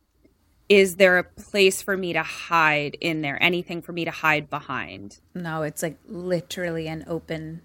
Is 0.68 0.96
there 0.96 1.18
a 1.18 1.24
place 1.24 1.82
for 1.82 1.98
me 1.98 2.14
to 2.14 2.24
hide 2.24 2.98
in 3.02 3.22
there? 3.22 3.42
Anything 3.44 3.82
for 3.82 3.92
me 3.92 4.06
to 4.06 4.12
hide 4.12 4.50
behind? 4.50 5.20
No, 5.36 5.64
it's 5.64 5.84
like 5.84 6.00
literally 6.08 6.88
an 6.88 7.04
open 7.08 7.62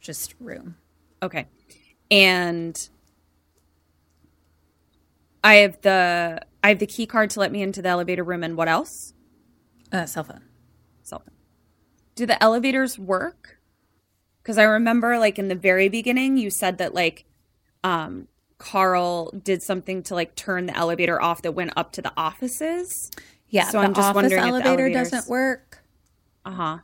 just 0.00 0.34
room. 0.38 0.76
Okay. 1.22 1.46
And 2.10 2.88
I 5.46 5.54
have 5.56 5.80
the 5.82 6.40
I 6.64 6.68
have 6.70 6.80
the 6.80 6.86
key 6.86 7.06
card 7.06 7.30
to 7.30 7.40
let 7.40 7.52
me 7.52 7.62
into 7.62 7.80
the 7.80 7.88
elevator 7.88 8.24
room 8.24 8.42
and 8.42 8.56
what 8.56 8.68
else? 8.68 9.14
Uh, 9.92 10.04
cell 10.06 10.24
phone. 10.24 10.42
Cell 11.02 11.20
phone. 11.20 11.34
Do 12.16 12.26
the 12.26 12.42
elevators 12.42 12.98
work? 12.98 13.58
Cuz 14.42 14.58
I 14.58 14.64
remember 14.64 15.18
like 15.18 15.38
in 15.38 15.46
the 15.48 15.54
very 15.54 15.88
beginning 15.88 16.36
you 16.36 16.50
said 16.50 16.78
that 16.78 16.94
like 16.94 17.24
um 17.84 18.26
Karl 18.58 19.30
did 19.30 19.62
something 19.62 20.02
to 20.04 20.14
like 20.14 20.34
turn 20.34 20.66
the 20.66 20.76
elevator 20.76 21.20
off 21.22 21.42
that 21.42 21.52
went 21.52 21.72
up 21.76 21.92
to 21.92 22.02
the 22.02 22.12
offices. 22.16 23.10
Yeah, 23.48 23.68
So 23.68 23.78
I'm 23.78 23.94
just 23.94 24.14
wondering 24.14 24.38
if 24.42 24.44
the 24.44 24.48
elevator 24.48 24.86
elevators- 24.86 25.10
doesn't 25.10 25.30
work. 25.30 25.84
Uh-huh. 26.44 26.78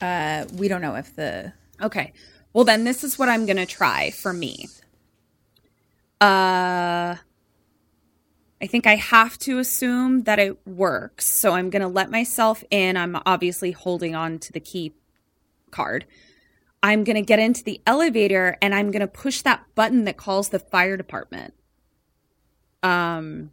Uh, 0.00 0.44
we 0.54 0.68
don't 0.68 0.80
know 0.82 0.94
if 0.94 1.16
the 1.16 1.52
Okay. 1.82 2.12
Well, 2.52 2.64
then 2.64 2.84
this 2.84 3.02
is 3.02 3.18
what 3.18 3.28
I'm 3.28 3.46
going 3.46 3.56
to 3.56 3.66
try 3.66 4.10
for 4.10 4.32
me. 4.32 4.68
Uh 6.20 7.16
I 8.60 8.66
think 8.66 8.86
I 8.86 8.96
have 8.96 9.38
to 9.40 9.58
assume 9.58 10.22
that 10.22 10.38
it 10.38 10.66
works. 10.66 11.40
So 11.40 11.52
I'm 11.52 11.70
going 11.70 11.82
to 11.82 11.88
let 11.88 12.10
myself 12.10 12.64
in. 12.70 12.96
I'm 12.96 13.16
obviously 13.26 13.72
holding 13.72 14.14
on 14.14 14.38
to 14.40 14.52
the 14.52 14.60
key 14.60 14.94
card. 15.70 16.06
I'm 16.82 17.04
going 17.04 17.16
to 17.16 17.22
get 17.22 17.38
into 17.38 17.64
the 17.64 17.80
elevator 17.86 18.56
and 18.62 18.74
I'm 18.74 18.90
going 18.90 19.00
to 19.00 19.08
push 19.08 19.42
that 19.42 19.64
button 19.74 20.04
that 20.04 20.16
calls 20.16 20.48
the 20.50 20.58
fire 20.58 20.96
department. 20.96 21.54
Um 22.82 23.50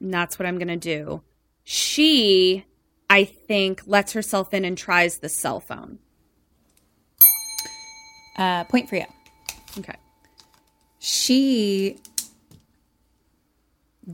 and 0.00 0.14
that's 0.14 0.38
what 0.38 0.46
I'm 0.46 0.56
going 0.56 0.68
to 0.68 0.76
do. 0.76 1.22
She 1.64 2.64
I 3.10 3.24
think 3.24 3.82
lets 3.86 4.12
herself 4.12 4.54
in 4.54 4.64
and 4.64 4.78
tries 4.78 5.18
the 5.18 5.28
cell 5.28 5.60
phone. 5.60 5.98
uh, 8.36 8.64
point 8.64 8.88
for 8.88 8.96
you. 8.96 9.04
Okay. 9.78 9.96
She 10.98 11.98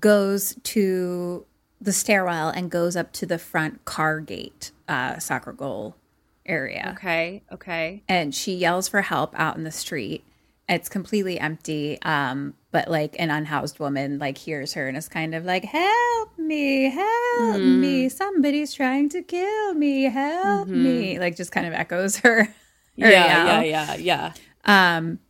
goes 0.00 0.56
to 0.62 1.46
the 1.80 1.92
stairwell 1.92 2.48
and 2.48 2.70
goes 2.70 2.96
up 2.96 3.12
to 3.12 3.26
the 3.26 3.38
front 3.38 3.84
car 3.84 4.20
gate, 4.20 4.72
uh, 4.88 5.18
soccer 5.18 5.52
goal 5.52 5.96
area. 6.44 6.94
Okay. 6.96 7.42
Okay. 7.52 8.02
and 8.08 8.34
she 8.34 8.54
yells 8.54 8.88
for 8.88 9.02
help 9.02 9.34
out 9.38 9.56
in 9.56 9.64
the 9.64 9.70
street. 9.70 10.24
It's 10.68 10.88
completely 10.88 11.38
empty. 11.38 11.98
Um, 12.02 12.54
but 12.72 12.90
like 12.90 13.14
an 13.18 13.30
unhoused 13.30 13.78
woman 13.78 14.18
like 14.18 14.36
hears 14.36 14.74
her 14.74 14.88
and 14.88 14.96
is 14.96 15.08
kind 15.08 15.34
of 15.34 15.44
like, 15.44 15.64
"Help 15.64 16.38
me, 16.38 16.90
help 16.90 17.60
me! 17.60 18.08
Somebody's 18.08 18.74
trying 18.74 19.08
to 19.10 19.22
kill 19.22 19.74
me, 19.74 20.02
help 20.04 20.68
me!" 20.68 21.18
Like 21.18 21.36
just 21.36 21.52
kind 21.52 21.66
of 21.66 21.72
echoes 21.72 22.16
her. 22.18 22.44
her 23.00 23.10
yell. 23.10 23.62
yeah, 23.62 23.94
yeah. 23.94 24.32
Um, 24.64 25.20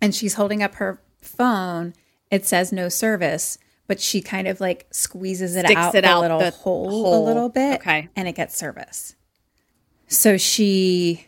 and 0.00 0.14
she's 0.14 0.34
holding 0.34 0.62
up 0.62 0.76
her 0.76 1.02
phone. 1.20 1.92
It 2.30 2.46
says 2.46 2.72
no 2.72 2.88
service, 2.88 3.58
but 3.92 4.00
she 4.00 4.22
kind 4.22 4.48
of 4.48 4.58
like 4.58 4.86
squeezes 4.90 5.54
it 5.54 5.66
Sticks 5.66 5.78
out 5.78 5.94
it 5.94 6.00
the 6.00 6.08
out 6.08 6.22
little 6.22 6.38
the 6.38 6.50
hole, 6.50 6.88
hole. 6.88 7.22
a 7.22 7.26
little 7.26 7.50
bit. 7.50 7.78
Okay. 7.80 8.08
And 8.16 8.26
it 8.26 8.32
gets 8.32 8.56
service. 8.56 9.16
So 10.08 10.38
she 10.38 11.26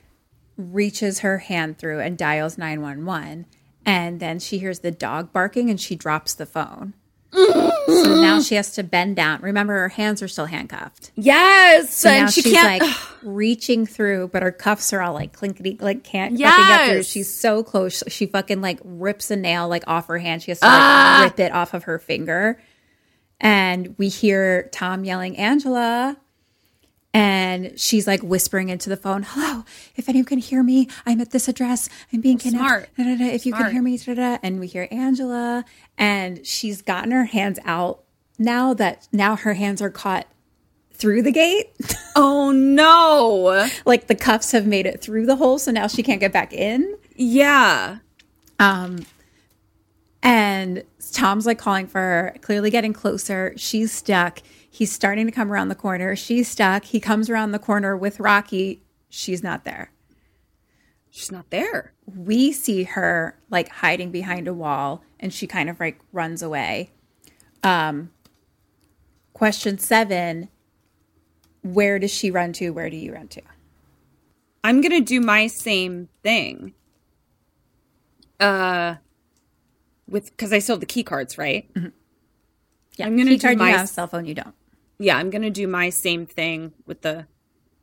reaches 0.56 1.18
her 1.18 1.36
hand 1.36 1.76
through 1.76 2.00
and 2.00 2.16
dials 2.16 2.56
911. 2.56 3.44
And 3.84 4.18
then 4.18 4.38
she 4.38 4.56
hears 4.56 4.78
the 4.78 4.90
dog 4.90 5.30
barking 5.30 5.68
and 5.68 5.78
she 5.78 5.94
drops 5.94 6.32
the 6.32 6.46
phone. 6.46 6.94
So 7.34 8.20
now 8.20 8.40
she 8.40 8.54
has 8.54 8.72
to 8.72 8.82
bend 8.82 9.16
down. 9.16 9.40
Remember, 9.42 9.72
her 9.74 9.88
hands 9.88 10.22
are 10.22 10.28
still 10.28 10.46
handcuffed. 10.46 11.10
Yes, 11.16 11.94
So 11.96 12.08
now 12.10 12.20
and 12.22 12.30
she 12.32 12.42
she's 12.42 12.52
can't. 12.52 12.82
like 12.82 12.96
reaching 13.22 13.86
through, 13.86 14.28
but 14.28 14.42
her 14.42 14.52
cuffs 14.52 14.92
are 14.92 15.02
all 15.02 15.14
like 15.14 15.32
clinkety, 15.32 15.76
like 15.80 16.04
can't 16.04 16.38
fucking 16.38 16.66
get 16.66 16.88
through. 16.88 17.02
She's 17.02 17.32
so 17.32 17.62
close. 17.62 18.02
She 18.08 18.26
fucking 18.26 18.60
like 18.60 18.78
rips 18.84 19.30
a 19.30 19.36
nail 19.36 19.68
like 19.68 19.84
off 19.86 20.06
her 20.06 20.18
hand. 20.18 20.42
She 20.42 20.50
has 20.50 20.60
to 20.60 20.66
like 20.66 20.74
Ah. 20.74 21.20
rip 21.24 21.40
it 21.40 21.52
off 21.52 21.74
of 21.74 21.84
her 21.84 21.98
finger. 21.98 22.60
And 23.40 23.94
we 23.98 24.08
hear 24.08 24.68
Tom 24.72 25.04
yelling, 25.04 25.36
Angela. 25.36 26.16
And 27.14 27.78
she's 27.78 28.08
like 28.08 28.22
whispering 28.22 28.70
into 28.70 28.90
the 28.90 28.96
phone, 28.96 29.22
Hello, 29.22 29.64
if 29.94 30.08
anyone 30.08 30.26
can 30.26 30.38
hear 30.38 30.64
me, 30.64 30.88
I'm 31.06 31.20
at 31.20 31.30
this 31.30 31.46
address. 31.46 31.88
I'm 32.12 32.20
being 32.20 32.38
kidnapped. 32.38 32.66
Smart. 32.66 32.88
Da, 32.96 33.04
da, 33.04 33.16
da, 33.16 33.32
if 33.32 33.46
you 33.46 33.52
can 33.52 33.70
hear 33.70 33.82
me, 33.82 33.96
da, 33.96 34.14
da, 34.14 34.32
da. 34.32 34.38
and 34.42 34.58
we 34.58 34.66
hear 34.66 34.88
Angela. 34.90 35.64
And 35.96 36.44
she's 36.44 36.82
gotten 36.82 37.12
her 37.12 37.26
hands 37.26 37.60
out 37.64 38.02
now 38.36 38.74
that 38.74 39.06
now 39.12 39.36
her 39.36 39.54
hands 39.54 39.80
are 39.80 39.90
caught 39.90 40.26
through 40.92 41.22
the 41.22 41.30
gate. 41.30 41.70
oh 42.16 42.50
no! 42.50 43.68
like 43.84 44.08
the 44.08 44.16
cuffs 44.16 44.50
have 44.50 44.66
made 44.66 44.86
it 44.86 45.00
through 45.00 45.26
the 45.26 45.36
hole, 45.36 45.58
so 45.58 45.70
now 45.70 45.86
she 45.86 46.02
can't 46.02 46.20
get 46.20 46.32
back 46.32 46.52
in. 46.52 46.96
Yeah. 47.14 47.98
Um, 48.58 49.06
and 50.20 50.82
Tom's 51.12 51.46
like 51.46 51.58
calling 51.58 51.86
for 51.86 52.00
her, 52.00 52.34
clearly 52.40 52.70
getting 52.70 52.92
closer. 52.92 53.54
She's 53.56 53.92
stuck. 53.92 54.42
He's 54.74 54.90
starting 54.90 55.26
to 55.26 55.30
come 55.30 55.52
around 55.52 55.68
the 55.68 55.76
corner. 55.76 56.16
She's 56.16 56.48
stuck. 56.48 56.86
He 56.86 56.98
comes 56.98 57.30
around 57.30 57.52
the 57.52 57.60
corner 57.60 57.96
with 57.96 58.18
Rocky. 58.18 58.82
She's 59.08 59.40
not 59.40 59.62
there. 59.62 59.92
She's 61.10 61.30
not 61.30 61.50
there. 61.50 61.92
We 62.12 62.50
see 62.50 62.82
her 62.82 63.38
like 63.50 63.68
hiding 63.68 64.10
behind 64.10 64.48
a 64.48 64.52
wall 64.52 65.04
and 65.20 65.32
she 65.32 65.46
kind 65.46 65.70
of 65.70 65.78
like 65.78 66.00
runs 66.12 66.42
away. 66.42 66.90
Um, 67.62 68.10
question 69.32 69.78
seven 69.78 70.48
Where 71.62 72.00
does 72.00 72.12
she 72.12 72.32
run 72.32 72.52
to? 72.54 72.70
Where 72.70 72.90
do 72.90 72.96
you 72.96 73.14
run 73.14 73.28
to? 73.28 73.42
I'm 74.64 74.80
gonna 74.80 75.00
do 75.00 75.20
my 75.20 75.46
same 75.46 76.08
thing. 76.24 76.74
Uh, 78.40 78.96
with 80.08 80.30
because 80.30 80.52
I 80.52 80.58
still 80.58 80.74
have 80.74 80.80
the 80.80 80.86
key 80.86 81.04
cards, 81.04 81.38
right? 81.38 81.70
Yeah, 82.96 83.06
I'm 83.06 83.16
gonna 83.16 83.30
key 83.30 83.36
do 83.36 83.46
card 83.46 83.58
my- 83.58 83.70
you 83.70 83.76
have, 83.76 83.88
cell 83.88 84.08
phone 84.08 84.26
you 84.26 84.34
don't. 84.34 84.52
Yeah, 84.98 85.16
I'm 85.16 85.30
gonna 85.30 85.50
do 85.50 85.66
my 85.66 85.90
same 85.90 86.26
thing 86.26 86.72
with 86.86 87.02
the. 87.02 87.26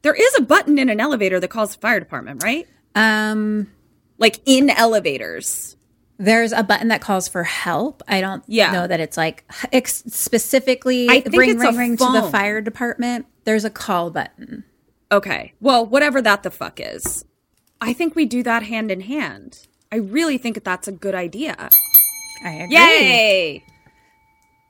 There 0.02 0.14
is 0.14 0.36
a 0.38 0.42
button 0.42 0.80
in 0.80 0.90
an 0.90 1.00
elevator 1.00 1.40
that 1.40 1.50
calls 1.50 1.76
the 1.76 1.82
fire 1.82 2.00
department, 2.00 2.44
right? 2.44 2.68
Um, 2.96 3.72
Like 4.18 4.40
in 4.46 4.70
elevators. 4.70 5.76
There's 6.18 6.52
a 6.52 6.62
button 6.62 6.90
that 6.90 7.02
calls 7.02 7.28
for 7.28 7.44
help. 7.44 8.04
I 8.08 8.22
don't 8.22 8.44
Yeah. 8.48 8.72
know 8.72 8.86
that 8.88 9.00
it's 9.00 9.18
like 9.18 9.44
ex- 9.74 10.04
specifically 10.08 11.08
I 11.10 11.22
think 11.22 11.36
ring 11.36 11.50
it's 11.52 11.60
ring 11.64 11.76
ring 11.78 11.98
to 11.98 12.12
the 12.14 12.30
fire 12.32 12.62
department. 12.62 13.26
There's 13.44 13.66
a 13.66 13.72
call 13.72 14.12
button. 14.12 14.64
Okay. 15.12 15.54
Well, 15.60 15.84
whatever 15.86 16.22
that 16.22 16.44
the 16.44 16.52
fuck 16.52 16.80
is. 16.80 17.26
I 17.82 17.94
think 17.94 18.16
we 18.16 18.26
do 18.26 18.44
that 18.44 18.64
hand 18.64 18.92
in 18.92 19.02
hand. 19.02 19.68
I 19.92 19.96
really 19.98 20.38
think 20.38 20.64
that's 20.64 20.88
a 20.88 20.92
good 20.92 21.16
idea. 21.16 21.70
I 22.46 22.52
agree. 22.52 22.76
Yay! 22.76 23.64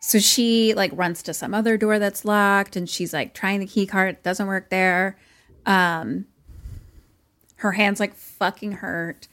So 0.02 0.18
she 0.18 0.74
like 0.74 0.92
runs 0.96 1.22
to 1.24 1.34
some 1.34 1.54
other 1.54 1.78
door 1.78 2.00
that's 2.00 2.26
locked 2.26 2.76
and 2.76 2.90
she's 2.90 3.14
like 3.14 3.34
trying 3.34 3.60
the 3.60 3.68
key 3.68 3.86
card, 3.86 4.16
it 4.16 4.24
doesn't 4.24 4.48
work 4.48 4.70
there. 4.70 5.18
Um 5.66 6.26
her 7.58 7.72
hands 7.72 8.00
like 8.00 8.16
fucking 8.16 8.74
hurt. 8.74 9.28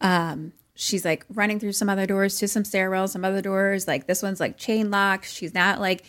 Um 0.00 0.54
she's 0.74 1.04
like 1.04 1.26
running 1.28 1.60
through 1.60 1.72
some 1.72 1.90
other 1.90 2.06
doors 2.06 2.38
to 2.38 2.48
some 2.48 2.62
stairwells, 2.62 3.10
some 3.10 3.24
other 3.24 3.42
doors. 3.42 3.86
Like 3.86 4.06
this 4.06 4.22
one's 4.22 4.40
like 4.40 4.56
chain 4.56 4.90
locked. 4.90 5.28
She's 5.28 5.52
not 5.52 5.78
like 5.78 6.04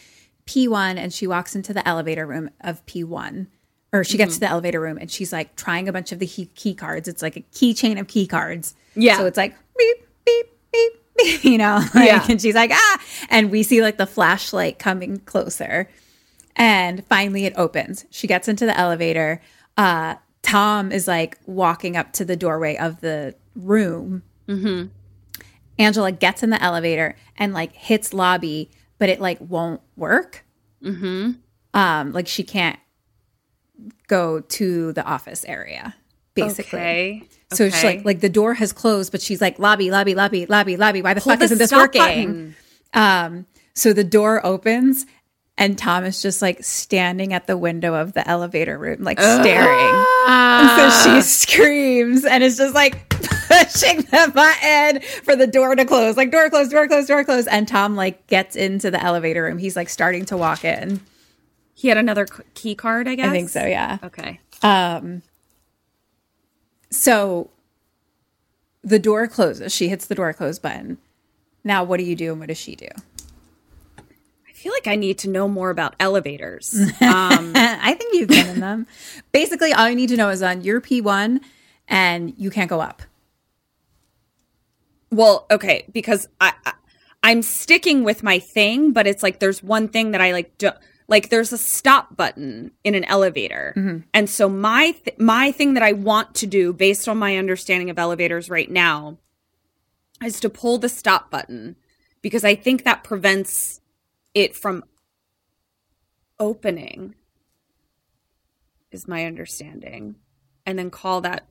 P1 0.45 0.95
and 0.97 1.13
she 1.13 1.27
walks 1.27 1.53
into 1.53 1.73
the 1.73 1.85
elevator 1.87 2.25
room 2.25 2.49
of 2.61 2.85
P1. 2.85 3.47
Or 3.91 4.03
she 4.03 4.17
gets 4.17 4.35
to 4.35 4.39
the 4.41 4.49
elevator 4.49 4.81
room 4.81 4.97
and 4.97 5.09
she's 5.09 5.31
like 5.31 5.55
trying 5.55 5.87
a 5.87 5.93
bunch 5.93 6.11
of 6.11 6.19
the 6.19 6.27
key, 6.27 6.47
key 6.55 6.73
cards. 6.73 7.07
It's 7.07 7.21
like 7.21 7.37
a 7.37 7.41
keychain 7.53 7.99
of 7.99 8.07
key 8.07 8.27
cards. 8.27 8.75
Yeah. 8.95 9.17
So 9.17 9.25
it's 9.25 9.37
like 9.37 9.55
beep, 9.77 9.97
beep, 10.25 10.47
beep, 10.71 11.01
you 11.41 11.57
know? 11.57 11.81
Like, 11.95 12.07
Yeah. 12.07 12.25
And 12.29 12.41
she's 12.41 12.55
like, 12.55 12.71
ah. 12.73 13.01
And 13.29 13.51
we 13.51 13.63
see 13.63 13.81
like 13.81 13.97
the 13.97 14.05
flashlight 14.07 14.79
coming 14.79 15.19
closer. 15.19 15.89
And 16.55 17.05
finally 17.07 17.45
it 17.45 17.53
opens. 17.57 18.05
She 18.09 18.27
gets 18.27 18.47
into 18.47 18.65
the 18.65 18.77
elevator. 18.77 19.41
Uh, 19.77 20.15
Tom 20.41 20.91
is 20.91 21.07
like 21.07 21.37
walking 21.45 21.97
up 21.97 22.13
to 22.13 22.25
the 22.25 22.35
doorway 22.35 22.77
of 22.77 23.01
the 23.01 23.35
room. 23.55 24.23
mm-hmm. 24.47 24.87
Angela 25.77 26.11
gets 26.11 26.41
in 26.41 26.51
the 26.51 26.61
elevator 26.63 27.15
and 27.35 27.53
like 27.53 27.73
hits 27.73 28.13
lobby, 28.13 28.71
but 28.97 29.09
it 29.09 29.19
like 29.19 29.37
won't 29.41 29.81
work. 29.97 30.45
Mm-hmm. 30.81 31.31
Um, 31.73 32.13
like 32.13 32.27
she 32.27 32.43
can't 32.43 32.79
go 34.07 34.39
to 34.39 34.93
the 34.93 35.03
office 35.03 35.43
area, 35.45 35.95
basically. 36.35 36.79
Okay. 36.79 37.23
So 37.51 37.69
she's 37.69 37.83
like, 37.83 38.05
like 38.05 38.19
the 38.19 38.29
door 38.29 38.53
has 38.53 38.73
closed, 38.73 39.11
but 39.11 39.21
she's 39.21 39.41
like, 39.41 39.59
lobby, 39.59 39.91
lobby, 39.91 40.15
lobby, 40.15 40.45
lobby, 40.45 40.77
lobby. 40.77 41.01
Why 41.01 41.13
the 41.13 41.21
Pull 41.21 41.31
fuck 41.33 41.39
the 41.39 41.45
isn't 41.45 41.57
this 41.57 41.71
working? 41.71 42.55
Um, 42.93 43.45
so 43.73 43.93
the 43.93 44.03
door 44.03 44.45
opens 44.45 45.05
and 45.57 45.77
Tom 45.77 46.03
is 46.03 46.21
just 46.21 46.41
like 46.41 46.63
standing 46.63 47.33
at 47.33 47.47
the 47.47 47.57
window 47.57 47.93
of 47.93 48.13
the 48.13 48.27
elevator 48.27 48.77
room, 48.77 49.03
like 49.03 49.19
staring. 49.19 50.05
And 50.27 50.91
so 50.91 51.03
she 51.03 51.21
screams 51.21 52.25
and 52.25 52.43
is 52.43 52.57
just 52.57 52.73
like 52.73 53.09
pushing 53.09 53.97
the 54.01 54.31
button 54.33 55.01
for 55.23 55.35
the 55.35 55.47
door 55.47 55.75
to 55.75 55.85
close, 55.85 56.17
like 56.17 56.31
door 56.31 56.49
close, 56.49 56.69
door 56.69 56.87
close, 56.87 57.07
door 57.07 57.23
close. 57.23 57.47
And 57.47 57.67
Tom 57.67 57.95
like 57.95 58.27
gets 58.27 58.55
into 58.55 58.91
the 58.91 59.01
elevator 59.01 59.43
room. 59.43 59.57
He's 59.57 59.75
like 59.75 59.89
starting 59.89 60.25
to 60.25 60.37
walk 60.37 60.65
in. 60.65 60.99
He 61.73 61.87
had 61.87 61.97
another 61.97 62.25
key 62.53 62.75
card, 62.75 63.07
I 63.07 63.15
guess. 63.15 63.27
I 63.27 63.31
think 63.31 63.49
so, 63.49 63.65
yeah. 63.65 63.99
Okay. 64.03 64.39
Um, 64.61 65.21
so 66.95 67.49
the 68.83 68.99
door 68.99 69.27
closes. 69.27 69.73
She 69.73 69.89
hits 69.89 70.05
the 70.05 70.15
door 70.15 70.31
close 70.33 70.59
button. 70.59 70.97
Now, 71.63 71.83
what 71.83 71.97
do 71.97 72.03
you 72.03 72.15
do 72.15 72.31
and 72.31 72.39
what 72.39 72.49
does 72.49 72.57
she 72.57 72.75
do? 72.75 72.87
I 73.97 74.53
feel 74.53 74.71
like 74.71 74.87
I 74.87 74.95
need 74.95 75.17
to 75.19 75.29
know 75.29 75.47
more 75.47 75.69
about 75.69 75.95
elevators. 75.99 76.73
Um, 77.01 77.53
I 77.55 77.93
think 77.93 78.15
you've 78.15 78.29
been 78.29 78.47
in 78.47 78.59
them. 78.59 78.87
Basically, 79.31 79.73
all 79.73 79.89
you 79.89 79.95
need 79.95 80.09
to 80.09 80.17
know 80.17 80.29
is 80.29 80.41
on 80.41 80.61
your 80.61 80.81
P1 80.81 81.39
and 81.87 82.33
you 82.37 82.49
can't 82.49 82.69
go 82.69 82.81
up. 82.81 83.01
well, 85.11 85.45
okay, 85.51 85.85
because 85.93 86.27
I, 86.41 86.53
I 86.65 86.73
I'm 87.23 87.41
sticking 87.41 88.03
with 88.03 88.21
my 88.21 88.39
thing, 88.39 88.91
but 88.91 89.07
it's 89.07 89.23
like 89.23 89.39
there's 89.39 89.63
one 89.63 89.87
thing 89.87 90.11
that 90.11 90.21
I 90.21 90.31
like 90.31 90.57
do, 90.57 90.69
like 91.07 91.29
there's 91.29 91.53
a 91.53 91.57
stop 91.57 92.15
button 92.15 92.71
in 92.83 92.95
an 92.95 93.03
elevator. 93.03 93.73
And 94.13 94.29
so 94.29 94.49
my 94.49 94.91
th- 94.91 95.17
my 95.19 95.51
thing 95.51 95.75
that 95.75 95.83
I 95.83 95.93
want 95.93 96.35
to 96.35 96.47
do 96.47 96.73
based 96.73 97.07
on 97.07 97.17
my 97.17 97.37
understanding 97.37 97.89
of 97.89 97.99
elevators 97.99 98.49
right 98.49 98.69
now 98.69 99.17
is 100.23 100.39
to 100.39 100.49
pull 100.49 100.77
the 100.77 100.89
stop 100.89 101.29
button 101.29 101.75
because 102.21 102.43
I 102.43 102.55
think 102.55 102.83
that 102.83 103.03
prevents 103.03 103.81
it 104.33 104.55
from 104.55 104.83
opening 106.39 107.15
is 108.91 109.07
my 109.07 109.25
understanding. 109.25 110.15
And 110.65 110.79
then 110.79 110.89
call 110.89 111.21
that 111.21 111.47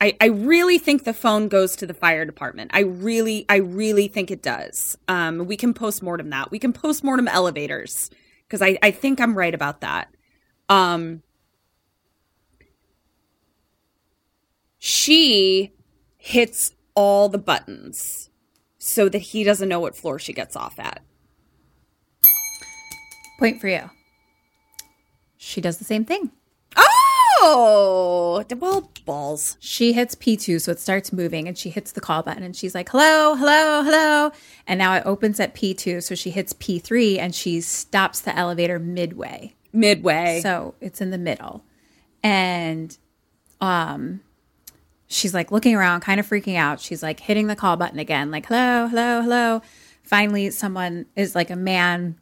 I, 0.00 0.16
I 0.20 0.26
really 0.26 0.78
think 0.78 1.04
the 1.04 1.12
phone 1.12 1.48
goes 1.48 1.76
to 1.76 1.86
the 1.86 1.94
fire 1.94 2.24
department. 2.24 2.70
I 2.72 2.80
really, 2.80 3.44
I 3.48 3.56
really 3.56 4.06
think 4.08 4.30
it 4.30 4.42
does. 4.42 4.96
Um, 5.08 5.46
we 5.46 5.56
can 5.56 5.74
postmortem 5.74 6.30
that. 6.30 6.50
We 6.50 6.58
can 6.58 6.72
postmortem 6.72 7.26
elevators 7.26 8.10
because 8.48 8.62
I, 8.62 8.78
I 8.82 8.90
think 8.90 9.20
I'm 9.20 9.36
right 9.36 9.54
about 9.54 9.82
that. 9.82 10.08
Um, 10.70 11.22
she 14.78 15.72
hits 16.16 16.72
all 16.94 17.28
the 17.28 17.38
buttons 17.38 18.30
so 18.78 19.08
that 19.08 19.18
he 19.18 19.44
doesn't 19.44 19.68
know 19.68 19.80
what 19.80 19.96
floor 19.96 20.18
she 20.18 20.32
gets 20.32 20.56
off 20.56 20.78
at. 20.78 21.02
Point 23.38 23.60
for 23.60 23.68
you. 23.68 23.90
She 25.36 25.60
does 25.60 25.78
the 25.78 25.84
same 25.84 26.04
thing. 26.04 26.32
Oh, 27.40 28.44
well, 28.58 28.90
balls. 29.04 29.56
She 29.60 29.92
hits 29.92 30.14
P2, 30.14 30.60
so 30.60 30.72
it 30.72 30.80
starts 30.80 31.12
moving, 31.12 31.46
and 31.46 31.56
she 31.56 31.70
hits 31.70 31.92
the 31.92 32.00
call 32.00 32.22
button, 32.22 32.42
and 32.42 32.54
she's 32.54 32.74
like, 32.74 32.88
hello, 32.88 33.34
hello, 33.34 33.82
hello. 33.82 34.32
And 34.66 34.78
now 34.78 34.94
it 34.94 35.02
opens 35.06 35.38
at 35.40 35.54
P2, 35.54 36.02
so 36.02 36.14
she 36.14 36.30
hits 36.30 36.52
P3, 36.54 37.18
and 37.18 37.34
she 37.34 37.60
stops 37.60 38.20
the 38.20 38.36
elevator 38.36 38.78
midway. 38.78 39.54
Midway. 39.72 40.40
So 40.42 40.74
it's 40.80 41.00
in 41.00 41.10
the 41.10 41.18
middle. 41.18 41.64
And 42.22 42.96
um 43.60 44.20
she's 45.08 45.34
like 45.34 45.50
looking 45.50 45.74
around, 45.74 46.00
kind 46.00 46.20
of 46.20 46.28
freaking 46.28 46.56
out. 46.56 46.80
She's 46.80 47.02
like 47.02 47.20
hitting 47.20 47.46
the 47.46 47.56
call 47.56 47.76
button 47.76 47.98
again, 47.98 48.30
like, 48.30 48.46
hello, 48.46 48.86
hello, 48.86 49.22
hello. 49.22 49.62
Finally, 50.02 50.50
someone 50.50 51.06
is 51.16 51.34
like 51.34 51.50
a 51.50 51.56
man 51.56 52.18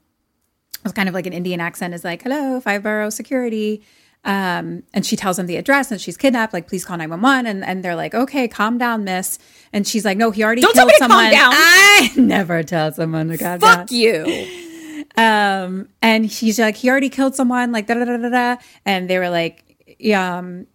with 0.84 0.94
kind 0.94 1.08
of 1.08 1.14
like 1.14 1.26
an 1.26 1.32
Indian 1.32 1.60
accent 1.60 1.94
is 1.94 2.04
like, 2.04 2.22
hello, 2.22 2.60
five 2.60 2.82
borough 2.82 3.10
security. 3.10 3.82
Um, 4.26 4.82
and 4.92 5.06
she 5.06 5.14
tells 5.14 5.36
them 5.36 5.46
the 5.46 5.56
address 5.56 5.92
and 5.92 6.00
she's 6.00 6.16
kidnapped, 6.16 6.52
like, 6.52 6.66
please 6.66 6.84
call 6.84 6.96
911. 6.98 7.46
And, 7.46 7.64
and 7.64 7.84
they're 7.84 7.94
like, 7.94 8.12
okay, 8.12 8.48
calm 8.48 8.76
down, 8.76 9.04
miss. 9.04 9.38
And 9.72 9.86
she's 9.86 10.04
like, 10.04 10.18
no, 10.18 10.32
he 10.32 10.42
already 10.42 10.62
Don't 10.62 10.74
tell 10.74 10.88
killed 10.88 11.00
me 11.00 11.06
to 11.06 11.12
calm 11.12 11.30
someone. 11.30 11.30
down. 11.30 11.52
I 11.54 12.10
never 12.16 12.62
tell 12.64 12.92
someone 12.92 13.28
to 13.28 13.38
calm 13.38 13.60
down. 13.60 13.76
Fuck 13.78 13.92
you. 13.92 14.48
Um, 15.16 15.88
and 16.02 16.30
she's 16.30 16.58
like, 16.58 16.76
he 16.76 16.90
already 16.90 17.08
killed 17.08 17.36
someone, 17.36 17.70
like 17.70 17.86
da 17.86 17.94
da 17.94 18.04
da 18.04 18.16
da 18.16 18.28
da. 18.28 18.56
And 18.84 19.08
they 19.08 19.18
were 19.18 19.30
like, 19.30 19.96
yeah, 19.98 20.38
um, 20.38 20.66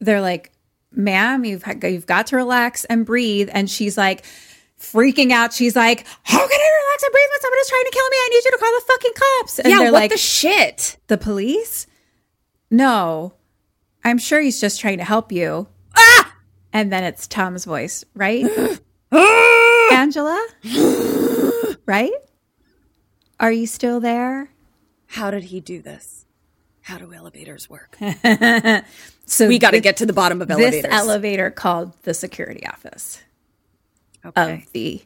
they're 0.00 0.20
like, 0.20 0.50
ma'am, 0.90 1.44
you've 1.44 1.64
you've 1.84 2.06
got 2.06 2.26
to 2.28 2.36
relax 2.36 2.84
and 2.86 3.06
breathe. 3.06 3.50
And 3.52 3.70
she's 3.70 3.96
like, 3.96 4.24
freaking 4.80 5.30
out. 5.30 5.52
She's 5.52 5.76
like, 5.76 6.04
how 6.24 6.38
can 6.38 6.60
I 6.60 6.80
relax 6.84 7.02
and 7.04 7.12
breathe 7.12 7.28
when 7.30 7.40
somebody's 7.40 7.68
trying 7.68 7.84
to 7.84 7.90
kill 7.92 8.08
me? 8.10 8.16
I 8.16 8.28
need 8.32 8.44
you 8.44 8.50
to 8.50 8.58
call 8.58 8.72
the 8.72 8.84
fucking 8.88 9.12
cops. 9.14 9.58
And 9.60 9.68
yeah, 9.70 9.78
what 9.84 9.92
like, 9.92 10.10
the 10.10 10.18
shit? 10.18 10.96
the 11.06 11.16
police? 11.16 11.86
No, 12.72 13.34
I'm 14.02 14.18
sure 14.18 14.40
he's 14.40 14.60
just 14.60 14.80
trying 14.80 14.98
to 14.98 15.04
help 15.04 15.30
you. 15.30 15.68
Ah! 15.94 16.34
And 16.72 16.92
then 16.92 17.04
it's 17.04 17.28
Tom's 17.28 17.66
voice, 17.66 18.04
right? 18.14 18.46
Angela? 19.92 20.48
right? 21.86 22.12
Are 23.38 23.52
you 23.52 23.66
still 23.66 24.00
there? 24.00 24.48
How 25.06 25.30
did 25.30 25.44
he 25.44 25.60
do 25.60 25.82
this? 25.82 26.24
How 26.80 26.98
do 26.98 27.12
elevators 27.12 27.70
work? 27.70 27.96
So 29.24 29.48
we 29.48 29.58
got 29.58 29.70
to 29.70 29.80
get 29.80 29.96
to 29.98 30.06
the 30.06 30.12
bottom 30.12 30.42
of 30.42 30.48
this 30.48 30.84
elevator 30.88 31.50
called 31.50 31.94
the 32.02 32.12
security 32.12 32.66
office 32.66 33.22
okay. 34.26 34.54
of 34.54 34.72
the 34.72 35.02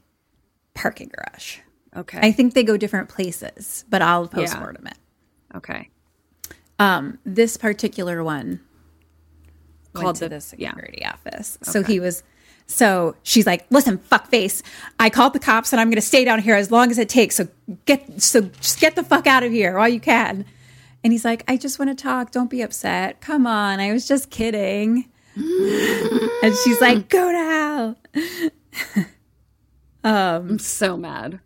parking 0.75 1.13
garage. 1.15 1.59
okay. 1.97 2.19
I 2.21 2.33
think 2.33 2.55
they 2.55 2.65
go 2.65 2.77
different 2.77 3.09
places, 3.09 3.85
but 3.89 4.03
I'll 4.03 4.27
postmortem 4.27 4.89
it. 4.89 4.97
okay. 5.55 5.91
Um, 6.79 7.19
this 7.25 7.57
particular 7.57 8.23
one 8.23 8.61
Called 9.93 10.05
called 10.05 10.17
to 10.17 10.29
the- 10.29 10.39
the 10.41 10.55
yeah. 10.59 10.71
security 10.73 11.05
office. 11.05 11.59
So 11.63 11.83
he 11.83 12.01
was. 12.01 12.23
So 12.69 13.15
she's 13.23 13.47
like, 13.47 13.65
"Listen, 13.71 13.97
fuck 13.99 14.27
face. 14.29 14.63
I 14.99 15.09
called 15.09 15.33
the 15.33 15.39
cops, 15.39 15.73
and 15.73 15.81
I'm 15.81 15.87
going 15.89 15.95
to 15.97 16.03
stay 16.03 16.25
down 16.25 16.41
here 16.41 16.57
as 16.57 16.71
long 16.71 16.91
as 16.91 16.99
it 16.99 17.09
takes. 17.09 17.37
So 17.37 17.47
get, 17.87 18.21
so 18.21 18.41
just 18.43 18.81
get 18.81 18.97
the 18.97 19.05
fuck 19.05 19.27
out 19.27 19.43
of 19.45 19.53
here 19.53 19.79
while 19.79 19.89
you 19.89 20.01
can." 20.01 20.45
And 21.05 21.13
he's 21.13 21.25
like, 21.25 21.45
"I 21.49 21.57
just 21.57 21.79
want 21.79 21.97
to 21.97 22.03
talk. 22.03 22.33
Don't 22.33 22.51
be 22.51 22.61
upset. 22.63 23.21
Come 23.21 23.47
on, 23.47 23.79
I 23.81 23.93
was 23.93 24.07
just 24.09 24.31
kidding." 24.31 25.09
and 25.37 26.55
she's 26.65 26.81
like, 26.81 27.09
"Go 27.09 27.31
to 27.33 27.39
hell." 28.95 29.07
I'm 30.05 30.59
so 30.59 30.97
mad. 30.97 31.41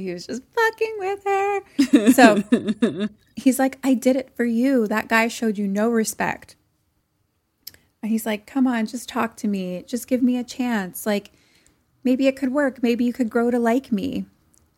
He 0.00 0.12
was 0.12 0.26
just 0.26 0.42
fucking 0.54 0.96
with 0.98 1.24
her. 1.24 1.60
So 2.12 3.08
he's 3.36 3.58
like, 3.58 3.78
I 3.82 3.94
did 3.94 4.16
it 4.16 4.34
for 4.36 4.44
you. 4.44 4.86
That 4.86 5.08
guy 5.08 5.28
showed 5.28 5.58
you 5.58 5.66
no 5.66 5.88
respect. 5.88 6.56
And 8.02 8.10
he's 8.10 8.26
like, 8.26 8.46
come 8.46 8.66
on, 8.66 8.86
just 8.86 9.08
talk 9.08 9.36
to 9.38 9.48
me. 9.48 9.82
Just 9.86 10.06
give 10.06 10.22
me 10.22 10.36
a 10.36 10.44
chance. 10.44 11.06
Like, 11.06 11.32
maybe 12.04 12.26
it 12.26 12.36
could 12.36 12.52
work. 12.52 12.82
Maybe 12.82 13.04
you 13.04 13.12
could 13.12 13.30
grow 13.30 13.50
to 13.50 13.58
like 13.58 13.90
me. 13.90 14.26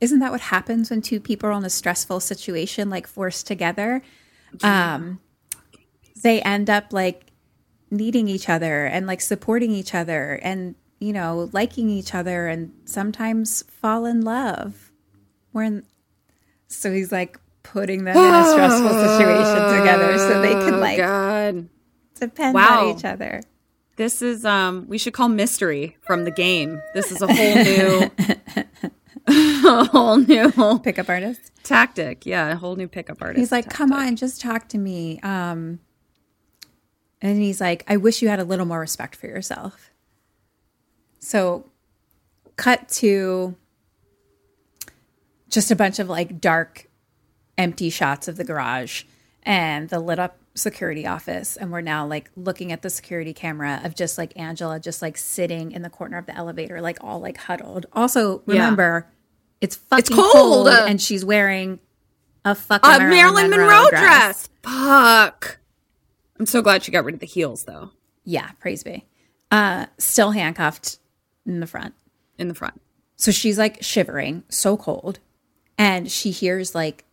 Isn't 0.00 0.20
that 0.20 0.30
what 0.30 0.42
happens 0.42 0.90
when 0.90 1.02
two 1.02 1.20
people 1.20 1.48
are 1.48 1.52
in 1.52 1.64
a 1.64 1.70
stressful 1.70 2.20
situation, 2.20 2.88
like 2.88 3.06
forced 3.06 3.46
together? 3.46 4.02
Um, 4.62 5.20
they 6.22 6.40
end 6.42 6.70
up 6.70 6.92
like 6.92 7.32
needing 7.90 8.28
each 8.28 8.48
other 8.48 8.86
and 8.86 9.06
like 9.06 9.20
supporting 9.20 9.72
each 9.72 9.94
other 9.94 10.34
and, 10.42 10.74
you 10.98 11.12
know, 11.12 11.50
liking 11.52 11.88
each 11.88 12.14
other 12.14 12.46
and 12.46 12.72
sometimes 12.84 13.62
fall 13.62 14.04
in 14.04 14.20
love. 14.20 14.85
We're 15.56 15.62
in, 15.62 15.84
so 16.68 16.92
he's 16.92 17.10
like 17.10 17.38
putting 17.62 18.04
them 18.04 18.14
in 18.14 18.34
a 18.34 18.44
stressful 18.52 18.90
situation 18.90 19.78
together 19.78 20.18
so 20.18 20.42
they 20.42 20.52
can 20.52 20.80
like 20.80 20.98
God. 20.98 21.68
depend 22.20 22.54
Wow. 22.54 22.88
on 22.90 22.96
each 22.98 23.06
other. 23.06 23.40
This 23.96 24.20
is 24.20 24.44
um 24.44 24.84
we 24.86 24.98
should 24.98 25.14
call 25.14 25.30
mystery 25.30 25.96
from 26.02 26.24
the 26.24 26.30
game. 26.30 26.82
This 26.92 27.10
is 27.10 27.22
a 27.22 27.26
whole 27.26 27.54
new 27.54 28.10
a 29.26 29.84
whole 29.86 30.18
new 30.18 30.78
Pickup 30.80 31.08
artist. 31.08 31.50
tactic. 31.64 32.26
Yeah, 32.26 32.52
a 32.52 32.56
whole 32.56 32.76
new 32.76 32.86
pickup 32.88 33.22
artist. 33.22 33.38
He's 33.38 33.50
like, 33.50 33.70
come 33.70 33.92
on, 33.94 34.16
just 34.16 34.42
talk 34.42 34.68
to 34.68 34.78
me. 34.78 35.18
Um, 35.20 35.80
and 37.22 37.40
he's 37.40 37.62
like, 37.62 37.82
I 37.88 37.96
wish 37.96 38.20
you 38.20 38.28
had 38.28 38.40
a 38.40 38.44
little 38.44 38.66
more 38.66 38.80
respect 38.80 39.16
for 39.16 39.26
yourself. 39.26 39.90
So, 41.18 41.64
cut 42.56 42.88
to 43.00 43.56
just 45.48 45.70
a 45.70 45.76
bunch 45.76 45.98
of 45.98 46.08
like 46.08 46.40
dark, 46.40 46.86
empty 47.56 47.90
shots 47.90 48.28
of 48.28 48.36
the 48.36 48.44
garage 48.44 49.04
and 49.42 49.88
the 49.88 50.00
lit 50.00 50.18
up 50.18 50.38
security 50.54 51.06
office. 51.06 51.56
And 51.56 51.70
we're 51.70 51.80
now 51.80 52.06
like 52.06 52.30
looking 52.36 52.72
at 52.72 52.82
the 52.82 52.90
security 52.90 53.32
camera 53.32 53.80
of 53.84 53.94
just 53.94 54.18
like 54.18 54.32
Angela, 54.36 54.80
just 54.80 55.02
like 55.02 55.16
sitting 55.16 55.72
in 55.72 55.82
the 55.82 55.90
corner 55.90 56.18
of 56.18 56.26
the 56.26 56.34
elevator, 56.34 56.80
like 56.80 56.98
all 57.02 57.20
like 57.20 57.36
huddled. 57.36 57.86
Also, 57.92 58.42
remember, 58.46 59.08
it's 59.60 59.76
fucking 59.76 60.16
cold. 60.16 60.32
cold. 60.32 60.68
and 60.68 61.00
she's 61.00 61.24
wearing 61.24 61.80
a 62.44 62.54
fucking 62.54 62.90
a 62.90 62.98
Marilyn 62.98 63.50
Monroe, 63.50 63.88
dress. 63.90 64.48
Fuck. 64.62 65.58
I'm 66.38 66.46
so 66.46 66.60
glad 66.62 66.82
she 66.82 66.92
got 66.92 67.04
rid 67.04 67.14
of 67.14 67.20
the 67.20 67.26
heels 67.26 67.64
though 67.64 67.90
Yeah, 68.24 68.50
praise 68.60 68.82
be. 68.82 69.04
Uh, 69.50 69.86
still 69.98 70.32
handcuffed 70.32 70.98
in 71.46 71.60
the 71.60 71.66
front. 71.66 71.94
in 72.38 72.48
the 72.48 72.54
front. 72.54 72.80
So 73.16 73.30
she's 73.30 73.58
like 73.58 73.82
shivering, 73.82 74.42
so 74.48 74.76
cold. 74.76 75.20
And 75.78 76.10
she 76.10 76.30
hears 76.30 76.74
like 76.74 77.04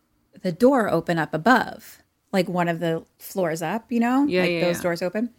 the 0.42 0.52
door 0.52 0.88
open 0.90 1.18
up 1.18 1.34
above, 1.34 1.98
like 2.32 2.48
one 2.48 2.68
of 2.68 2.80
the 2.80 3.04
floors 3.18 3.62
up, 3.62 3.90
you 3.92 4.00
know? 4.00 4.24
Yeah, 4.26 4.42
like 4.42 4.50
yeah, 4.50 4.60
those 4.62 4.76
yeah. 4.76 4.82
doors 4.82 5.02
open. 5.02 5.30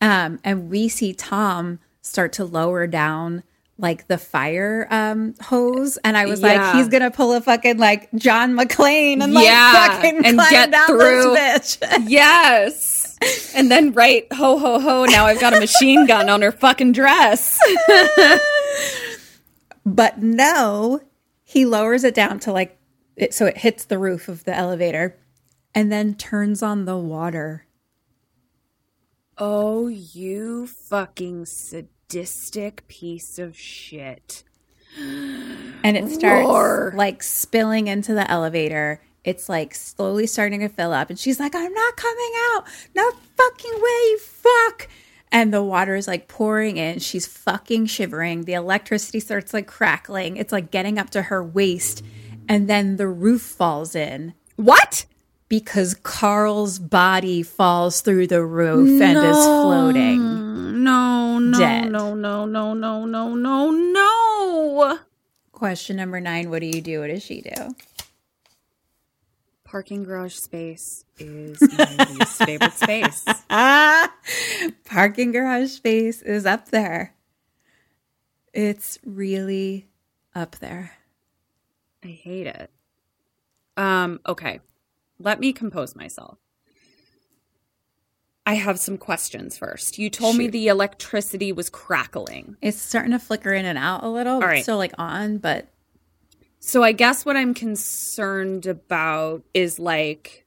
Um, 0.00 0.38
and 0.44 0.70
we 0.70 0.88
see 0.88 1.12
Tom 1.12 1.78
start 2.02 2.32
to 2.34 2.44
lower 2.44 2.86
down 2.86 3.42
like 3.76 4.08
the 4.08 4.18
fire 4.18 4.86
um 4.90 5.34
hose. 5.42 5.96
And 6.04 6.16
I 6.16 6.26
was 6.26 6.40
Yeah. 6.42 6.48
like, 6.70 6.74
he's 6.76 6.88
gonna 6.88 7.10
pull 7.10 7.32
a 7.32 7.40
fucking 7.40 7.78
like 7.78 8.08
John 8.14 8.54
McClane 8.54 9.22
and 9.22 9.32
like 9.34 9.44
Yeah, 9.46 9.72
fucking 9.72 10.24
and 10.24 10.36
climb 10.38 10.50
get 10.50 10.70
down 10.70 10.86
through. 10.86 11.34
this 11.34 11.76
bitch. 11.78 12.04
Yes. 12.08 13.18
And 13.54 13.70
then 13.70 13.92
right, 13.92 14.26
ho 14.32 14.58
ho 14.58 14.78
ho, 14.80 15.04
now 15.06 15.26
I've 15.26 15.40
got 15.40 15.54
a 15.54 15.60
machine 15.60 16.06
gun 16.06 16.28
on 16.30 16.40
her 16.42 16.52
fucking 16.52 16.92
dress. 16.92 17.58
But 19.86 20.18
no, 20.22 21.00
he 21.50 21.66
lowers 21.66 22.04
it 22.04 22.14
down 22.14 22.38
to 22.38 22.52
like 22.52 22.78
it, 23.16 23.34
so 23.34 23.44
it 23.46 23.58
hits 23.58 23.84
the 23.84 23.98
roof 23.98 24.28
of 24.28 24.44
the 24.44 24.54
elevator 24.54 25.18
and 25.74 25.90
then 25.90 26.14
turns 26.14 26.62
on 26.62 26.84
the 26.84 26.96
water. 26.96 27.66
Oh, 29.36 29.88
you 29.88 30.68
fucking 30.68 31.46
sadistic 31.46 32.86
piece 32.86 33.36
of 33.40 33.58
shit. 33.58 34.44
And 35.82 35.96
it 35.96 36.08
starts 36.10 36.46
Roar. 36.46 36.92
like 36.94 37.22
spilling 37.22 37.88
into 37.88 38.14
the 38.14 38.30
elevator 38.30 39.00
It's 39.24 39.48
like 39.48 39.74
slowly 39.74 40.26
starting 40.26 40.60
to 40.60 40.68
fill 40.68 40.92
up. 40.92 41.10
And 41.10 41.18
she's 41.18 41.38
like, 41.38 41.54
I'm 41.54 41.72
not 41.72 41.96
coming 41.96 42.32
out. 42.54 42.64
No 42.94 43.10
fucking 43.36 43.74
way, 43.74 44.00
you 44.10 44.18
fuck. 44.18 44.88
And 45.32 45.54
the 45.54 45.62
water 45.62 45.94
is 45.94 46.08
like 46.08 46.26
pouring 46.28 46.76
in. 46.76 46.98
She's 46.98 47.26
fucking 47.26 47.86
shivering. 47.86 48.44
The 48.44 48.54
electricity 48.54 49.20
starts 49.20 49.54
like 49.54 49.66
crackling. 49.68 50.36
It's 50.36 50.52
like 50.52 50.70
getting 50.72 50.98
up 50.98 51.10
to 51.10 51.22
her 51.22 51.42
waist. 51.44 52.02
And 52.48 52.68
then 52.68 52.96
the 52.96 53.06
roof 53.08 53.42
falls 53.42 53.94
in 53.94 54.34
What? 54.56 55.06
because 55.48 55.94
Karl's 55.94 56.78
body 56.78 57.42
falls 57.42 58.00
through 58.02 58.26
the 58.28 58.44
roof 58.44 59.00
and 59.00 59.18
is 59.18 59.36
floating. 59.36 60.82
No, 60.84 61.38
no, 61.38 61.58
Dead. 61.58 61.90
no, 61.90 62.14
no, 62.14 62.44
no, 62.46 62.74
no, 62.74 63.04
no, 63.04 63.34
no, 63.34 63.70
no. 63.70 64.98
Question 65.52 65.96
number 65.96 66.20
nine 66.20 66.50
What 66.50 66.60
do 66.60 66.66
you 66.66 66.80
do? 66.80 67.00
What 67.00 67.08
does 67.08 67.22
she 67.24 67.40
do? 67.42 67.74
Parking 69.70 70.02
garage 70.02 70.34
space 70.34 71.04
is 71.20 71.60
my 71.78 72.06
least 72.10 72.42
favorite 72.42 72.72
space. 72.72 73.24
Parking 74.84 75.30
garage 75.30 75.70
space 75.70 76.22
is 76.22 76.44
up 76.44 76.70
there. 76.70 77.14
It's 78.52 78.98
really 79.06 79.86
up 80.34 80.56
there. 80.56 80.94
I 82.02 82.08
hate 82.08 82.48
it. 82.48 82.68
Um, 83.76 84.18
okay. 84.26 84.58
Let 85.20 85.38
me 85.38 85.52
compose 85.52 85.94
myself. 85.94 86.38
I 88.44 88.54
have 88.54 88.80
some 88.80 88.98
questions 88.98 89.56
first. 89.56 89.98
You 89.98 90.10
told 90.10 90.34
me 90.34 90.48
the 90.48 90.66
electricity 90.66 91.52
was 91.52 91.70
crackling. 91.70 92.56
It's 92.60 92.76
starting 92.76 93.12
to 93.12 93.20
flicker 93.20 93.52
in 93.52 93.66
and 93.66 93.78
out 93.78 94.02
a 94.02 94.08
little. 94.08 94.34
All 94.34 94.40
right. 94.40 94.56
It's 94.56 94.64
still 94.64 94.78
like 94.78 94.94
on, 94.98 95.38
but 95.38 95.68
So 96.60 96.82
I 96.82 96.92
guess 96.92 97.24
what 97.24 97.36
I'm 97.36 97.54
concerned 97.54 98.66
about 98.66 99.42
is 99.54 99.78
like 99.78 100.46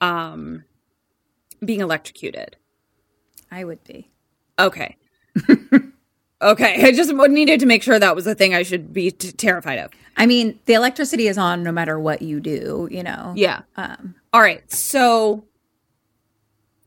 um 0.00 0.64
being 1.64 1.80
electrocuted. 1.80 2.56
I 3.50 3.64
would 3.64 3.82
be. 3.84 4.10
Okay. 4.58 4.96
okay. 6.42 6.86
I 6.86 6.92
just 6.92 7.12
needed 7.12 7.60
to 7.60 7.66
make 7.66 7.82
sure 7.82 7.98
that 7.98 8.14
was 8.14 8.26
a 8.26 8.34
thing 8.34 8.54
I 8.54 8.62
should 8.62 8.92
be 8.92 9.10
t- 9.10 9.32
terrified 9.32 9.78
of. 9.78 9.90
I 10.16 10.26
mean, 10.26 10.60
the 10.66 10.74
electricity 10.74 11.26
is 11.26 11.36
on 11.36 11.62
no 11.62 11.72
matter 11.72 11.98
what 11.98 12.22
you 12.22 12.40
do, 12.40 12.88
you 12.90 13.02
know? 13.02 13.32
Yeah. 13.36 13.62
Um, 13.76 14.14
All 14.32 14.40
right. 14.40 14.70
So 14.70 15.44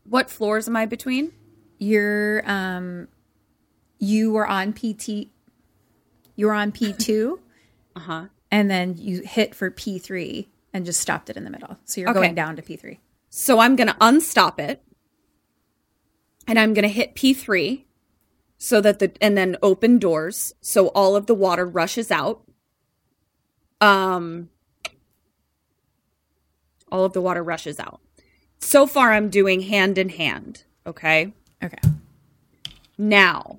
what 0.04 0.30
floors 0.30 0.68
am 0.68 0.76
I 0.76 0.86
between? 0.86 1.32
you're, 1.78 2.48
um, 2.48 3.08
you 3.98 4.32
were 4.32 4.46
on 4.46 4.72
PT, 4.72 5.28
you 6.36 6.46
were 6.46 6.54
on 6.54 6.72
P2, 6.72 7.38
Uh-huh. 7.96 8.24
And 8.54 8.70
then 8.70 8.94
you 8.96 9.20
hit 9.22 9.52
for 9.52 9.68
P3 9.68 10.46
and 10.72 10.86
just 10.86 11.00
stopped 11.00 11.28
it 11.28 11.36
in 11.36 11.42
the 11.42 11.50
middle. 11.50 11.76
So 11.84 12.00
you're 12.00 12.10
Okay. 12.10 12.20
going 12.20 12.34
down 12.36 12.54
to 12.54 12.62
P3. 12.62 12.98
So 13.28 13.58
I'm 13.58 13.74
going 13.74 13.88
to 13.88 13.96
unstop 14.00 14.60
it 14.60 14.80
and 16.46 16.56
I'm 16.56 16.72
going 16.72 16.84
to 16.84 16.88
hit 16.88 17.16
P3 17.16 17.82
so 18.56 18.80
that 18.80 19.00
the 19.00 19.10
and 19.20 19.36
then 19.36 19.56
open 19.60 19.98
doors 19.98 20.54
so 20.60 20.86
all 20.88 21.16
of 21.16 21.26
the 21.26 21.34
water 21.34 21.66
rushes 21.66 22.12
out. 22.12 22.44
Um 23.80 24.50
all 26.92 27.04
of 27.04 27.12
the 27.12 27.20
water 27.20 27.42
rushes 27.42 27.80
out. 27.80 28.00
So 28.60 28.86
far 28.86 29.12
I'm 29.14 29.30
doing 29.30 29.62
hand 29.62 29.98
in 29.98 30.10
hand, 30.10 30.62
okay? 30.86 31.32
Okay. 31.60 31.78
Now. 32.96 33.58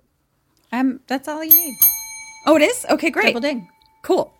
Um, 0.72 1.02
that's 1.08 1.28
all 1.28 1.44
you 1.44 1.52
need. 1.52 1.76
Oh, 2.46 2.56
it 2.56 2.62
is? 2.62 2.86
Okay, 2.90 3.10
great. 3.10 3.28
Double 3.34 3.42
ding. 3.42 3.68
Cool. 4.04 4.34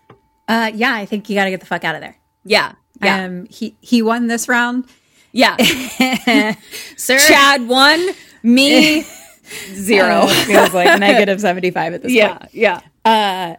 Uh, 0.48 0.72
yeah, 0.74 0.94
I 0.94 1.06
think 1.06 1.30
you 1.30 1.36
got 1.36 1.46
to 1.46 1.50
get 1.50 1.60
the 1.60 1.66
fuck 1.66 1.84
out 1.84 1.96
of 1.96 2.02
there. 2.02 2.16
Yeah. 2.44 2.74
Yeah. 3.02 3.26
Um, 3.26 3.46
he 3.48 3.76
he 3.82 4.02
won 4.02 4.28
this 4.28 4.48
round. 4.48 4.86
yeah. 5.32 5.58
Sir, 6.98 7.18
Chad 7.20 7.68
won, 7.68 8.08
me 8.44 9.02
zero. 9.74 10.22
Uh, 10.24 10.28
feels 10.46 10.74
like 10.74 11.00
negative 11.00 11.42
seventy 11.42 11.72
five 11.72 11.94
at 11.94 12.02
this 12.04 12.12
yeah, 12.12 12.38
point. 12.38 12.54
yeah. 12.54 12.82
Yeah, 13.06 13.12
Uh 13.12 13.56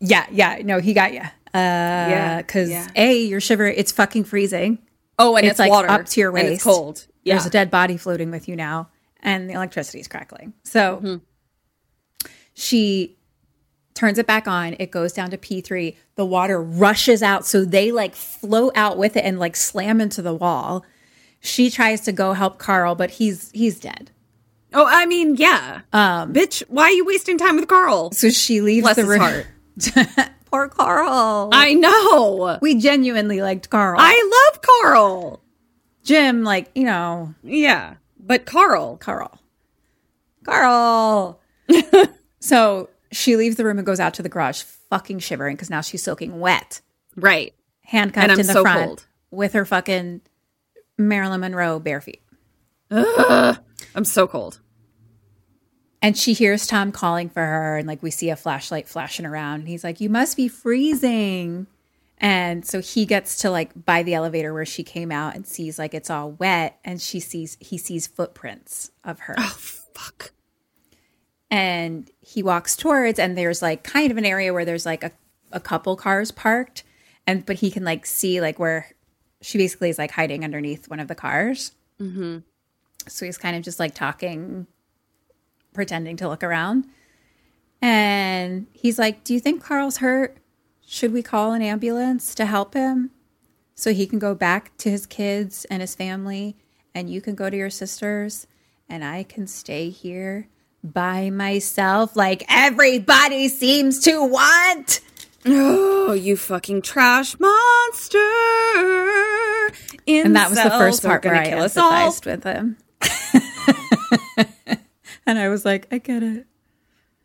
yeah. 0.00 0.26
Yeah. 0.30 0.58
No, 0.64 0.80
he 0.80 0.92
got 0.94 1.12
you. 1.12 1.20
Uh, 1.20 1.28
Yeah, 1.54 2.36
because 2.38 2.68
yeah. 2.70 2.88
a 2.96 3.16
you're 3.22 3.40
shivering. 3.40 3.74
It's 3.76 3.92
fucking 3.92 4.24
freezing. 4.24 4.78
Oh, 5.18 5.36
and 5.36 5.44
It's 5.46 5.52
it's, 5.52 5.58
like 5.60 5.70
water 5.70 5.88
up 5.88 6.06
to 6.06 6.20
your 6.20 6.30
and 6.36 6.48
it's 6.48 6.50
waist. 6.50 6.64
cold. 6.64 7.06
Yeah. 7.22 7.34
There's 7.34 7.46
a 7.46 7.50
dead 7.50 7.70
body 7.70 7.96
floating 7.96 8.30
with 8.32 8.48
you 8.48 8.56
now, 8.56 8.88
and 9.20 9.48
the 9.48 9.54
electricity 9.54 10.00
is 10.00 10.08
crackling. 10.08 10.52
So 10.64 10.96
Mm-hmm. 11.02 11.16
she 12.54 13.16
turns 13.94 14.18
it 14.18 14.26
back 14.26 14.46
on. 14.48 14.74
It 14.78 14.90
goes 14.90 15.12
down 15.12 15.30
to 15.30 15.38
P3. 15.38 15.96
The 16.16 16.26
water 16.26 16.60
rushes 16.62 17.22
out. 17.22 17.46
So 17.46 17.64
they 17.64 17.92
like 17.92 18.14
float 18.14 18.72
out 18.76 18.98
with 18.98 19.16
it 19.16 19.24
and 19.24 19.38
like 19.38 19.56
slam 19.56 20.00
into 20.00 20.20
the 20.22 20.34
wall. 20.34 20.84
She 21.40 21.70
tries 21.70 22.00
to 22.02 22.12
go 22.12 22.32
help 22.32 22.58
Karl, 22.58 22.94
but 22.94 23.10
he's 23.10 23.50
he's 23.52 23.78
dead. 23.78 24.10
Oh, 24.72 24.86
I 24.88 25.06
mean, 25.06 25.36
yeah. 25.36 25.82
Um, 25.92 26.32
Bitch, 26.32 26.62
why 26.68 26.84
are 26.84 26.90
you 26.90 27.04
wasting 27.04 27.38
time 27.38 27.56
with 27.56 27.68
Karl? 27.68 28.10
So 28.12 28.30
she 28.30 28.60
leaves 28.60 28.82
Bless 28.84 28.96
the 28.96 29.04
room. 29.04 29.20
heart. 29.20 29.46
Poor 30.50 30.68
Karl. 30.68 31.50
I 31.52 31.74
know. 31.74 32.58
we 32.60 32.74
genuinely 32.80 33.40
liked 33.40 33.70
Karl. 33.70 33.96
I 34.00 34.50
love 34.52 34.62
Karl. 34.62 35.40
Jim, 36.02 36.42
like, 36.42 36.70
you 36.74 36.84
know, 36.84 37.34
Yeah. 37.44 37.94
But 38.18 38.46
Karl. 38.46 38.96
Karl. 38.96 39.38
Karl. 40.44 41.40
so 42.40 42.88
she 43.14 43.36
leaves 43.36 43.56
the 43.56 43.64
room 43.64 43.78
and 43.78 43.86
goes 43.86 44.00
out 44.00 44.14
to 44.14 44.22
the 44.22 44.28
garage, 44.28 44.62
fucking 44.62 45.18
shivering 45.20 45.56
because 45.56 45.70
now 45.70 45.80
she's 45.80 46.02
soaking 46.02 46.40
wet, 46.40 46.80
Right. 47.16 47.54
handcuffed 47.82 48.30
in 48.38 48.46
the 48.46 48.52
so 48.52 48.62
front 48.62 48.84
cold. 48.86 49.06
with 49.30 49.52
her 49.54 49.64
fucking 49.64 50.20
Marilyn 50.98 51.40
Monroe 51.40 51.78
bare 51.78 52.00
feet. 52.00 52.22
I'm 52.90 54.04
so 54.04 54.26
cold. 54.26 54.60
And 56.02 56.16
she 56.18 56.34
hears 56.34 56.66
Tom 56.66 56.92
calling 56.92 57.30
for 57.30 57.40
her, 57.44 57.78
and 57.78 57.88
like 57.88 58.02
we 58.02 58.10
see 58.10 58.28
a 58.28 58.36
flashlight 58.36 58.86
flashing 58.86 59.24
around. 59.24 59.60
And 59.60 59.68
he's 59.68 59.82
like, 59.82 60.00
You 60.00 60.10
must 60.10 60.36
be 60.36 60.48
freezing. 60.48 61.66
And 62.18 62.64
so 62.64 62.80
he 62.80 63.06
gets 63.06 63.38
to 63.38 63.50
like 63.50 63.70
by 63.86 64.02
the 64.02 64.14
elevator 64.14 64.52
where 64.52 64.66
she 64.66 64.84
came 64.84 65.10
out 65.10 65.34
and 65.34 65.46
sees 65.46 65.78
like 65.78 65.94
it's 65.94 66.10
all 66.10 66.32
wet, 66.32 66.78
and 66.84 67.00
she 67.00 67.20
sees 67.20 67.56
he 67.58 67.78
sees 67.78 68.06
footprints 68.06 68.90
of 69.02 69.20
her. 69.20 69.34
Oh, 69.38 69.56
fuck. 69.58 70.32
And 71.54 72.10
he 72.20 72.42
walks 72.42 72.74
towards 72.74 73.20
and 73.20 73.38
there's 73.38 73.62
like 73.62 73.84
kind 73.84 74.10
of 74.10 74.16
an 74.16 74.24
area 74.24 74.52
where 74.52 74.64
there's 74.64 74.84
like 74.84 75.04
a, 75.04 75.12
a 75.52 75.60
couple 75.60 75.94
cars 75.94 76.32
parked 76.32 76.82
and 77.28 77.46
but 77.46 77.60
he 77.60 77.70
can 77.70 77.84
like 77.84 78.06
see 78.06 78.40
like 78.40 78.58
where 78.58 78.90
she 79.40 79.56
basically 79.56 79.88
is 79.88 79.96
like 79.96 80.10
hiding 80.10 80.42
underneath 80.42 80.90
one 80.90 80.98
of 80.98 81.06
the 81.06 81.14
cars. 81.14 81.70
Mm-hmm. 82.00 82.38
so 83.06 83.24
he's 83.24 83.38
kind 83.38 83.54
of 83.54 83.62
just 83.62 83.78
like 83.78 83.94
talking 83.94 84.66
pretending 85.72 86.16
to 86.16 86.28
look 86.28 86.42
around. 86.42 86.86
And 87.80 88.66
he's 88.72 88.98
like 88.98 89.22
do 89.22 89.32
you 89.32 89.38
think 89.38 89.62
Karl's 89.62 89.98
hurt? 89.98 90.38
Should 90.84 91.12
we 91.12 91.22
call 91.22 91.52
an 91.52 91.62
ambulance 91.62 92.34
to 92.34 92.46
help 92.46 92.74
him 92.74 93.12
so 93.76 93.92
he 93.92 94.08
can 94.08 94.18
go 94.18 94.34
back 94.34 94.76
to 94.78 94.90
his 94.90 95.06
kids 95.06 95.66
and 95.66 95.82
his 95.82 95.94
family? 95.94 96.56
And 96.96 97.08
you 97.08 97.20
can 97.20 97.36
go 97.36 97.48
to 97.48 97.56
your 97.56 97.70
sisters 97.70 98.48
and 98.88 99.04
I 99.04 99.22
can 99.22 99.46
stay 99.46 99.90
here 99.90 100.48
by 100.84 101.30
myself 101.30 102.14
like 102.14 102.44
everybody 102.48 103.48
seems 103.48 104.00
to 104.00 104.22
want. 104.24 105.00
Oh, 105.46 106.12
you 106.12 106.36
fucking 106.36 106.82
trash 106.82 107.38
monster. 107.40 108.18
And 110.06 110.36
that 110.36 110.48
was 110.50 110.62
the 110.62 110.70
first 110.70 111.02
part 111.02 111.24
where 111.24 111.34
I 111.34 111.46
empathized 111.48 112.26
with 112.26 112.44
him. 112.44 112.76
and 115.26 115.38
I 115.38 115.48
was 115.48 115.64
like, 115.64 115.86
I 115.90 115.98
get 115.98 116.22
it. 116.22 116.46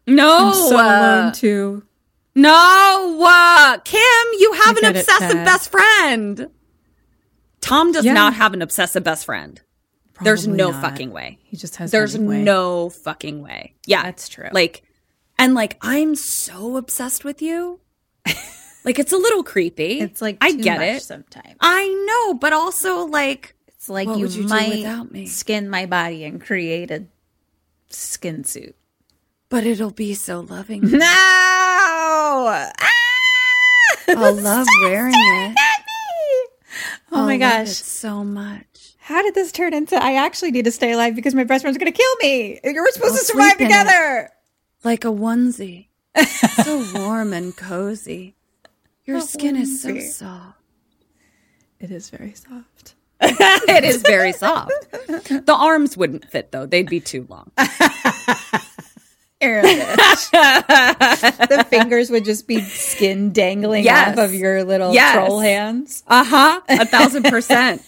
No. 0.07 0.47
I'm 0.47 0.53
so 0.53 0.77
uh, 0.77 0.81
alone 0.81 1.33
too. 1.33 1.83
No, 2.35 3.21
uh, 3.25 3.77
Kim, 3.79 3.99
you 4.39 4.53
have 4.63 4.77
I 4.77 4.79
an 4.87 4.93
get 4.93 4.95
it, 4.95 4.99
obsessive 5.01 5.45
best 5.45 5.71
friend. 5.71 6.49
Tom 7.61 7.91
does 7.91 8.05
Yeah. 8.05 8.13
not 8.13 8.33
have 8.35 8.53
an 8.53 8.61
obsessive 8.61 9.03
best 9.03 9.25
friend. 9.25 9.61
There's 10.23 10.47
no 10.47 10.71
not. 10.71 10.81
fucking 10.81 11.11
way. 11.11 11.39
He 11.43 11.57
just 11.57 11.75
has 11.77 11.91
There's 11.91 12.17
no 12.17 12.89
fucking 12.89 13.41
way. 13.41 13.73
Yeah, 13.85 14.03
That's 14.03 14.27
true. 14.29 14.49
Like, 14.51 14.83
and 15.37 15.53
like, 15.53 15.77
I'm 15.81 16.15
so 16.15 16.77
obsessed 16.77 17.23
with 17.23 17.41
you. 17.41 17.79
like, 18.85 18.99
it's 18.99 19.11
a 19.13 19.17
little 19.17 19.43
creepy. 19.43 19.99
It's 19.99 20.21
like 20.21 20.37
I 20.41 20.51
too 20.51 20.57
get 20.61 20.77
much 20.79 20.87
it. 20.97 21.01
sometimes. 21.03 21.55
I 21.61 21.87
know, 22.07 22.33
but 22.35 22.53
also 22.53 23.05
like, 23.05 23.55
It's 23.69 23.87
like 23.89 24.07
you 24.07 24.27
you 24.27 24.43
might 24.47 25.27
skin 25.27 25.69
my 25.69 25.85
body 25.85 26.23
and 26.25 26.41
create 26.41 26.91
a 26.91 27.05
skin 27.89 28.43
suit. 28.43 28.75
but 29.49 29.65
it'll 29.65 29.91
be 29.91 30.13
so 30.13 30.41
loving. 30.41 30.81
No. 30.91 31.05
Ah! 31.05 32.71
I'll 34.09 34.33
love 34.35 34.67
wearing 34.83 35.13
it. 35.15 35.55
Oh 37.11 37.23
my 37.25 37.33
I'll 37.33 37.39
love 37.39 37.39
gosh. 37.39 37.69
so 37.75 38.23
much. 38.23 38.65
How 39.09 39.23
did 39.23 39.33
this 39.33 39.51
turn 39.51 39.73
into 39.73 39.95
I 39.95 40.23
actually 40.23 40.51
need 40.51 40.65
to 40.65 40.71
stay 40.71 40.91
alive 40.91 41.15
because 41.15 41.33
my 41.33 41.43
best 41.43 41.63
friend's 41.63 41.79
going 41.79 41.91
to 41.91 41.97
kill 41.97 42.15
me? 42.21 42.59
Were 42.63 42.91
supposed 42.91 43.13
I'll 43.13 43.17
to 43.17 43.25
survive 43.25 43.55
in 43.59 43.65
it. 43.65 43.69
together. 43.69 44.29
like 44.83 45.03
a 45.03 45.07
onesie. 45.07 45.87
so 46.63 46.85
warm 46.93 47.33
and 47.33 47.57
cozy. 47.57 48.35
Your 49.05 49.19
skin 49.21 49.55
is 49.55 49.81
so 49.81 49.97
soft. 49.99 50.59
It 51.79 51.89
is 51.89 52.11
very 52.11 52.33
soft. 52.35 52.93
it 53.21 53.83
is 53.83 54.03
very 54.03 54.31
soft. 54.31 54.71
The 55.27 55.55
arms 55.55 55.97
wouldn't 55.97 56.29
fit 56.29 56.51
though; 56.51 56.67
they'd 56.67 56.87
be 56.87 56.99
too 56.99 57.25
long. 57.29 57.51
The 59.41 61.65
fingers 61.67 62.11
would 62.11 62.25
just 62.25 62.47
be 62.47 62.61
skin 62.61 63.31
dangling 63.31 63.85
Yes. 63.85 64.19
off 64.19 64.23
of 64.25 64.35
your 64.35 64.63
little 64.63 64.93
Yes. 64.93 65.15
troll 65.15 65.39
hands. 65.39 66.03
Uh 66.07 66.23
huh. 66.23 66.61
A 66.69 66.85
thousand 66.85 67.23
percent. 67.23 67.81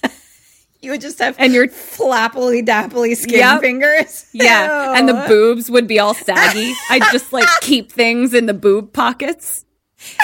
You 0.81 0.91
would 0.91 1.01
just 1.01 1.19
have 1.19 1.35
And 1.37 1.53
your 1.53 1.67
flappily 1.67 2.65
dappily 2.65 3.15
skin 3.15 3.37
Yep. 3.39 3.61
fingers. 3.61 4.25
yeah, 4.33 4.93
and 4.97 5.07
the 5.07 5.13
boobs 5.27 5.69
would 5.69 5.87
be 5.87 5.99
all 5.99 6.13
saggy. 6.15 6.73
I'd 6.89 7.03
just 7.11 7.31
like 7.31 7.47
keep 7.61 7.91
things 7.91 8.33
in 8.33 8.47
the 8.47 8.53
boob 8.53 8.91
pockets. 8.93 9.63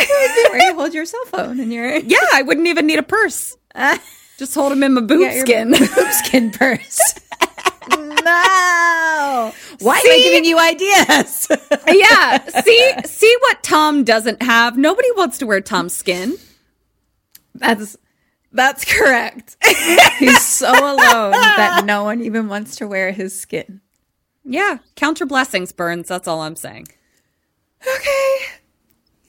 where 0.49 0.59
you 0.67 0.73
hold 0.73 0.93
your 0.95 1.05
cell 1.05 1.23
phone 1.25 1.59
and 1.59 1.71
your 1.71 1.97
Yeah, 1.97 2.17
I 2.33 2.41
wouldn't 2.41 2.65
even 2.67 2.87
need 2.87 2.97
a 2.99 3.03
purse. 3.03 3.55
Just 4.39 4.53
hold 4.55 4.71
them 4.71 4.81
in 4.83 4.93
my 4.95 5.01
boob 5.01 5.21
Yeah, 5.21 5.39
skin. 5.39 5.71
boob 5.71 6.11
skin 6.11 6.49
purse. 6.51 6.99
no. 7.91 9.53
Why 9.79 9.97
am 9.97 10.11
I 10.11 10.19
giving 10.23 10.45
you 10.45 10.59
ideas? 10.59 11.47
yeah. 11.87 12.61
See, 12.61 12.93
see 13.05 13.35
what 13.41 13.63
Tom 13.63 14.03
doesn't 14.03 14.41
have. 14.41 14.77
Nobody 14.77 15.09
wants 15.15 15.37
to 15.39 15.45
wear 15.45 15.61
Tom's 15.61 15.95
skin. 15.95 16.35
That's 17.55 17.97
that's 18.51 18.85
correct. 18.85 19.57
He's 20.19 20.45
so 20.45 20.69
alone 20.71 21.31
that 21.31 21.83
no 21.85 22.03
one 22.05 22.21
even 22.21 22.47
wants 22.47 22.75
to 22.77 22.87
wear 22.87 23.11
his 23.11 23.39
skin. 23.39 23.81
Yeah, 24.43 24.77
count 24.95 25.19
your 25.19 25.27
blessings, 25.27 25.71
Burns. 25.71 26.07
That's 26.07 26.27
all 26.27 26.41
I'm 26.41 26.55
saying. 26.55 26.87
Okay. 27.81 28.37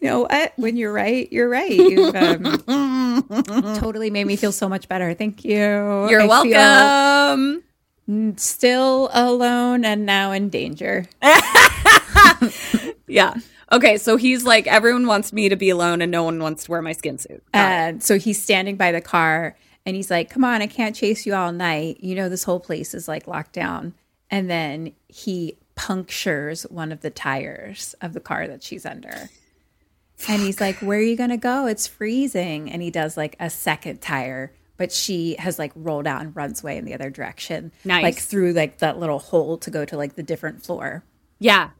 You 0.00 0.08
know 0.08 0.20
what? 0.20 0.52
When 0.56 0.76
you're 0.76 0.92
right, 0.92 1.30
you're 1.32 1.48
right. 1.48 1.72
You've 1.72 2.14
um, 2.14 3.24
totally 3.80 4.10
made 4.10 4.26
me 4.28 4.36
feel 4.36 4.52
so 4.52 4.68
much 4.68 4.88
better. 4.88 5.12
Thank 5.14 5.44
you. 5.44 5.56
You're 5.56 6.22
I 6.22 6.26
welcome. 6.26 7.64
Still 8.38 9.10
alone 9.12 9.84
and 9.84 10.06
now 10.06 10.30
in 10.30 10.50
danger. 10.50 11.06
Yeah. 13.08 13.34
Okay, 13.70 13.98
so 13.98 14.16
he's 14.16 14.44
like, 14.44 14.66
everyone 14.66 15.06
wants 15.06 15.32
me 15.32 15.48
to 15.48 15.56
be 15.56 15.70
alone 15.70 16.00
and 16.00 16.10
no 16.10 16.22
one 16.22 16.38
wants 16.40 16.64
to 16.64 16.70
wear 16.70 16.80
my 16.80 16.92
skin 16.92 17.18
suit. 17.18 17.42
And 17.52 17.98
uh, 17.98 18.04
so 18.04 18.18
he's 18.18 18.42
standing 18.42 18.76
by 18.76 18.92
the 18.92 19.00
car 19.00 19.56
and 19.84 19.94
he's 19.94 20.10
like, 20.10 20.30
Come 20.30 20.44
on, 20.44 20.62
I 20.62 20.66
can't 20.66 20.96
chase 20.96 21.26
you 21.26 21.34
all 21.34 21.52
night. 21.52 22.02
You 22.02 22.14
know, 22.14 22.28
this 22.28 22.44
whole 22.44 22.60
place 22.60 22.94
is 22.94 23.08
like 23.08 23.26
locked 23.26 23.52
down. 23.52 23.94
And 24.30 24.48
then 24.50 24.92
he 25.08 25.56
punctures 25.74 26.64
one 26.64 26.92
of 26.92 27.00
the 27.02 27.10
tires 27.10 27.94
of 28.00 28.12
the 28.12 28.20
car 28.20 28.46
that 28.48 28.62
she's 28.62 28.84
under. 28.84 29.30
And 30.28 30.42
he's 30.42 30.60
like, 30.60 30.76
Where 30.76 30.98
are 30.98 31.02
you 31.02 31.16
going 31.16 31.30
to 31.30 31.36
go? 31.36 31.66
It's 31.66 31.86
freezing. 31.86 32.70
And 32.70 32.82
he 32.82 32.90
does 32.90 33.16
like 33.16 33.36
a 33.38 33.50
second 33.50 34.00
tire, 34.00 34.52
but 34.76 34.92
she 34.92 35.36
has 35.38 35.58
like 35.58 35.72
rolled 35.74 36.06
out 36.06 36.22
and 36.22 36.34
runs 36.34 36.62
away 36.62 36.76
in 36.76 36.84
the 36.84 36.94
other 36.94 37.10
direction. 37.10 37.72
Nice. 37.84 38.02
Like 38.02 38.16
through 38.18 38.52
like 38.52 38.78
that 38.78 38.98
little 38.98 39.18
hole 39.18 39.58
to 39.58 39.70
go 39.70 39.84
to 39.84 39.96
like 39.96 40.16
the 40.16 40.22
different 40.22 40.64
floor. 40.64 41.04
Yeah. 41.38 41.70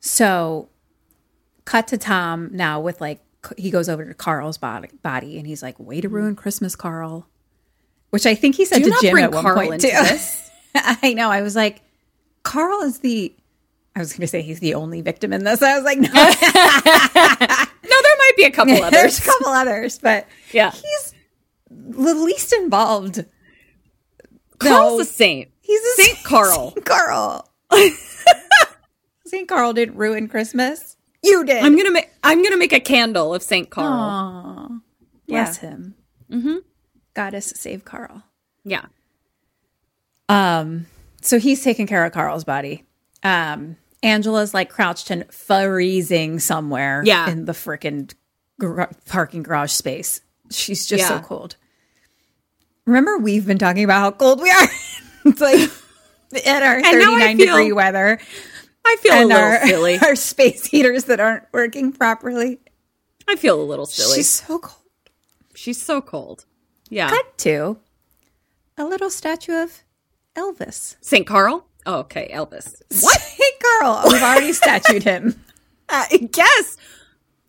So, 0.00 0.68
cut 1.64 1.88
to 1.88 1.98
Tom 1.98 2.50
now 2.52 2.80
with 2.80 3.00
like 3.00 3.20
he 3.56 3.70
goes 3.70 3.88
over 3.88 4.04
to 4.04 4.14
Karl's 4.14 4.58
body, 4.58 4.88
body 5.02 5.38
and 5.38 5.46
he's 5.46 5.62
like, 5.62 5.78
"Way 5.78 6.00
to 6.00 6.08
mm-hmm. 6.08 6.16
ruin 6.16 6.36
Christmas, 6.36 6.74
Karl," 6.76 7.26
which 8.10 8.26
I 8.26 8.34
think 8.34 8.54
he 8.56 8.64
said 8.64 8.82
Do 8.82 8.90
to 8.90 8.96
Jim 9.00 9.12
bring 9.12 9.24
at 9.24 9.32
one 9.32 9.42
Karl 9.42 9.56
point 9.56 9.74
into 9.74 9.88
too. 9.88 9.92
this. 10.02 10.50
I 10.74 11.14
know. 11.14 11.30
I 11.30 11.42
was 11.42 11.54
like, 11.56 11.82
Karl 12.42 12.82
is 12.82 12.98
the. 13.00 13.34
I 13.96 13.98
was 13.98 14.12
going 14.12 14.20
to 14.20 14.26
say 14.28 14.42
he's 14.42 14.60
the 14.60 14.74
only 14.74 15.00
victim 15.00 15.32
in 15.32 15.42
this. 15.42 15.60
I 15.62 15.74
was 15.74 15.84
like, 15.84 15.98
no, 15.98 16.08
No, 16.12 16.12
there 18.02 18.16
might 18.18 18.32
be 18.36 18.44
a 18.44 18.50
couple 18.52 18.74
others. 18.82 18.90
there's 18.92 19.18
a 19.18 19.22
couple 19.22 19.48
others, 19.48 19.98
but 19.98 20.28
Yeah. 20.52 20.70
he's 20.70 21.14
the 21.68 22.14
least 22.14 22.52
involved. 22.52 23.24
Karl's 24.58 24.98
No. 24.98 25.00
a 25.00 25.04
saint. 25.04 25.50
He's 25.60 25.80
a 25.80 26.02
Saint 26.02 26.22
Karl. 26.22 26.72
Saint 26.72 26.84
Karl. 26.86 27.50
Saint 29.30 29.48
Karl 29.48 29.72
didn't 29.72 29.96
ruin 29.96 30.28
Christmas. 30.28 30.96
You 31.22 31.44
did. 31.44 31.62
I'm 31.62 31.76
gonna 31.76 31.90
make 31.92 32.10
I'm 32.24 32.42
gonna 32.42 32.56
make 32.56 32.72
a 32.72 32.80
candle 32.80 33.34
of 33.34 33.42
Saint 33.42 33.70
Karl. 33.70 33.86
Aw, 33.88 34.68
bless 35.28 35.62
Yeah. 35.62 35.68
him. 35.70 35.94
Mm-hmm. 36.30 36.56
Goddess 37.14 37.52
save 37.56 37.84
Karl. 37.84 38.22
Yeah. 38.64 38.86
Um, 40.28 40.86
so 41.22 41.38
he's 41.38 41.62
taking 41.62 41.86
care 41.86 42.04
of 42.04 42.12
Karl's 42.12 42.44
body. 42.44 42.84
Um, 43.22 43.76
Angela's 44.02 44.54
like 44.54 44.70
crouched 44.70 45.10
and 45.10 45.30
freezing 45.32 46.38
somewhere 46.38 47.02
Yeah. 47.04 47.28
in 47.30 47.44
the 47.44 47.52
freaking 47.52 48.12
gar- 48.58 48.90
parking 49.06 49.42
garage 49.42 49.72
space. 49.72 50.20
She's 50.50 50.86
just 50.86 51.06
so 51.06 51.20
cold. 51.20 51.56
Remember, 52.86 53.18
we've 53.18 53.46
been 53.46 53.58
talking 53.58 53.84
about 53.84 54.00
how 54.00 54.10
cold 54.12 54.40
we 54.40 54.50
are. 54.50 54.68
it's 55.26 55.40
like 55.40 55.60
in 56.46 56.62
our 56.62 56.80
39 56.82 57.36
feel 57.36 57.46
degree 57.56 57.72
weather 57.72 58.18
I 58.84 58.96
feel 59.00 59.14
a 59.14 59.24
little 59.24 59.32
our, 59.36 59.66
silly. 59.66 59.98
our 59.98 60.16
space 60.16 60.66
heaters 60.66 61.04
that 61.04 61.20
aren't 61.20 61.44
working 61.52 61.92
properly. 61.92 62.58
I 63.28 63.36
feel 63.36 63.60
a 63.60 63.62
little 63.64 63.86
silly. 63.86 64.16
She's 64.16 64.30
so 64.30 64.58
cold. 64.58 64.76
She's 65.54 65.80
so 65.80 66.00
cold. 66.00 66.46
Yeah. 66.88 67.10
Cut 67.10 67.38
to 67.38 67.78
a 68.76 68.84
little 68.84 69.10
statue 69.10 69.62
of 69.62 69.82
Elvis. 70.34 70.96
Saint 71.00 71.26
Karl? 71.26 71.66
Oh, 71.86 71.98
okay, 72.00 72.30
Elvis. 72.32 72.74
What? 73.02 73.18
Hey, 73.20 73.44
Karl. 73.62 74.02
We've 74.10 74.22
already 74.22 74.52
statued 74.52 75.02
him. 75.02 75.40
Uh, 75.92 76.04
I 76.08 76.18
guess. 76.18 76.76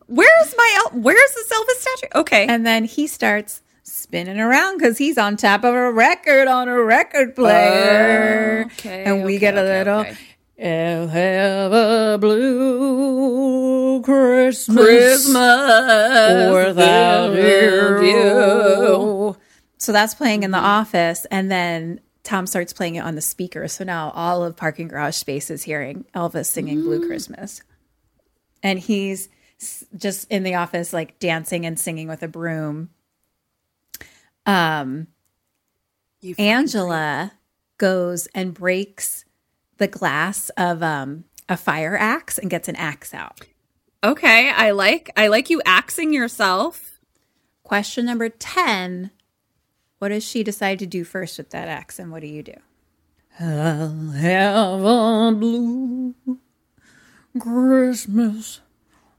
Where's 0.07 0.55
my 0.57 0.75
El- 0.91 0.99
where's 0.99 1.31
this 1.35 1.47
Elvis 1.51 1.79
statue? 1.79 2.07
Okay. 2.21 2.47
And 2.47 2.65
then 2.65 2.85
he 2.85 3.05
starts 3.05 3.61
spinning 3.83 4.39
around 4.39 4.79
because 4.79 4.97
he's 4.97 5.19
on 5.19 5.37
top 5.37 5.63
of 5.63 5.75
a 5.75 5.91
record 5.91 6.47
on 6.47 6.67
a 6.67 6.81
record 6.81 7.35
player. 7.35 8.63
Oh, 8.63 8.73
okay, 8.73 9.03
and 9.03 9.23
we 9.23 9.33
okay, 9.35 9.39
get 9.39 9.53
a 9.53 9.59
okay, 9.59 9.77
little. 9.77 9.99
okay. 9.99 10.17
I'll 10.63 11.07
have 11.07 11.73
a 11.73 12.17
blue 12.19 14.01
Christmas, 14.03 14.77
Christmas 14.77 16.53
without 16.53 17.33
you. 18.03 19.35
So 19.77 19.91
that's 19.91 20.13
playing 20.13 20.43
in 20.43 20.51
the 20.51 20.59
office, 20.59 21.25
and 21.31 21.49
then 21.49 21.99
Tom 22.23 22.45
starts 22.45 22.73
playing 22.73 22.93
it 22.95 22.99
on 22.99 23.15
the 23.15 23.21
speaker. 23.21 23.67
So 23.67 23.83
now 23.83 24.11
all 24.13 24.43
of 24.43 24.55
parking 24.55 24.87
garage 24.87 25.15
space 25.15 25.49
is 25.49 25.63
hearing 25.63 26.05
Elvis 26.13 26.45
singing 26.45 26.83
"Blue 26.83 27.07
Christmas," 27.07 27.63
and 28.61 28.77
he's 28.77 29.29
just 29.95 30.29
in 30.29 30.43
the 30.43 30.53
office, 30.55 30.93
like 30.93 31.17
dancing 31.17 31.65
and 31.65 31.79
singing 31.79 32.07
with 32.07 32.21
a 32.21 32.27
broom. 32.27 32.91
Um, 34.45 35.07
Angela 36.37 37.31
goes 37.79 38.27
and 38.35 38.53
breaks 38.53 39.25
the 39.81 39.87
glass 39.87 40.49
of 40.51 40.83
um 40.83 41.25
a 41.49 41.57
fire 41.57 41.97
axe 41.97 42.37
and 42.37 42.49
gets 42.49 42.69
an 42.69 42.75
axe 42.77 43.13
out. 43.13 43.41
Okay, 44.03 44.49
I 44.49 44.71
like 44.71 45.11
I 45.17 45.27
like 45.27 45.49
you 45.49 45.61
axing 45.65 46.13
yourself. 46.13 46.99
Question 47.63 48.05
number 48.05 48.29
10 48.29 49.11
What 49.97 50.09
does 50.09 50.23
she 50.23 50.43
decide 50.43 50.79
to 50.79 50.85
do 50.85 51.03
first 51.03 51.37
with 51.37 51.49
that 51.49 51.67
axe, 51.67 51.97
and 51.99 52.11
what 52.11 52.21
do 52.21 52.27
you 52.27 52.43
do? 52.43 52.53
I'll 53.39 54.11
have 54.11 54.83
a 54.83 55.31
blue 55.33 56.13
Christmas 57.39 58.61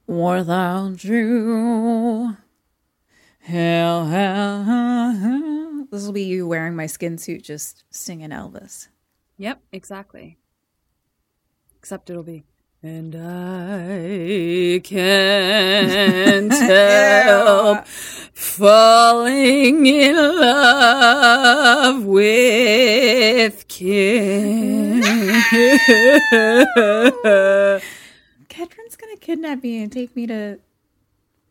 without 0.07 1.03
you. 1.03 2.37
Hell, 3.41 4.07
hell, 4.07 4.63
hell, 4.63 5.13
hell. 5.13 5.87
This 5.91 6.05
will 6.05 6.13
be 6.13 6.23
you 6.23 6.47
wearing 6.47 6.77
my 6.77 6.87
skin 6.87 7.19
suit, 7.19 7.43
just 7.43 7.83
singing 7.91 8.31
Elvis. 8.31 8.87
Yep, 9.39 9.61
exactly. 9.73 10.39
Except 11.83 12.09
it'll 12.11 12.23
be 12.23 12.45
and 12.85 13.15
I 13.17 14.81
can't 14.85 16.53
help 16.53 17.87
falling 17.87 19.87
in 19.87 20.15
love 20.17 22.05
with 22.05 23.67
Kim. 23.69 25.03
Ketryn's 28.49 28.97
gonna 28.97 29.17
kidnap 29.21 29.63
me 29.63 29.83
and 29.83 29.93
take 29.93 30.15
me 30.17 30.27
to 30.29 30.59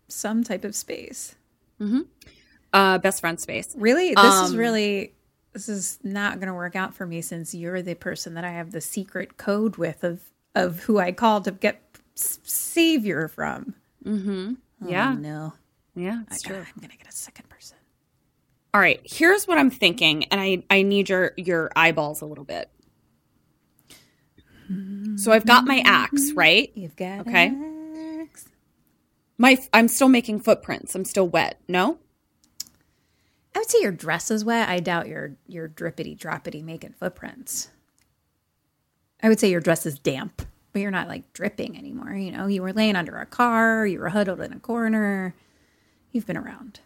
some 0.07 0.43
type 0.43 0.63
of 0.63 0.75
space. 0.75 1.35
uh, 2.73 2.97
best 2.99 3.19
friend 3.21 3.39
space. 3.39 3.75
Really? 3.77 4.13
This 4.15 4.35
is 4.43 4.51
Um, 4.51 4.57
really 4.57 5.13
this 5.53 5.68
is 5.69 5.99
not 6.03 6.40
going 6.40 6.48
to 6.48 6.53
work 6.53 6.76
out 6.76 6.94
for 6.94 7.06
me 7.06 7.22
since 7.22 7.53
you're 7.53 7.82
the 7.82 7.95
person 7.95 8.34
that 8.36 8.44
I 8.45 8.52
have 8.52 8.72
the 8.72 8.82
secret 8.82 9.38
code 9.38 9.78
with 9.78 10.03
of 10.03 10.22
of 10.56 10.80
who 10.82 10.99
I 10.99 11.11
call 11.11 11.41
to 11.41 11.52
get 11.52 11.82
savior 12.15 13.28
from. 13.28 13.73
Mm-hmm. 14.06 14.53
Oh, 14.84 14.90
yeah, 14.90 15.11
Oh, 15.11 15.14
no. 15.19 15.53
yeah, 15.95 16.22
it's 16.30 16.45
I, 16.45 16.48
true. 16.49 16.57
I'm 16.57 16.80
going 16.82 16.90
to 16.91 16.98
get 16.98 17.07
a 17.07 17.11
second 17.11 17.48
person. 17.49 17.78
All 18.73 18.82
right, 18.82 19.02
here's 19.03 19.48
what 19.48 19.57
I'm 19.57 19.69
thinking, 19.69 20.26
and 20.26 20.40
I 20.40 20.64
I 20.69 20.82
need 20.82 21.10
your 21.10 21.32
your 21.38 21.72
eyeballs 21.76 22.22
a 22.22 22.26
little 22.26 22.45
bit. 22.45 22.69
So 25.18 25.34
I've 25.34 25.45
got 25.45 25.65
my 25.65 25.82
axe, 25.86 26.30
mm-hmm. 26.30 26.40
right? 26.40 26.72
You've 26.76 26.95
got 26.95 27.28
Okay. 27.28 27.52
axe. 28.22 28.45
My 29.38 29.57
I'm 29.73 29.90
still 29.90 30.07
making 30.07 30.40
footprints. 30.40 30.95
I'm 30.95 31.03
still 31.03 31.28
wet. 31.28 31.60
No? 31.68 31.98
Would 33.61 33.69
say 33.69 33.79
your 33.81 33.91
dress 33.91 34.29
is 34.31 34.43
wet. 34.43 34.67
I 34.69 34.79
doubt 34.79 35.07
you're 35.07 35.35
you're 35.47 35.69
drippity 35.69 36.17
droppity 36.17 36.63
making 36.63 36.93
footprints. 36.93 37.69
I 39.23 39.29
would 39.29 39.39
say 39.39 39.49
your 39.51 39.61
dress 39.61 39.85
is 39.85 39.99
damp, 39.99 40.41
but 40.73 40.81
you're 40.81 40.91
not 40.91 41.07
like 41.07 41.31
dripping 41.33 41.77
anymore. 41.77 42.13
You 42.13 42.31
know, 42.31 42.47
you 42.47 42.61
were 42.61 42.73
laying 42.73 42.95
under 42.95 43.17
a 43.17 43.25
car, 43.25 43.85
you 43.85 43.99
were 43.99 44.09
huddled 44.09 44.41
in 44.41 44.51
a 44.53 44.59
corner. 44.59 45.35
You've 46.11 46.25
been 46.25 46.38
around. 46.38 46.79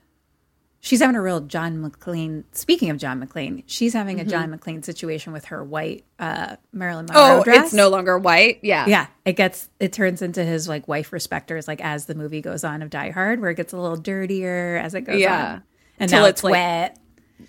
She's 0.81 0.99
having 0.99 1.15
a 1.15 1.22
real 1.22 1.39
John 1.39 1.77
McClane. 1.81 2.43
Speaking 2.52 2.91
of 2.91 2.97
John 2.99 3.19
McClane, 3.26 3.64
she's 3.65 3.93
having 3.93 4.19
a 4.19 4.23
John 4.23 4.56
McClane 4.56 4.85
situation 4.85 5.34
with 5.34 5.45
her 5.45 5.64
white 5.64 6.03
uh, 6.19 6.57
Marilyn 6.72 7.07
Monroe 7.07 7.39
Oh, 7.39 7.43
dress. 7.43 7.65
it's 7.68 7.73
no 7.73 7.89
longer 7.89 8.19
white. 8.19 8.60
Yeah. 8.61 8.85
Yeah, 8.85 9.07
it 9.26 9.34
gets 9.34 9.68
it 9.80 9.93
turns 9.93 10.22
into 10.22 10.43
his 10.43 10.68
like 10.68 10.88
wife 10.88 11.11
respecters 11.11 11.68
like 11.68 11.81
as 11.81 12.06
the 12.06 12.14
movie 12.14 12.39
goes 12.41 12.64
on 12.64 12.84
of 12.84 12.91
Die 12.91 13.10
Hard, 13.10 13.39
where 13.39 13.49
it 13.49 13.56
gets 13.56 13.73
a 13.73 13.77
little 13.77 13.97
dirtier 13.97 14.76
as 14.84 14.93
it 14.93 15.02
goes 15.02 15.19
Yeah. 15.19 15.53
on, 15.53 15.64
and 15.99 16.11
now 16.11 16.26
it's, 16.26 16.39
it's 16.39 16.43
like, 16.43 16.51
wet. 16.53 16.99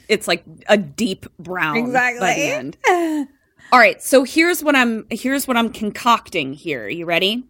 It's 0.09 0.29
like 0.29 0.45
a 0.69 0.77
deep 0.77 1.27
brown 1.39 1.77
Exactly. 1.79 2.75
All 3.73 3.79
right, 3.81 4.01
so 4.03 4.23
here's 4.25 4.63
what 4.63 4.77
I'm 4.77 5.07
here's 5.11 5.49
what 5.49 5.57
I'm 5.57 5.71
concocting 5.71 6.53
here. 6.53 6.89
You 6.89 7.05
ready? 7.07 7.45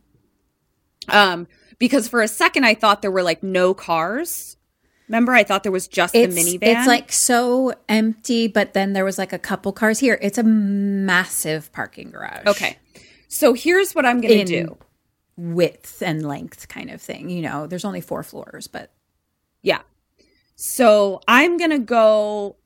Um, 1.09 1.47
because 1.79 2.09
for 2.09 2.23
a 2.23 2.29
second 2.29 2.65
I 2.65 2.75
thought 2.75 3.03
there 3.03 3.11
were 3.11 3.23
like 3.23 3.43
no 3.43 3.75
cars. 3.75 4.57
Remember, 5.09 5.33
I 5.33 5.45
thought 5.45 5.63
there 5.63 5.71
was 5.71 5.87
just 5.87 6.15
It's 6.17 6.35
the 6.35 6.41
minivan. 6.41 6.59
it's 6.63 6.87
like 6.89 7.13
so 7.13 7.75
empty, 7.89 8.49
but 8.49 8.73
then 8.75 8.93
there 8.93 9.05
was 9.05 9.19
like 9.19 9.33
a 9.33 9.39
couple 9.39 9.73
cars 9.73 10.01
here. 10.01 10.19
It's 10.21 10.37
a 10.39 10.43
massive 10.43 11.71
parking 11.73 12.11
garage. 12.11 12.47
okay. 12.47 12.79
So 13.29 13.53
here's 13.53 13.95
what 13.95 14.05
I'm 14.07 14.21
gonna 14.21 14.35
In- 14.35 14.47
do. 14.47 14.79
width 15.37 16.03
and 16.03 16.27
length 16.27 16.69
kind 16.69 16.91
of 16.91 17.01
thing. 17.01 17.29
You 17.29 17.43
know, 17.43 17.67
there's 17.67 17.85
only 17.85 18.01
four 18.01 18.23
floors, 18.23 18.67
but 18.67 18.91
Yeah. 19.63 19.81
So 20.57 21.21
I'm 21.29 21.57
gonna 21.57 21.79
go. 21.79 22.57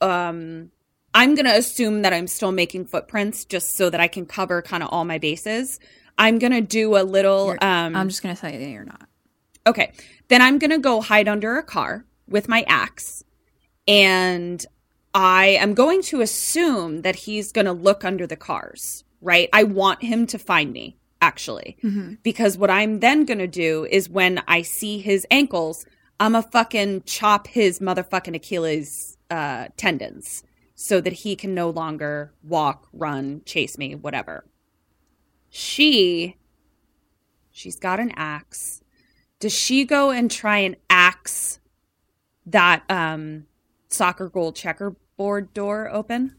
Um, 0.00 0.70
I'm 1.14 1.34
gonna 1.34 1.54
assume 1.54 2.02
that 2.02 2.12
I'm 2.12 2.26
still 2.26 2.52
making 2.52 2.86
footprints 2.86 3.44
just 3.44 3.76
so 3.76 3.90
that 3.90 4.00
I 4.00 4.08
can 4.08 4.26
cover 4.26 4.62
kind 4.62 4.82
of 4.82 4.88
all 4.90 5.04
my 5.04 5.18
bases. 5.18 5.78
I'm 6.16 6.38
gonna 6.38 6.60
do 6.60 6.96
a 6.96 7.02
little. 7.02 7.50
Um, 7.60 7.94
I'm 7.94 8.08
just 8.08 8.22
gonna 8.22 8.36
tell 8.36 8.50
you 8.50 8.58
that 8.58 8.68
you're 8.68 8.84
not. 8.84 9.08
Okay. 9.66 9.92
Then 10.28 10.42
I'm 10.42 10.58
going 10.58 10.70
to 10.70 10.78
go 10.78 11.00
hide 11.00 11.28
under 11.28 11.56
a 11.58 11.62
car 11.62 12.04
with 12.28 12.48
my 12.48 12.64
axe. 12.66 13.22
And 13.86 14.64
I 15.14 15.58
am 15.60 15.74
going 15.74 16.02
to 16.02 16.20
assume 16.20 17.02
that 17.02 17.16
he's 17.16 17.52
going 17.52 17.66
to 17.66 17.72
look 17.72 18.04
under 18.04 18.26
the 18.26 18.36
cars, 18.36 19.04
right? 19.20 19.48
I 19.52 19.64
want 19.64 20.02
him 20.02 20.26
to 20.28 20.38
find 20.38 20.72
me, 20.72 20.96
actually. 21.20 21.76
Because 22.22 22.56
what 22.56 22.70
I'm 22.70 23.00
then 23.00 23.24
going 23.24 23.38
to 23.38 23.46
do 23.46 23.86
is 23.90 24.08
when 24.08 24.42
I 24.48 24.62
see 24.62 24.98
his 24.98 25.26
ankles, 25.30 25.84
I'm 26.22 26.36
a 26.36 26.42
fucking 26.42 27.02
chop 27.02 27.48
his 27.48 27.80
motherfucking 27.80 28.36
Achilles 28.36 29.18
uh, 29.28 29.68
tendons 29.76 30.44
so 30.76 31.00
that 31.00 31.12
he 31.12 31.34
can 31.34 31.52
no 31.52 31.68
longer 31.68 32.32
walk, 32.44 32.88
run, 32.92 33.42
chase 33.44 33.76
me, 33.76 33.96
whatever. 33.96 34.44
She, 35.50 36.36
she's 37.50 37.76
got 37.76 37.98
an 37.98 38.12
axe 38.14 38.82
does 39.42 39.52
she 39.52 39.84
go 39.84 40.12
and 40.12 40.30
try 40.30 40.58
and 40.58 40.76
axe 40.88 41.58
that 42.46 42.84
um 42.88 43.46
soccer 43.88 44.28
goal 44.28 44.52
checkerboard 44.52 45.52
door 45.52 45.90
open? 45.92 46.36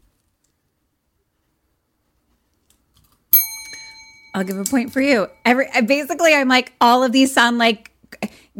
I'll 4.34 4.42
give 4.42 4.56
a 4.56 4.64
point 4.64 4.90
for 4.90 5.02
you. 5.02 5.28
Every 5.44 5.68
basically, 5.84 6.34
I'm 6.34 6.48
like 6.48 6.72
all 6.80 7.04
of 7.04 7.12
these 7.12 7.30
sound 7.30 7.58
like 7.58 7.90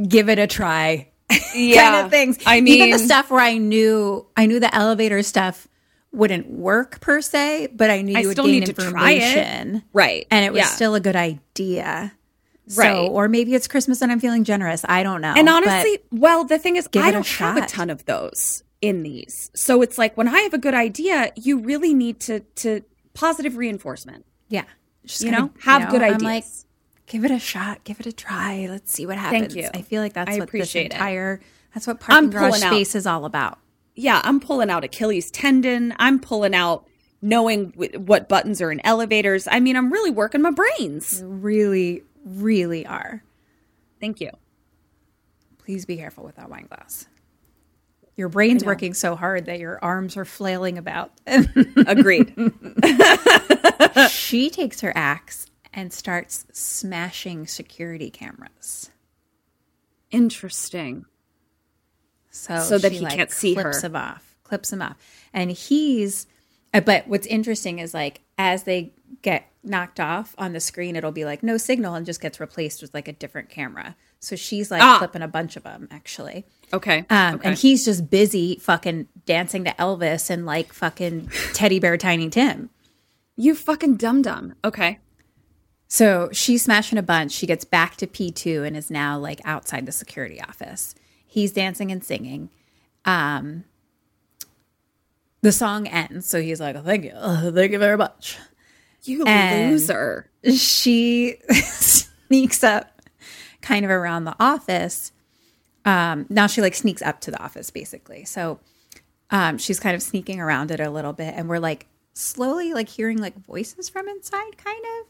give 0.07 0.29
it 0.29 0.39
a 0.39 0.47
try 0.47 1.09
kind 1.75 2.05
of 2.05 2.11
things. 2.11 2.39
I 2.47 2.61
mean, 2.61 2.75
even 2.83 2.91
the 2.91 2.99
stuff 2.99 3.31
where 3.31 3.41
I 3.41 3.59
knew 3.59 4.27
I 4.37 4.47
knew 4.47 4.61
the 4.61 4.75
elevator 4.75 5.23
stuff 5.23 5.67
wouldn't 6.13 6.49
work 6.49 7.01
per 7.01 7.21
se, 7.21 7.69
but 7.75 7.91
I 7.91 8.03
knew 8.03 8.17
I 8.17 8.21
you 8.21 8.29
would 8.29 8.37
gain 8.37 8.47
need 8.47 8.67
to 8.67 8.73
try 8.73 9.13
it. 9.13 9.23
information, 9.23 9.83
right. 9.93 10.27
and 10.31 10.45
it 10.45 10.53
was 10.53 10.61
yeah. 10.61 10.67
still 10.67 10.95
a 10.95 11.01
good 11.01 11.17
idea. 11.17 12.13
So, 12.67 12.81
Right. 12.81 12.97
or 13.11 13.29
maybe 13.29 13.55
it's 13.55 13.69
Christmas 13.69 14.01
and 14.01 14.11
I'm 14.11 14.21
feeling 14.21 14.45
generous. 14.45 14.85
I 14.89 15.03
don't 15.03 15.21
know. 15.21 15.35
And 15.37 15.49
honestly, 15.51 15.99
well, 16.11 16.45
the 16.45 16.59
thing 16.59 16.77
is, 16.77 16.89
I 16.97 17.11
don't 17.11 17.27
have 17.27 17.57
a 17.59 17.67
ton 17.67 17.91
of 17.91 18.05
those 18.07 18.63
in 18.81 19.03
these. 19.03 19.51
So 19.55 19.83
it's 19.83 19.99
like 19.99 20.17
when 20.17 20.29
I 20.29 20.41
have 20.41 20.55
a 20.55 20.59
good 20.59 20.73
idea, 20.73 21.31
you 21.37 21.59
really 21.59 21.93
need 21.95 22.21
to 22.21 22.41
to 22.41 22.83
positive 23.13 23.57
reinforcement. 23.57 24.25
yeah, 24.49 24.65
just 25.05 25.23
You 25.23 25.31
know, 25.33 25.51
have 25.61 25.91
good 25.91 26.01
I'm 26.03 26.15
ideas. 26.15 26.23
like, 26.23 26.45
give 27.07 27.25
it 27.25 27.31
a 27.31 27.39
shot, 27.39 27.85
give 27.85 28.01
it 28.01 28.07
a 28.07 28.13
try. 28.13 28.67
Let's 28.69 28.93
see 28.93 29.07
what 29.07 29.19
happens. 29.19 29.55
Thank 29.55 29.65
you. 29.65 29.71
I 29.79 29.83
feel 29.83 30.03
like 30.03 30.13
that's 30.15 30.31
I 30.31 30.39
what 30.39 30.41
this 30.41 30.49
appreciate 30.49 30.87
it. 30.87 30.93
entire 30.93 31.41
that's 31.75 31.87
what 31.87 31.97
I'm 32.09 32.31
parking 32.31 32.31
garage 32.31 32.63
out- 32.63 32.73
space 32.73 32.95
is 32.95 33.07
all 33.07 33.25
about. 33.25 33.59
yeah, 33.97 34.21
I'm 34.25 34.41
pulling 34.41 34.71
out 34.71 34.85
Achilles 34.85 35.31
tendon. 35.31 35.95
I'm 35.99 36.19
pulling 36.21 36.55
out 36.55 36.87
knowing 37.23 37.71
w- 37.71 37.99
what 37.99 38.29
buttons 38.29 38.61
are 38.61 38.71
in 38.71 38.81
elevators. 38.85 39.49
I 39.51 39.59
mean, 39.61 39.77
I'm 39.77 39.93
really 39.93 40.11
working 40.11 40.41
my 40.43 40.51
brains. 40.51 41.23
Really, 41.25 42.03
really 42.25 42.87
are. 42.87 43.23
Thank 44.01 44.21
you. 44.21 44.31
Please 45.59 45.85
be 45.87 45.97
careful 45.97 46.25
with 46.25 46.37
that 46.37 46.51
wine 46.51 46.67
glass. 46.69 47.07
Your 48.17 48.29
brain's 48.29 48.65
working 48.65 48.95
so 48.95 49.17
hard 49.17 49.47
that 49.47 49.59
your 49.59 49.79
arms 49.83 50.17
are 50.17 50.25
flailing 50.25 50.79
about. 50.79 51.11
Agreed. 51.27 52.33
she 54.11 54.51
takes 54.51 54.81
her 54.83 54.93
axe 54.95 55.47
and 55.75 55.93
starts 55.93 56.47
smashing 56.53 57.47
security 57.47 58.09
cameras. 58.11 58.91
Interesting. 60.11 61.05
So, 62.31 62.61
So 62.61 62.79
that 62.79 62.93
he 62.93 63.05
can't 63.05 63.31
see 63.31 63.55
clips 63.55 63.83
her. 63.83 63.89
him 63.89 63.97
off, 63.97 64.37
clips 64.43 64.73
him 64.73 64.83
off, 64.83 64.97
and 65.33 65.51
he's. 65.51 66.27
uh, 66.73 66.81
But 66.81 67.07
what's 67.09 67.27
interesting 67.27 67.79
is 67.79 67.95
like 67.95 68.21
as 68.39 68.65
they 68.65 68.93
get 69.23 69.47
knocked 69.63 70.01
off 70.01 70.35
on 70.39 70.53
the 70.53 70.61
screen, 70.61 70.97
it'll 70.97 71.13
be 71.13 71.25
like 71.25 71.43
no 71.43 71.57
signal 71.57 71.95
and 71.95 72.05
just 72.05 72.21
gets 72.21 72.41
replaced 72.41 72.83
with 72.83 72.93
like 72.93 73.09
a 73.09 73.13
different 73.13 73.49
camera. 73.49 73.97
So 74.21 74.37
she's 74.37 74.71
like 74.71 74.83
Ah. 74.83 74.99
clipping 74.99 75.23
a 75.23 75.29
bunch 75.29 75.57
of 75.57 75.63
them 75.63 75.87
actually. 75.91 76.45
Okay. 76.73 77.05
Um, 77.11 77.37
okay. 77.37 77.49
And 77.51 77.59
he's 77.59 77.85
just 77.85 78.11
busy 78.11 78.57
fucking 78.61 79.07
dancing 79.27 79.65
to 79.65 79.71
Elvis 79.73 80.31
and 80.31 80.45
like 80.47 80.73
fucking 80.73 81.31
teddy 81.55 81.79
bear 81.79 81.97
Tiny 81.97 82.29
Tim. 82.31 82.71
you 83.37 83.55
fucking 83.55 83.97
dum 83.97 84.23
dum. 84.23 84.55
Okay. 84.65 84.99
So 85.89 86.29
she's 86.33 86.63
smashing 86.65 86.99
a 86.99 87.03
bunch. 87.03 87.33
She 87.33 87.47
gets 87.47 87.65
back 87.65 87.97
to 87.97 88.07
P2 88.07 88.67
and 88.67 88.77
is 88.77 88.91
now 88.91 89.19
like 89.19 89.41
outside 89.45 89.87
the 89.87 89.93
security 89.93 90.41
office. 90.41 90.95
He's 91.27 91.53
dancing 91.53 91.91
and 91.93 92.03
singing. 92.03 92.51
Um, 93.05 93.65
the 95.43 95.53
song 95.53 95.87
ends. 95.87 96.27
So 96.27 96.41
he's 96.41 96.61
like, 96.61 96.83
thank 96.85 97.05
you. 97.05 97.13
Thank 97.53 97.73
you 97.73 97.79
very 97.79 97.97
much. 97.97 98.39
You 99.03 99.25
And- 99.27 99.73
loser. 99.73 100.31
She 100.55 101.37
sneaks 101.51 102.65
up 102.65 103.03
kind 103.61 103.85
of 103.85 103.91
around 103.91 104.25
the 104.25 104.35
office. 104.41 105.13
Um, 105.85 106.25
now 106.31 106.47
she 106.47 106.63
like 106.63 106.75
sneaks 106.75 107.03
up 107.03 107.21
to 107.23 107.31
the 107.31 107.43
office 107.43 107.71
basically. 107.71 108.25
So 108.25 108.59
um, 109.31 109.59
she's 109.59 109.79
kind 109.79 109.95
of 109.95 110.03
sneaking 110.03 110.41
around 110.41 110.71
it 110.71 110.81
a 110.81 110.91
little 110.91 111.13
bit. 111.13 111.35
And 111.37 111.49
we're 111.49 111.59
like 111.59 111.87
slowly 112.15 112.73
like 112.73 112.89
hearing 112.89 113.19
like 113.19 113.37
voices 113.45 113.89
from 113.91 114.09
inside 114.09 114.57
kind 114.57 114.83
of. 115.01 115.07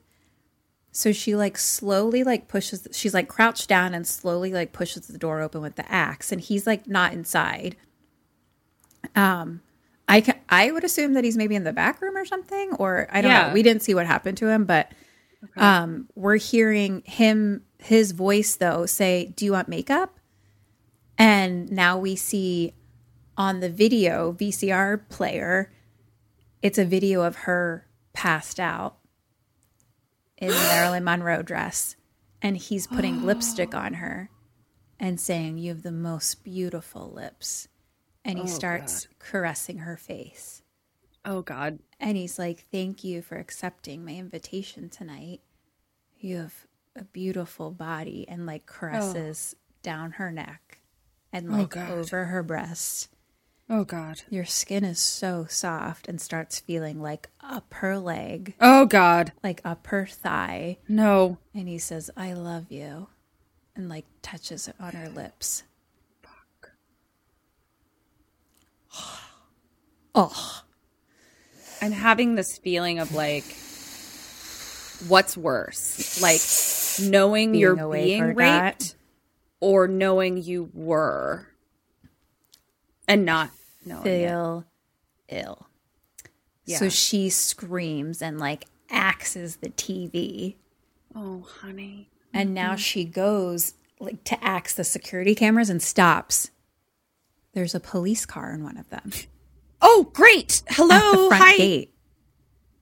So 0.96 1.10
she 1.10 1.34
like 1.34 1.58
slowly 1.58 2.22
like 2.22 2.46
pushes 2.46 2.86
she's 2.92 3.12
like 3.12 3.26
crouched 3.26 3.68
down 3.68 3.94
and 3.94 4.06
slowly 4.06 4.52
like 4.52 4.72
pushes 4.72 5.08
the 5.08 5.18
door 5.18 5.40
open 5.40 5.60
with 5.60 5.74
the 5.74 5.90
axe 5.90 6.30
and 6.30 6.40
he's 6.40 6.68
like 6.68 6.86
not 6.86 7.12
inside. 7.12 7.74
Um 9.16 9.60
I 10.06 10.20
ca- 10.20 10.38
I 10.48 10.70
would 10.70 10.84
assume 10.84 11.14
that 11.14 11.24
he's 11.24 11.36
maybe 11.36 11.56
in 11.56 11.64
the 11.64 11.72
back 11.72 12.00
room 12.00 12.16
or 12.16 12.24
something 12.24 12.74
or 12.78 13.08
I 13.10 13.22
don't 13.22 13.32
Yeah. 13.32 13.48
know. 13.48 13.54
We 13.54 13.62
didn't 13.64 13.82
see 13.82 13.92
what 13.94 14.06
happened 14.06 14.38
to 14.38 14.48
him 14.48 14.64
but 14.66 14.92
um 15.56 16.08
we're 16.14 16.36
hearing 16.36 17.02
him 17.06 17.64
his 17.78 18.12
voice 18.12 18.54
though 18.54 18.86
say, 18.86 19.32
"Do 19.36 19.44
you 19.44 19.50
want 19.52 19.68
makeup?" 19.68 20.18
And 21.18 21.70
now 21.72 21.98
we 21.98 22.14
see 22.16 22.72
on 23.36 23.58
the 23.58 23.68
video 23.68 24.32
VCR 24.32 25.08
player 25.08 25.72
it's 26.62 26.78
a 26.78 26.84
video 26.84 27.22
of 27.22 27.34
her 27.36 27.86
passed 28.12 28.60
out 28.60 28.96
in 30.48 30.68
Marilyn 30.68 31.04
Monroe 31.04 31.42
dress. 31.42 31.96
And 32.42 32.56
he's 32.56 32.86
putting 32.86 33.22
lipstick 33.26 33.74
on 33.74 33.94
her 33.94 34.30
and 34.98 35.18
saying, 35.18 35.58
You 35.58 35.70
have 35.70 35.82
the 35.82 35.92
most 35.92 36.44
beautiful 36.44 37.10
lips. 37.10 37.68
And 38.24 38.38
he 38.38 38.44
oh, 38.44 38.48
starts 38.48 39.06
caressing 39.18 39.78
her 39.78 39.96
face. 39.96 40.62
Oh 41.24 41.42
God. 41.42 41.78
And 42.00 42.16
he's 42.16 42.38
like, 42.38 42.66
Thank 42.70 43.04
you 43.04 43.22
for 43.22 43.36
accepting 43.36 44.04
my 44.04 44.12
invitation 44.12 44.88
tonight. 44.88 45.40
You 46.18 46.38
have 46.38 46.66
a 46.96 47.04
beautiful 47.04 47.70
body. 47.70 48.26
And 48.28 48.46
like 48.46 48.64
oh. 48.68 48.72
caresses 48.72 49.56
down 49.82 50.12
her 50.12 50.30
neck 50.30 50.80
and 51.32 51.50
oh, 51.50 51.58
like 51.58 51.70
God. 51.70 51.90
over 51.90 52.26
her 52.26 52.42
breast. 52.42 53.13
Oh 53.68 53.84
God. 53.84 54.22
Your 54.28 54.44
skin 54.44 54.84
is 54.84 54.98
so 54.98 55.46
soft 55.48 56.06
and 56.06 56.20
starts 56.20 56.60
feeling 56.60 57.00
like 57.00 57.30
up 57.40 57.72
her 57.74 57.98
leg, 57.98 58.54
Oh 58.60 58.84
God. 58.84 59.32
like 59.42 59.60
up 59.64 59.86
her 59.88 60.06
thigh. 60.06 60.78
No. 60.88 61.38
And 61.54 61.66
he 61.68 61.78
says, 61.78 62.10
I 62.16 62.34
love 62.34 62.70
you. 62.70 63.08
And 63.74 63.88
like 63.88 64.04
touches 64.22 64.68
it 64.68 64.74
on 64.78 64.92
her 64.92 65.08
lips. 65.08 65.62
Fuck. 66.22 66.72
Oh, 70.14 70.62
I'm 71.82 71.92
having 71.92 72.34
this 72.34 72.58
feeling 72.58 72.98
of 72.98 73.12
like, 73.14 73.44
what's 75.08 75.36
worse? 75.36 76.20
Like 76.22 76.40
knowing 77.10 77.52
Being 77.52 77.60
you're 77.60 77.90
being 77.90 78.22
raped 78.34 78.38
not. 78.38 78.94
or 79.60 79.88
knowing 79.88 80.36
you 80.36 80.70
were 80.72 81.48
and 83.08 83.24
not 83.24 83.50
knowing 83.84 84.00
it. 84.00 84.04
feel 84.26 84.64
ill. 85.28 85.66
Yeah. 86.64 86.78
So 86.78 86.88
she 86.88 87.28
screams 87.30 88.22
and 88.22 88.38
like 88.38 88.66
axes 88.90 89.56
the 89.56 89.68
TV. 89.70 90.56
Oh, 91.14 91.46
honey. 91.60 92.10
And 92.32 92.48
Mm-hmm. 92.48 92.54
now 92.54 92.76
she 92.76 93.04
goes 93.04 93.74
like 94.00 94.24
to 94.24 94.42
axe 94.44 94.74
the 94.74 94.84
security 94.84 95.34
cameras 95.34 95.70
and 95.70 95.82
stops. 95.82 96.50
There's 97.52 97.74
a 97.74 97.80
police 97.80 98.26
car 98.26 98.50
in 98.52 98.64
one 98.64 98.76
of 98.76 98.88
them 98.90 99.12
Oh, 99.80 100.10
great. 100.12 100.62
at 100.68 100.74
Hello. 100.76 101.22
the 101.22 101.28
front 101.28 101.42
Hi. 101.44 101.56
gate. 101.56 101.93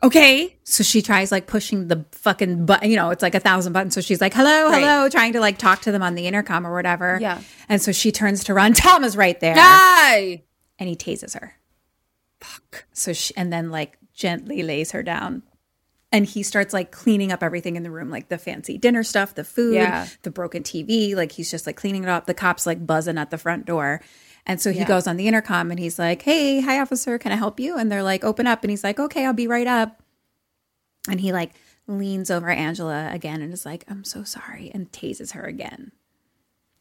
Okay. 0.02 0.56
So 0.64 0.82
she 0.82 1.00
tries 1.02 1.30
like 1.30 1.46
pushing 1.46 1.88
the 1.88 2.04
fucking 2.12 2.66
button, 2.66 2.90
you 2.90 2.96
know, 2.96 3.10
it's 3.10 3.22
like 3.22 3.34
a 3.36 3.40
thousand 3.40 3.72
buttons. 3.72 3.94
So 3.94 4.00
she's 4.00 4.20
like, 4.20 4.34
hello, 4.34 4.68
Right. 4.70 4.80
hello, 4.82 5.08
trying 5.08 5.32
to 5.34 5.40
like 5.40 5.58
talk 5.58 5.82
to 5.82 5.92
them 5.92 6.02
on 6.02 6.14
the 6.16 6.26
intercom 6.26 6.66
or 6.66 6.72
whatever. 6.74 7.18
Yeah. 7.20 7.40
And 7.68 7.80
so 7.80 7.92
she 7.92 8.10
turns 8.10 8.44
to 8.44 8.54
run. 8.54 8.72
Tom 8.74 9.04
is 9.04 9.16
right 9.16 9.38
there. 9.38 9.54
Hi. 9.56 10.42
And 10.78 10.88
he 10.88 10.96
tases 10.96 11.38
her. 11.38 11.54
Fuck. 12.40 12.86
So 12.92 13.12
she, 13.12 13.32
and 13.36 13.52
then 13.52 13.70
like 13.70 13.96
gently 14.12 14.62
lays 14.62 14.90
her 14.92 15.02
down. 15.02 15.42
And 16.10 16.26
he 16.26 16.42
starts 16.42 16.74
like 16.74 16.90
cleaning 16.90 17.32
up 17.32 17.42
everything 17.42 17.76
in 17.76 17.84
the 17.84 17.90
room, 17.90 18.10
like 18.10 18.28
the 18.28 18.36
fancy 18.36 18.76
dinner 18.76 19.02
stuff, 19.02 19.34
the 19.34 19.44
food, 19.44 19.74
Yeah. 19.76 20.06
the 20.22 20.30
broken 20.30 20.62
TV. 20.62 21.14
Like 21.14 21.32
he's 21.32 21.50
just 21.50 21.66
like 21.66 21.76
cleaning 21.76 22.02
it 22.02 22.08
up. 22.10 22.26
The 22.26 22.34
cops 22.34 22.66
like 22.66 22.84
buzzing 22.86 23.16
at 23.18 23.30
the 23.30 23.38
front 23.38 23.64
door. 23.66 24.02
And 24.46 24.60
so 24.60 24.72
he 24.72 24.80
Yeah. 24.80 24.86
goes 24.88 25.06
on 25.06 25.16
the 25.16 25.28
intercom 25.28 25.70
and 25.70 25.78
he's 25.78 25.98
like, 25.98 26.22
Hey, 26.22 26.60
hi, 26.60 26.80
officer, 26.80 27.18
can 27.18 27.32
I 27.32 27.36
help 27.36 27.60
you? 27.60 27.76
And 27.76 27.90
they're 27.90 28.02
like, 28.02 28.24
Open 28.24 28.46
up. 28.46 28.62
And 28.64 28.70
he's 28.70 28.82
like, 28.84 28.98
Okay, 28.98 29.24
I'll 29.24 29.32
be 29.32 29.46
right 29.46 29.66
up. 29.66 30.02
And 31.08 31.20
he 31.20 31.32
like 31.32 31.52
leans 31.86 32.30
over 32.30 32.48
Angela 32.48 33.08
again 33.12 33.42
and 33.42 33.52
is 33.52 33.64
like, 33.66 33.84
I'm 33.88 34.04
so 34.04 34.22
sorry, 34.24 34.70
and 34.72 34.90
tases 34.92 35.32
her 35.32 35.42
again. 35.44 35.92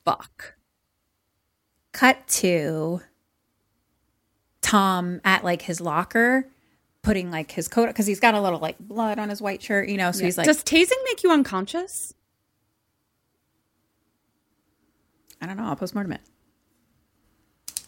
Fuck. 0.06 0.56
Cut 1.92 2.26
to 2.28 3.02
Tom 4.62 5.22
at 5.24 5.44
like 5.44 5.64
his 5.64 5.82
locker, 5.82 6.48
putting 7.02 7.30
like 7.32 7.52
his 7.52 7.68
coat 7.68 7.88
because 7.88 8.06
he's 8.08 8.20
got 8.20 8.34
a 8.36 8.42
little 8.42 8.60
like 8.60 8.78
blood 8.80 9.20
on 9.20 9.30
his 9.30 9.42
white 9.42 9.62
shirt, 9.62 9.90
you 9.90 9.98
know. 9.98 10.12
So 10.12 10.24
he's 10.24 10.38
like, 10.38 10.46
Does 10.46 10.64
tasing 10.64 11.04
make 11.06 11.24
you 11.24 11.32
unconscious? 11.32 12.14
I 15.42 15.48
don't 15.48 15.58
know, 15.58 15.64
I'll 15.66 15.76
postmortem 15.76 16.14
it. 16.14 16.22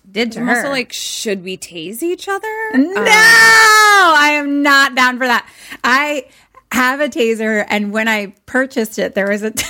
Did 0.10 0.34
to 0.34 0.42
her. 0.42 0.58
also 0.58 0.70
like, 0.70 0.94
should 0.94 1.44
we 1.44 1.58
tase 1.58 2.04
each 2.04 2.28
other? 2.28 2.48
no, 2.74 2.92
um, 2.92 3.06
I 3.08 4.32
am 4.36 4.62
not 4.62 4.96
down 4.96 5.18
for 5.18 5.26
that. 5.26 5.50
I 5.84 6.26
have 6.72 7.00
a 7.00 7.10
taser, 7.10 7.66
and 7.70 7.92
when 7.92 8.08
I 8.08 8.34
purchased 8.46 9.00
it, 9.00 9.16
there 9.16 9.30
was 9.30 9.44
a 9.44 9.52
t- 9.52 9.66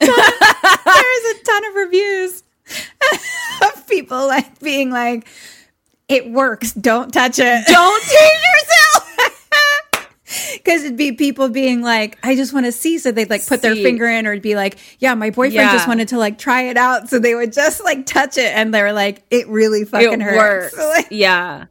there 0.00 0.08
was 0.08 1.36
a 1.36 1.44
ton 1.44 1.64
of 1.66 1.74
reviews 1.74 2.42
of 3.74 3.86
people 3.88 4.26
like 4.26 4.58
being 4.60 4.90
like, 4.90 5.26
"It 6.08 6.30
works. 6.30 6.72
Don't 6.72 7.12
touch 7.12 7.38
it. 7.38 7.66
Don't 7.66 8.02
tase 8.02 8.12
yourself." 8.12 8.77
Because 10.54 10.84
it'd 10.84 10.96
be 10.96 11.12
people 11.12 11.48
being 11.48 11.82
like, 11.82 12.18
I 12.22 12.34
just 12.36 12.52
want 12.52 12.66
to 12.66 12.72
see. 12.72 12.98
So 12.98 13.10
they'd 13.12 13.30
like 13.30 13.46
put 13.46 13.62
their 13.62 13.74
finger 13.74 14.06
in, 14.06 14.26
or 14.26 14.32
it'd 14.32 14.42
be 14.42 14.54
like, 14.56 14.78
yeah, 14.98 15.14
my 15.14 15.30
boyfriend 15.30 15.54
Yeah. 15.54 15.72
just 15.72 15.88
wanted 15.88 16.08
to 16.08 16.18
like 16.18 16.38
try 16.38 16.62
it 16.62 16.76
out. 16.76 17.08
So 17.08 17.18
they 17.18 17.34
would 17.34 17.52
just 17.52 17.82
like 17.84 18.06
touch 18.06 18.38
it 18.38 18.52
and 18.54 18.72
they 18.74 18.82
were 18.82 18.92
like, 18.92 19.24
it 19.30 19.48
really 19.48 19.84
fucking 19.84 20.20
it 20.20 20.22
hurts. 20.22 20.76
works. 20.76 21.04
Yeah. 21.10 21.66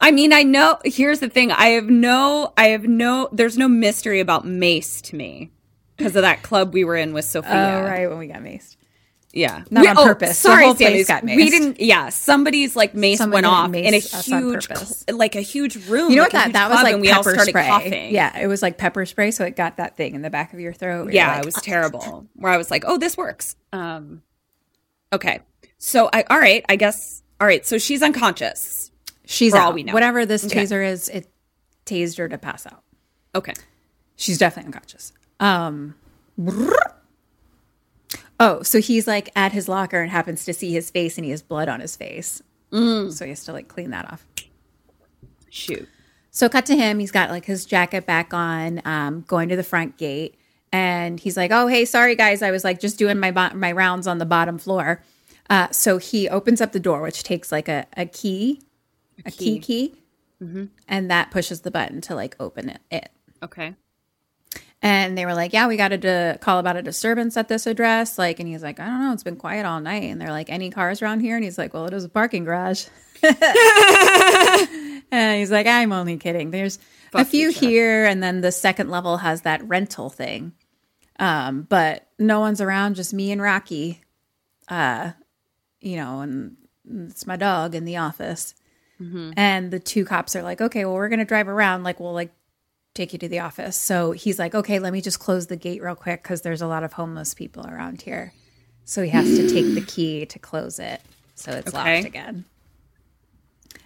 I 0.00 0.12
mean, 0.12 0.32
I 0.32 0.44
know. 0.44 0.78
Here's 0.84 1.18
the 1.20 1.28
thing. 1.28 1.50
I 1.50 1.68
have 1.70 1.86
no. 1.90 2.52
I 2.56 2.68
have 2.68 2.84
no. 2.84 3.28
There's 3.32 3.58
no 3.58 3.66
mystery 3.68 4.20
about 4.20 4.46
Mace 4.46 5.02
to 5.02 5.16
me 5.16 5.50
because 5.96 6.14
of 6.14 6.22
that 6.22 6.42
club 6.44 6.72
we 6.72 6.84
were 6.84 6.94
in 6.96 7.12
with 7.12 7.24
Sophia. 7.24 7.50
Oh, 7.52 7.82
right, 7.82 8.08
when 8.08 8.18
we 8.18 8.28
got 8.28 8.40
maced. 8.40 8.76
Yeah, 9.32 9.64
Not 9.70 9.86
on 9.86 9.98
oh, 9.98 10.04
purpose. 10.04 10.42
The 10.42 10.56
whole 10.56 10.74
place 10.74 11.06
got 11.06 11.22
We 11.22 11.50
didn't. 11.50 11.80
Yeah, 11.80 12.08
somebody's 12.08 12.74
like 12.74 12.94
mace 12.94 13.18
Somebody 13.18 13.44
went 13.44 13.46
off 13.46 13.70
maced 13.70 13.84
in 13.84 13.94
a 13.94 13.98
huge, 13.98 15.10
like 15.10 15.36
a 15.36 15.42
huge 15.42 15.76
room. 15.86 16.10
You 16.10 16.16
know 16.16 16.22
like 16.22 16.32
what 16.32 16.44
that 16.44 16.52
that 16.54 16.70
was 16.70 16.82
like 16.82 16.96
we 16.96 17.10
all 17.10 17.18
pepper 17.18 17.34
started 17.34 17.50
spray. 17.50 17.66
coughing. 17.66 18.14
Yeah, 18.14 18.38
it 18.38 18.46
was 18.46 18.62
like 18.62 18.78
pepper 18.78 19.04
spray, 19.04 19.30
so 19.30 19.44
it 19.44 19.54
got 19.54 19.76
that 19.76 19.96
thing 19.96 20.14
in 20.14 20.22
the 20.22 20.30
back 20.30 20.54
of 20.54 20.60
your 20.60 20.72
throat. 20.72 21.12
yeah, 21.12 21.32
like, 21.32 21.40
it 21.40 21.44
was 21.44 21.54
terrible. 21.56 22.26
Where 22.36 22.50
I 22.50 22.56
was 22.56 22.70
like, 22.70 22.84
"Oh, 22.86 22.96
this 22.96 23.18
works." 23.18 23.54
Um, 23.70 24.22
okay, 25.12 25.40
so 25.76 26.08
I 26.10 26.24
all 26.30 26.38
right. 26.38 26.64
I 26.68 26.76
guess 26.76 27.22
all 27.38 27.46
right. 27.46 27.66
So 27.66 27.76
she's 27.76 28.02
unconscious. 28.02 28.90
She's 29.26 29.52
out. 29.52 29.66
all 29.66 29.72
we 29.74 29.82
know. 29.82 29.92
Whatever 29.92 30.24
this 30.24 30.46
Okay. 30.46 30.64
taser 30.64 30.86
is, 30.86 31.10
it 31.10 31.28
tased 31.84 32.16
her 32.16 32.28
to 32.30 32.38
pass 32.38 32.66
out. 32.66 32.82
Okay. 33.34 33.52
She's 34.16 34.38
definitely 34.38 34.68
unconscious. 34.68 35.12
Um, 35.38 35.94
oh, 38.40 38.62
so 38.62 38.80
he's 38.80 39.06
like 39.06 39.30
at 39.36 39.52
his 39.52 39.68
locker 39.68 40.00
and 40.00 40.10
happens 40.10 40.44
to 40.44 40.54
see 40.54 40.72
his 40.72 40.90
face, 40.90 41.16
and 41.16 41.24
he 41.24 41.30
has 41.30 41.42
blood 41.42 41.68
on 41.68 41.80
his 41.80 41.96
face. 41.96 42.42
Mm. 42.72 43.12
So 43.12 43.24
he 43.24 43.30
has 43.30 43.44
to 43.44 43.52
like 43.52 43.68
clean 43.68 43.90
that 43.90 44.10
off. 44.12 44.26
Shoot. 45.50 45.88
So 46.30 46.48
cut 46.48 46.66
to 46.66 46.76
him. 46.76 46.98
He's 46.98 47.10
got 47.10 47.30
like 47.30 47.46
his 47.46 47.64
jacket 47.64 48.06
back 48.06 48.32
on, 48.34 48.82
um, 48.84 49.22
going 49.26 49.48
to 49.48 49.56
the 49.56 49.64
front 49.64 49.96
gate, 49.96 50.36
and 50.72 51.18
he's 51.18 51.36
like, 51.36 51.50
"Oh, 51.50 51.66
hey, 51.66 51.84
sorry 51.84 52.14
guys, 52.14 52.42
I 52.42 52.50
was 52.50 52.64
like 52.64 52.80
just 52.80 52.98
doing 52.98 53.18
my 53.18 53.30
bo- 53.30 53.54
my 53.54 53.72
rounds 53.72 54.06
on 54.06 54.18
the 54.18 54.26
bottom 54.26 54.58
floor." 54.58 55.02
Uh, 55.50 55.68
so 55.70 55.96
he 55.98 56.28
opens 56.28 56.60
up 56.60 56.72
the 56.72 56.80
door, 56.80 57.00
which 57.00 57.22
takes 57.22 57.50
like 57.50 57.68
a, 57.68 57.86
a 57.96 58.04
key, 58.04 58.60
a 59.24 59.30
key 59.30 59.58
key, 59.58 59.94
and 60.86 61.10
that 61.10 61.30
pushes 61.30 61.62
the 61.62 61.70
button 61.70 62.00
to 62.02 62.14
like 62.14 62.36
open 62.38 62.68
it. 62.68 62.80
it. 62.90 63.10
Okay. 63.42 63.74
And 64.80 65.18
they 65.18 65.26
were 65.26 65.34
like, 65.34 65.52
"Yeah, 65.52 65.66
we 65.66 65.76
got 65.76 65.92
a 65.92 65.98
di- 65.98 66.38
call 66.40 66.58
about 66.60 66.76
a 66.76 66.82
disturbance 66.82 67.36
at 67.36 67.48
this 67.48 67.66
address." 67.66 68.16
Like, 68.16 68.38
and 68.38 68.48
he's 68.48 68.62
like, 68.62 68.78
"I 68.78 68.86
don't 68.86 69.00
know, 69.00 69.12
it's 69.12 69.24
been 69.24 69.36
quiet 69.36 69.66
all 69.66 69.80
night." 69.80 70.04
And 70.04 70.20
they're 70.20 70.30
like, 70.30 70.50
"Any 70.50 70.70
cars 70.70 71.02
around 71.02 71.20
here?" 71.20 71.34
And 71.34 71.44
he's 71.44 71.58
like, 71.58 71.74
"Well, 71.74 71.86
it 71.86 71.92
is 71.92 72.04
a 72.04 72.08
parking 72.08 72.44
garage." 72.44 72.86
and 75.10 75.38
he's 75.38 75.50
like, 75.50 75.66
"I'm 75.66 75.92
only 75.92 76.16
kidding. 76.16 76.50
There's 76.52 76.78
a 77.12 77.24
few 77.24 77.50
here, 77.50 78.04
and 78.04 78.22
then 78.22 78.40
the 78.40 78.52
second 78.52 78.88
level 78.90 79.16
has 79.16 79.40
that 79.42 79.66
rental 79.66 80.10
thing, 80.10 80.52
um, 81.18 81.62
but 81.68 82.06
no 82.18 82.38
one's 82.40 82.60
around, 82.60 82.94
just 82.94 83.12
me 83.12 83.32
and 83.32 83.42
Rocky. 83.42 84.02
Uh, 84.68 85.12
you 85.80 85.96
know, 85.96 86.20
and 86.20 86.56
it's 87.08 87.26
my 87.26 87.36
dog 87.36 87.74
in 87.74 87.84
the 87.84 87.96
office." 87.96 88.54
And 89.36 89.70
the 89.70 89.80
two 89.80 90.04
cops 90.04 90.36
are 90.36 90.42
like, 90.42 90.60
"Okay, 90.60 90.84
well, 90.84 90.94
we're 90.94 91.08
gonna 91.08 91.24
drive 91.24 91.48
around. 91.48 91.82
Like, 91.82 91.98
we'll 91.98 92.12
like." 92.12 92.32
Take 92.98 93.12
you 93.14 93.18
to 93.20 93.28
the 93.28 93.38
office. 93.38 93.76
So 93.76 94.12
he's 94.12 94.38
like, 94.38 94.54
okay, 94.54 94.78
let 94.78 94.92
me 94.92 95.00
just 95.00 95.18
close 95.20 95.46
the 95.46 95.56
gate 95.56 95.82
real 95.82 95.94
quick 95.94 96.22
because 96.22 96.42
there's 96.42 96.60
a 96.60 96.66
lot 96.66 96.84
of 96.84 96.92
homeless 96.92 97.32
people 97.32 97.66
around 97.66 98.02
here. 98.02 98.32
So 98.84 99.02
he 99.02 99.08
has 99.10 99.26
to 99.36 99.48
take 99.48 99.74
the 99.74 99.80
key 99.80 100.26
to 100.26 100.38
close 100.38 100.78
it. 100.78 101.00
So 101.34 101.52
it's 101.52 101.68
Okay. 101.74 101.96
locked 101.96 102.06
again. 102.06 102.44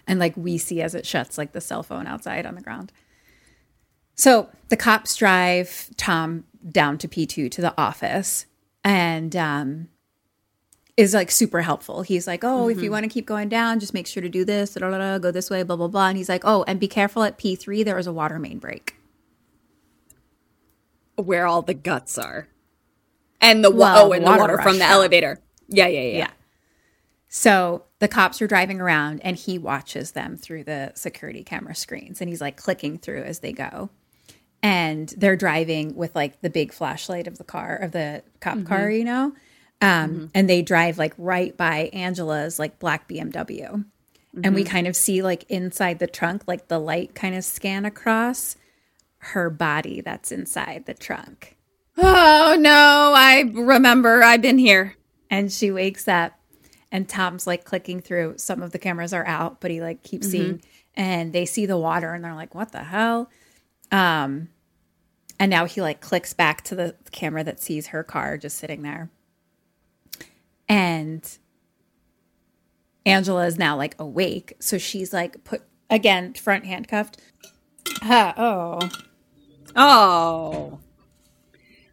And 0.07 0.19
like 0.19 0.35
we 0.35 0.57
see 0.57 0.81
as 0.81 0.95
it 0.95 1.05
shuts, 1.05 1.37
like 1.37 1.53
the 1.53 1.61
cell 1.61 1.83
phone 1.83 2.07
outside 2.07 2.45
on 2.45 2.55
the 2.55 2.61
ground. 2.61 2.91
So 4.15 4.49
the 4.69 4.77
cops 4.77 5.15
drive 5.15 5.89
Tom 5.97 6.43
down 6.69 6.97
to 6.99 7.07
P2 7.07 7.49
to 7.51 7.61
the 7.61 7.73
office 7.79 8.45
and 8.83 9.35
um, 9.35 9.87
is 10.97 11.13
like 11.13 11.31
super 11.31 11.61
helpful. 11.61 12.01
He's 12.03 12.27
like, 12.27 12.43
oh, 12.43 12.69
if 12.69 12.81
you 12.81 12.91
want 12.91 13.03
to 13.03 13.09
keep 13.09 13.25
going 13.25 13.49
down, 13.49 13.79
just 13.79 13.93
make 13.93 14.07
sure 14.07 14.21
to 14.23 14.29
do 14.29 14.45
this, 14.45 14.73
da, 14.73 14.89
da, 14.89 14.97
da, 14.97 15.17
go 15.19 15.31
this 15.31 15.49
way, 15.49 15.63
blah, 15.63 15.75
blah, 15.75 15.87
blah. 15.87 16.07
And 16.09 16.17
he's 16.17 16.29
like, 16.29 16.43
oh, 16.45 16.63
and 16.67 16.79
be 16.79 16.87
careful 16.87 17.23
at 17.23 17.37
P3, 17.37 17.83
there 17.85 17.95
was 17.95 18.07
a 18.07 18.13
water 18.13 18.39
main 18.39 18.59
break. 18.59 18.92
Where 21.15 21.45
all 21.45 21.61
the 21.61 21.73
guts 21.73 22.17
are, 22.17 22.47
and 23.41 23.63
the 23.63 23.69
wa- 23.69 23.93
Well, 23.93 24.07
oh, 24.07 24.11
and 24.13 24.23
water 24.23 24.37
the 24.37 24.41
water 24.41 24.61
from 24.61 24.79
the 24.79 24.85
out. 24.85 24.91
elevator. 24.91 25.39
Yeah, 25.67 25.87
yeah, 25.87 26.01
yeah. 26.01 26.17
Yeah. 26.17 26.31
So 27.35 27.85
the 27.97 28.07
cops 28.07 28.41
are 28.43 28.47
driving 28.47 28.79
around 28.79 29.21
and 29.23 29.35
he 29.35 29.57
watches 29.57 30.11
them 30.11 30.37
through 30.37 30.65
the 30.65 30.91
security 30.93 31.43
camera 31.43 31.73
screens 31.73 32.21
and 32.21 32.29
he's 32.29 32.41
like 32.41 32.57
clicking 32.57 32.99
through 32.99 33.23
as 33.23 33.39
they 33.39 33.51
go. 33.51 33.89
And 34.61 35.09
they're 35.17 35.35
driving 35.35 35.95
with 35.95 36.15
like 36.15 36.41
the 36.41 36.49
big 36.51 36.71
flashlight 36.71 37.25
of 37.25 37.39
the 37.39 37.43
car, 37.43 37.75
of 37.75 37.91
the 37.91 38.23
cop 38.39 38.57
mm-hmm. 38.57 38.67
car, 38.67 38.89
you 38.89 39.03
know? 39.03 39.33
Um, 39.81 40.11
mm-hmm. 40.11 40.25
And 40.35 40.47
they 40.47 40.61
drive 40.61 40.99
like 40.99 41.13
right 41.17 41.57
by 41.57 41.89
Angela's 41.91 42.59
like 42.59 42.77
black 42.77 43.09
BMW. 43.09 43.83
And 44.43 44.53
we 44.55 44.63
mm-hmm. 44.63 44.71
kind 44.71 44.87
of 44.87 44.95
see 44.95 45.21
like 45.23 45.43
inside 45.49 45.97
the 45.97 46.07
trunk, 46.07 46.43
like 46.47 46.67
the 46.67 46.79
light 46.79 47.15
kind 47.15 47.35
of 47.35 47.43
scan 47.43 47.83
across 47.83 48.55
her 49.23 49.49
body 49.49 50.01
that's 50.01 50.31
inside 50.31 50.85
the 50.85 50.93
trunk. 50.93 51.57
Oh 51.97 52.55
no, 52.59 53.13
I 53.15 53.49
remember. 53.53 54.23
I've 54.23 54.41
been 54.41 54.57
here. 54.57 54.95
and 55.29 55.51
she 55.51 55.71
wakes 55.71 56.07
up 56.07 56.33
and 56.91 57.07
tom's 57.09 57.47
like 57.47 57.63
clicking 57.63 57.99
through 57.99 58.35
some 58.37 58.61
of 58.61 58.71
the 58.71 58.77
cameras 58.79 59.13
are 59.13 59.25
out 59.25 59.59
but 59.59 59.71
he 59.71 59.81
like 59.81 60.03
keeps 60.03 60.29
seeing 60.29 60.61
and 60.95 61.33
they 61.33 61.45
see 61.45 61.65
the 61.65 61.77
water 61.77 62.13
and 62.13 62.23
they're 62.23 62.35
like 62.35 62.53
what 62.53 62.71
the 62.71 62.83
hell 62.83 63.29
um 63.91 64.47
and 65.39 65.49
now 65.49 65.65
he 65.65 65.81
like 65.81 66.01
clicks 66.01 66.33
back 66.33 66.61
to 66.63 66.75
the 66.75 66.95
camera 67.11 67.43
that 67.43 67.59
sees 67.59 67.87
her 67.87 68.03
car 68.03 68.37
just 68.37 68.57
sitting 68.59 68.83
there 68.83 69.09
and 70.69 71.37
Angela 73.05 73.45
is 73.47 73.57
now 73.57 73.75
like 73.75 73.95
awake. 73.99 74.53
So 74.59 74.77
she's 74.77 75.11
like 75.11 75.43
put 75.43 75.63
again, 75.89 76.33
front 76.33 76.65
handcuffed. 76.65 77.19
Ah, 78.01 78.33
oh. 78.37 78.89
Oh. 79.75 80.79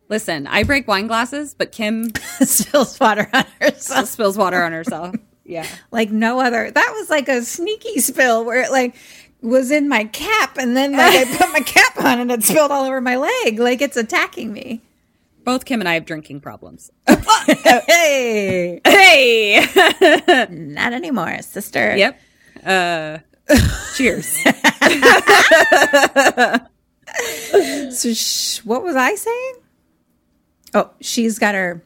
Listen, 0.09 0.47
I 0.47 0.65
break 0.65 0.89
wine 0.89 1.07
glasses, 1.07 1.55
but 1.55 1.71
Kim 1.73 2.13
Spills 2.41 2.99
water 2.99 3.29
on 3.33 3.45
herself. 3.61 4.09
spills 4.09 4.37
water 4.37 4.63
on 4.63 4.73
herself. 4.73 5.15
Yeah. 5.45 5.67
Like 5.91 6.11
no 6.11 6.41
other. 6.41 6.71
That 6.71 6.95
was 6.97 7.09
like 7.11 7.29
a 7.29 7.43
sneaky 7.43 8.01
spill 8.01 8.45
where 8.45 8.63
it 8.63 8.71
like 8.71 8.95
was 9.43 9.71
in 9.71 9.89
my 9.89 10.05
cap 10.05 10.59
and 10.59 10.77
then 10.77 10.93
like 10.93 11.27
I 11.27 11.37
put 11.37 11.53
my 11.53 11.61
cap 11.61 11.97
on 12.05 12.19
and 12.21 12.31
it 12.31 12.43
spilled 12.45 12.71
all 12.71 12.85
over 12.85 13.01
my 13.01 13.17
leg. 13.17 13.59
Like 13.59 13.81
it's 13.81 13.97
attacking 13.97 14.53
me. 14.53 14.81
Both 15.45 15.65
Kim 15.65 15.81
and 15.81 15.89
I 15.89 15.95
have 15.95 16.05
drinking 16.05 16.41
problems. 16.41 16.91
hey. 17.09 18.81
Hey. 18.85 19.67
Not 20.51 20.93
anymore, 20.93 21.41
sister. 21.43 21.97
yep. 21.97 22.21
Uh 22.65 23.19
cheers. 23.97 24.37
So 27.93 28.13
sh- 28.15 28.59
what 28.65 28.83
was 28.83 28.97
I 28.97 29.15
saying? 29.15 29.55
Oh, 30.75 30.91
she's 31.01 31.39
got 31.39 31.55
her. 31.55 31.83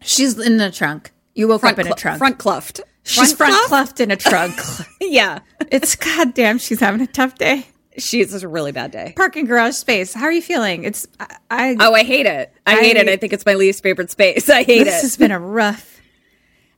She's 0.00 0.38
in 0.38 0.56
the 0.56 0.70
trunk. 0.70 1.12
You 1.34 1.48
woke 1.48 1.60
Front 1.60 1.74
up 1.74 1.78
in 1.80 1.84
cl- 1.86 1.94
a 1.94 1.98
trunk. 1.98 2.18
front 2.18 2.38
cluffed. 2.38 2.80
she's 3.04 3.32
front 3.32 3.52
cluffed? 3.52 3.68
cleft 3.68 4.00
in 4.00 4.10
a 4.10 4.16
trunk. 4.16 4.54
Yeah. 5.00 5.40
it's 5.70 5.94
goddamn. 5.96 6.58
She's 6.58 6.80
having 6.80 7.00
a 7.02 7.06
tough 7.06 7.36
day. 7.36 7.66
She's 7.98 8.42
a 8.42 8.48
really 8.48 8.72
bad 8.72 8.90
day. 8.90 9.12
Parking 9.16 9.44
garage 9.44 9.74
space. 9.74 10.14
How 10.14 10.24
are 10.24 10.32
you 10.32 10.40
feeling? 10.40 10.84
It's 10.84 11.06
I. 11.20 11.36
I 11.50 11.76
Oh, 11.78 11.92
I 11.92 12.02
hate 12.04 12.24
it. 12.24 12.50
I, 12.66 12.76
hate 12.76 12.96
it. 12.96 13.08
I- 13.08 13.12
I 13.12 13.16
think 13.18 13.34
it's 13.34 13.44
my 13.44 13.54
least 13.54 13.82
favorite 13.82 14.10
space. 14.10 14.48
I 14.48 14.62
hate 14.62 14.78
this 14.78 14.80
it. 14.80 14.84
This 14.84 15.02
has 15.02 15.16
been 15.18 15.30
a 15.32 15.38
rough. 15.38 16.00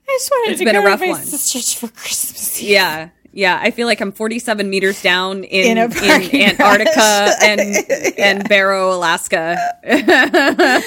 I 0.08 0.12
just 0.18 0.30
wanted 0.30 0.50
It's 0.50 0.58
to 0.58 0.64
been 0.64 0.74
go 0.74 0.80
a 0.80 0.82
to 0.82 0.88
rough 0.88 1.00
my 1.00 1.08
one. 1.10 1.22
sister's 1.24 1.72
for 1.72 1.86
Christmas. 1.88 2.60
Yeah. 2.60 3.10
Yeah. 3.34 3.58
I 3.60 3.70
feel 3.70 3.86
like 3.86 4.00
I'm 4.00 4.12
47 4.12 4.70
meters 4.70 5.02
down 5.02 5.44
in, 5.44 5.76
In 5.76 5.92
in, 5.92 6.42
Antarctica 6.42 7.30
and, 7.42 8.18
and 8.18 8.48
Barrow, 8.48 8.92
Alaska. 8.94 9.56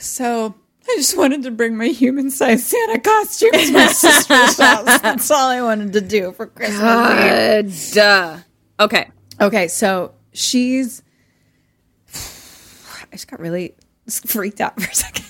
So 0.00 0.54
I 0.90 0.96
just 0.96 1.16
wanted 1.16 1.44
to 1.44 1.50
bring 1.52 1.76
my 1.76 1.86
human 1.86 2.30
sized 2.30 2.66
Santa 2.66 2.98
costume 2.98 3.52
to 3.52 3.72
my 3.72 3.86
sister's 3.86 4.58
house. 4.58 5.00
That's 5.00 5.30
all 5.30 5.48
I 5.48 5.62
wanted 5.62 5.92
to 5.92 6.00
do 6.00 6.32
for 6.32 6.46
Christmas. 6.46 7.92
Duh. 7.92 8.38
Okay. 8.80 9.10
Okay, 9.40 9.68
so 9.68 10.12
she's. 10.32 11.02
I 12.14 13.06
just 13.12 13.28
got 13.28 13.38
really 13.38 13.74
freaked 14.08 14.60
out 14.60 14.80
for 14.80 14.90
a 14.90 14.94
second. 14.94 15.26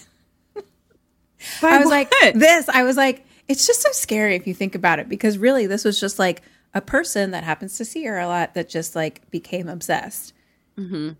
I 1.62 1.78
was 1.78 1.88
like, 1.88 2.10
this. 2.34 2.68
I 2.68 2.84
was 2.84 2.96
like, 2.96 3.26
it's 3.50 3.66
just 3.66 3.82
so 3.82 3.90
scary 3.90 4.36
if 4.36 4.46
you 4.46 4.54
think 4.54 4.76
about 4.76 5.00
it, 5.00 5.08
because 5.08 5.36
really, 5.36 5.66
this 5.66 5.84
was 5.84 5.98
just 5.98 6.20
like 6.20 6.40
a 6.72 6.80
person 6.80 7.32
that 7.32 7.42
happens 7.42 7.76
to 7.78 7.84
see 7.84 8.04
her 8.04 8.16
a 8.16 8.28
lot 8.28 8.54
that 8.54 8.68
just 8.68 8.94
like 8.94 9.28
became 9.32 9.68
obsessed. 9.68 10.32
Mm-hmm. 10.78 11.10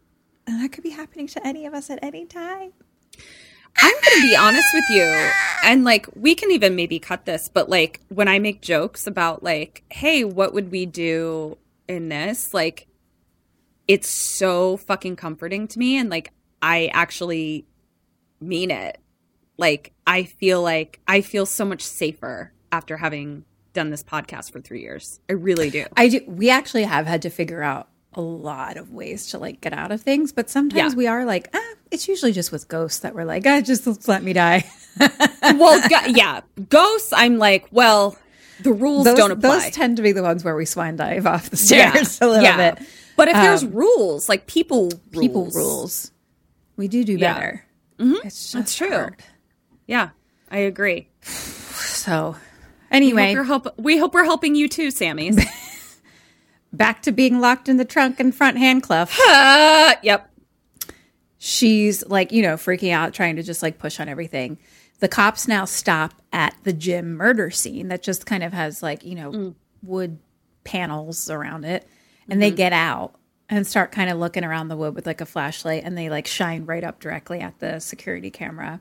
And 0.47 0.63
that 0.63 0.71
could 0.71 0.85
be 0.85 0.91
happening 0.91 1.27
to 1.27 1.45
any 1.45 1.67
of 1.67 1.75
us 1.75 1.91
at 1.91 1.99
any 2.05 2.27
time. 2.27 2.73
I'm 3.77 3.93
going 3.93 4.21
to 4.21 4.29
be 4.29 4.37
honest 4.37 4.69
with 4.73 4.85
you. 4.91 5.31
And 5.65 5.83
like, 5.83 6.07
we 6.15 6.37
can 6.37 6.53
even 6.53 6.77
maybe 6.77 7.01
cut 7.01 7.25
this, 7.25 7.49
but 7.49 7.69
like, 7.69 8.01
when 8.11 8.29
I 8.29 8.39
make 8.39 8.63
jokes 8.63 9.09
about, 9.09 9.43
like, 9.43 9.83
hey, 9.91 10.23
what 10.23 10.55
would 10.55 10.71
we 10.71 10.87
do 10.87 11.59
in 11.89 12.11
this? 12.11 12.55
Like, 12.55 12.87
it's 13.89 14.09
so 14.09 14.77
fucking 14.77 15.17
comforting 15.17 15.67
to 15.67 15.79
me. 15.81 15.97
And 15.97 16.09
like, 16.09 16.31
I 16.63 16.93
actually 16.93 17.67
mean 18.41 18.71
it. 18.71 19.00
Like, 19.61 19.93
I 20.07 20.25
feel 20.25 20.61
like 20.63 20.99
I 21.07 21.21
feel 21.21 21.47
so 21.47 21.65
much 21.65 21.83
safer 21.83 22.53
after 22.73 22.97
having 22.97 23.45
done 23.75 23.91
this 23.91 24.03
podcast 24.03 24.51
for 24.51 24.61
three 24.61 24.81
years. 24.81 25.21
I 25.29 25.35
really 25.35 25.71
do. 25.71 25.85
I 25.97 26.09
do. 26.09 26.21
We 26.27 26.51
actually 26.51 26.83
have 26.85 27.07
had 27.07 27.23
to 27.23 27.31
figure 27.31 27.63
out 27.63 27.89
a 28.15 28.21
lot 28.21 28.77
of 28.77 28.91
ways 28.93 29.29
to 29.29 29.39
like 29.39 29.61
get 29.61 29.73
out 29.73 29.93
of 29.93 30.01
things, 30.01 30.33
but 30.33 30.51
sometimes 30.51 30.95
Yeah. 30.95 30.97
we 30.99 31.07
are 31.07 31.25
like, 31.25 31.49
ah, 31.55 31.75
it's 31.93 32.09
usually 32.09 32.33
just 32.33 32.51
with 32.51 32.67
ghosts 32.67 33.01
that 33.01 33.15
we're 33.15 33.25
like, 33.25 33.47
ah, 33.47 33.61
just 33.61 34.09
let 34.09 34.25
me 34.25 34.33
die. 34.33 34.65
well, 35.43 35.89
go- 35.89 36.07
yeah. 36.09 36.41
Ghosts, 36.69 37.13
I'm 37.15 37.39
like, 37.39 37.67
well, 37.71 38.19
the 38.63 38.73
rules 38.73 39.05
those, 39.05 39.17
don't 39.17 39.31
apply. 39.31 39.61
those 39.61 39.71
tend 39.71 39.99
to 39.99 40.03
be 40.03 40.11
the 40.13 40.23
ones 40.25 40.43
where 40.43 40.57
we 40.57 40.65
swine 40.65 40.97
dive 40.97 41.27
off 41.27 41.51
the 41.51 41.57
stairs 41.57 42.19
a 42.21 42.27
little 42.27 42.43
yeah. 42.43 42.73
bit. 42.75 42.87
But 43.15 43.29
if 43.29 43.35
there's 43.35 43.63
Um, 43.63 43.73
rules, 43.73 44.29
like 44.29 44.47
people 44.47 44.91
People 45.13 45.43
rules. 45.45 45.57
rules. 45.57 46.13
We 46.77 46.89
do 46.89 47.05
do 47.05 47.17
Yeah. 47.17 47.35
better. 47.35 47.65
It's 47.99 48.23
just 48.51 48.53
That's 48.55 48.75
true. 48.75 48.89
hard. 48.91 49.17
Yeah, 49.91 50.11
I 50.49 50.59
agree. 50.59 51.09
So, 51.23 52.37
anyway, 52.93 53.35
We 53.35 53.45
hope, 53.45 53.65
help- 53.65 53.79
we 53.79 53.99
hope 53.99 54.15
we're 54.15 54.25
helping 54.25 54.55
you 54.55 54.69
too, 54.69 54.93
Sammy. 54.93 55.33
back 56.73 57.03
to 57.03 57.11
being 57.11 57.41
locked 57.41 57.69
in 57.69 57.77
the 57.77 57.85
trunk 57.85 58.21
and 58.21 58.33
front 58.33 58.57
hand 58.57 58.85
cleft. 58.85 59.19
uh, 59.29 59.97
yep. 60.05 60.31
she's 61.39 62.07
like, 62.07 62.31
you 62.31 62.41
know, 62.41 62.55
freaking 62.55 62.93
out, 62.93 63.13
trying 63.15 63.35
to 63.35 63.43
just 63.43 63.65
like 63.65 63.79
push 63.79 63.99
on 63.99 64.09
everything. 64.09 64.59
The 65.01 65.09
cops 65.09 65.49
now 65.49 65.65
stop 65.65 66.15
at 66.33 66.55
the 66.63 66.73
gym 66.73 67.17
murder 67.17 67.51
scene 67.51 67.89
that 67.89 68.05
just 68.05 68.27
kind 68.27 68.45
of 68.45 68.53
has 68.53 68.85
like, 68.85 69.05
you 69.05 69.17
know, 69.17 69.55
wood 69.83 70.21
panels 70.63 71.29
around 71.29 71.65
it. 71.65 71.85
And 72.29 72.41
they 72.41 72.53
get 72.53 72.73
out 72.73 73.17
and 73.49 73.67
start 73.67 73.91
kind 73.91 74.09
of 74.09 74.19
looking 74.19 74.45
around 74.45 74.69
the 74.69 74.77
wood 74.77 74.95
with 74.95 75.05
like 75.05 75.21
a 75.21 75.27
flashlight 75.27 75.83
and 75.83 75.99
they 75.99 76.09
like 76.11 76.29
shine 76.29 76.65
right 76.65 76.85
up 76.85 77.01
directly 77.01 77.41
at 77.41 77.59
the 77.59 77.81
security 77.81 78.31
camera. 78.31 78.81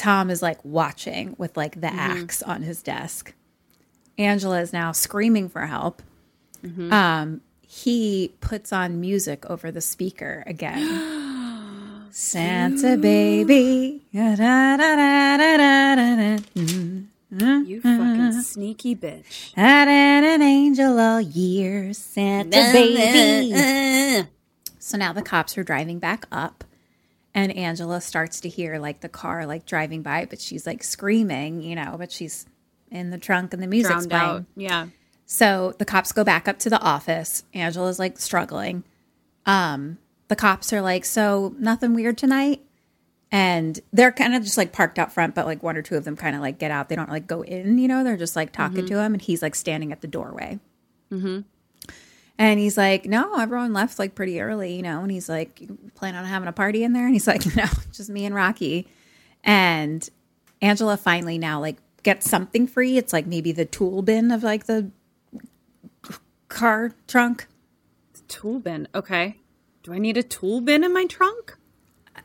Tom 0.00 0.30
is 0.30 0.40
like 0.40 0.64
watching 0.64 1.34
with 1.36 1.58
like 1.58 1.74
the 1.74 1.88
mm-hmm. 1.88 1.98
axe 1.98 2.42
on 2.42 2.62
his 2.62 2.82
desk. 2.82 3.34
Angela 4.16 4.60
is 4.60 4.72
now 4.72 4.92
screaming 4.92 5.50
for 5.50 5.66
help. 5.66 6.00
Mm-hmm. 6.64 6.90
Um, 6.90 7.42
he 7.60 8.32
puts 8.40 8.72
on 8.72 8.98
music 8.98 9.44
over 9.50 9.70
the 9.70 9.82
speaker 9.82 10.42
again. 10.46 12.08
Santa 12.10 12.96
baby. 12.96 14.02
You 17.66 17.82
fucking 17.82 18.42
sneaky 18.42 18.96
bitch. 18.96 19.54
Had 19.54 19.86
an 19.86 20.40
angel 20.40 20.98
all 20.98 21.20
year, 21.20 21.92
Santa 21.92 22.70
baby. 22.72 23.52
Uh. 23.54 24.24
So 24.78 24.96
now 24.96 25.12
the 25.12 25.22
cops 25.22 25.58
are 25.58 25.62
driving 25.62 25.98
back 25.98 26.26
up, 26.32 26.64
and 27.34 27.52
Angela 27.56 28.00
starts 28.00 28.40
to 28.40 28.48
hear 28.48 28.78
like 28.78 29.00
the 29.00 29.08
car 29.08 29.46
like 29.46 29.64
driving 29.66 30.02
by, 30.02 30.26
but 30.28 30.40
she's 30.40 30.66
like 30.66 30.82
screaming, 30.82 31.62
you 31.62 31.74
know, 31.76 31.96
but 31.98 32.10
she's 32.10 32.46
in 32.90 33.10
the 33.10 33.18
trunk 33.18 33.52
and 33.54 33.62
the 33.62 33.66
music's 33.66 34.06
Drowned 34.06 34.10
playing. 34.10 34.24
out. 34.24 34.44
Yeah. 34.56 34.86
So 35.26 35.74
the 35.78 35.84
cops 35.84 36.10
go 36.12 36.24
back 36.24 36.48
up 36.48 36.58
to 36.60 36.70
the 36.70 36.80
office. 36.80 37.44
Angela's 37.54 37.98
like 38.00 38.18
struggling. 38.18 38.82
Um, 39.46 39.98
the 40.28 40.34
cops 40.36 40.72
are 40.72 40.80
like, 40.82 41.04
"So 41.04 41.54
nothing 41.58 41.94
weird 41.94 42.18
tonight?" 42.18 42.62
And 43.32 43.78
they're 43.92 44.10
kind 44.10 44.34
of 44.34 44.42
just 44.42 44.56
like 44.58 44.72
parked 44.72 44.98
out 44.98 45.12
front, 45.12 45.36
but 45.36 45.46
like 45.46 45.62
one 45.62 45.76
or 45.76 45.82
two 45.82 45.94
of 45.94 46.04
them 46.04 46.16
kind 46.16 46.34
of 46.34 46.42
like 46.42 46.58
get 46.58 46.72
out. 46.72 46.88
They 46.88 46.96
don't 46.96 47.08
like 47.08 47.28
go 47.28 47.42
in, 47.42 47.78
you 47.78 47.86
know. 47.86 48.02
They're 48.02 48.16
just 48.16 48.34
like 48.34 48.50
talking 48.52 48.86
to 48.86 48.98
him, 48.98 49.12
and 49.14 49.22
he's 49.22 49.40
like 49.40 49.54
standing 49.54 49.92
at 49.92 50.00
the 50.00 50.08
doorway. 50.08 50.58
And 52.40 52.58
he's 52.58 52.78
like, 52.78 53.04
"No, 53.04 53.34
everyone 53.38 53.72
left 53.74 53.98
like 53.98 54.14
pretty 54.14 54.40
early, 54.40 54.74
you 54.74 54.82
know." 54.82 55.02
And 55.02 55.10
he's 55.12 55.28
like, 55.28 55.60
"You 55.60 55.78
plan 55.94 56.14
on 56.16 56.24
having 56.24 56.48
a 56.48 56.52
party 56.52 56.82
in 56.84 56.94
there?" 56.94 57.04
And 57.04 57.12
he's 57.14 57.26
like, 57.26 57.44
"No, 57.56 57.66
just 57.92 58.08
me 58.08 58.24
and 58.24 58.34
Rocky." 58.34 58.88
And 59.44 60.08
Angela 60.62 60.96
finally 60.96 61.36
now 61.36 61.60
like 61.60 61.76
gets 62.02 62.28
something 62.30 62.66
free. 62.66 62.96
It's 62.96 63.12
like 63.12 63.26
maybe 63.26 63.52
the 63.52 63.66
tool 63.66 64.00
bin 64.00 64.30
of 64.30 64.42
like 64.42 64.64
the 64.64 64.90
car 66.48 66.92
trunk. 67.06 67.46
Tool 68.28 68.58
bin. 68.60 68.88
Okay. 68.94 69.36
Do 69.82 69.92
I 69.92 69.98
need 69.98 70.16
a 70.16 70.22
tool 70.22 70.60
bin 70.60 70.84
in 70.84 70.92
my 70.94 71.04
trunk? 71.06 71.56
Uh, 72.16 72.20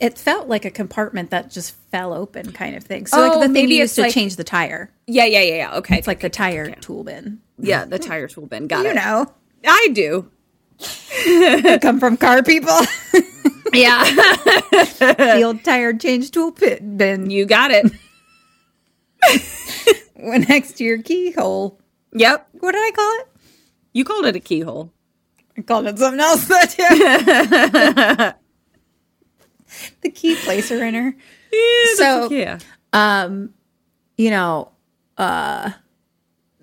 it 0.00 0.18
felt 0.18 0.48
like 0.48 0.64
a 0.64 0.70
compartment 0.70 1.30
that 1.30 1.50
just 1.50 1.74
fell 1.90 2.12
open, 2.12 2.52
kind 2.52 2.76
of 2.76 2.84
thing. 2.84 3.06
So 3.06 3.16
Oh, 3.18 3.20
like 3.38 3.40
the 3.46 3.50
oh, 3.50 3.52
thing 3.52 3.70
you 3.70 3.78
used 3.78 3.94
to 3.96 4.02
like- 4.02 4.12
change 4.12 4.36
the 4.36 4.44
tire. 4.44 4.90
Yeah, 5.06 5.24
yeah, 5.24 5.40
yeah, 5.40 5.54
yeah. 5.56 5.76
Okay. 5.78 5.96
It's 5.98 6.06
like 6.06 6.20
the 6.20 6.28
tire 6.30 6.70
tool 6.76 7.04
bin. 7.04 7.40
yeah, 7.58 7.84
the 7.84 7.98
tire 8.10 8.28
tool 8.28 8.46
bin. 8.46 8.66
Got 8.68 8.84
You 8.84 8.90
it. 8.90 8.94
You 8.94 8.94
know, 8.94 9.26
I 9.66 9.88
do. 9.92 10.30
come 11.80 11.98
from 12.00 12.16
car 12.16 12.42
people. 12.42 12.78
Yeah. 13.72 14.04
the 14.04 15.42
old 15.44 15.62
tire 15.64 15.92
change 15.92 16.30
tool 16.30 16.52
pit 16.52 16.96
bin 16.96 17.30
you 17.30 17.44
got 17.44 17.70
it. 17.72 17.92
went 20.16 20.48
next 20.48 20.74
to 20.78 20.84
your 20.84 21.02
keyhole. 21.02 21.78
Yep. 22.12 22.48
What 22.60 22.72
did 22.72 22.78
I 22.78 22.90
call 22.94 23.18
it? 23.20 23.28
You 23.92 24.04
called 24.04 24.24
it 24.26 24.36
a 24.36 24.40
keyhole. 24.40 24.92
I 25.58 25.62
called 25.62 25.86
it 25.88 25.98
something 25.98 26.20
else 26.20 26.46
that 26.48 28.36
the 30.00 30.10
key 30.10 30.36
placer 30.36 30.82
in 30.84 30.94
her. 30.94 31.14
so 31.96 32.30
Yeah. 32.30 32.58
um 32.92 33.52
you 34.16 34.30
know 34.30 34.70
uh 35.18 35.72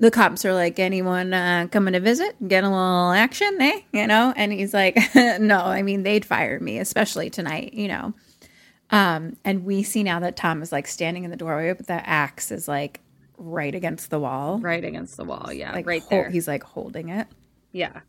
the 0.04 0.12
cops 0.12 0.44
are 0.44 0.54
like 0.54 0.80
anyone 0.80 1.34
uh 1.34 1.66
coming 1.72 1.94
to 1.94 2.00
visit 2.00 2.36
get 2.48 2.64
a 2.64 2.70
little 2.70 3.12
action 3.12 3.58
eh 3.62 3.80
you 3.94 4.06
know 4.06 4.34
and 4.36 4.52
he's 4.52 4.74
like 4.74 4.98
no 5.40 5.60
i 5.60 5.82
mean 5.82 6.04
they'd 6.04 6.26
fire 6.26 6.60
me 6.60 6.78
especially 6.78 7.30
tonight 7.30 7.74
you 7.74 7.88
know 7.88 8.14
um 8.90 9.38
and 9.46 9.64
we 9.64 9.82
see 9.82 10.04
now 10.04 10.20
that 10.20 10.36
tom 10.36 10.62
is 10.62 10.72
like 10.72 10.88
standing 10.88 11.24
in 11.24 11.32
the 11.32 11.38
doorway 11.38 11.72
with 11.72 11.88
the 11.88 12.10
axe 12.10 12.52
is 12.52 12.68
like 12.68 13.00
right 13.38 13.74
against 13.76 14.10
the 14.10 14.20
wall. 14.20 14.60
Right 14.60 14.84
against 14.84 15.18
the 15.18 15.24
wall. 15.26 15.52
Yeah. 15.52 15.74
Like 15.74 15.86
right 15.86 16.02
hol- 16.02 16.10
there. 16.10 16.30
He's 16.30 16.48
like 16.48 16.64
holding 16.64 17.10
it. 17.10 17.28
yeah. 17.72 18.02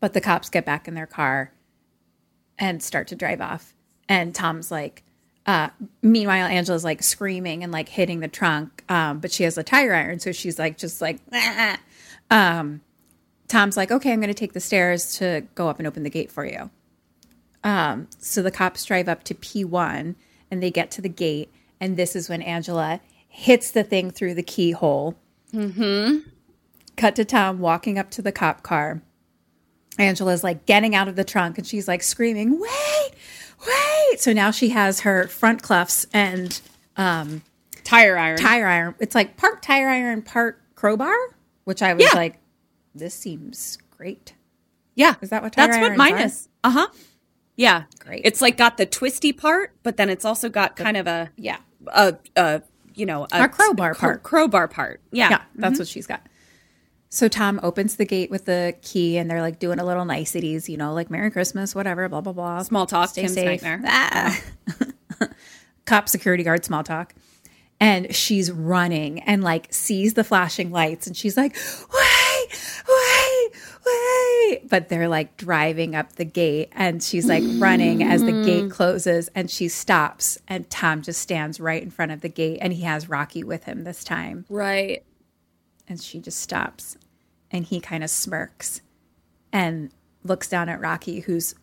But 0.00 0.14
the 0.14 0.20
cops 0.20 0.48
get 0.48 0.64
back 0.66 0.88
in 0.88 0.94
their 0.94 1.06
car 1.06 1.52
and 2.58 2.82
start 2.82 3.06
to 3.08 3.16
drive 3.16 3.40
off. 3.40 3.72
And 4.08 4.34
Tom's 4.34 4.70
like, 4.70 5.04
uh, 5.46 5.68
meanwhile, 6.02 6.46
Angela's 6.46 6.84
like 6.84 7.02
screaming 7.02 7.62
and 7.62 7.72
like 7.72 7.88
hitting 7.88 8.20
the 8.20 8.28
trunk, 8.28 8.84
um, 8.88 9.18
but 9.18 9.32
she 9.32 9.42
has 9.44 9.58
a 9.58 9.62
tire 9.62 9.94
iron. 9.94 10.20
So 10.20 10.32
she's 10.32 10.58
like, 10.58 10.78
just 10.78 11.00
like, 11.00 11.18
"Ah." 11.32 11.78
um, 12.30 12.80
Tom's 13.52 13.76
like, 13.76 13.90
okay, 13.90 14.12
I'm 14.12 14.20
going 14.20 14.28
to 14.28 14.34
take 14.34 14.54
the 14.54 14.60
stairs 14.60 15.18
to 15.18 15.42
go 15.54 15.68
up 15.68 15.78
and 15.78 15.86
open 15.86 16.04
the 16.04 16.10
gate 16.10 16.32
for 16.32 16.46
you. 16.46 16.70
Um, 17.62 18.08
so 18.18 18.40
the 18.42 18.50
cops 18.50 18.82
drive 18.82 19.10
up 19.10 19.24
to 19.24 19.34
P1 19.34 20.14
and 20.50 20.62
they 20.62 20.70
get 20.70 20.90
to 20.92 21.02
the 21.02 21.10
gate. 21.10 21.52
And 21.78 21.98
this 21.98 22.16
is 22.16 22.30
when 22.30 22.40
Angela 22.40 23.02
hits 23.28 23.70
the 23.70 23.84
thing 23.84 24.10
through 24.10 24.34
the 24.34 24.42
keyhole. 24.42 25.16
Mm-hmm. 25.52 26.28
Cut 26.96 27.14
to 27.16 27.26
Tom 27.26 27.58
walking 27.58 27.98
up 27.98 28.10
to 28.12 28.22
the 28.22 28.32
cop 28.32 28.62
car. 28.62 29.02
Angela's 29.98 30.42
like 30.42 30.64
getting 30.64 30.94
out 30.94 31.08
of 31.08 31.16
the 31.16 31.24
trunk 31.24 31.58
and 31.58 31.66
she's 31.66 31.86
like 31.86 32.02
screaming, 32.02 32.58
wait, 32.58 33.10
wait. 33.66 34.20
So 34.20 34.32
now 34.32 34.50
she 34.50 34.70
has 34.70 35.00
her 35.00 35.26
front 35.28 35.62
cuffs 35.62 36.06
and 36.12 36.60
Tire 37.84 38.16
iron. 38.16 38.36
tire 38.38 38.66
iron. 38.66 38.94
It's 39.00 39.14
like 39.14 39.36
part 39.36 39.62
tire 39.62 39.88
iron, 39.88 40.22
part 40.22 40.60
crowbar, 40.74 41.14
which 41.64 41.82
I 41.82 41.94
was 41.94 42.04
Yeah. 42.04 42.18
like, 42.18 42.38
this 42.94 43.14
seems 43.14 43.78
great. 43.96 44.34
yeah. 44.94 45.14
Is 45.20 45.30
that 45.30 45.42
what 45.42 45.52
tire 45.54 45.68
That's 45.68 45.78
what 45.80 45.96
mine 45.96 46.14
are? 46.14 46.26
is. 46.26 46.48
Uh 46.62 46.70
huh. 46.70 46.88
Yeah. 47.56 47.84
Great. 48.00 48.22
It's 48.24 48.40
like 48.40 48.56
got 48.56 48.76
the 48.76 48.86
twisty 48.86 49.32
part, 49.32 49.72
but 49.82 49.96
then 49.96 50.08
it's 50.10 50.24
also 50.24 50.48
got 50.48 50.76
kind 50.76 50.96
of 50.96 51.06
a, 51.06 51.30
Yeah. 51.36 51.58
a, 51.88 52.16
a 52.36 52.62
you 52.94 53.06
know, 53.06 53.26
a, 53.32 53.44
A 53.44 53.48
crowbar 53.48 53.94
cro- 53.94 54.08
part. 54.10 54.22
Crowbar 54.22 54.68
part. 54.68 55.00
Yeah. 55.12 55.30
Yeah, 55.30 55.42
that's 55.54 55.78
what 55.78 55.88
she's 55.88 56.06
got. 56.06 56.20
So 57.14 57.28
Tom 57.28 57.60
opens 57.62 57.96
the 57.96 58.06
gate 58.06 58.30
with 58.30 58.46
the 58.46 58.74
key 58.80 59.18
and 59.18 59.30
they're 59.30 59.42
like 59.42 59.58
doing 59.58 59.78
a 59.78 59.84
little 59.84 60.06
niceties, 60.06 60.66
you 60.66 60.78
know, 60.78 60.94
like 60.94 61.10
Merry 61.10 61.30
Christmas, 61.30 61.74
whatever, 61.74 62.08
blah, 62.08 62.22
blah, 62.22 62.32
blah. 62.32 62.62
Small 62.62 62.86
talk, 62.86 63.10
Stay 63.10 63.20
Tim's 63.22 63.34
safe. 63.34 63.62
nightmare. 63.62 63.82
Ah. 63.84 64.40
Cop 65.84 66.08
security 66.08 66.42
guard, 66.42 66.64
small 66.64 66.82
talk. 66.82 67.14
And 67.78 68.14
she's 68.14 68.50
running 68.50 69.20
and 69.24 69.44
like 69.44 69.70
sees 69.74 70.14
the 70.14 70.24
flashing 70.24 70.70
lights 70.70 71.06
and 71.06 71.14
she's 71.14 71.36
like, 71.36 71.54
wait, 71.92 72.48
wait, 72.88 73.50
wait. 73.84 74.68
But 74.70 74.88
they're 74.88 75.08
like 75.08 75.36
driving 75.36 75.94
up 75.94 76.12
the 76.14 76.24
gate 76.24 76.70
and 76.72 77.02
she's 77.02 77.26
like 77.28 77.42
running 77.58 78.02
as 78.04 78.22
the 78.22 78.42
gate 78.42 78.70
closes 78.70 79.28
and 79.34 79.50
she 79.50 79.68
stops 79.68 80.38
and 80.48 80.70
Tom 80.70 81.02
just 81.02 81.20
stands 81.20 81.60
right 81.60 81.82
in 81.82 81.90
front 81.90 82.10
of 82.12 82.22
the 82.22 82.30
gate 82.30 82.56
and 82.62 82.72
he 82.72 82.84
has 82.84 83.10
Rocky 83.10 83.44
with 83.44 83.64
him 83.64 83.84
this 83.84 84.02
time 84.02 84.46
Right. 84.48 85.04
and 85.88 86.00
she 86.00 86.18
just 86.20 86.38
stops 86.40 86.96
and 87.52 87.64
he 87.66 87.80
kind 87.80 88.02
of 88.02 88.10
smirks 88.10 88.80
and 89.52 89.90
looks 90.24 90.48
down 90.48 90.68
at 90.68 90.80
Rocky 90.80 91.20
who's 91.20 91.54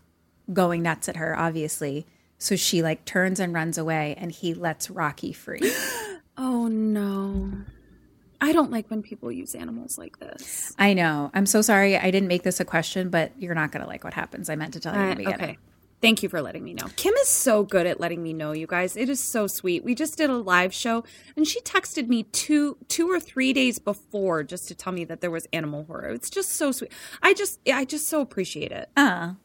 going 0.53 0.81
nuts 0.83 1.09
at 1.09 1.15
her 1.17 1.37
obviously 1.37 2.05
so 2.37 2.55
she 2.55 2.81
like 2.81 3.03
turns 3.05 3.39
and 3.39 3.53
runs 3.53 3.77
away 3.77 4.15
and 4.17 4.31
he 4.31 4.53
lets 4.53 4.89
Rocky 4.89 5.33
free 5.33 5.59
Oh 6.37 6.67
no. 6.67 7.51
I 8.41 8.53
don't 8.53 8.71
like 8.71 8.89
when 8.89 9.03
people 9.03 9.29
use 9.29 9.53
animals 9.53 9.97
like 9.97 10.19
this. 10.19 10.73
I 10.79 10.93
know 10.93 11.29
I'm 11.33 11.45
so 11.45 11.61
sorry 11.61 11.97
I 11.97 12.09
didn't 12.11 12.29
make 12.29 12.43
this 12.43 12.59
a 12.61 12.65
question 12.65 13.09
but 13.09 13.33
you're 13.37 13.55
not 13.55 13.71
going 13.73 13.81
to 13.83 13.87
like 13.89 14.03
what 14.05 14.13
happens 14.13 14.49
I 14.49 14.55
meant 14.55 14.73
to 14.75 14.79
tell 14.79 14.95
you 14.95 15.01
in 15.01 15.07
the 15.17 15.25
Uh, 15.25 15.31
beginning 15.31 15.43
okay. 15.43 15.57
Thank 16.01 16.23
you 16.23 16.29
for 16.29 16.41
letting 16.41 16.63
me 16.63 16.73
know. 16.73 16.85
Kim 16.95 17.13
is 17.15 17.27
so 17.27 17.63
good 17.63 17.85
at 17.85 17.99
letting 17.99 18.23
me 18.23 18.31
know, 18.31 18.53
you 18.53 18.67
guys. 18.67 18.95
It 18.95 19.09
is 19.09 19.19
so 19.19 19.47
sweet. 19.47 19.83
We 19.83 19.95
just 19.95 20.17
did 20.17 20.29
a 20.29 20.37
live 20.37 20.73
show 20.73 21.03
and 21.35 21.45
she 21.45 21.59
texted 21.61 22.07
me 22.07 22.23
two 22.23 22.77
two 22.87 23.09
or 23.11 23.19
three 23.19 23.51
days 23.51 23.79
before 23.79 24.43
just 24.43 24.67
to 24.69 24.75
tell 24.75 24.93
me 24.93 25.03
that 25.05 25.19
there 25.21 25.31
was 25.31 25.45
animal 25.51 25.83
horror. 25.83 26.09
It's 26.09 26.29
just 26.29 26.51
so 26.51 26.71
sweet. 26.71 26.91
I 27.21 27.33
just 27.33 27.59
I 27.71 27.83
just 27.83 28.07
so 28.07 28.21
appreciate 28.21 28.71
it. 28.71 28.89
Ah, 28.95 29.35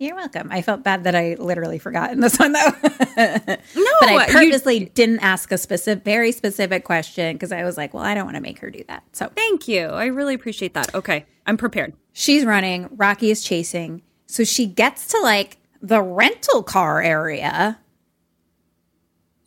you're 0.00 0.14
welcome 0.16 0.48
I 0.52 0.62
felt 0.62 0.82
bad 0.84 1.04
that 1.04 1.14
I 1.16 1.34
literally 1.40 1.78
forgot 1.78 2.12
in 2.12 2.20
this 2.20 2.38
one 2.38 2.52
though 2.52 2.70
No, 2.82 3.92
but 4.00 4.08
I 4.08 4.26
you- 4.28 4.32
purposely 4.32 4.84
didn't 4.86 5.18
ask 5.20 5.50
a 5.52 5.58
specific 5.58 6.04
very 6.04 6.30
specific 6.32 6.84
question 6.84 7.34
because 7.34 7.50
I 7.52 7.64
was 7.64 7.76
like 7.76 7.94
well 7.94 8.04
I 8.04 8.14
don't 8.14 8.24
want 8.24 8.36
to 8.36 8.40
make 8.40 8.58
her 8.60 8.70
do 8.70 8.82
that 8.88 9.02
so 9.12 9.28
thank 9.34 9.66
you. 9.68 9.86
I 9.86 10.06
really 10.06 10.34
appreciate 10.34 10.74
that. 10.74 10.94
Okay. 10.94 11.24
I'm 11.46 11.56
prepared. 11.56 11.94
She's 12.12 12.44
running. 12.44 12.88
Rocky 12.96 13.30
is 13.30 13.42
chasing. 13.44 14.02
So 14.26 14.44
she 14.44 14.66
gets 14.66 15.06
to 15.08 15.20
like 15.20 15.57
the 15.80 16.02
rental 16.02 16.62
car 16.62 17.02
area. 17.02 17.78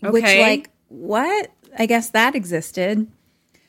Which, 0.02 0.24
like, 0.24 0.70
what? 0.88 1.52
I 1.78 1.86
guess 1.86 2.10
that 2.12 2.36
existed. 2.36 3.08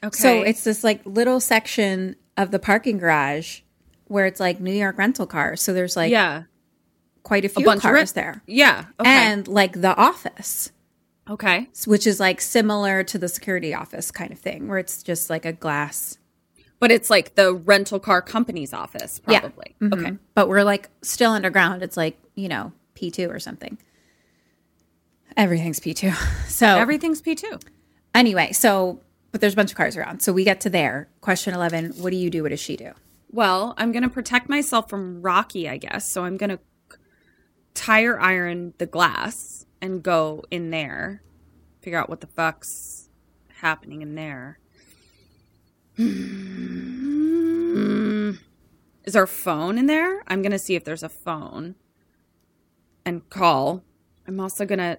Okay. 0.05 0.19
So 0.19 0.43
it's 0.43 0.65
this 0.65 0.83
like 0.83 1.05
little 1.05 1.41
section 1.41 2.17
of 2.37 2.51
the 2.51 2.59
parking 2.59 2.99
garage 2.99 3.61
where 4.07 4.27
it's 4.27 4.41
like 4.41 4.61
New 4.61 4.73
York 4.73 4.99
rental 4.99 5.27
cars. 5.27 5.63
So 5.63 5.73
there's 5.73 5.97
like 5.97 6.11
yeah. 6.11 6.45
quite 7.23 7.45
a 7.45 7.47
A 7.47 7.51
few 7.51 7.65
bunch 7.65 7.83
cars 7.83 7.95
rent- 7.95 8.15
there. 8.15 8.43
Yeah. 8.47 8.87
Okay. 8.99 9.09
And 9.09 9.47
like 9.47 9.81
the 9.81 9.97
office, 9.97 10.73
okay. 11.29 11.69
which 11.87 12.07
is 12.07 12.19
like 12.19 12.41
similar 12.41 13.05
to 13.05 13.19
the 13.19 13.29
security 13.29 13.75
office 13.75 14.11
kind 14.11 14.33
of 14.33 14.39
thing, 14.39 14.69
where 14.69 14.79
it's 14.79 15.03
just 15.03 15.31
like 15.31 15.45
a 15.45 15.53
glass. 15.53 16.19
But 16.83 16.91
it's 16.91 17.09
like 17.11 17.37
the 17.37 17.55
rental 17.55 18.01
car 18.01 18.21
company's 18.21 18.73
office, 18.75 19.21
Yeah. 19.29 19.39
probably. 19.39 19.77
Mhm. 19.81 19.93
Okay. 19.93 20.19
But 20.35 20.49
we're 20.49 20.65
like 20.65 20.91
still 21.01 21.31
underground. 21.31 21.81
It's 21.85 21.97
like, 21.97 22.19
you 22.35 22.49
know, 22.49 22.73
P2 22.97 23.31
or 23.31 23.39
something. 23.39 23.79
Everything's 25.37 25.79
P2. 25.79 26.13
So 26.49 26.67
Everything's 26.67 27.23
P2. 27.23 27.63
anyway, 28.17 28.51
so 28.53 29.01
but 29.31 29.41
there's 29.41 29.53
a 29.53 29.57
bunch 29.57 29.71
of 29.71 29.77
cars 29.77 29.97
around. 29.97 30.23
So 30.23 30.33
we 30.33 30.43
get 30.45 30.61
to 30.63 30.71
there. 30.71 31.09
Question 31.21 31.55
11, 31.55 31.93
what 31.99 32.11
do 32.11 32.17
you 32.17 32.29
do? 32.31 32.43
What 32.43 32.49
does 32.51 32.61
she 32.61 32.77
do? 32.77 32.91
Well, 33.31 33.75
I'm 33.79 33.93
going 33.93 34.03
to 34.03 34.11
protect 34.11 34.49
myself 34.51 34.91
from 34.91 35.23
Rocky, 35.23 35.69
I 35.69 35.77
guess. 35.79 36.11
So 36.11 36.25
I'm 36.25 36.37
going 36.37 36.51
to 36.51 36.59
tire 37.75 38.21
iron 38.21 38.75
the 38.79 38.85
glass 38.87 39.65
and 39.81 40.03
go 40.03 40.43
in 40.51 40.69
there, 40.71 41.23
figure 41.81 41.99
out 41.99 42.11
what 42.11 42.21
the 42.21 42.27
fuck's 42.27 43.09
happening 43.61 44.03
in 44.03 44.17
there. 44.17 44.59
Mm. 45.99 46.89
Is 49.05 49.13
there 49.15 49.23
a 49.25 49.29
phone 49.29 49.79
in 49.79 49.87
there? 49.87 50.23
I'm 50.27 50.43
going 50.43 50.53
to 50.53 50.59
see 50.59 50.75
if 50.75 50.85
there's 50.85 51.03
a 51.03 51.09
phone 51.09 51.75
and 53.05 53.29
call. 53.31 53.83
I'm 54.27 54.41
also 54.41 54.65
going 54.65 54.79
to 54.79 54.99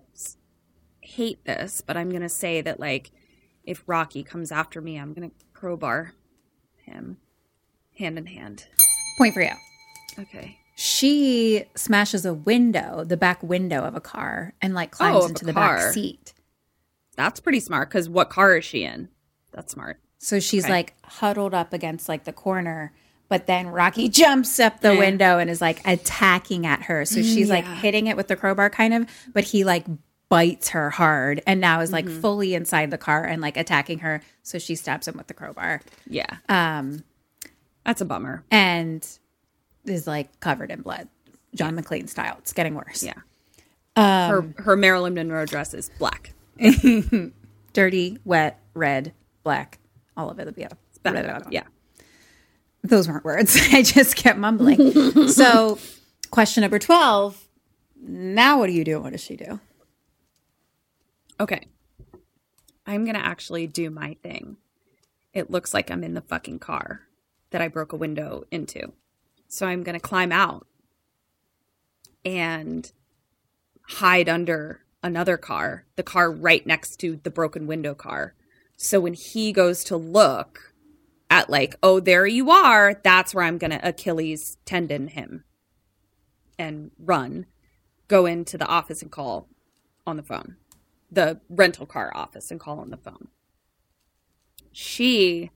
hate 1.02 1.44
this, 1.45 1.82
but 1.82 1.98
I'm 1.98 2.10
going 2.10 2.22
to 2.22 2.30
say 2.30 2.61
that, 2.61 2.80
like, 2.80 3.11
if 3.64 3.84
Rocky 3.88 4.24
comes 4.24 4.52
after 4.52 4.82
me, 4.82 4.98
I'm 4.98 5.14
going 5.14 5.30
to 5.30 5.36
crowbar 5.53 6.14
him 6.86 7.18
hand 7.98 8.18
in 8.18 8.26
hand. 8.26 8.68
Point 9.18 9.34
for 9.34 9.41
you. 9.41 9.52
Okay. 10.20 10.57
She 10.76 11.64
smashes 11.76 12.26
a 12.26 12.34
window, 12.34 13.03
the 13.06 13.15
back 13.15 13.41
window 13.44 13.84
of 13.84 13.95
a 13.95 14.02
car, 14.02 14.53
and 14.61 14.74
like 14.74 14.91
climbs 14.91 15.24
Oh, 15.24 15.28
into 15.28 15.45
the 15.45 15.53
car. 15.53 15.78
back 15.78 15.94
seat. 15.94 16.34
That's 17.15 17.40
pretty 17.40 17.60
smart 17.60 17.90
because 17.90 18.10
what 18.10 18.30
car 18.32 18.57
is 18.57 18.65
she 18.65 18.84
in? 18.84 19.10
That's 19.53 19.72
smart. 19.74 20.02
So 20.24 20.40
she's 20.40 20.64
Okay. 20.64 20.72
like 20.74 20.94
huddled 21.04 21.54
up 21.54 21.74
against 21.74 22.08
like 22.08 22.24
the 22.24 22.32
corner, 22.34 22.94
but 23.30 23.45
then 23.45 23.68
Rocky 23.68 24.08
jumps 24.22 24.60
up 24.60 24.80
the 24.80 24.94
Yeah. 24.94 25.00
window 25.00 25.38
and 25.38 25.50
is 25.50 25.60
like 25.62 25.82
attacking 25.86 26.66
at 26.66 26.84
her. 26.84 27.04
So 27.06 27.22
she's 27.22 27.50
like 27.50 27.66
hitting 27.66 28.08
it 28.08 28.16
with 28.16 28.28
the 28.30 28.36
crowbar 28.36 28.70
kind 28.70 28.94
of, 28.94 29.08
but 29.34 29.44
he 29.44 29.64
like 29.66 29.86
bites 30.30 30.70
her 30.70 30.90
hard 30.90 31.41
and 31.45 31.60
now 31.60 31.82
is 31.82 31.91
like 31.91 32.06
Mm-hmm. 32.06 32.22
fully 32.22 32.54
inside 32.56 32.90
the 32.90 32.98
car 32.98 33.24
and 33.26 33.41
like 33.41 33.58
attacking 33.58 34.00
her. 34.00 34.22
So 34.44 34.58
she 34.60 34.76
stabs 34.76 35.08
him 35.08 35.18
with 35.18 35.28
the 35.28 35.34
crowbar. 35.34 35.82
Yeah. 36.10 36.38
Um 36.48 37.04
That's 37.86 38.00
a 38.02 38.06
bummer. 38.06 38.44
and 38.50 39.06
is 39.86 40.08
like 40.08 40.40
covered 40.40 40.72
in 40.72 40.82
blood. 40.82 41.10
John 41.54 41.76
McClane 41.78 42.08
style. 42.08 42.38
It's 42.40 42.54
getting 42.54 42.76
worse. 42.76 43.04
Yeah. 43.04 43.14
Um, 43.98 44.54
her 44.56 44.64
her 44.64 44.76
Marilyn 44.78 45.14
Monroe 45.16 45.45
dress 45.45 45.74
is 45.74 45.91
black. 46.00 46.34
dirty, 47.74 48.18
wet, 48.26 48.60
red, 48.74 49.14
black, 49.44 49.80
all 50.15 50.30
of 50.30 50.40
it. 50.40 50.53
Yeah. 50.57 50.69
Yeah. 51.52 51.64
Those 52.84 53.07
weren't 53.07 53.26
words. 53.26 53.57
I 53.72 53.81
just 53.81 54.15
kept 54.15 54.38
mumbling. 54.38 55.27
so, 55.27 55.80
question 56.31 56.61
number 56.61 56.80
12. 56.80 57.48
Now, 58.06 58.60
what 58.60 58.68
do 58.68 58.73
you 58.73 58.84
do? 58.84 58.99
What 58.99 59.11
does 59.11 59.23
she 59.23 59.35
do? 59.35 59.60
Okay. 61.40 61.68
I'm 62.85 63.06
going 63.06 63.15
to 63.15 63.26
actually 63.26 63.68
do 63.68 63.90
my 63.90 64.18
thing. 64.22 64.57
It 65.34 65.49
looks 65.49 65.73
like 65.73 65.90
I'm 65.90 66.03
in 66.03 66.14
the 66.14 66.22
fucking 66.22 66.60
car 66.60 67.02
that 67.52 67.61
I 67.61 67.68
broke 67.68 67.94
a 67.94 67.98
window 67.98 68.44
into. 68.52 68.91
So 69.48 69.68
I'm 69.68 69.84
going 69.84 69.94
to 69.94 69.99
climb 69.99 70.31
out 70.31 70.68
and 72.26 72.91
hide 73.84 74.27
under 74.27 74.81
another 75.02 75.38
car, 75.38 75.85
the 75.95 76.03
car 76.03 76.31
right 76.31 76.65
next 76.65 76.98
to 76.98 77.19
the 77.23 77.30
broken 77.30 77.68
window 77.68 77.94
car. 77.94 78.34
So 78.84 78.99
when 78.99 79.14
he 79.14 79.53
goes 79.53 79.85
to 79.85 79.95
look 79.95 80.73
at, 81.30 81.49
like, 81.49 81.76
oh, 81.81 82.01
there 82.01 82.27
you 82.27 82.51
are, 82.51 82.99
that's 83.01 83.34
where 83.34 83.45
I'm 83.45 83.57
going 83.57 83.72
to 83.72 83.88
Achilles 83.88 84.57
tendon 84.65 85.07
him 85.07 85.45
and 86.60 86.91
run, 86.99 87.45
go 88.10 88.26
into 88.26 88.57
the 88.57 88.68
office 88.68 89.01
and 89.01 89.10
call 89.10 89.47
on 90.05 90.18
the 90.18 90.23
phone 90.23 90.57
the 91.10 91.39
rental 91.47 91.85
car 91.85 92.11
office 92.15 92.49
and 92.49 92.60
call 92.60 92.80
on 92.80 92.89
the 92.89 92.97
phone. 92.97 93.27
she 94.72 95.51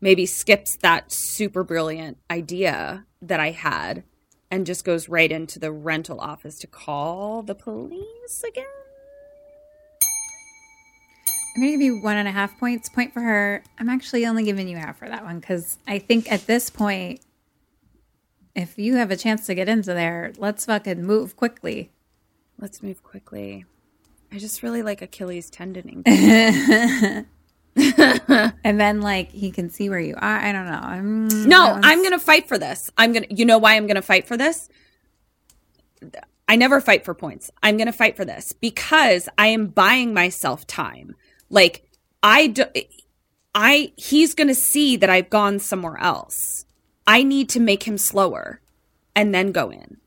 maybe 0.00 0.26
skips 0.26 0.76
that 0.76 1.12
super 1.12 1.62
brilliant 1.62 2.18
idea 2.30 3.04
that 3.22 3.40
I 3.40 3.50
had 3.50 4.04
and 4.50 4.66
just 4.66 4.84
goes 4.84 5.08
right 5.08 5.30
into 5.30 5.58
the 5.58 5.70
rental 5.70 6.18
office 6.18 6.58
to 6.60 6.66
call 6.66 7.42
the 7.42 7.54
police 7.54 8.42
again. 8.46 8.83
I'm 11.54 11.62
going 11.62 11.72
to 11.72 11.78
give 11.78 11.82
you 11.82 12.02
one 12.02 12.16
and 12.16 12.26
a 12.26 12.32
half 12.32 12.58
points. 12.58 12.88
Point 12.88 13.12
for 13.12 13.20
her. 13.20 13.62
I'm 13.78 13.88
actually 13.88 14.26
only 14.26 14.42
giving 14.44 14.68
you 14.68 14.76
half 14.76 14.98
for 14.98 15.08
that 15.08 15.24
one 15.24 15.38
because 15.38 15.78
I 15.86 16.00
think 16.00 16.30
at 16.30 16.46
this 16.46 16.68
point, 16.68 17.20
if 18.56 18.78
you 18.78 18.96
have 18.96 19.10
a 19.10 19.16
chance 19.16 19.46
to 19.46 19.54
get 19.54 19.68
into 19.68 19.94
there, 19.94 20.32
let's 20.36 20.64
fucking 20.66 21.04
move 21.04 21.36
quickly. 21.36 21.92
Let's 22.58 22.82
move 22.82 23.02
quickly. 23.02 23.66
I 24.32 24.38
just 24.38 24.62
really 24.62 24.82
like 24.82 25.00
Achilles 25.00 25.50
tendoning. 25.50 26.04
And 28.64 28.80
then, 28.80 29.00
like, 29.00 29.30
he 29.30 29.50
can 29.50 29.68
see 29.68 29.90
where 29.90 30.00
you 30.00 30.14
are. 30.14 30.38
I 30.38 30.52
don't 30.52 30.66
know. 30.66 30.80
I'm, 30.82 31.48
No, 31.48 31.78
I'm 31.82 31.98
going 31.98 32.12
to 32.12 32.18
fight 32.18 32.48
for 32.48 32.56
this. 32.56 32.90
I'm 32.96 33.12
going 33.12 33.24
to, 33.24 33.34
you 33.34 33.44
know 33.44 33.58
why 33.58 33.74
I'm 33.76 33.86
going 33.86 33.96
to 33.96 34.02
fight 34.02 34.26
for 34.26 34.36
this? 34.36 34.68
I 36.48 36.56
never 36.56 36.80
fight 36.80 37.04
for 37.04 37.14
points. 37.14 37.50
I'm 37.62 37.76
going 37.76 37.86
to 37.86 37.92
fight 37.92 38.16
for 38.16 38.24
this 38.24 38.52
because 38.52 39.28
I 39.36 39.48
am 39.48 39.66
buying 39.66 40.14
myself 40.14 40.66
time. 40.66 41.14
Like, 41.54 41.88
I 42.20 42.48
do, 42.48 42.64
I, 43.54 43.92
he's 43.96 44.34
going 44.34 44.48
to 44.48 44.56
see 44.56 44.96
that 44.96 45.08
I've 45.08 45.30
gone 45.30 45.60
somewhere 45.60 45.96
else. 45.98 46.66
I 47.06 47.22
need 47.22 47.48
to 47.50 47.60
make 47.60 47.84
him 47.84 47.96
slower 47.96 48.60
and 49.14 49.32
then 49.32 49.52
go 49.52 49.70
in. 49.70 49.98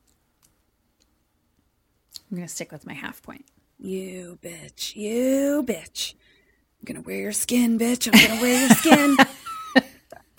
I'm 2.30 2.36
going 2.36 2.46
to 2.46 2.52
stick 2.52 2.70
with 2.70 2.86
my 2.86 2.92
half 2.92 3.22
point. 3.22 3.46
You 3.78 4.38
bitch. 4.42 4.94
You 4.94 5.64
bitch. 5.66 6.12
I'm 6.12 6.84
going 6.84 7.02
to 7.02 7.06
wear 7.06 7.16
your 7.16 7.32
skin, 7.32 7.78
bitch. 7.78 8.06
I'm 8.06 8.12
going 8.12 8.38
to 8.38 8.42
wear 8.42 8.60
your 8.60 8.76
skin. 8.76 9.16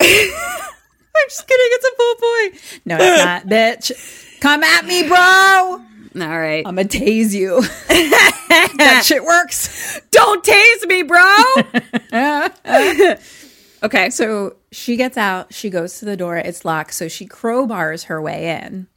I'm 0.00 1.28
just 1.28 1.48
kidding. 1.48 1.70
It's 1.72 1.86
a 1.86 1.96
full 1.96 2.14
point. 2.14 2.80
No, 2.84 2.96
it's 3.00 3.24
not, 3.24 3.46
bitch. 3.46 4.40
Come 4.40 4.62
at 4.62 4.84
me, 4.84 5.08
bro. 5.08 5.89
I'm 6.14 6.22
All 6.22 6.28
right. 6.40 6.64
going 6.64 6.76
to 6.76 6.98
tase 6.98 7.32
you. 7.32 7.60
that 7.88 9.02
shit 9.04 9.24
works. 9.24 10.00
Don't 10.10 10.44
tase 10.44 10.86
me, 10.88 11.02
bro. 11.02 11.44
okay. 13.84 14.10
So 14.10 14.56
she 14.72 14.96
gets 14.96 15.16
out. 15.16 15.54
She 15.54 15.70
goes 15.70 15.98
to 16.00 16.04
the 16.04 16.16
door. 16.16 16.36
It's 16.36 16.64
locked. 16.64 16.94
So 16.94 17.08
she 17.08 17.26
crowbars 17.26 18.04
her 18.06 18.20
way 18.20 18.60
in. 18.62 18.88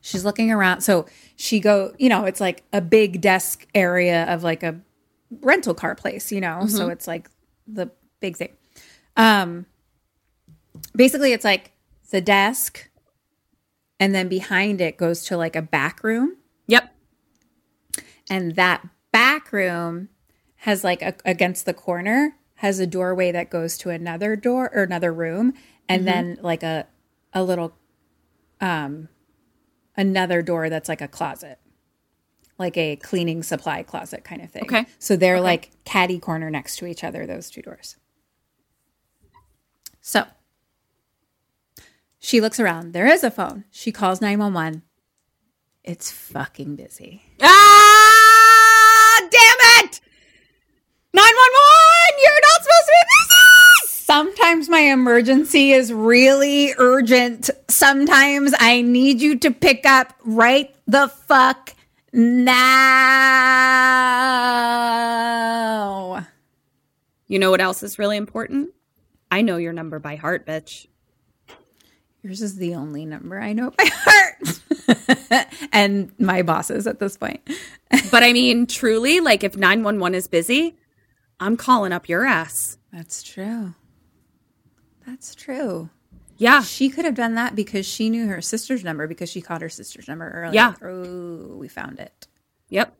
She's 0.00 0.24
looking 0.24 0.52
around. 0.52 0.82
So 0.82 1.06
she 1.34 1.58
go. 1.60 1.94
You 1.98 2.08
know, 2.08 2.24
it's 2.24 2.40
like 2.40 2.62
a 2.72 2.80
big 2.80 3.20
desk 3.20 3.66
area 3.74 4.24
of 4.32 4.42
like 4.44 4.62
a 4.62 4.80
rental 5.40 5.74
car 5.74 5.94
place. 5.94 6.30
You 6.30 6.40
know, 6.40 6.66
so 6.66 6.88
it's 6.88 7.06
like 7.08 7.28
the 7.66 7.90
big 8.20 8.36
thing. 8.36 8.52
Um, 9.16 9.66
basically, 10.94 11.32
it's 11.32 11.44
like 11.44 11.72
the 12.10 12.20
desk, 12.20 12.88
and 13.98 14.14
then 14.14 14.28
behind 14.28 14.80
it 14.80 14.96
goes 14.96 15.24
to 15.26 15.36
like 15.36 15.56
a 15.56 15.62
back 15.62 16.02
room. 16.04 16.36
Yep. 16.68 16.92
and 18.28 18.56
that 18.56 18.86
back 19.12 19.52
room 19.52 20.08
has 20.56 20.82
like 20.82 21.00
a, 21.02 21.14
against 21.24 21.64
the 21.66 21.72
corner 21.74 22.36
has 22.56 22.80
a 22.80 22.86
doorway 22.86 23.30
that 23.32 23.50
goes 23.50 23.78
to 23.78 23.90
another 23.90 24.34
door 24.34 24.70
or 24.74 24.82
another 24.82 25.12
room 25.12 25.52
and 25.88 26.06
then 26.08 26.38
like 26.42 26.62
a 26.64 26.86
a 27.32 27.42
little 27.44 27.72
um 28.60 29.08
another 29.96 30.42
door 30.42 30.68
that's 30.68 30.88
like 30.88 31.00
a 31.00 31.06
closet 31.08 31.58
like 32.58 32.76
a 32.76 32.96
cleaning 32.96 33.42
supply 33.42 33.82
closet 33.82 34.24
kind 34.24 34.42
of 34.42 34.50
thing 34.50 34.64
Okay. 34.64 34.86
so 34.98 35.14
they're 35.16 35.40
like 35.40 35.70
catty 35.84 36.18
corner 36.18 36.50
next 36.50 36.76
to 36.78 36.86
each 36.86 37.04
other 37.04 37.26
those 37.26 37.48
two 37.50 37.62
doors 37.62 37.96
so 40.00 40.24
she 42.26 42.40
looks 42.40 42.58
around 42.58 42.92
there 42.92 43.06
is 43.06 43.22
a 43.22 43.30
phone 43.30 43.64
she 43.70 43.92
calls 43.92 44.20
911 44.20 44.82
it's 45.84 46.10
fucking 46.10 46.74
busy 46.74 47.22
Ah, 47.40 49.28
damn 49.30 49.84
it! 49.84 50.00
911! 51.12 51.22
You're 52.22 52.40
not 52.42 52.62
supposed 52.62 52.86
to 52.86 52.92
be 52.92 53.02
busy! 53.08 53.36
Sometimes 53.88 54.68
my 54.68 54.80
emergency 54.80 55.72
is 55.72 55.92
really 55.92 56.72
urgent. 56.78 57.50
Sometimes 57.68 58.54
I 58.58 58.80
need 58.82 59.20
you 59.20 59.38
to 59.40 59.50
pick 59.50 59.84
up 59.86 60.14
right 60.24 60.74
the 60.86 61.08
fuck 61.08 61.74
now. 62.12 62.66
You 67.26 67.38
know 67.38 67.50
what 67.50 67.60
else 67.60 67.82
is 67.82 67.98
really 67.98 68.16
important? 68.16 68.70
I 69.30 69.42
know 69.42 69.56
your 69.56 69.72
number 69.72 69.98
by 69.98 70.16
heart, 70.16 70.46
bitch. 70.46 70.86
Yours 72.26 72.42
is 72.42 72.56
the 72.56 72.74
only 72.74 73.06
number 73.06 73.38
I 73.40 73.52
know 73.52 73.70
by 73.70 73.84
heart. 73.92 75.48
and 75.72 76.12
my 76.18 76.42
bosses 76.42 76.86
at 76.88 76.98
this 76.98 77.16
point. 77.16 77.40
But 78.10 78.24
I 78.24 78.32
mean, 78.32 78.66
truly, 78.66 79.20
like 79.20 79.44
if 79.44 79.56
911 79.56 80.16
is 80.16 80.26
busy, 80.26 80.76
I'm 81.38 81.56
calling 81.56 81.92
up 81.92 82.08
your 82.08 82.26
ass. 82.26 82.78
That's 82.92 83.22
true. 83.22 83.74
That's 85.06 85.36
true. 85.36 85.88
Yeah. 86.36 86.62
She 86.62 86.88
could 86.88 87.04
have 87.04 87.14
done 87.14 87.36
that 87.36 87.54
because 87.54 87.86
she 87.86 88.10
knew 88.10 88.26
her 88.26 88.40
sister's 88.40 88.82
number 88.82 89.06
because 89.06 89.30
she 89.30 89.40
called 89.40 89.62
her 89.62 89.68
sister's 89.68 90.08
number 90.08 90.28
earlier. 90.30 90.54
Yeah. 90.54 90.74
Oh, 90.82 91.56
we 91.56 91.68
found 91.68 92.00
it. 92.00 92.26
Yep. 92.70 92.92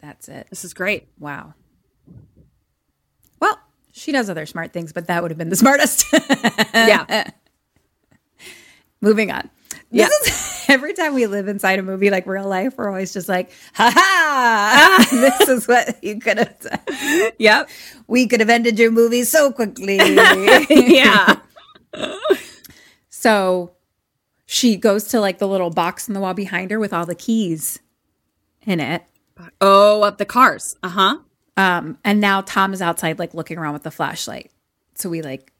That's 0.00 0.28
it. 0.28 0.46
This 0.50 0.64
is 0.64 0.72
great. 0.72 1.08
Wow. 1.18 1.54
Well, 3.40 3.58
she 3.90 4.12
does 4.12 4.30
other 4.30 4.46
smart 4.46 4.72
things, 4.72 4.92
but 4.92 5.08
that 5.08 5.20
would 5.20 5.32
have 5.32 5.38
been 5.38 5.50
the 5.50 5.56
smartest. 5.56 6.06
Yeah. 6.74 7.30
Moving 9.02 9.30
on. 9.30 9.50
Yeah. 9.90 10.06
Is 10.06 10.64
every 10.68 10.94
time 10.94 11.12
we 11.12 11.26
live 11.26 11.48
inside 11.48 11.78
a 11.78 11.82
movie 11.82 12.08
like 12.08 12.26
real 12.26 12.48
life, 12.48 12.78
we're 12.78 12.88
always 12.88 13.12
just 13.12 13.28
like, 13.28 13.50
ha 13.74 13.92
ha, 13.94 15.06
this 15.10 15.48
is 15.48 15.68
what 15.68 16.02
you 16.02 16.18
could 16.18 16.38
have 16.38 16.58
done. 16.60 17.32
yep. 17.38 17.68
We 18.06 18.26
could 18.26 18.40
have 18.40 18.48
ended 18.48 18.78
your 18.78 18.90
movie 18.90 19.24
so 19.24 19.52
quickly. 19.52 19.98
Yeah. 20.70 21.36
so 23.10 23.72
she 24.46 24.76
goes 24.76 25.04
to 25.08 25.20
like 25.20 25.38
the 25.38 25.48
little 25.48 25.70
box 25.70 26.08
in 26.08 26.14
the 26.14 26.20
wall 26.20 26.34
behind 26.34 26.70
her 26.70 26.78
with 26.78 26.92
all 26.92 27.04
the 27.04 27.14
keys 27.14 27.80
in 28.62 28.80
it. 28.80 29.02
oh, 29.60 30.02
up 30.02 30.18
the 30.18 30.24
cars. 30.24 30.76
Uh 30.82 30.88
huh. 30.88 31.18
Um, 31.56 31.98
and 32.04 32.20
now 32.20 32.40
Tom 32.40 32.72
is 32.72 32.80
outside, 32.80 33.18
like 33.18 33.34
looking 33.34 33.58
around 33.58 33.74
with 33.74 33.82
the 33.82 33.90
flashlight. 33.90 34.50
So 34.94 35.10
we 35.10 35.20
like 35.22 35.51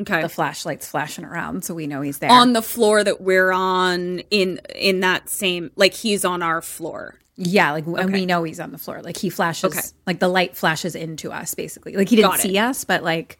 Okay. 0.00 0.20
the 0.22 0.28
flashlight's 0.28 0.86
flashing 0.88 1.24
around, 1.24 1.64
so 1.64 1.74
we 1.74 1.86
know 1.86 2.00
he's 2.02 2.18
there. 2.18 2.30
on 2.30 2.52
the 2.52 2.62
floor 2.62 3.02
that 3.02 3.20
we're 3.20 3.50
on 3.50 4.20
in 4.30 4.60
in 4.74 5.00
that 5.00 5.28
same 5.28 5.70
like 5.76 5.94
he's 5.94 6.24
on 6.24 6.42
our 6.42 6.60
floor. 6.62 7.18
Yeah, 7.36 7.72
like 7.72 7.86
and 7.86 8.12
we 8.12 8.24
know 8.26 8.44
he's 8.44 8.60
on 8.60 8.72
the 8.72 8.78
floor. 8.78 9.02
Like 9.02 9.16
he 9.18 9.28
flashes 9.30 9.76
Okay. 9.76 9.86
like 10.06 10.20
the 10.20 10.28
light 10.28 10.56
flashes 10.56 10.94
into 10.94 11.30
us 11.32 11.54
basically. 11.54 11.94
Like 11.94 12.08
he 12.08 12.16
didn't 12.16 12.34
it. 12.36 12.40
see 12.40 12.58
us, 12.58 12.84
but 12.84 13.02
like 13.02 13.38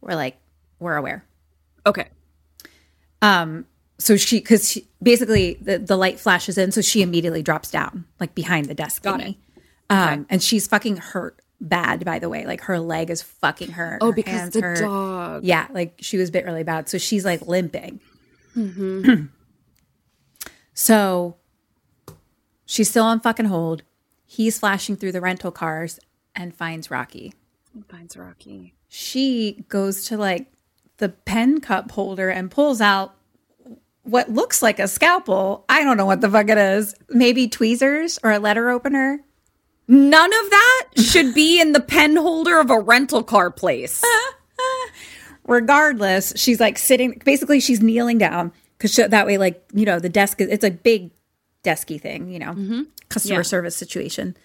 we're 0.00 0.14
like 0.14 0.36
we're 0.78 0.96
aware. 0.96 1.24
Okay. 1.86 2.08
Um 3.22 3.66
so 3.98 4.16
she 4.16 4.40
cuz 4.40 4.70
she, 4.72 4.88
basically 5.02 5.58
the 5.60 5.78
the 5.78 5.96
light 5.96 6.18
flashes 6.18 6.58
in 6.58 6.72
so 6.72 6.80
she 6.80 7.02
immediately 7.02 7.42
drops 7.42 7.70
down 7.70 8.04
like 8.20 8.34
behind 8.34 8.66
the 8.66 8.74
desk 8.74 9.02
Got 9.02 9.20
thingy. 9.20 9.36
Um 9.90 10.26
and 10.30 10.42
she's 10.42 10.66
fucking 10.66 10.96
hurt 10.98 11.38
bad 11.68 12.04
by 12.04 12.18
the 12.18 12.28
way. 12.28 12.46
Like 12.46 12.62
her 12.62 12.78
leg 12.78 13.10
is 13.10 13.22
fucking 13.22 13.72
her. 13.72 13.98
Oh, 14.00 14.06
her 14.06 14.12
because 14.12 14.32
hands 14.32 14.54
the 14.54 14.60
hurt. 14.60 14.80
dog. 14.80 15.44
Yeah, 15.44 15.66
like 15.72 15.94
she 16.00 16.16
was 16.16 16.30
bit 16.30 16.44
really 16.44 16.64
bad. 16.64 16.88
So 16.88 16.98
she's 16.98 17.24
like 17.24 17.46
limping. 17.46 18.00
Mm-hmm. 18.56 19.24
so 20.74 21.36
she's 22.66 22.88
still 22.88 23.04
on 23.04 23.20
fucking 23.20 23.46
hold. 23.46 23.82
He's 24.26 24.58
flashing 24.58 24.96
through 24.96 25.12
the 25.12 25.20
rental 25.20 25.50
cars 25.50 25.98
and 26.34 26.54
finds 26.54 26.90
Rocky. 26.90 27.34
Finds 27.88 28.16
Rocky. 28.16 28.74
She 28.88 29.64
goes 29.68 30.06
to 30.06 30.16
like 30.16 30.52
the 30.98 31.08
pen 31.08 31.60
cup 31.60 31.90
holder 31.90 32.30
and 32.30 32.50
pulls 32.50 32.80
out 32.80 33.16
what 34.02 34.30
looks 34.30 34.62
like 34.62 34.78
a 34.78 34.86
scalpel. 34.86 35.64
I 35.68 35.82
don't 35.82 35.96
know 35.96 36.06
what 36.06 36.20
the 36.20 36.30
fuck 36.30 36.48
it 36.48 36.58
is. 36.58 36.94
Maybe 37.08 37.48
tweezers 37.48 38.18
or 38.22 38.30
a 38.32 38.38
letter 38.38 38.70
opener. 38.70 39.20
None 39.86 40.32
of 40.32 40.50
that 40.50 40.84
should 40.96 41.34
be 41.34 41.60
in 41.60 41.72
the 41.72 41.80
pen 41.80 42.16
holder 42.16 42.58
of 42.58 42.70
a 42.70 42.80
rental 42.80 43.22
car 43.22 43.50
place. 43.50 44.02
regardless, 45.44 46.32
she's 46.36 46.60
like 46.60 46.78
sitting. 46.78 47.20
Basically, 47.24 47.60
she's 47.60 47.80
kneeling 47.80 48.18
down 48.18 48.52
because 48.78 48.94
that 48.96 49.26
way, 49.26 49.38
like 49.38 49.62
you 49.74 49.84
know, 49.84 49.98
the 49.98 50.08
desk. 50.08 50.40
is 50.40 50.48
It's 50.48 50.64
a 50.64 50.70
big 50.70 51.10
desky 51.62 52.00
thing, 52.00 52.30
you 52.30 52.38
know, 52.38 52.52
mm-hmm. 52.52 52.82
customer 53.08 53.40
Yeah. 53.40 53.42
service 53.42 53.76
situation. 53.76 54.36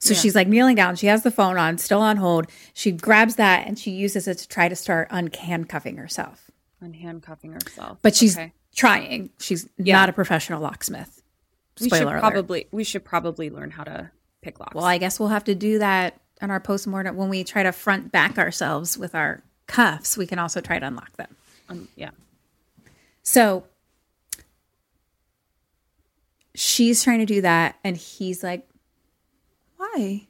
So 0.00 0.14
she's 0.14 0.36
like 0.36 0.46
kneeling 0.46 0.76
down. 0.76 0.94
She 0.94 1.08
has 1.08 1.24
the 1.24 1.30
phone 1.32 1.58
on, 1.58 1.76
still 1.78 2.00
on 2.00 2.18
hold. 2.18 2.46
She 2.72 2.92
grabs 2.92 3.34
that 3.34 3.66
and 3.66 3.76
she 3.76 3.90
uses 3.90 4.28
it 4.28 4.38
to 4.38 4.46
try 4.46 4.68
to 4.68 4.76
start 4.76 5.10
unhandcuffing 5.10 5.98
herself. 5.98 6.52
And 6.80 6.94
handcuffing 6.94 7.52
herself. 7.52 7.98
But 8.00 8.14
she's 8.14 8.36
Okay. 8.38 8.52
trying. 8.76 9.30
She's 9.40 9.68
not 9.76 10.08
a 10.08 10.12
professional 10.12 10.60
locksmith. 10.62 11.20
we 11.80 11.88
Spoiler 11.88 11.98
should 12.00 12.08
alert. 12.10 12.20
probably 12.20 12.66
we 12.70 12.84
should 12.84 13.04
probably 13.04 13.50
learn 13.50 13.72
how 13.72 13.82
to 13.82 14.10
pick 14.42 14.60
locks. 14.60 14.74
Well, 14.74 14.84
I 14.84 14.98
guess 14.98 15.18
we'll 15.18 15.28
have 15.28 15.44
to 15.44 15.54
do 15.54 15.78
that 15.78 16.20
on 16.40 16.50
our 16.50 16.60
postmortem 16.60 17.16
when 17.16 17.28
we 17.28 17.44
try 17.44 17.62
to 17.62 17.72
front 17.72 18.12
back 18.12 18.38
ourselves 18.38 18.96
with 18.96 19.14
our 19.14 19.42
cuffs, 19.66 20.16
we 20.16 20.26
can 20.26 20.38
also 20.38 20.60
try 20.60 20.78
to 20.78 20.86
unlock 20.86 21.16
them. 21.16 21.36
Um, 21.68 21.88
yeah. 21.96 22.10
So 23.22 23.64
she's 26.54 27.04
trying 27.04 27.20
to 27.20 27.26
do 27.26 27.40
that, 27.42 27.76
and 27.84 27.96
he's 27.96 28.42
like, 28.42 28.68
Why? 29.76 30.26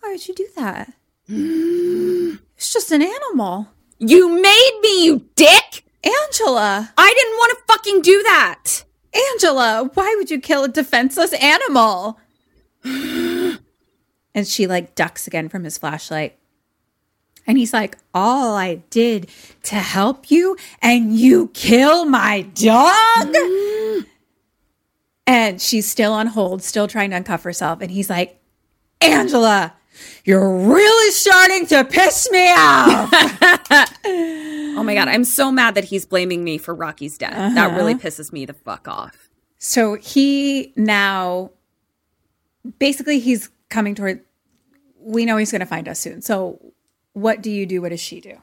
Why 0.00 0.10
would 0.10 0.26
you 0.26 0.34
do 0.34 0.48
that? 0.56 0.92
it's 1.28 2.72
just 2.72 2.90
an 2.90 3.02
animal. 3.02 3.68
You 3.98 4.40
made 4.40 4.78
me, 4.82 5.04
you 5.04 5.28
dick! 5.36 5.84
Angela, 6.02 6.90
I 6.96 7.14
didn't 7.14 7.36
want 7.36 7.58
to 7.58 7.72
fucking 7.74 8.00
do 8.00 8.22
that. 8.22 8.84
Angela, 9.34 9.90
why 9.92 10.14
would 10.16 10.30
you 10.30 10.40
kill 10.40 10.64
a 10.64 10.68
defenseless 10.68 11.34
animal? 11.34 12.18
and 12.84 14.46
she 14.46 14.66
like 14.66 14.94
ducks 14.94 15.26
again 15.26 15.48
from 15.48 15.64
his 15.64 15.78
flashlight. 15.78 16.36
And 17.46 17.58
he's 17.58 17.72
like, 17.72 17.96
All 18.14 18.54
I 18.54 18.76
did 18.90 19.28
to 19.64 19.76
help 19.76 20.30
you, 20.30 20.56
and 20.82 21.16
you 21.16 21.48
kill 21.48 22.04
my 22.04 22.42
dog? 22.42 23.34
and 25.26 25.60
she's 25.60 25.88
still 25.88 26.12
on 26.12 26.28
hold, 26.28 26.62
still 26.62 26.86
trying 26.86 27.10
to 27.10 27.20
uncuff 27.20 27.42
herself. 27.42 27.80
And 27.80 27.90
he's 27.90 28.10
like, 28.10 28.40
Angela, 29.00 29.74
you're 30.24 30.56
really 30.56 31.10
starting 31.12 31.66
to 31.66 31.84
piss 31.84 32.30
me 32.30 32.52
off. 32.56 33.96
Oh 34.76 34.82
my 34.82 34.94
god, 34.94 35.08
I'm 35.08 35.24
so 35.24 35.52
mad 35.52 35.74
that 35.74 35.84
he's 35.84 36.06
blaming 36.06 36.42
me 36.42 36.56
for 36.56 36.74
Rocky's 36.74 37.18
death. 37.18 37.54
That 37.54 37.76
really 37.76 37.92
uh-huh. 37.92 38.08
pisses 38.08 38.32
me 38.32 38.46
the 38.46 38.54
fuck 38.54 38.88
off. 38.88 39.28
so 39.58 39.94
he 39.94 40.72
now 40.74 41.50
basically 42.78 43.18
he's 43.18 43.50
coming 43.68 43.94
toward 43.94 44.20
we 44.98 45.24
know 45.24 45.36
he's 45.38 45.50
going 45.50 45.60
to 45.60 45.66
find 45.66 45.88
us 45.88 45.98
soon. 45.98 46.20
So 46.22 46.60
what 47.14 47.42
do 47.42 47.50
you 47.50 47.64
do? 47.66 47.80
What 47.80 47.88
does 47.88 48.00
she 48.00 48.20
do? 48.20 48.36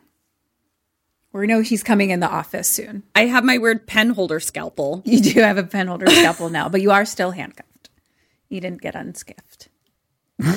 We 1.33 1.45
know 1.45 1.61
he's 1.61 1.83
coming 1.83 2.09
in 2.09 2.19
the 2.19 2.29
office 2.29 2.67
soon. 2.67 3.03
I 3.13 3.27
have 3.27 3.43
my 3.43 3.59
weird 3.59 3.85
pen 3.85 4.09
holder 4.11 4.39
scalpel. 4.39 5.03
You 5.05 5.19
do 5.19 5.39
have 5.41 5.57
a 5.57 5.63
pen 5.63 5.85
holder 5.87 6.07
scalpel 6.07 6.49
now, 6.49 6.67
but 6.67 6.81
you 6.81 6.89
are 6.89 7.05
still 7.05 7.31
handcuffed. 7.31 7.89
You 8.49 8.59
didn't 8.59 8.81
get 8.81 8.95
unscuffed. 8.95 9.69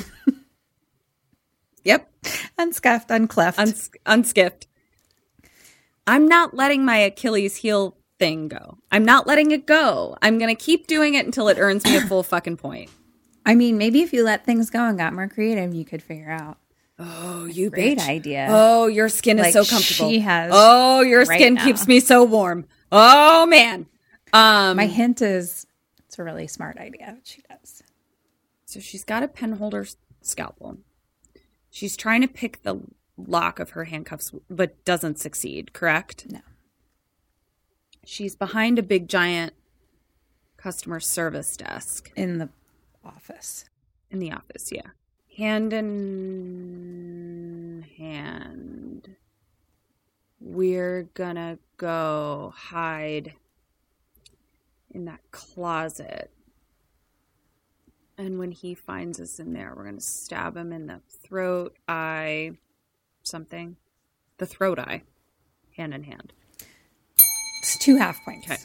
Yep. 1.83 2.11
Unscuffed, 2.57 3.09
uncleft. 3.09 3.57
Uns- 3.57 3.89
unskipped. 4.05 4.67
I'm 6.07 6.27
not 6.27 6.53
letting 6.53 6.85
my 6.85 6.97
Achilles 6.97 7.57
heel 7.57 7.97
thing 8.19 8.47
go. 8.47 8.77
I'm 8.91 9.05
not 9.05 9.27
letting 9.27 9.51
it 9.51 9.65
go. 9.65 10.17
I'm 10.21 10.37
going 10.37 10.55
to 10.55 10.61
keep 10.61 10.87
doing 10.87 11.15
it 11.15 11.25
until 11.25 11.47
it 11.47 11.57
earns 11.57 11.83
me 11.85 11.97
a 11.97 12.01
full 12.01 12.23
fucking 12.23 12.57
point. 12.57 12.89
I 13.45 13.55
mean, 13.55 13.77
maybe 13.77 14.01
if 14.01 14.13
you 14.13 14.23
let 14.23 14.45
things 14.45 14.69
go 14.69 14.85
and 14.85 14.97
got 14.97 15.13
more 15.13 15.27
creative, 15.27 15.73
you 15.73 15.83
could 15.85 16.03
figure 16.03 16.29
out. 16.31 16.57
Oh, 16.99 17.45
you 17.45 17.69
Great 17.71 17.97
bitch. 17.97 18.07
idea. 18.07 18.47
Oh, 18.49 18.85
your 18.87 19.09
skin 19.09 19.39
is 19.39 19.53
so 19.53 19.65
comfortable. 19.65 20.09
she 20.11 20.19
has 20.19 20.51
Oh, 20.53 21.01
your 21.01 21.23
right 21.23 21.39
skin 21.39 21.55
now. 21.55 21.63
keeps 21.65 21.87
me 21.87 21.99
so 21.99 22.23
warm. 22.23 22.65
Oh 22.91 23.45
man. 23.47 23.87
Um 24.33 24.77
My 24.77 24.85
hint 24.85 25.21
is 25.21 25.65
it's 26.05 26.19
a 26.19 26.23
really 26.23 26.45
smart 26.47 26.77
idea. 26.77 27.17
She 27.23 27.41
does. 27.49 27.81
so 28.65 28.79
she's 28.79 29.03
got 29.03 29.23
a 29.23 29.27
pen 29.27 29.53
holder 29.53 29.87
scalpel. 30.21 30.77
She's 31.71 31.97
trying 31.97 32.21
to 32.21 32.27
pick 32.27 32.61
the 32.63 32.81
lock 33.17 33.59
of 33.59 33.71
her 33.71 33.85
handcuffs 33.85 34.31
but 34.49 34.83
doesn't 34.85 35.17
succeed, 35.19 35.73
correct? 35.73 36.27
No. 36.29 36.41
She's 38.05 38.35
behind 38.35 38.77
a 38.77 38.83
big 38.83 39.07
giant 39.07 39.53
customer 40.57 40.99
service 40.99 41.55
desk 41.57 42.11
in 42.15 42.37
the 42.39 42.49
office. 43.03 43.65
in 44.09 44.19
the 44.19 44.31
office, 44.31 44.71
yeah. 44.71 44.89
Hand 45.37 45.71
in 45.71 47.85
hand. 47.97 49.15
We're 50.39 51.03
gonna 51.13 51.59
go 51.77 52.53
hide 52.55 53.35
in 54.89 55.05
that 55.05 55.21
closet. 55.31 56.31
And 58.17 58.37
when 58.37 58.51
he 58.51 58.75
finds 58.75 59.19
us 59.21 59.39
in 59.39 59.53
there, 59.53 59.73
we're 59.75 59.85
gonna 59.85 60.01
stab 60.01 60.57
him 60.57 60.73
in 60.73 60.87
the 60.87 60.99
throat, 61.23 61.77
eye, 61.87 62.57
something. 63.23 63.77
The 64.37 64.45
throat 64.45 64.79
eye. 64.79 65.03
Hand 65.77 65.93
in 65.93 66.03
hand. 66.03 66.33
It's 67.61 67.77
two 67.79 67.95
half 67.95 68.17
points. 68.25 68.51
Okay. 68.51 68.59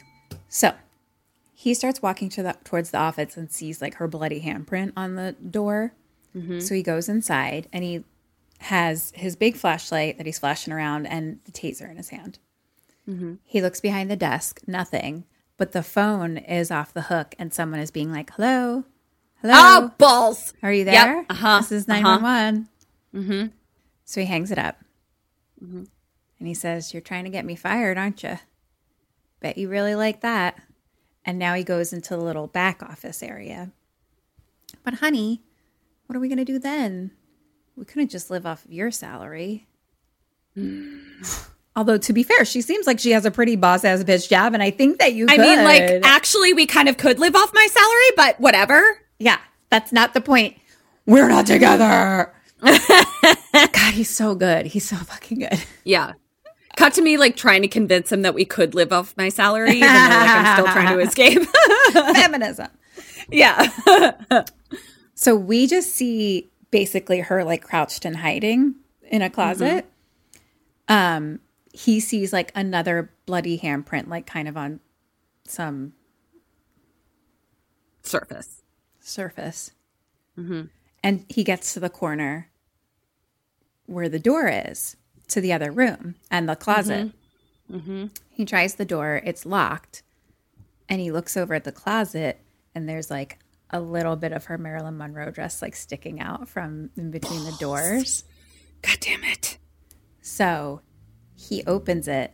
So 0.49 0.73
he 1.67 1.73
starts 1.73 2.01
walking 2.01 2.29
to 2.29 2.41
the, 2.43 2.55
towards 2.63 2.91
the 2.91 2.97
office 2.97 3.35
and 3.35 3.51
sees 3.51 3.81
like 3.81 3.95
her 3.95 4.07
bloody 4.07 4.39
handprint 4.41 4.93
on 4.95 5.15
the 5.15 5.33
door. 5.33 5.93
So 6.59 6.75
he 6.75 6.83
goes 6.83 7.09
inside 7.09 7.67
and 7.73 7.83
he 7.83 8.03
has 8.59 9.11
his 9.15 9.35
big 9.35 9.55
flashlight 9.55 10.17
that 10.17 10.25
he's 10.27 10.37
flashing 10.37 10.71
around 10.71 11.07
and 11.07 11.39
the 11.45 11.51
taser 11.51 11.89
in 11.89 11.97
his 11.97 12.09
hand. 12.09 12.37
He 13.43 13.59
looks 13.61 13.81
behind 13.81 14.11
the 14.11 14.15
desk, 14.15 14.61
nothing, 14.67 15.25
but 15.57 15.71
the 15.71 15.81
phone 15.81 16.37
is 16.37 16.69
off 16.71 16.93
the 16.93 17.03
hook 17.03 17.33
and 17.39 17.51
someone 17.53 17.79
is 17.79 17.89
being 17.89 18.11
like, 18.11 18.31
hello, 18.35 18.83
hello. 19.41 19.53
Oh, 19.55 19.91
balls! 19.97 20.53
Are 20.61 20.71
you 20.71 20.85
Yep, 20.85 20.93
there? 20.93 21.25
uh-huh, 21.29 21.59
This 21.61 21.71
is 21.71 21.89
uh-huh. 21.89 22.01
911. 22.19 22.69
Mm-hmm. 23.15 23.47
So 24.05 24.21
he 24.21 24.27
hangs 24.27 24.51
it 24.51 24.59
up. 24.59 24.77
And 25.61 26.47
he 26.47 26.53
says, 26.53 26.93
You're 26.93 27.01
trying 27.01 27.23
to 27.23 27.31
get 27.31 27.45
me 27.45 27.55
fired, 27.55 27.97
aren't 27.97 28.21
you? 28.23 28.37
Bet 29.39 29.57
you 29.57 29.69
really 29.69 29.95
like 29.95 30.21
that. 30.21 30.61
And 31.27 31.37
now 31.37 31.53
he 31.55 31.63
goes 31.65 31.91
into 31.91 32.15
the 32.15 32.23
little 32.23 32.47
back 32.47 32.81
office 32.81 33.21
area. 33.21 33.69
But, 34.85 34.95
honey, 34.95 35.43
what 36.05 36.15
are 36.15 36.21
we 36.21 36.29
going 36.29 36.37
to 36.37 36.45
do 36.45 36.57
then? 36.57 37.11
We 37.75 37.83
couldn't 37.83 38.09
just 38.09 38.31
live 38.31 38.45
off 38.45 38.63
of 38.63 38.71
your 38.71 38.91
salary. 38.91 39.67
Although, 41.75 41.97
to 41.97 42.13
be 42.13 42.23
fair, 42.23 42.45
she 42.45 42.61
seems 42.61 42.87
like 42.87 42.99
she 42.99 43.11
has 43.11 43.25
a 43.25 43.29
pretty 43.29 43.57
boss 43.57 43.83
ass 43.83 44.03
bitch 44.03 44.29
job. 44.29 44.53
And 44.53 44.63
I 44.63 44.71
think 44.71 44.99
that 44.99 45.13
you 45.13 45.25
I 45.29 45.35
could. 45.35 45.41
mean, 45.41 45.63
like, 45.63 46.01
actually, 46.03 46.53
we 46.53 46.65
kind 46.65 46.87
of 46.87 46.97
could 46.97 47.19
live 47.19 47.35
off 47.35 47.53
my 47.53 47.67
salary, 47.69 48.11
but 48.15 48.39
whatever. 48.39 48.81
Yeah, 49.19 49.37
that's 49.69 49.91
not 49.91 50.13
the 50.13 50.21
point. 50.21 50.57
We're 51.05 51.27
not 51.27 51.45
together. 51.45 52.33
God, 52.61 53.93
he's 53.93 54.09
so 54.09 54.33
good. 54.33 54.65
He's 54.65 54.87
so 54.87 54.95
fucking 54.95 55.39
good. 55.39 55.63
Yeah. 55.83 56.13
Cut 56.77 56.93
to 56.93 57.01
me 57.01 57.17
like 57.17 57.35
trying 57.35 57.61
to 57.63 57.67
convince 57.67 58.11
him 58.11 58.21
that 58.21 58.33
we 58.33 58.45
could 58.45 58.73
live 58.73 58.93
off 58.93 59.13
my 59.17 59.27
salary, 59.29 59.71
even 59.71 59.81
though 59.81 59.87
like 59.87 60.29
I'm 60.29 60.55
still 60.55 60.71
trying 60.71 60.97
to 60.97 61.03
escape. 61.05 61.41
Feminism. 62.15 62.69
yeah. 63.29 63.69
So 65.19 65.35
we 65.35 65.65
just 65.65 65.93
see 65.93 66.47
basically 66.69 67.21
her 67.21 67.43
like 67.43 67.63
crouched 67.63 68.05
and 68.05 68.17
hiding 68.17 68.75
in 69.01 69.23
a 69.23 69.31
closet. 69.31 69.87
Um, 70.87 71.39
he 71.73 71.99
sees 71.99 72.31
like 72.31 72.51
another 72.53 73.09
bloody 73.25 73.57
handprint, 73.57 74.09
like 74.09 74.27
kind 74.27 74.47
of 74.47 74.55
on 74.55 74.79
some 75.47 75.93
Surface. 78.03 78.61
surface. 78.99 79.71
Mm-hmm. 80.37 80.65
And 81.03 81.25
he 81.29 81.43
gets 81.43 81.73
to 81.73 81.79
the 81.79 81.89
corner 81.89 82.49
where 83.87 84.07
the 84.09 84.19
door 84.19 84.47
is 84.47 84.97
to 85.29 85.41
the 85.41 85.53
other 85.53 85.71
room 85.71 86.15
and 86.31 86.47
the 86.47 86.55
closet. 86.55 87.11
Mm-hmm. 87.71 87.77
Mm-hmm. 87.77 88.05
He 88.31 88.45
tries 88.45 88.75
the 88.75 88.85
door, 88.85 89.21
it's 89.25 89.45
locked, 89.45 90.03
and 90.87 91.01
he 91.01 91.11
looks 91.11 91.35
over 91.35 91.53
at 91.53 91.63
the 91.65 91.71
closet, 91.71 92.39
and 92.73 92.87
there's 92.87 93.11
like 93.11 93.39
a 93.69 93.81
little 93.81 94.15
bit 94.15 94.31
of 94.31 94.45
her 94.45 94.57
Marilyn 94.57 94.97
Monroe 94.97 95.29
dress 95.31 95.61
like 95.61 95.75
sticking 95.75 96.21
out 96.21 96.47
from 96.47 96.89
in 96.95 97.11
between 97.11 97.43
the 97.43 97.51
doors. 97.59 98.23
God 98.81 98.97
damn 99.01 99.23
it. 99.25 99.57
So 100.21 100.81
he 101.35 101.63
opens 101.65 102.07
it. 102.07 102.33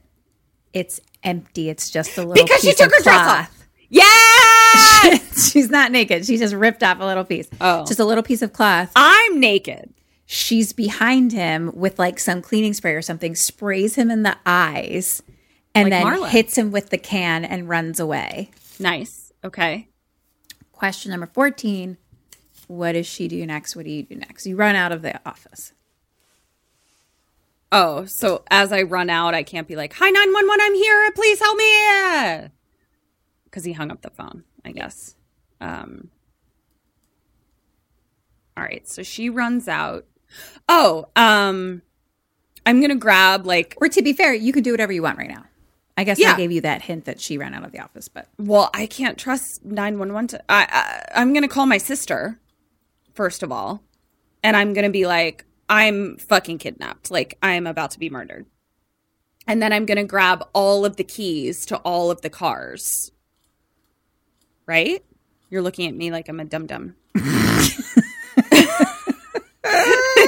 It's 0.74 1.00
empty. 1.24 1.70
It's 1.70 1.90
just 1.90 2.18
a 2.18 2.22
little 2.22 2.34
Because 2.46 2.62
she 2.62 2.74
took 2.74 2.92
her 2.94 3.02
dress 3.02 3.16
off. 3.20 3.26
cloth. 3.26 3.68
Yeah. 3.90 5.18
She's 5.38 5.70
not 5.70 5.92
naked. 5.92 6.26
She 6.26 6.38
just 6.38 6.54
ripped 6.54 6.84
off 6.84 7.00
a 7.00 7.06
little 7.06 7.24
piece. 7.24 7.48
Oh. 7.62 7.86
Just 7.86 8.00
a 8.00 8.06
little 8.06 8.24
piece 8.24 8.42
of 8.42 8.54
cloth. 8.54 8.92
I'm 8.96 9.40
naked. 9.40 9.94
She's 10.26 10.74
behind 10.74 11.32
him 11.32 11.72
with 11.74 12.00
like 12.00 12.20
some 12.20 12.42
cleaning 12.42 12.74
spray 12.74 12.94
or 12.94 13.02
something, 13.02 13.36
sprays 13.36 13.96
him 13.96 14.10
in 14.12 14.24
the 14.24 14.38
eyes, 14.46 15.22
and 15.76 15.90
Like 15.90 16.04
then 16.04 16.06
Marla. 16.06 16.30
hits 16.30 16.58
him 16.58 16.72
with 16.72 16.90
the 16.90 16.98
can 16.98 17.44
and 17.46 17.68
runs 17.70 18.00
away. 18.00 18.52
Nice. 18.80 19.32
Okay. 19.44 19.88
Question 20.72 21.12
number 21.12 21.28
14 21.28 21.98
What 22.68 22.94
does 22.94 23.06
she 23.08 23.28
do 23.28 23.46
next? 23.46 23.76
What 23.76 23.86
do 23.86 23.92
you 23.92 24.04
do 24.04 24.16
next? 24.16 24.46
You 24.48 24.56
run 24.56 24.76
out 24.76 24.92
of 24.92 25.02
the 25.02 25.20
office. 25.28 25.74
Oh, 27.72 28.06
so 28.06 28.44
as 28.52 28.72
I 28.72 28.84
run 28.84 29.10
out, 29.10 29.34
I 29.34 29.42
can't 29.42 29.68
be 29.68 29.76
like, 29.76 29.94
"Hi, 29.94 30.10
nine 30.10 30.32
one 30.32 30.48
one, 30.48 30.62
I'm 30.62 30.76
here. 30.76 31.12
Please 31.16 31.40
help 31.40 31.58
me." 31.58 32.50
Because 33.46 33.64
he 33.64 33.74
hung 33.74 33.90
up 33.90 34.02
the 34.04 34.12
phone, 34.12 34.44
I 34.64 34.72
guess. 34.72 35.16
Um. 35.60 36.10
All 38.56 38.64
right, 38.64 38.88
so 38.88 39.02
she 39.02 39.28
runs 39.30 39.68
out. 39.68 40.06
Oh, 40.70 41.08
um, 41.16 41.82
I'm 42.66 42.82
gonna 42.82 42.96
grab 42.96 43.46
like. 43.46 43.76
Or 43.82 43.88
to 43.90 44.02
be 44.02 44.14
fair, 44.14 44.34
you 44.34 44.54
can 44.54 44.64
do 44.64 44.72
whatever 44.72 44.92
you 44.94 45.02
want 45.04 45.18
right 45.18 45.30
now. 45.30 45.46
I 45.96 46.04
guess 46.04 46.18
Yeah. 46.20 46.34
I 46.34 46.38
gave 46.38 46.52
you 46.52 46.62
that 46.62 46.82
hint 46.82 47.06
that 47.06 47.20
she 47.20 47.38
ran 47.38 47.54
out 47.54 47.64
of 47.64 47.72
the 47.72 47.80
office, 47.80 48.08
but 48.08 48.28
Well, 48.40 48.70
I 48.74 48.88
can't 48.88 49.18
trust 49.18 49.64
nine 49.64 50.00
one 50.00 50.14
one 50.14 50.28
to. 50.28 50.42
I, 50.50 50.68
I 50.70 51.22
I'm 51.22 51.34
gonna 51.34 51.48
call 51.48 51.66
my 51.66 51.78
sister. 51.78 52.40
First 53.14 53.44
of 53.44 53.52
all, 53.52 53.84
and 54.44 54.58
I'm 54.58 54.74
going 54.74 54.86
to 54.86 54.92
be 54.92 55.06
like, 55.06 55.46
I'm 55.70 56.18
fucking 56.18 56.58
kidnapped. 56.58 57.12
Like, 57.12 57.38
I'm 57.44 57.68
about 57.68 57.92
to 57.92 58.00
be 58.00 58.10
murdered. 58.10 58.48
And 59.48 59.62
then 59.62 59.72
I'm 59.72 59.86
going 59.86 59.98
to 60.00 60.04
grab 60.04 60.44
all 60.54 60.84
of 60.84 60.96
the 60.98 61.04
keys 61.04 61.64
to 61.68 61.78
all 61.78 62.10
of 62.10 62.22
the 62.22 62.30
cars. 62.32 63.12
Right? 64.66 65.06
You're 65.52 65.62
looking 65.62 65.88
at 65.88 65.94
me 65.94 66.10
like 66.12 66.28
I'm 66.28 66.40
a 66.40 66.46
dum 66.46 66.66
dum. 66.66 66.96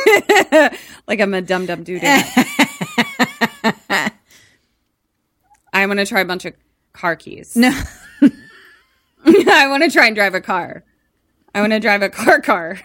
like 1.07 1.19
I'm 1.19 1.33
a 1.33 1.41
dum 1.41 1.65
dum 1.65 1.83
dude. 1.83 2.03
I 5.73 5.85
want 5.87 5.99
to 5.99 6.05
try 6.05 6.21
a 6.21 6.25
bunch 6.25 6.45
of 6.45 6.53
car 6.93 7.15
keys. 7.15 7.55
No. 7.55 7.71
I 9.25 9.67
want 9.67 9.83
to 9.83 9.91
try 9.91 10.07
and 10.07 10.15
drive 10.15 10.35
a 10.35 10.41
car. 10.41 10.83
I 11.53 11.61
want 11.61 11.73
to 11.73 11.79
drive 11.79 12.01
a 12.01 12.09
car 12.09 12.41
car. 12.41 12.79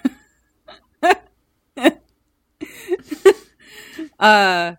uh 4.18 4.74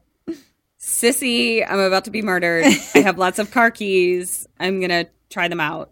sissy, 0.79 1.65
I'm 1.67 1.79
about 1.79 2.05
to 2.05 2.11
be 2.11 2.21
murdered. 2.21 2.65
I 2.95 2.99
have 2.99 3.17
lots 3.17 3.39
of 3.39 3.51
car 3.51 3.71
keys. 3.71 4.47
I'm 4.59 4.79
going 4.79 4.89
to 4.89 5.09
try 5.29 5.47
them 5.47 5.59
out 5.59 5.91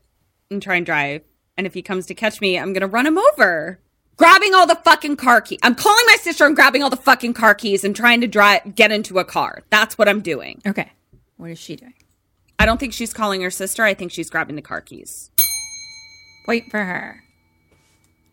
and 0.52 0.62
try 0.62 0.76
and 0.76 0.86
drive. 0.86 1.24
And 1.58 1.66
if 1.68 1.74
he 1.74 1.82
comes 1.82 2.06
to 2.08 2.14
catch 2.14 2.42
me, 2.42 2.58
I'm 2.58 2.74
going 2.74 2.82
to 2.82 2.88
run 2.88 3.08
him 3.08 3.18
over. 3.18 3.80
Grabbing 4.20 4.54
all 4.54 4.68
the 4.68 4.76
fucking 4.76 5.16
car 5.16 5.40
keys. 5.40 5.60
I'm 5.64 5.76
calling 5.76 6.04
my 6.06 6.18
sister 6.20 6.46
and 6.46 6.54
grabbing 6.54 6.84
all 6.84 6.90
the 6.90 6.98
fucking 6.98 7.34
car 7.34 7.56
keys 7.56 7.86
and 7.86 7.96
trying 7.96 8.20
to 8.20 8.28
drive 8.28 8.76
get 8.76 8.92
into 8.92 9.18
a 9.18 9.24
car. 9.24 9.64
That's 9.70 9.98
what 9.98 10.10
I'm 10.10 10.20
doing. 10.20 10.62
Okay. 10.68 10.92
What 11.38 11.52
is 11.52 11.58
she 11.58 11.78
doing? 11.78 11.94
I 12.60 12.66
don't 12.66 12.78
think 12.78 12.92
she's 12.92 13.14
calling 13.14 13.42
her 13.44 13.50
sister. 13.50 13.82
I 13.82 13.94
think 13.94 14.12
she's 14.12 14.30
grabbing 14.30 14.58
the 14.58 14.62
car 14.62 14.82
keys. 14.82 15.32
Wait 16.48 16.70
for 16.70 16.84
her. 16.84 17.24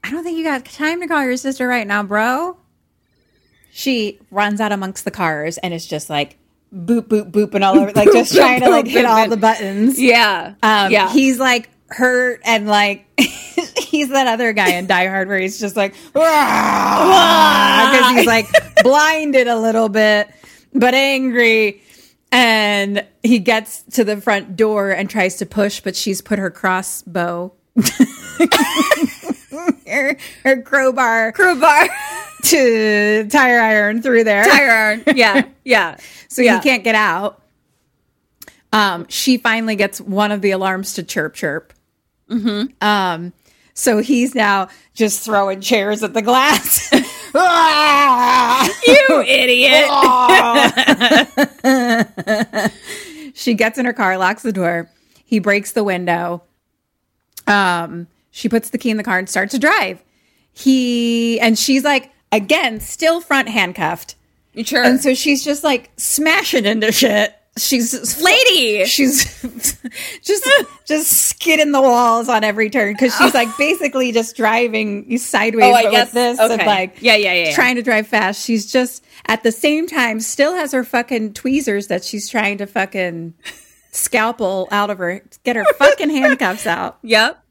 I 0.02 0.10
don't 0.10 0.24
think 0.24 0.36
you 0.36 0.42
got 0.42 0.64
time 0.64 1.00
to 1.02 1.06
call 1.06 1.22
your 1.22 1.36
sister 1.36 1.68
right 1.68 1.86
now, 1.86 2.02
bro. 2.02 2.56
She 3.70 4.18
runs 4.32 4.60
out 4.60 4.72
amongst 4.72 5.04
the 5.04 5.12
cars 5.12 5.56
and 5.58 5.72
is 5.72 5.86
just 5.86 6.10
like 6.10 6.36
boop 6.74 7.02
boop 7.02 7.30
booping 7.30 7.64
all 7.64 7.78
over, 7.78 7.92
like 7.92 8.10
just 8.10 8.34
trying 8.34 8.60
to 8.60 8.70
like 8.70 8.88
hit 8.88 9.04
all 9.04 9.28
the 9.28 9.36
buttons. 9.36 10.00
Yeah. 10.00 10.54
Um, 10.64 10.90
yeah. 10.90 11.12
He's 11.12 11.38
like 11.38 11.70
hurt 11.88 12.40
and 12.44 12.66
like 12.66 13.06
he's 13.78 14.08
that 14.08 14.26
other 14.26 14.52
guy 14.52 14.74
in 14.74 14.86
Die 14.86 15.06
Hard 15.06 15.28
where 15.28 15.38
he's 15.38 15.60
just 15.60 15.76
like 15.76 15.94
because 16.12 16.16
he's 18.10 18.26
like 18.26 18.46
blinded 18.82 19.48
a 19.48 19.58
little 19.58 19.88
bit 19.88 20.28
but 20.78 20.94
angry. 20.94 21.82
And 22.32 23.06
he 23.22 23.38
gets 23.38 23.82
to 23.92 24.04
the 24.04 24.20
front 24.20 24.56
door 24.56 24.90
and 24.90 25.08
tries 25.08 25.36
to 25.36 25.46
push, 25.46 25.80
but 25.80 25.96
she's 25.96 26.20
put 26.20 26.38
her 26.38 26.50
crossbow, 26.50 27.54
her, 29.86 30.16
her 30.44 30.62
crowbar, 30.62 31.32
crowbar. 31.32 31.88
to 32.44 33.28
tire 33.28 33.60
iron 33.60 34.02
through 34.02 34.24
there. 34.24 34.44
Tire 34.44 34.70
iron. 34.70 35.04
Yeah. 35.14 35.46
Yeah. 35.64 35.96
so 36.28 36.42
yeah. 36.42 36.56
he 36.56 36.62
can't 36.68 36.84
get 36.84 36.94
out. 36.94 37.42
Um, 38.72 39.06
she 39.08 39.38
finally 39.38 39.76
gets 39.76 40.00
one 40.00 40.32
of 40.32 40.42
the 40.42 40.50
alarms 40.50 40.94
to 40.94 41.02
chirp 41.02 41.34
chirp. 41.34 41.72
Mm-hmm. 42.30 42.84
Um, 42.86 43.32
so 43.74 43.98
he's 43.98 44.34
now 44.34 44.68
just 44.94 45.22
throwing 45.24 45.60
chairs 45.60 46.02
at 46.02 46.14
the 46.14 46.22
glass. 46.22 46.90
you 48.86 49.22
idiot. 49.26 49.84
she 53.34 53.54
gets 53.54 53.78
in 53.78 53.84
her 53.84 53.92
car, 53.92 54.16
locks 54.16 54.42
the 54.42 54.52
door. 54.52 54.88
He 55.24 55.38
breaks 55.38 55.72
the 55.72 55.84
window. 55.84 56.42
Um, 57.46 58.06
she 58.30 58.48
puts 58.48 58.70
the 58.70 58.78
key 58.78 58.90
in 58.90 58.96
the 58.96 59.04
car 59.04 59.18
and 59.18 59.28
starts 59.28 59.52
to 59.52 59.58
drive. 59.58 60.02
He 60.52 61.38
and 61.40 61.58
she's 61.58 61.84
like, 61.84 62.10
again, 62.32 62.80
still 62.80 63.20
front 63.20 63.48
handcuffed. 63.48 64.14
Sure. 64.64 64.82
And 64.82 65.00
so 65.00 65.12
she's 65.12 65.44
just 65.44 65.62
like 65.62 65.90
smashing 65.98 66.64
into 66.64 66.90
shit. 66.92 67.35
She's 67.58 68.20
Lady. 68.22 68.84
She's 68.84 69.24
just 70.22 70.46
just 70.84 71.10
skidding 71.10 71.72
the 71.72 71.80
walls 71.80 72.28
on 72.28 72.44
every 72.44 72.68
turn 72.68 72.92
because 72.92 73.16
she's 73.16 73.32
like 73.32 73.48
basically 73.58 74.12
just 74.12 74.36
driving 74.36 75.16
sideways 75.18 75.64
Oh, 75.64 75.72
I 75.72 75.84
but 75.84 75.90
guess- 75.90 76.06
with 76.08 76.12
this 76.14 76.40
okay. 76.40 76.52
and 76.54 76.66
like 76.66 76.96
Yeah, 77.00 77.16
yeah, 77.16 77.32
yeah, 77.32 77.44
yeah. 77.48 77.54
trying 77.54 77.76
to 77.76 77.82
drive 77.82 78.06
fast. 78.06 78.44
She's 78.44 78.70
just 78.70 79.04
at 79.26 79.42
the 79.42 79.52
same 79.52 79.86
time 79.86 80.20
still 80.20 80.54
has 80.54 80.72
her 80.72 80.84
fucking 80.84 81.32
tweezers 81.32 81.86
that 81.86 82.04
she's 82.04 82.28
trying 82.28 82.58
to 82.58 82.66
fucking 82.66 83.32
scalpel 83.90 84.68
out 84.70 84.90
of 84.90 84.98
her, 84.98 85.22
get 85.44 85.56
her 85.56 85.64
fucking 85.74 86.10
handcuffs 86.10 86.66
out. 86.66 86.98
Yep. 87.02 87.42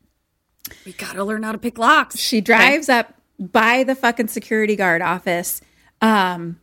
We 0.86 0.94
gotta 0.94 1.23
learn 1.23 1.44
how 1.44 1.52
to 1.52 1.57
pick 1.57 1.77
locks. 1.77 2.18
She 2.19 2.41
drives 2.41 2.90
up 2.90 3.14
by 3.40 3.84
the 3.84 3.95
fucking 3.95 4.27
security 4.30 4.76
guard 4.76 5.02
office, 5.02 5.61
um, 6.02 6.60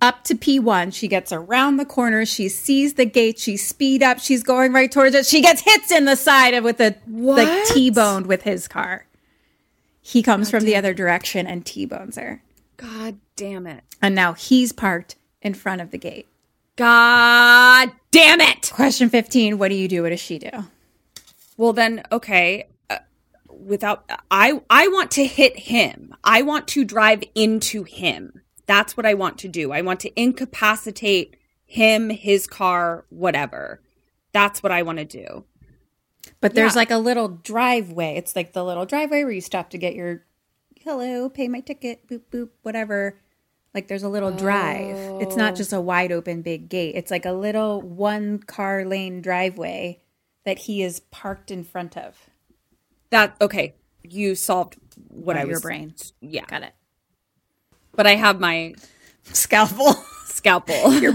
up 0.00 0.24
to 0.24 0.34
P1. 0.34 0.94
She 0.94 1.08
gets 1.08 1.32
around 1.32 1.76
the 1.76 1.84
corner. 1.84 2.24
She 2.24 2.48
sees 2.48 2.94
the 2.94 3.04
gate. 3.04 3.38
She 3.38 3.56
speed 3.56 4.02
up. 4.02 4.18
She's 4.18 4.42
going 4.42 4.72
right 4.72 4.90
towards 4.90 5.14
it. 5.14 5.26
She 5.26 5.42
gets 5.42 5.62
hits 5.62 5.90
in 5.90 6.04
the 6.04 6.16
side 6.16 6.54
of 6.54 6.64
with 6.64 6.80
a 6.80 6.94
like 7.08 7.66
T-boned 7.68 8.26
with 8.26 8.42
his 8.42 8.68
car. 8.68 9.06
He 10.00 10.22
comes 10.22 10.50
from 10.50 10.64
the 10.64 10.76
other 10.76 10.94
direction 10.94 11.46
and 11.46 11.66
T-bones 11.66 12.16
her. 12.16 12.42
God 12.76 13.18
damn 13.36 13.66
it. 13.66 13.84
And 14.00 14.14
now 14.14 14.32
he's 14.32 14.72
parked 14.72 15.16
in 15.42 15.54
front 15.54 15.80
of 15.80 15.90
the 15.90 15.98
gate. 15.98 16.26
God 16.76 17.90
damn 18.10 18.40
it. 18.40 18.70
Question 18.72 19.10
15, 19.10 19.58
what 19.58 19.68
do 19.68 19.74
you 19.74 19.88
do? 19.88 20.02
What 20.02 20.10
does 20.10 20.20
she 20.20 20.38
do? 20.38 20.50
Well 21.56 21.72
then, 21.72 22.04
okay. 22.12 22.68
Uh, 22.88 22.98
without 23.48 24.08
I 24.30 24.62
I 24.70 24.86
want 24.88 25.10
to 25.12 25.26
hit 25.26 25.58
him. 25.58 26.14
I 26.22 26.42
want 26.42 26.68
to 26.68 26.84
drive 26.84 27.24
into 27.34 27.82
him. 27.82 28.42
That's 28.68 28.96
what 28.96 29.04
I 29.06 29.14
want 29.14 29.38
to 29.38 29.48
do. 29.48 29.72
I 29.72 29.80
want 29.80 29.98
to 30.00 30.20
incapacitate 30.20 31.36
him, 31.64 32.10
his 32.10 32.46
car, 32.46 33.06
whatever. 33.08 33.82
That's 34.32 34.62
what 34.62 34.70
I 34.70 34.82
want 34.82 34.98
to 34.98 35.04
do. 35.04 35.44
But 36.40 36.54
there's 36.54 36.74
Yeah. 36.74 36.80
like 36.80 36.90
a 36.90 36.98
little 36.98 37.28
driveway. 37.28 38.14
It's 38.16 38.36
like 38.36 38.52
the 38.52 38.64
little 38.64 38.86
driveway 38.86 39.24
where 39.24 39.32
you 39.32 39.40
stop 39.40 39.70
to 39.70 39.78
get 39.78 39.94
your 39.94 40.24
hello, 40.82 41.28
pay 41.28 41.48
my 41.48 41.60
ticket, 41.60 42.06
boop 42.06 42.22
boop, 42.30 42.50
whatever. 42.62 43.18
Like 43.74 43.88
there's 43.88 44.02
a 44.02 44.08
little 44.08 44.30
drive. 44.30 45.20
It's 45.22 45.36
not 45.36 45.54
just 45.56 45.72
a 45.72 45.80
wide 45.80 46.12
open 46.12 46.42
big 46.42 46.68
gate. 46.68 46.94
It's 46.94 47.10
like 47.10 47.24
a 47.24 47.32
little 47.32 47.80
one 47.80 48.38
car 48.38 48.84
lane 48.84 49.20
driveway 49.22 50.00
that 50.44 50.60
he 50.60 50.82
is 50.82 51.00
parked 51.00 51.50
in 51.50 51.64
front 51.64 51.96
of. 51.96 52.28
That 53.10 53.34
okay. 53.40 53.74
You 54.02 54.34
solved 54.34 54.76
what 55.08 55.36
I 55.36 55.40
your 55.40 55.50
was 55.54 55.62
brain. 55.62 55.94
Yeah. 56.20 56.44
Got 56.46 56.62
it. 56.62 56.72
But 57.98 58.06
I 58.06 58.14
have 58.14 58.38
my 58.38 58.74
Scalpel. 59.32 59.94
scalpel. 60.26 60.94
your 61.02 61.14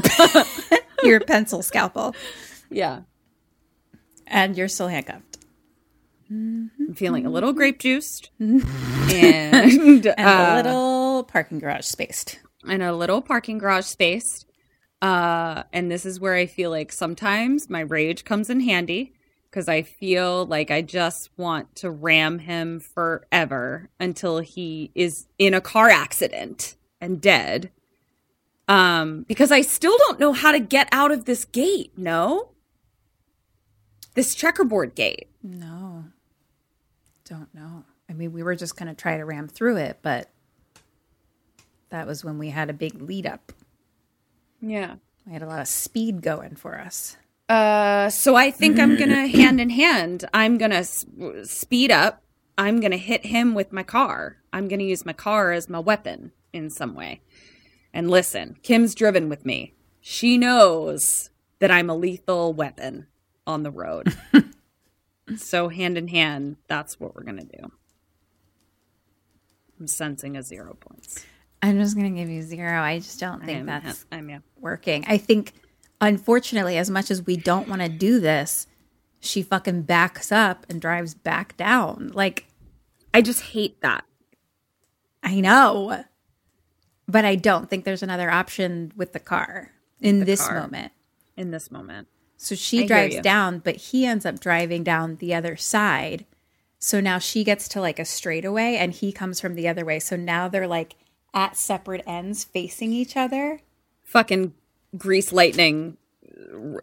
your 1.03 1.21
pencil 1.21 1.61
scalpel. 1.63 2.13
yeah. 2.69 3.03
And 4.27 4.57
you're 4.57 4.67
still 4.67 4.89
handcuffed. 4.89 5.37
I'm 6.29 6.71
feeling 6.93 7.25
a 7.25 7.29
little 7.29 7.53
grape 7.53 7.79
juiced 7.79 8.31
and 8.39 8.63
And 9.13 10.07
uh, 10.07 10.13
a 10.17 10.55
little 10.57 11.23
parking 11.23 11.59
garage 11.59 11.85
spaced. 11.85 12.39
in 12.67 12.81
a 12.81 12.91
little 12.91 13.21
parking 13.21 13.59
garage 13.59 13.85
space. 13.85 14.43
Uh, 15.01 15.63
and 15.71 15.89
this 15.89 16.05
is 16.05 16.19
where 16.19 16.33
I 16.33 16.47
feel 16.47 16.69
like 16.69 16.91
sometimes 16.91 17.69
my 17.69 17.79
rage 17.79 18.25
comes 18.25 18.49
in 18.49 18.59
handy 18.59 19.13
because 19.53 19.69
I 19.69 19.83
feel 19.83 20.47
like 20.47 20.71
I 20.71 20.81
just 20.81 21.29
want 21.37 21.75
to 21.75 21.91
ram 21.91 22.39
him 22.39 22.79
forever 22.79 23.87
until 23.99 24.39
he 24.39 24.89
is 24.95 25.27
in 25.37 25.53
a 25.53 25.61
car 25.61 25.89
accident 25.89 26.75
and 26.99 27.21
dead. 27.21 27.69
Um, 28.67 29.25
because 29.27 29.51
I 29.51 29.61
still 29.61 29.95
don't 29.99 30.19
know 30.19 30.33
how 30.33 30.53
to 30.53 30.59
get 30.59 30.89
out 30.91 31.11
of 31.11 31.25
this 31.25 31.45
gate. 31.45 31.91
No, 31.95 32.49
this 34.15 34.33
checkerboard 34.33 34.95
gate. 34.95 35.29
No. 35.43 36.05
Don't 37.23 37.53
know. 37.53 37.83
I 38.09 38.13
mean, 38.13 38.33
we 38.33 38.41
were 38.41 38.55
just 38.55 38.75
going 38.75 38.87
to 38.87 38.99
try 38.99 39.17
to 39.17 39.25
ram 39.25 39.47
through 39.47 39.77
it, 39.77 39.99
but 40.01 40.29
that 41.89 42.07
was 42.07 42.25
when 42.25 42.39
we 42.39 42.49
had 42.49 42.71
a 42.71 42.73
big 42.73 42.99
lead 42.99 43.27
up. 43.27 43.51
Yeah. 44.59 44.95
We 45.27 45.33
had 45.33 45.43
a 45.43 45.47
lot 45.47 45.59
of 45.59 45.67
speed 45.67 46.23
going 46.23 46.55
for 46.55 46.79
us. 46.79 47.17
Uh, 47.53 48.09
so 48.09 48.35
I 48.35 48.49
think 48.49 48.79
I'm 48.79 48.97
gonna 48.97 49.27
hand 49.39 49.61
in 49.61 49.69
hand. 49.69 50.25
I'm 50.33 50.57
gonna 50.57 50.77
s- 50.77 51.05
speed 51.43 51.91
up. 51.91 52.23
I'm 52.57 52.79
gonna 52.79 52.97
hit 52.97 53.27
him 53.27 53.53
with 53.53 53.71
my 53.71 53.83
car. 53.83 54.37
I'm 54.51 54.67
gonna 54.67 54.83
use 54.83 55.05
my 55.05 55.13
car 55.13 55.51
as 55.51 55.69
my 55.69 55.77
weapon 55.77 56.31
in 56.51 56.71
some 56.71 56.95
way. 56.95 57.21
And 57.93 58.09
listen, 58.09 58.57
Kim's 58.63 58.95
driven 58.95 59.29
with 59.29 59.45
me. 59.45 59.75
She 60.01 60.35
knows 60.35 61.29
that 61.59 61.69
I'm 61.69 61.91
a 61.91 61.95
lethal 61.95 62.53
weapon 62.53 63.05
on 63.45 63.61
the 63.61 63.71
road. 63.71 64.17
so 65.37 65.69
hand 65.69 65.95
in 65.95 66.07
hand, 66.07 66.57
that's 66.67 66.99
what 66.99 67.13
we're 67.13 67.23
gonna 67.23 67.43
do. 67.43 67.71
I'm 69.79 69.85
sensing 69.85 70.37
a 70.37 70.41
zero 70.41 70.75
points. 70.79 71.23
I'm 71.61 71.79
just 71.79 71.95
going 71.95 72.13
to 72.13 72.19
give 72.19 72.29
you 72.29 72.41
zero. 72.41 72.81
I 72.81 72.99
just 72.99 73.21
don't 73.21 73.43
think 73.43 73.59
I'm, 73.61 73.65
that's 73.65 74.05
I'm 74.11 74.29
yeah. 74.29 74.39
working. 74.59 75.05
I 75.07 75.17
think, 75.17 75.53
unfortunately, 76.07 76.77
as 76.77 76.89
much 76.89 77.09
as 77.09 77.25
we 77.25 77.37
don't 77.37 77.67
want 77.67 77.81
to 77.81 77.89
do 77.89 78.19
this, 78.19 78.67
she 79.19 79.41
fucking 79.41 79.83
backs 79.83 80.31
up 80.31 80.65
and 80.69 80.81
drives 80.81 81.13
back 81.13 81.55
down. 81.57 82.11
Like, 82.13 82.45
I 83.13 83.21
just 83.21 83.41
hate 83.41 83.81
that. 83.81 84.05
I 85.21 85.39
know. 85.39 86.03
but 87.07 87.25
I 87.25 87.35
don't 87.35 87.69
think 87.69 87.85
there's 87.85 88.03
another 88.03 88.29
option 88.29 88.91
with 88.95 89.13
the 89.13 89.19
car 89.19 89.71
in 90.01 90.25
this 90.25 90.45
car. 90.45 90.61
moment. 90.61 90.91
In 91.37 91.51
this 91.51 91.71
moment. 91.71 92.07
So 92.37 92.55
she 92.55 92.79
hear 92.79 92.87
drives 92.87 93.19
down, 93.21 93.59
but 93.59 93.75
he 93.77 94.05
ends 94.05 94.25
up 94.25 94.39
driving 94.39 94.83
down 94.83 95.15
the 95.17 95.33
other 95.33 95.55
side. 95.55 96.25
So 96.79 96.99
now 96.99 97.17
she 97.19 97.43
gets 97.45 97.69
to 97.69 97.81
like 97.81 97.99
a 97.99 98.05
straightaway 98.05 98.75
and 98.75 98.91
he 98.91 99.13
comes 99.13 99.39
from 99.39 99.55
the 99.55 99.67
other 99.67 99.85
way. 99.85 99.99
So 99.99 100.17
now 100.17 100.49
they're 100.49 100.67
like 100.67 100.95
at 101.33 101.55
separate 101.55 102.03
ends 102.05 102.43
facing 102.43 102.91
each 102.91 103.15
other, 103.15 103.61
Fucking 104.03 104.53
grease 104.97 105.31
lightning 105.31 105.97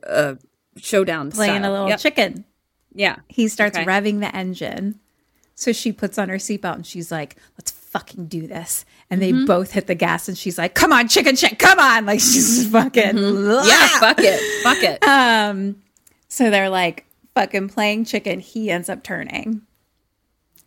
uh, 0.06 0.34
showdown. 0.76 1.30
playing 1.30 1.60
style. 1.62 1.70
a 1.70 1.72
little 1.72 1.88
Yep. 1.88 1.98
chicken. 2.00 2.44
Yeah. 2.94 3.16
He 3.28 3.48
starts 3.48 3.76
Okay. 3.76 3.86
revving 3.86 4.20
the 4.20 4.34
engine. 4.34 4.98
So 5.54 5.72
she 5.72 5.92
puts 5.92 6.18
on 6.18 6.28
her 6.28 6.36
seatbelt 6.36 6.74
and 6.76 6.86
she's 6.86 7.12
like, 7.12 7.36
let's 7.58 7.70
fucking 7.70 8.26
do 8.26 8.46
this. 8.46 8.84
And 9.10 9.20
Mm-hmm. 9.20 9.38
they 9.40 9.44
both 9.46 9.72
hit 9.72 9.86
the 9.86 9.94
gas 9.94 10.28
and 10.28 10.36
she's 10.38 10.56
like, 10.58 10.74
come 10.74 10.92
on, 10.92 11.06
chicken 11.08 11.36
shit, 11.36 11.58
come 11.58 11.78
on. 11.78 12.06
Like 12.06 12.20
she's 12.20 12.68
fucking. 12.68 13.02
Mm-hmm. 13.16 13.68
Yeah, 13.68 13.88
fuck 14.00 14.18
it. 14.20 14.62
Fuck 14.62 14.82
it. 14.82 15.04
Um, 15.06 15.76
so 16.28 16.50
they're 16.50 16.70
like 16.70 17.04
fucking 17.34 17.68
playing 17.68 18.06
chicken. 18.06 18.40
He 18.40 18.70
ends 18.70 18.88
up 18.88 19.02
turning. 19.02 19.62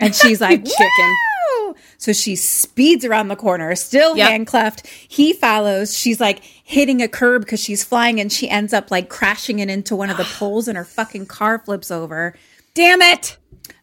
And 0.05 0.15
she's 0.15 0.39
like, 0.41 0.63
Chicken. 0.65 1.15
"Woo!" 1.59 1.75
So 1.97 2.13
she 2.13 2.35
speeds 2.35 3.05
around 3.05 3.30
the 3.30 3.35
corner, 3.35 3.73
still 3.75 4.15
Yep. 4.17 4.30
handcuffed. 4.30 4.88
He 4.88 5.34
follows. 5.34 5.97
She's 5.97 6.19
like 6.19 6.43
hitting 6.43 7.01
a 7.01 7.07
curb 7.07 7.43
because 7.43 7.59
she's 7.61 7.84
flying 7.84 8.19
and 8.19 8.31
she 8.31 8.49
ends 8.49 8.73
up 8.73 8.91
like 8.91 9.09
crashing 9.09 9.59
it 9.59 9.69
into 9.69 9.95
one 9.95 10.09
of 10.09 10.17
the 10.17 10.25
poles 10.38 10.67
and 10.67 10.77
her 10.77 10.84
fucking 10.85 11.25
car 11.27 11.59
flips 11.59 11.89
over. 11.91 12.35
Damn 12.73 13.01
it. 13.01 13.38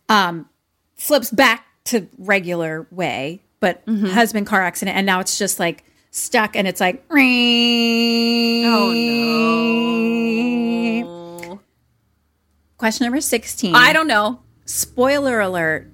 Um, 0.08 0.48
flips 0.96 1.30
back 1.30 1.64
to 1.84 2.06
regular 2.18 2.86
way, 2.90 3.40
but 3.60 3.84
Mm-hmm. 3.86 4.06
husband 4.08 4.46
car 4.46 4.60
accident. 4.62 4.96
And 4.96 5.06
now 5.06 5.20
it's 5.20 5.38
just 5.38 5.58
like 5.58 5.84
stuck 6.10 6.54
and 6.56 6.66
it's 6.68 6.80
like, 6.80 7.02
Oh 7.12 8.92
no. 11.02 11.60
Question 12.78 13.04
number 13.06 13.20
16. 13.20 13.74
I 13.74 13.92
don't 13.92 14.06
know. 14.06 14.40
spoiler 14.64 15.40
alert, 15.40 15.89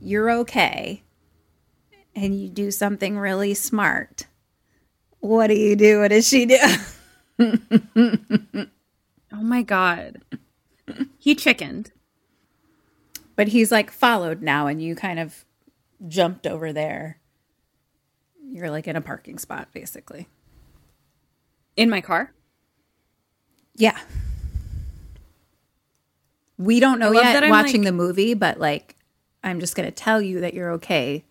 you're 0.00 0.30
okay 0.30 1.02
and 2.14 2.38
you 2.40 2.48
do 2.48 2.70
something 2.70 3.18
really 3.18 3.54
smart. 3.54 4.26
What 5.20 5.48
do 5.48 5.54
you 5.54 5.76
do? 5.76 6.00
What 6.00 6.08
does 6.08 6.26
she 6.28 6.46
do? 6.46 6.58
Oh 9.32 9.42
my 9.42 9.62
god. 9.62 10.20
He 11.18 11.34
chickened. 11.36 11.92
But 13.36 13.48
he's 13.48 13.70
like 13.70 13.90
followed 13.90 14.42
now 14.42 14.66
and 14.66 14.82
you 14.82 14.94
kind 14.96 15.18
of 15.20 15.44
jumped 16.08 16.46
over 16.46 16.72
there. 16.72 17.20
You're 18.44 18.70
like 18.70 18.88
in 18.88 18.96
a 18.96 19.00
parking 19.00 19.38
spot, 19.38 19.68
basically. 19.72 20.28
In 21.76 21.88
my 21.88 22.00
car? 22.00 22.32
Yeah. 23.76 23.98
We 26.58 26.80
don't 26.80 26.98
know 26.98 27.12
yet 27.12 27.48
watching 27.48 27.82
like- 27.82 27.86
the 27.86 27.92
movie, 27.92 28.34
but 28.34 28.58
like, 28.58 28.96
I'm 29.42 29.60
just 29.60 29.74
going 29.74 29.86
to 29.88 29.94
tell 29.94 30.20
you 30.20 30.40
that 30.40 30.54
you're 30.54 30.72
okay. 30.72 31.24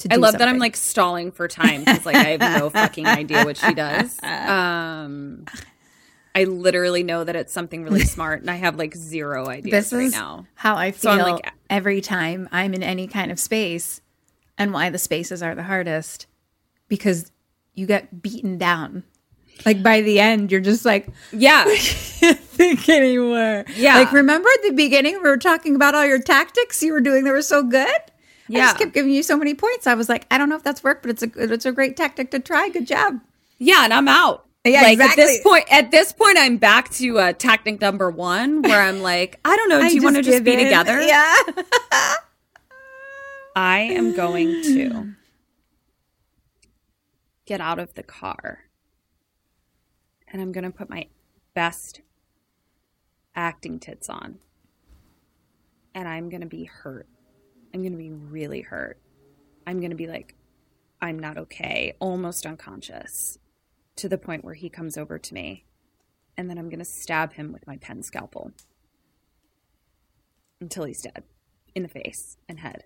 To 0.00 0.08
I 0.12 0.16
love 0.16 0.38
that 0.38 0.48
I'm 0.48 0.58
like 0.58 0.76
stalling 0.76 1.30
for 1.30 1.46
time 1.46 1.80
because 1.84 2.06
like 2.06 2.16
I 2.16 2.36
have 2.38 2.58
no 2.60 2.70
fucking 2.70 3.06
idea 3.06 3.44
what 3.44 3.58
she 3.58 3.74
does. 3.74 4.18
Um, 4.22 5.44
I 6.34 6.44
literally 6.44 7.02
know 7.02 7.22
that 7.24 7.36
it's 7.36 7.52
something 7.52 7.82
really 7.84 8.04
smart, 8.04 8.40
and 8.40 8.50
I 8.50 8.54
have 8.56 8.76
like 8.76 8.94
zero 8.94 9.46
ideas 9.48 9.90
this 9.90 9.92
right 9.92 10.04
is 10.06 10.12
now. 10.12 10.46
how 10.54 10.76
I 10.76 10.92
So 10.92 11.14
feel 11.14 11.26
I'm 11.26 11.32
like- 11.34 11.52
every 11.68 12.00
time 12.00 12.48
I'm 12.50 12.72
in 12.72 12.82
any 12.82 13.06
kind 13.08 13.30
of 13.30 13.38
space, 13.38 14.00
and 14.56 14.72
why 14.72 14.88
the 14.90 14.98
spaces 14.98 15.42
are 15.42 15.54
the 15.54 15.64
hardest 15.64 16.26
because 16.88 17.30
you 17.74 17.86
get 17.86 18.22
beaten 18.22 18.56
down. 18.58 19.04
Like 19.66 19.82
by 19.82 20.00
the 20.00 20.18
end, 20.20 20.50
you're 20.50 20.60
just 20.62 20.84
like, 20.86 21.08
Yeah, 21.32 21.64
think 22.60 22.88
anymore. 22.88 23.64
Yeah. 23.76 23.96
Like 23.98 24.12
remember 24.12 24.48
at 24.48 24.62
the 24.68 24.72
beginning 24.74 25.14
we 25.22 25.28
were 25.28 25.36
talking 25.36 25.74
about 25.76 25.94
all 25.94 26.06
your 26.06 26.20
tactics 26.20 26.82
you 26.82 26.92
were 26.92 27.00
doing 27.00 27.24
that 27.24 27.30
were 27.32 27.42
so 27.42 27.62
good. 27.62 27.88
I 27.88 28.02
Yeah. 28.48 28.64
just 28.66 28.78
kept 28.78 28.94
giving 28.94 29.12
you 29.12 29.22
so 29.22 29.36
many 29.36 29.54
points. 29.54 29.86
I 29.86 29.94
was 29.94 30.08
like, 30.08 30.26
I 30.30 30.38
don't 30.38 30.48
know 30.48 30.56
if 30.56 30.62
that's 30.62 30.82
worked, 30.84 31.02
but 31.02 31.10
it's 31.10 31.22
a 31.22 31.30
it's 31.52 31.66
a 31.66 31.72
great 31.72 31.96
tactic 31.96 32.30
to 32.32 32.38
try. 32.40 32.68
Good 32.68 32.86
job. 32.86 33.20
yeah, 33.58 33.84
and 33.84 33.92
I'm 33.94 34.08
out. 34.08 34.46
Yeah, 34.64 34.82
like 34.82 35.00
at 35.00 35.16
this 35.16 35.40
point, 35.42 35.64
at 35.72 35.90
this 35.90 36.12
point, 36.12 36.36
I'm 36.38 36.58
back 36.58 36.90
to 36.90 37.18
uh, 37.18 37.32
tactic 37.32 37.80
number 37.80 38.10
one, 38.10 38.60
where 38.60 38.82
I'm 38.82 39.00
like, 39.00 39.38
I 39.44 39.56
don't 39.56 39.68
know. 39.70 39.80
Do 39.80 39.86
I 39.86 39.88
you 39.88 40.02
want 40.02 40.16
to 40.16 40.22
just 40.22 40.44
be 40.44 40.52
in. 40.52 40.58
together? 40.58 41.00
Yeah. 41.06 41.34
I 43.56 43.80
am 43.80 44.14
going 44.14 44.62
to 44.62 45.14
get 47.46 47.60
out 47.60 47.78
of 47.78 47.94
the 47.94 48.02
car 48.02 48.60
and 50.28 50.40
I'm 50.40 50.52
going 50.52 50.64
to 50.64 50.70
put 50.70 50.88
my 50.88 51.06
best 51.54 52.00
acting 53.34 53.78
tits 53.78 54.08
on. 54.08 54.38
And 55.94 56.08
I'm 56.08 56.28
going 56.28 56.42
to 56.42 56.46
be 56.46 56.64
hurt. 56.64 57.08
I'm 57.74 57.80
going 57.82 57.92
to 57.92 57.98
be 57.98 58.10
really 58.10 58.60
hurt. 58.60 58.98
I'm 59.66 59.78
going 59.78 59.90
to 59.90 59.96
be 59.96 60.06
like, 60.06 60.36
I'm 61.00 61.18
not 61.18 61.38
okay, 61.38 61.94
almost 61.98 62.46
unconscious, 62.46 63.38
to 63.96 64.08
the 64.08 64.18
point 64.18 64.44
where 64.44 64.54
he 64.54 64.68
comes 64.68 64.98
over 64.98 65.18
to 65.18 65.34
me. 65.34 65.64
And 66.36 66.48
then 66.48 66.58
I'm 66.58 66.68
going 66.68 66.78
to 66.78 66.84
stab 66.84 67.34
him 67.34 67.52
with 67.52 67.66
my 67.66 67.76
pen 67.76 68.02
scalpel 68.02 68.52
until 70.60 70.84
he's 70.84 71.02
dead 71.02 71.24
in 71.74 71.82
the 71.82 71.88
face 71.88 72.36
and 72.48 72.60
head 72.60 72.84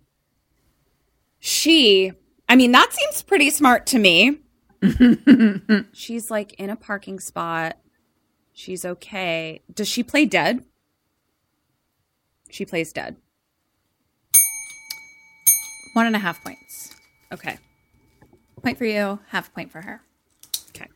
she 1.40 2.12
i 2.48 2.56
mean 2.56 2.72
that 2.72 2.92
seems 2.92 3.22
pretty 3.22 3.50
smart 3.50 3.86
to 3.86 3.98
me 3.98 4.38
she's 5.92 6.30
like 6.30 6.52
in 6.54 6.70
a 6.70 6.76
parking 6.76 7.18
spot 7.18 7.78
she's 8.54 8.84
okay 8.84 9.60
does 9.74 9.88
she 9.88 10.02
play 10.02 10.24
dead 10.24 10.64
she 12.50 12.64
plays 12.64 12.92
dead 12.92 13.16
One 15.94 16.06
and 16.06 16.16
a 16.16 16.20
half 16.20 16.42
points. 16.42 16.94
okay 17.32 17.58
Point 18.62 18.78
for 18.78 18.84
you, 18.86 19.18
half 19.28 19.52
point 19.52 19.70
for 19.70 19.82
her. 19.82 20.00
okay 20.70 20.88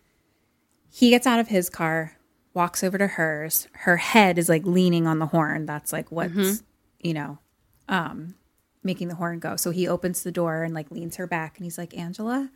He 0.90 1.10
gets 1.10 1.26
out 1.26 1.38
of 1.38 1.48
his 1.48 1.68
car, 1.68 2.16
walks 2.54 2.82
over 2.82 2.96
to 2.96 3.06
hers. 3.06 3.68
Her 3.72 3.98
head 3.98 4.38
is 4.38 4.48
like 4.48 4.64
leaning 4.64 5.06
on 5.06 5.18
the 5.18 5.26
horn. 5.26 5.66
That's 5.66 5.92
like 5.92 6.10
what's, 6.10 6.32
Mm-hmm. 6.32 6.64
you 7.06 7.12
know, 7.14 7.38
um, 7.88 8.34
making 8.82 9.08
the 9.08 9.16
horn 9.16 9.38
go. 9.38 9.56
So 9.56 9.70
he 9.70 9.86
opens 9.86 10.22
the 10.22 10.32
door 10.32 10.62
and 10.62 10.72
like 10.74 10.90
leans 10.90 11.16
her 11.16 11.26
back 11.26 11.58
and 11.58 11.64
he's 11.64 11.76
like, 11.76 11.94
Angela, 11.96 12.48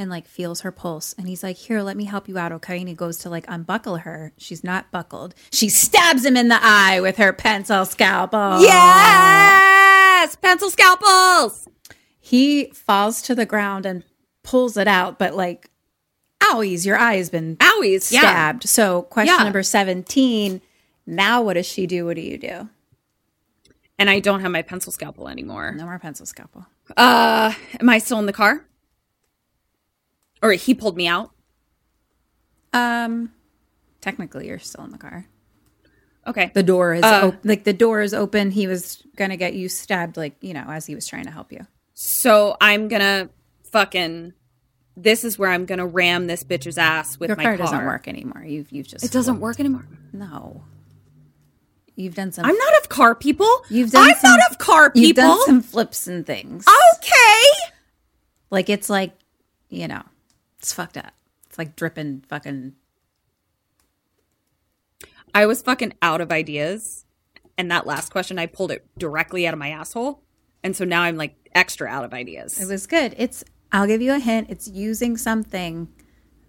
and 0.00 0.10
like 0.10 0.26
feels 0.26 0.62
her 0.62 0.72
pulse. 0.72 1.14
And 1.18 1.28
he's 1.28 1.42
like, 1.42 1.56
Here, 1.56 1.82
let 1.82 1.96
me 1.96 2.04
help 2.04 2.28
you 2.28 2.38
out, 2.38 2.50
okay? 2.52 2.78
And 2.80 2.88
he 2.88 2.94
goes 2.94 3.18
to 3.18 3.30
like 3.30 3.44
unbuckle 3.48 3.98
her. 3.98 4.32
She's 4.38 4.64
not 4.64 4.90
buckled. 4.90 5.34
She 5.52 5.68
stabs 5.68 6.24
him 6.24 6.36
in 6.36 6.48
the 6.48 6.58
eye 6.60 7.00
with 7.00 7.16
her 7.18 7.32
pencil 7.32 7.84
scalpel. 7.84 8.60
yes 8.62 10.36
pencil 10.36 10.70
scalpels 10.70 11.68
He 12.18 12.66
falls 12.74 13.22
to 13.22 13.34
the 13.34 13.46
ground 13.46 13.86
and 13.86 14.04
pulls 14.42 14.76
it 14.76 14.88
out, 14.88 15.18
but 15.18 15.34
like, 15.34 15.70
owies, 16.42 16.84
your 16.86 16.96
eye 16.98 17.16
has 17.16 17.30
been 17.30 17.56
owies 17.58 18.10
yeah 18.10 18.20
stabbed. 18.20 18.68
So, 18.68 19.02
question 19.02 19.34
Yeah. 19.36 19.44
number 19.44 19.62
17 19.62 20.60
now 21.06 21.42
what 21.42 21.54
does 21.54 21.66
she 21.66 21.86
do? 21.86 22.06
What 22.06 22.16
do 22.16 22.22
you 22.22 22.38
do? 22.38 22.68
and 23.98 24.08
i 24.08 24.18
don't 24.18 24.40
have 24.40 24.50
my 24.50 24.62
pencil 24.62 24.90
scalpel 24.92 25.28
anymore 25.28 25.74
No 25.76 25.84
more 25.84 25.98
pencil 25.98 26.24
scalpel. 26.24 26.64
uh 26.96 27.52
am 27.78 27.88
i 27.90 27.98
still 27.98 28.18
in 28.18 28.24
the 28.26 28.32
car 28.32 28.64
or 30.42 30.52
he 30.52 30.74
pulled 30.74 30.96
me 30.96 31.06
out 31.06 31.30
Um, 32.72 33.32
technically, 34.00 34.46
you're 34.48 34.58
still 34.58 34.84
in 34.84 34.90
the 34.90 34.98
car. 34.98 35.26
okay 36.26 36.50
The 36.54 36.62
door 36.62 36.94
is 36.94 37.02
Uh, 37.02 37.28
op- 37.32 37.44
like 37.44 37.64
the 37.64 37.72
door 37.72 38.00
is 38.00 38.14
open. 38.14 38.50
He 38.52 38.66
was 38.66 39.02
gonna 39.16 39.36
get 39.36 39.54
you 39.54 39.68
stabbed, 39.68 40.16
like 40.16 40.36
you 40.40 40.54
know, 40.54 40.64
as 40.68 40.86
he 40.86 40.94
was 40.94 41.06
trying 41.06 41.24
to 41.24 41.30
help 41.30 41.50
you. 41.52 41.66
So 41.94 42.56
I'm 42.60 42.88
gonna 42.88 43.28
fucking. 43.72 44.34
This 44.96 45.24
is 45.24 45.38
where 45.38 45.48
I'm 45.50 45.64
gonna 45.66 45.86
ram 45.86 46.26
this 46.26 46.44
bitch's 46.44 46.76
ass 46.76 47.18
with 47.18 47.28
Your 47.30 47.36
my 47.36 47.42
car, 47.44 47.56
car. 47.56 47.66
doesn't 47.66 47.84
work 47.86 48.06
anymore. 48.08 48.44
You've 48.44 48.70
you've 48.70 48.86
just 48.88 49.04
It 49.04 49.10
doesn't 49.12 49.40
work 49.40 49.58
anymore. 49.60 49.86
No, 50.12 50.62
you've 51.96 52.14
done 52.14 52.32
some. 52.32 52.44
I'm 52.44 52.56
not 52.56 52.76
of 52.82 52.88
car 52.88 53.14
people. 53.14 53.48
You've 53.70 53.90
done 53.92 54.10
I'm 54.10 54.16
some- 54.16 54.30
not 54.36 54.50
of 54.50 54.58
car 54.58 54.90
people. 54.90 55.00
You've 55.06 55.16
people. 55.16 55.36
done 55.36 55.46
some 55.46 55.62
flips 55.62 56.06
and 56.06 56.26
things. 56.26 56.66
okay. 56.96 57.72
Like 58.50 58.68
it's 58.68 58.90
like, 58.90 59.12
you 59.68 59.86
know, 59.88 60.02
it's 60.60 60.72
fucked 60.72 60.96
up. 60.96 61.12
It's 61.48 61.58
like 61.58 61.74
dripping 61.74 62.22
fucking. 62.28 62.74
I 65.34 65.46
was 65.46 65.62
fucking 65.62 65.94
out 66.02 66.20
of 66.20 66.30
ideas, 66.30 67.06
and 67.58 67.70
that 67.70 67.86
last 67.86 68.12
question 68.12 68.38
I 68.38 68.46
pulled 68.46 68.70
it 68.70 68.86
directly 68.98 69.46
out 69.46 69.54
of 69.54 69.58
my 69.58 69.70
asshole, 69.70 70.22
and 70.62 70.76
so 70.76 70.84
now 70.84 71.02
I'm 71.02 71.16
like 71.16 71.34
extra 71.54 71.88
out 71.88 72.04
of 72.04 72.12
ideas. 72.14 72.60
It 72.60 72.68
was 72.68 72.86
good. 72.86 73.14
It's. 73.16 73.42
I'll 73.72 73.86
give 73.86 74.02
you 74.02 74.12
a 74.12 74.18
hint. 74.18 74.50
It's 74.50 74.68
using 74.68 75.16
something 75.16 75.88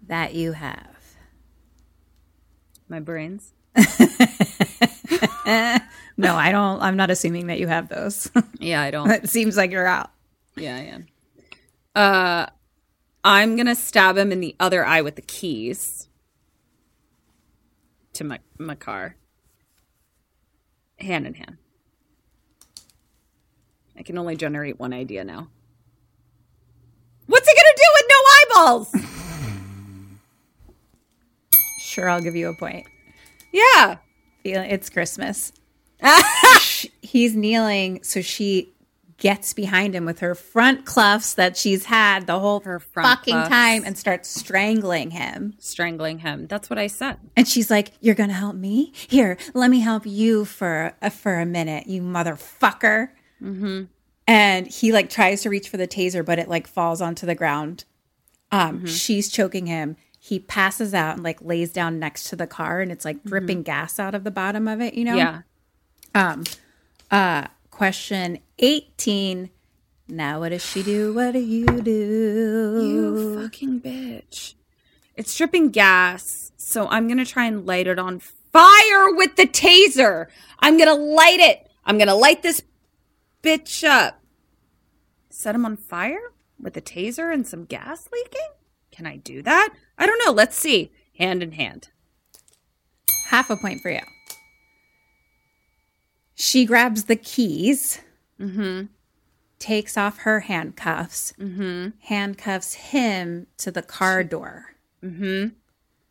that 0.06 0.34
you 0.34 0.52
have. 0.52 1.16
my 2.88 3.00
brains. 3.00 3.54
No, 6.18 6.36
I 6.36 6.52
don't. 6.52 6.80
I'm 6.82 6.96
not 6.96 7.10
assuming 7.10 7.46
that 7.46 7.58
you 7.58 7.66
have 7.68 7.88
those. 7.88 8.30
Yeah, 8.60 8.82
I 8.82 8.90
don't. 8.90 9.10
it 9.24 9.30
seems 9.30 9.56
like 9.56 9.70
you're 9.70 9.86
out. 9.86 10.10
yeah, 10.56 10.76
I 10.76 10.80
am. 10.80 11.06
Uh, 11.94 12.46
I'm 13.24 13.56
gonna 13.56 13.74
stab 13.74 14.16
him 14.16 14.32
in 14.32 14.40
the 14.40 14.56
other 14.58 14.84
eye 14.84 15.00
with 15.02 15.16
the 15.16 15.22
keys 15.22 16.08
to 18.14 18.24
my 18.58 18.74
car. 18.74 19.16
Hand 20.98 21.26
in 21.26 21.34
hand. 21.34 21.56
I 23.96 24.02
can 24.02 24.18
only 24.18 24.36
generate 24.36 24.78
one 24.80 24.92
idea 24.92 25.24
now. 25.24 25.48
What's 27.26 27.48
he 27.48 27.54
gonna 27.54 27.76
do 27.76 27.88
with 27.94 28.06
no 28.08 28.16
eyeballs? 28.66 28.94
Sure, 31.78 32.08
I'll 32.08 32.22
give 32.22 32.34
you 32.34 32.48
a 32.48 32.54
point. 32.54 32.86
yeah. 33.52 33.98
It's 34.44 34.88
Christmas. 34.88 35.52
He's 37.02 37.36
kneeling, 37.36 38.02
so 38.02 38.22
she 38.22 38.72
gets 39.22 39.52
behind 39.52 39.94
him 39.94 40.04
with 40.04 40.18
her 40.18 40.34
front 40.34 40.84
cuffs 40.84 41.34
that 41.34 41.56
she's 41.56 41.84
had 41.84 42.26
the 42.26 42.40
whole 42.40 42.58
Her 42.58 42.80
fucking 42.80 43.32
cuffs. 43.34 43.48
time 43.48 43.84
and 43.86 43.96
starts 43.96 44.28
strangling 44.28 45.12
him. 45.12 45.54
Strangling 45.60 46.18
him. 46.18 46.48
That's 46.48 46.68
what 46.68 46.76
I 46.76 46.88
said. 46.88 47.18
And 47.36 47.46
she's 47.46 47.70
like, 47.70 47.92
"You're 48.00 48.16
gonna 48.16 48.32
help 48.32 48.56
me? 48.56 48.90
Here, 48.94 49.38
let 49.54 49.70
me 49.70 49.78
help 49.78 50.04
you 50.06 50.44
for 50.44 50.92
uh, 51.00 51.08
for 51.08 51.38
a 51.38 51.46
minute, 51.46 51.86
you 51.86 52.02
motherfucker." 52.02 53.10
Mm-hmm. 53.40 53.84
And 54.26 54.66
he 54.66 54.90
like 54.90 55.08
tries 55.08 55.42
to 55.42 55.50
reach 55.50 55.68
for 55.68 55.76
the 55.76 55.86
taser, 55.86 56.24
but 56.24 56.40
it 56.40 56.48
like 56.48 56.66
falls 56.66 57.00
onto 57.00 57.24
the 57.24 57.36
ground. 57.36 57.84
Um, 58.50 58.86
she's 58.86 59.30
choking 59.30 59.66
him. 59.66 59.96
He 60.18 60.40
passes 60.40 60.94
out 60.94 61.14
and 61.14 61.22
like 61.22 61.40
lays 61.40 61.72
down 61.72 62.00
next 62.00 62.24
to 62.30 62.36
the 62.36 62.48
car, 62.48 62.80
and 62.80 62.90
it's 62.90 63.04
like 63.04 63.22
dripping 63.22 63.62
gas 63.62 64.00
out 64.00 64.16
of 64.16 64.24
the 64.24 64.32
bottom 64.32 64.66
of 64.66 64.80
it. 64.80 64.94
You 64.94 65.04
know? 65.04 65.14
Yeah. 65.14 65.42
Um. 66.12 66.42
Uh. 67.08 67.46
Question 67.82 68.38
eighteen. 68.60 69.50
Now 70.06 70.38
what 70.38 70.50
does 70.50 70.64
she 70.64 70.84
do? 70.84 71.12
What 71.14 71.32
do 71.32 71.40
you 71.40 71.66
do? 71.66 72.80
You 72.86 73.42
fucking 73.42 73.80
bitch. 73.80 74.54
It's 75.16 75.36
dripping 75.36 75.70
gas, 75.70 76.52
so 76.56 76.86
I'm 76.86 77.08
gonna 77.08 77.24
try 77.24 77.46
and 77.46 77.66
light 77.66 77.88
it 77.88 77.98
on 77.98 78.20
fire 78.20 79.12
with 79.12 79.34
the 79.34 79.48
taser. 79.48 80.28
I'm 80.60 80.78
gonna 80.78 80.94
light 80.94 81.40
it. 81.40 81.68
I'm 81.84 81.98
gonna 81.98 82.14
light 82.14 82.44
this 82.44 82.62
bitch 83.42 83.82
up. 83.82 84.22
Set 85.28 85.56
him 85.56 85.66
on 85.66 85.76
fire 85.76 86.30
with 86.60 86.76
a 86.76 86.80
taser 86.80 87.34
and 87.34 87.44
some 87.44 87.64
gas 87.64 88.08
leaking? 88.12 88.48
Can 88.92 89.06
I 89.06 89.16
do 89.16 89.42
that? 89.42 89.70
I 89.98 90.06
don't 90.06 90.24
know. 90.24 90.30
Let's 90.30 90.56
see. 90.56 90.92
Hand 91.18 91.42
in 91.42 91.50
hand. 91.50 91.88
Half 93.26 93.50
a 93.50 93.56
point 93.56 93.80
for 93.80 93.90
you. 93.90 94.02
She 96.42 96.64
grabs 96.64 97.04
the 97.04 97.14
keys, 97.14 98.00
mm-hmm. 98.40 98.86
takes 99.60 99.96
off 99.96 100.18
her 100.18 100.40
handcuffs, 100.40 101.32
mm-hmm. 101.38 101.90
handcuffs 102.00 102.74
him 102.74 103.46
to 103.58 103.70
the 103.70 103.80
car 103.80 104.24
door. 104.24 104.74
Mm-hmm. 105.04 105.50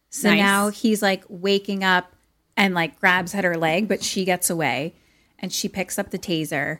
So 0.09 0.29
Nice. 0.29 0.37
now 0.37 0.69
he's 0.69 1.01
like 1.01 1.25
waking 1.27 1.83
up 1.83 2.15
and 2.55 2.73
like 2.73 2.97
grabs 2.97 3.35
at 3.35 3.43
her 3.43 3.57
leg, 3.57 3.89
but 3.89 4.05
she 4.05 4.23
gets 4.23 4.49
away 4.49 4.95
and 5.37 5.51
she 5.51 5.67
picks 5.67 5.99
up 5.99 6.11
the 6.11 6.17
taser 6.17 6.79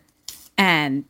and 0.58 1.04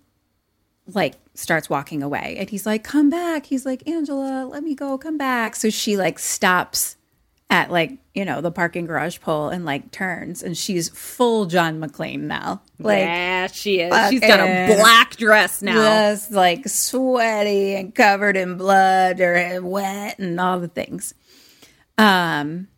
like 0.88 1.14
starts 1.36 1.70
walking 1.70 2.02
away. 2.02 2.38
And 2.40 2.50
he's 2.50 2.66
like, 2.66 2.84
Come 2.84 3.12
back. 3.12 3.46
He's 3.46 3.68
like, 3.68 3.88
Angela, 3.88 4.48
let 4.48 4.64
me 4.64 4.74
go. 4.74 4.98
Come 4.98 5.20
back. 5.20 5.56
So 5.56 5.70
she 5.70 5.96
like 5.96 6.18
stops 6.18 6.96
at 7.52 7.70
like, 7.70 7.98
you 8.16 8.24
know, 8.26 8.40
the 8.42 8.50
parking 8.50 8.86
garage 8.86 9.20
pole 9.20 9.50
and 9.50 9.66
like 9.66 9.92
turns 9.92 10.42
and 10.42 10.58
she's 10.58 10.88
full 10.90 11.46
John 11.46 11.80
McClane 11.82 12.22
now. 12.22 12.62
Like, 12.80 13.00
yeah, 13.00 13.48
she 13.48 13.82
is. 13.82 14.10
She's 14.10 14.22
got 14.22 14.40
a 14.40 14.76
black 14.78 15.18
dress 15.18 15.62
now. 15.62 15.74
just 15.76 16.32
like 16.32 16.68
sweaty 16.68 17.76
and 17.76 17.94
covered 17.94 18.38
in 18.38 18.58
blood 18.58 19.20
or 19.20 19.62
wet 19.62 20.18
and 20.18 20.40
all 20.40 20.60
the 20.60 20.70
things. 20.70 21.14
Um, 21.98 22.70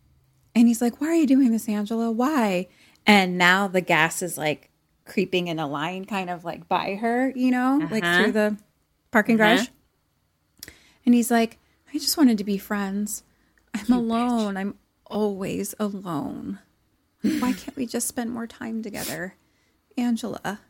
and 0.56 0.68
he's 0.68 0.82
like, 0.82 1.00
"Why 1.00 1.06
are 1.08 1.14
you 1.14 1.26
doing 1.26 1.50
this, 1.52 1.68
Angela? 1.68 2.10
Why?" 2.10 2.68
And 3.06 3.38
now 3.38 3.68
the 3.68 3.80
gas 3.80 4.22
is 4.22 4.36
like 4.36 4.70
creeping 5.04 5.46
in 5.48 5.58
a 5.58 5.66
line, 5.68 6.04
kind 6.04 6.28
of 6.30 6.44
like 6.44 6.68
by 6.68 6.96
her, 6.96 7.32
you 7.34 7.50
know, 7.50 7.86
like 7.90 8.02
Uh-huh. 8.04 8.22
through 8.24 8.32
the 8.32 8.56
parking 9.12 9.36
garage. 9.36 9.68
And 11.06 11.14
he's 11.14 11.30
like, 11.30 11.58
"I 11.94 11.98
just 11.98 12.16
wanted 12.18 12.38
to 12.38 12.44
be 12.44 12.58
friends. 12.58 13.22
I'm 13.74 13.92
alone. 13.92 14.56
I'm 14.56 14.76
always 15.06 15.74
alone. 15.78 16.60
Why 17.22 17.52
can't 17.52 17.76
we 17.76 17.86
just 17.86 18.06
spend 18.06 18.30
more 18.30 18.46
time 18.46 18.82
together, 18.82 19.34
Angela?" 19.96 20.60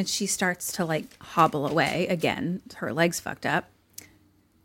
and 0.00 0.08
she 0.08 0.24
starts 0.24 0.72
to 0.72 0.82
like 0.82 1.04
hobble 1.20 1.66
away 1.66 2.06
again 2.08 2.62
her 2.76 2.90
legs 2.90 3.20
fucked 3.20 3.44
up. 3.44 3.70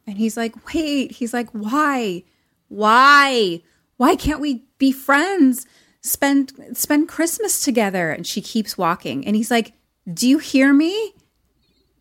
And 0.08 0.18
he's 0.18 0.38
like 0.38 0.74
wait. 0.74 1.12
He's 1.12 1.34
like 1.34 1.50
why? 1.52 2.24
Why? 2.70 3.62
Why 3.98 4.16
can't 4.16 4.40
we 4.40 4.64
be 4.78 4.94
friends? 4.94 5.66
Spend 6.02 6.54
spend 6.72 7.10
christmas 7.10 7.60
together. 7.60 8.12
And 8.12 8.26
she 8.26 8.42
keeps 8.42 8.78
walking. 8.78 9.28
And 9.28 9.36
he's 9.36 9.52
like 9.52 9.74
do 10.12 10.26
you 10.26 10.38
hear 10.38 10.72
me? 10.74 11.14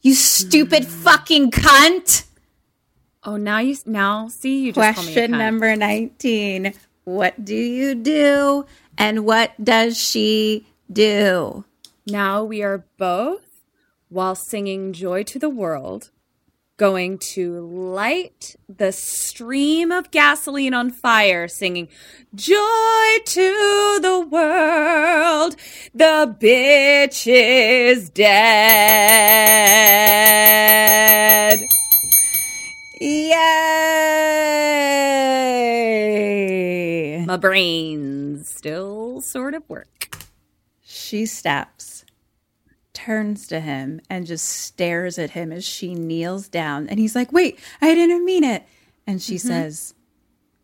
You 0.00 0.14
stupid 0.14 0.86
fucking 0.86 1.50
cunt 1.50 2.26
Oh, 3.24 3.36
now 3.36 3.58
you 3.58 3.76
now 3.86 4.28
see 4.28 4.60
you 4.60 4.72
just 4.72 4.98
me 4.98 5.04
question 5.04 5.30
number 5.32 5.74
19 5.74 6.74
what 7.04 7.44
do 7.44 7.54
you 7.54 7.94
do 7.94 8.66
and 8.98 9.24
what 9.24 9.52
does 9.62 9.96
she 9.98 10.66
do 10.92 11.64
Now 12.06 12.44
we 12.44 12.62
are 12.62 12.84
both, 12.98 13.62
while 14.08 14.34
singing 14.34 14.92
Joy 14.92 15.22
to 15.24 15.38
the 15.38 15.48
World, 15.48 16.10
going 16.76 17.16
to 17.18 17.60
light 17.66 18.56
the 18.68 18.92
stream 18.92 19.90
of 19.90 20.10
gasoline 20.10 20.74
on 20.74 20.90
fire, 20.90 21.48
singing 21.48 21.88
Joy 22.34 23.18
to 23.24 23.98
the 24.02 24.20
World. 24.30 25.56
The 25.94 26.36
bitch 26.38 27.26
is 27.26 28.10
dead. 28.10 28.34
Yay 33.00 33.44
My 37.26 37.36
brains 37.36 38.48
still 38.48 39.20
sort 39.20 39.54
of 39.54 39.68
work. 39.68 40.16
She 40.82 41.26
steps, 41.26 42.04
turns 42.92 43.46
to 43.48 43.60
him, 43.60 44.00
and 44.08 44.26
just 44.26 44.46
stares 44.46 45.18
at 45.18 45.30
him 45.30 45.50
as 45.52 45.64
she 45.64 45.94
kneels 45.94 46.48
down. 46.48 46.88
And 46.88 46.98
he's 46.98 47.14
like, 47.14 47.32
Wait, 47.32 47.58
I 47.80 47.94
didn't 47.94 48.24
mean 48.24 48.44
it. 48.44 48.64
And 49.06 49.20
she 49.20 49.34
mm-hmm. 49.36 49.48
says, 49.48 49.94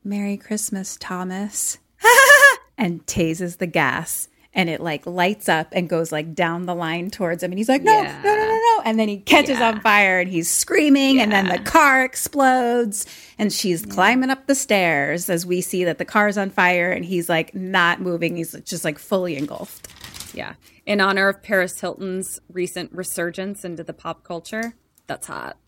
Merry 0.04 0.36
Christmas, 0.36 0.96
Thomas. 0.96 1.78
and 2.78 3.04
tases 3.06 3.58
the 3.58 3.66
gas. 3.66 4.28
And 4.52 4.68
it 4.68 4.80
like 4.80 5.06
lights 5.06 5.48
up 5.48 5.68
and 5.72 5.88
goes 5.88 6.10
like 6.10 6.34
down 6.34 6.66
the 6.66 6.74
line 6.74 7.10
towards 7.10 7.40
him. 7.42 7.52
And 7.52 7.58
he's 7.58 7.68
like, 7.68 7.82
No, 7.82 7.92
Yeah. 8.02 8.20
no, 8.24 8.34
no, 8.34 8.44
no, 8.44 8.56
no. 8.56 8.82
And 8.84 8.98
then 8.98 9.06
he 9.08 9.18
catches 9.18 9.60
on 9.60 9.80
fire 9.80 10.18
and 10.18 10.28
he's 10.28 10.50
screaming. 10.50 11.20
And 11.20 11.30
then 11.30 11.46
the 11.46 11.60
car 11.60 12.04
explodes. 12.04 13.06
And 13.38 13.52
she's 13.52 13.86
climbing 13.86 14.28
up 14.30 14.46
the 14.48 14.56
stairs 14.56 15.30
as 15.30 15.46
we 15.46 15.60
see 15.60 15.84
that 15.84 15.98
the 15.98 16.04
car's 16.04 16.36
on 16.36 16.50
fire 16.50 16.90
and 16.90 17.04
he's 17.04 17.28
like 17.28 17.54
not 17.54 18.00
moving. 18.00 18.36
He's 18.36 18.52
just 18.62 18.84
like 18.84 18.98
fully 18.98 19.36
engulfed. 19.36 19.86
Yeah. 20.34 20.54
In 20.84 21.00
honor 21.00 21.28
of 21.28 21.42
Paris 21.42 21.80
Hilton's 21.80 22.40
recent 22.52 22.92
resurgence 22.92 23.64
into 23.64 23.84
the 23.84 23.92
pop 23.92 24.24
culture. 24.24 24.74
That's 25.06 25.28
hot. 25.28 25.58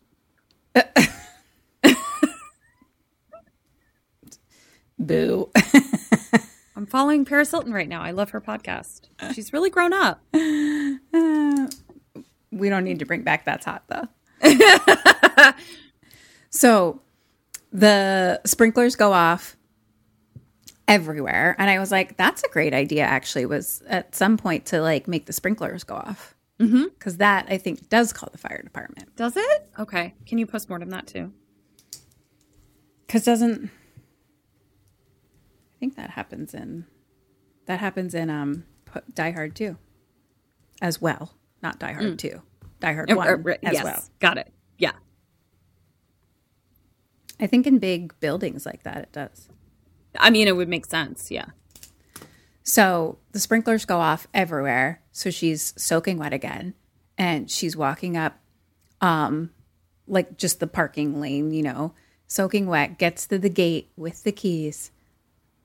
Boo. 4.99 5.51
I'm 6.83 6.87
following 6.87 7.25
Paris 7.25 7.53
Hilton 7.53 7.73
right 7.73 7.89
now. 7.89 8.03
I 8.03 8.11
love 8.11 8.31
her 8.31 8.41
podcast. 8.41 9.03
She's 9.35 9.53
really 9.53 9.71
grown 9.71 9.93
up. 9.93 10.21
we 10.33 10.41
don't 12.69 12.83
need 12.83 12.99
to 12.99 13.05
bring 13.05 13.23
back 13.23 13.45
that's 13.45 13.65
hot 13.65 13.85
though. 13.87 14.09
so 16.51 17.01
the 17.73 18.41
sprinklers 18.45 18.97
go 18.97 19.13
off 19.13 19.57
everywhere 20.89 21.55
and 21.57 21.71
I 21.71 21.79
was 21.79 21.93
like 21.93 22.17
that's 22.17 22.43
a 22.43 22.49
great 22.49 22.75
idea 22.75 23.05
actually 23.05 23.47
was 23.47 23.85
at 23.87 24.17
some 24.17 24.37
point 24.37 24.67
to 24.67 24.83
like 24.83 25.07
make 25.07 25.27
the 25.27 25.33
sprinklers 25.33 25.85
go 25.85 25.95
off. 25.95 26.35
Mm-hmm. 26.59 26.87
Cuz 26.99 27.19
that 27.19 27.47
I 27.49 27.59
think 27.59 27.91
does 27.91 28.13
call 28.13 28.29
the 28.33 28.39
fire 28.39 28.61
department. 28.61 29.15
Does 29.15 29.37
it? 29.37 29.69
Okay. 29.79 30.15
Can 30.27 30.39
you 30.39 30.47
postmortem 30.47 30.91
that 30.91 31.07
too? 31.07 31.33
Cuz 33.07 33.23
doesn't 33.23 33.71
think 35.83 35.97
that 35.97 36.11
happens 36.11 36.55
in 36.55 36.87
that 37.67 37.81
happens 37.81 38.15
in 38.15 38.31
um 38.31 38.63
Die 39.15 39.31
Hard 39.33 39.57
too, 39.57 39.77
as 40.81 41.03
well, 41.03 41.35
not 41.61 41.81
Die 41.81 41.93
Hard 41.93 42.21
2. 42.21 42.41
Die 42.79 42.93
Hard 42.93 43.09
1 43.13 43.19
Uh, 43.19 43.51
uh, 43.51 43.55
as 43.65 43.73
yes. 43.73 43.83
well. 43.85 44.05
Got 44.21 44.39
it. 44.39 44.53
Yeah. 44.79 44.93
I 47.41 47.49
think 47.49 47.67
in 47.67 47.81
big 47.81 48.15
buildings 48.21 48.65
like 48.65 48.85
that, 48.85 48.99
it 48.99 49.13
does. 49.13 49.49
I 50.17 50.31
mean, 50.31 50.47
it 50.47 50.55
would 50.55 50.69
make 50.69 50.87
sense. 50.87 51.33
Yeah. 51.33 51.47
So 52.63 53.19
the 53.33 53.41
sprinklers 53.41 53.85
go 53.85 53.99
off 53.99 54.29
everywhere. 54.33 55.03
So 55.11 55.31
she's 55.31 55.75
soaking 55.77 56.19
wet 56.19 56.33
again, 56.33 56.75
and 57.19 57.51
she's 57.51 57.77
walking 57.77 58.17
up 58.17 58.39
um, 59.01 59.51
like 60.07 60.37
just 60.37 60.61
the 60.61 60.69
parking 60.69 61.21
lane, 61.21 61.51
you 61.51 61.63
know, 61.65 61.93
soaking 62.29 62.67
wet, 62.67 62.99
gets 62.99 63.27
to 63.27 63.39
the 63.39 63.51
gate 63.51 63.91
with 63.97 64.23
the 64.23 64.31
keys, 64.33 64.93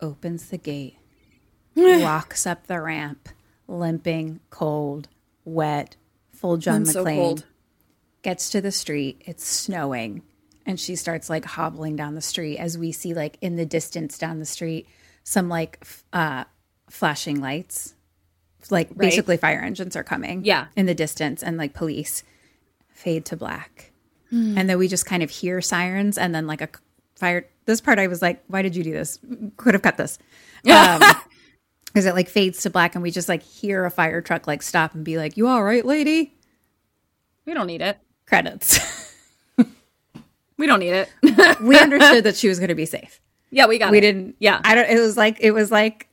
opens 0.02 0.50
the 0.50 0.58
gate, 0.58 0.98
walks 1.76 2.46
up 2.46 2.68
the 2.68 2.82
ramp, 2.82 3.30
limping, 3.68 4.40
cold, 4.50 5.08
wet, 5.46 5.96
full 6.32 6.58
John 6.58 6.76
I'm 6.78 6.86
so 6.86 7.04
McClane. 7.04 7.16
cold. 7.16 7.46
Gets 8.24 8.50
to 8.50 8.62
the 8.62 8.72
street, 8.72 9.22
it's 9.26 9.46
snowing, 9.46 10.22
and 10.66 10.80
she 10.80 10.96
starts 10.96 11.30
like 11.30 11.46
hobbling 11.46 11.96
down 11.96 12.16
the 12.16 12.22
street 12.22 12.58
as 12.58 12.78
we 12.78 12.92
see 12.92 13.14
like 13.14 13.38
in 13.42 13.56
the 13.56 13.66
distance 13.66 14.18
down 14.18 14.40
the 14.40 14.46
street 14.46 14.88
some 15.24 15.48
like 15.50 15.78
f- 15.82 16.04
uh 16.14 16.44
flashing 16.90 17.40
lights. 17.42 17.94
Like 18.70 18.98
basically 18.98 19.38
fire 19.38 19.62
engines 19.62 19.96
are 19.96 20.04
coming. 20.04 20.44
Yeah. 20.44 20.68
In 20.76 20.88
the 20.88 20.96
distance 20.96 21.42
and 21.42 21.58
like 21.58 21.74
police 21.74 22.24
fade 22.90 23.24
to 23.26 23.38
black. 23.38 23.92
And 24.30 24.70
then 24.70 24.78
we 24.78 24.90
just 24.90 25.06
kind 25.06 25.24
of 25.24 25.30
hear 25.30 25.62
sirens 25.62 26.18
and 26.18 26.36
then 26.36 26.48
like 26.48 26.60
a 26.62 26.68
fire. 27.16 27.48
This 27.68 27.80
part 27.82 28.00
I 28.00 28.08
was 28.08 28.22
like, 28.24 28.44
why 28.48 28.64
did 28.64 28.76
you 28.76 28.84
do 28.84 28.92
this? 28.92 29.20
Could 29.58 29.76
have 29.76 29.84
cut 29.84 29.98
this. 29.98 30.18
Um, 30.68 31.02
because 31.86 32.06
it 32.08 32.16
like 32.16 32.28
fades 32.30 32.62
to 32.64 32.70
black 32.72 32.96
and 32.96 33.02
we 33.04 33.12
just 33.12 33.30
like 33.30 33.44
hear 33.44 33.86
a 33.86 33.92
fire 33.92 34.22
truck 34.22 34.48
like 34.48 34.62
stop 34.64 34.96
and 34.96 35.06
be 35.06 35.18
like, 35.18 35.38
you 35.38 35.48
all 35.48 35.64
right, 35.64 35.86
lady? 35.86 36.34
We 37.46 37.54
don't 37.54 37.68
need 37.68 37.82
it. 37.82 38.00
Credits. 38.26 38.80
We 40.58 40.66
don't 40.66 40.80
need 40.80 40.94
it. 40.94 41.10
we 41.62 41.78
understood 41.78 42.24
that 42.24 42.36
she 42.36 42.48
was 42.48 42.58
going 42.58 42.70
to 42.70 42.76
be 42.76 42.88
safe. 42.88 43.22
yeah, 43.52 43.68
we 43.68 43.78
got 43.78 43.92
We 43.92 44.00
it. 44.00 44.02
didn't. 44.02 44.38
Yeah. 44.40 44.60
I 44.64 44.74
don't. 44.74 44.90
It 44.90 45.00
was 45.00 45.16
like 45.16 45.38
it 45.40 45.52
was 45.52 45.70
like 45.72 46.08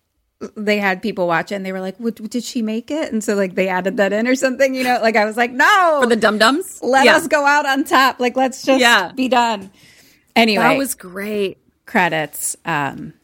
they 0.54 0.76
had 0.76 1.00
people 1.00 1.26
watch 1.26 1.50
it 1.50 1.54
and 1.54 1.64
they 1.64 1.72
were 1.72 1.80
like, 1.80 1.96
"What- 1.96 2.16
"Did 2.28 2.44
she 2.44 2.60
make 2.60 2.90
it?" 2.90 3.10
And 3.10 3.24
so 3.24 3.36
like 3.36 3.54
they 3.54 3.68
added 3.68 3.96
that 3.96 4.12
in 4.12 4.26
or 4.28 4.34
something. 4.34 4.74
You 4.74 4.84
know, 4.84 4.98
like 5.00 5.16
I 5.16 5.24
was 5.24 5.38
like, 5.38 5.50
"No, 5.50 6.00
For 6.02 6.08
the 6.10 6.16
dum 6.16 6.36
dums. 6.36 6.78
let 6.82 7.06
yeah. 7.06 7.16
us 7.16 7.26
go 7.26 7.46
out 7.46 7.64
on 7.64 7.84
top. 7.84 8.20
Like 8.20 8.36
let's 8.36 8.62
just 8.62 8.80
Yeah. 8.82 9.12
be 9.12 9.28
done." 9.28 9.70
Anyway, 10.36 10.62
That 10.62 10.78
was 10.78 10.94
great. 10.94 11.58
credits. 11.86 12.56
Um, 12.64 13.14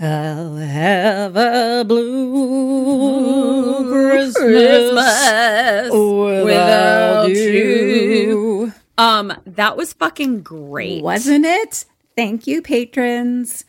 I'll 0.00 0.56
have 0.56 1.36
a 1.36 1.84
blue 1.86 3.88
Christmas, 3.90 5.90
without 5.90 7.28
you. 7.28 8.72
Um, 8.96 9.32
that 9.46 9.76
was 9.76 9.92
fucking 9.92 10.42
great. 10.42 11.02
Wasn't 11.02 11.44
it? 11.44 11.84
Thank 12.16 12.46
you, 12.46 12.62
patrons. 12.62 13.64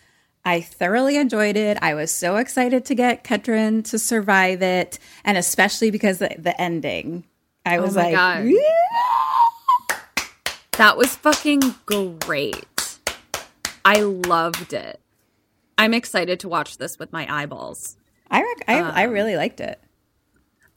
I 0.45 0.61
thoroughly 0.61 1.17
enjoyed 1.17 1.57
it. 1.57 1.77
I 1.81 1.93
was 1.93 2.11
so 2.11 2.38
excited 2.38 2.85
to 2.85 2.95
get 2.95 3.23
Ketryn 3.23 3.88
to 3.89 3.99
survive 3.99 4.61
it, 4.61 4.97
and 5.23 5.38
especially 5.38 5.91
because 5.91 6.19
the, 6.19 6.33
the 6.38 6.59
ending. 6.59 7.25
I 7.65 7.79
was 7.79 7.95
my 7.95 8.05
like, 8.05 8.15
God. 8.15 8.45
That 10.80 10.95
was 10.95 11.14
fucking 11.14 11.75
great. 11.85 12.99
I 13.83 13.99
loved 13.99 14.72
it. 14.72 15.01
I'm 15.77 15.93
excited 15.93 16.40
to 16.40 16.48
watch 16.48 16.77
this 16.77 16.98
with 16.98 17.11
my 17.11 17.27
eyeballs. 17.30 17.98
I, 18.32 18.40
rec- 18.40 18.64
I, 18.66 18.80
I 18.80 19.06
um, 19.06 19.11
really 19.11 19.35
liked 19.35 19.59
it. 19.59 19.77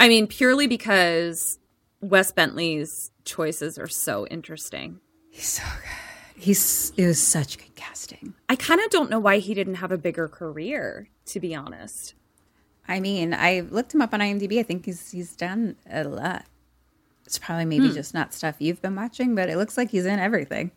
I 0.00 0.08
mean, 0.08 0.26
purely 0.26 0.66
because 0.66 1.60
Wes 2.00 2.32
Bentley's 2.32 3.12
choices 3.24 3.78
are 3.78 3.86
so 3.86 4.26
interesting. 4.26 4.98
He's 5.30 5.46
so 5.46 5.62
good. 5.62 6.42
He's 6.42 6.92
it 6.96 7.06
was 7.06 7.24
such 7.24 7.58
good 7.58 7.76
casting. 7.76 8.34
I 8.48 8.56
kind 8.56 8.80
of 8.80 8.90
don't 8.90 9.08
know 9.08 9.20
why 9.20 9.38
he 9.38 9.54
didn't 9.54 9.76
have 9.76 9.92
a 9.92 9.98
bigger 9.98 10.26
career, 10.26 11.10
to 11.26 11.38
be 11.38 11.54
honest. 11.54 12.14
I 12.88 12.98
mean, 12.98 13.32
I 13.34 13.60
looked 13.60 13.94
him 13.94 14.02
up 14.02 14.12
on 14.12 14.18
IMDb. 14.18 14.58
I 14.58 14.64
think 14.64 14.84
he's 14.84 15.12
he's 15.12 15.36
done 15.36 15.76
a 15.88 16.02
lot. 16.02 16.44
It's 17.24 17.38
probably 17.38 17.64
maybe 17.64 17.90
just 17.90 18.14
not 18.14 18.34
stuff 18.34 18.56
you've 18.58 18.82
been 18.82 18.94
watching, 18.96 19.34
but 19.34 19.48
it 19.48 19.56
looks 19.56 19.76
like 19.76 19.90
he's 19.90 20.06
in 20.06 20.18
everything. 20.18 20.70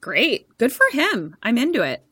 Great. 0.00 0.46
Good 0.58 0.72
for 0.72 0.86
him. 0.92 1.36
I'm 1.42 1.58
into 1.58 1.82
it. 1.82 2.04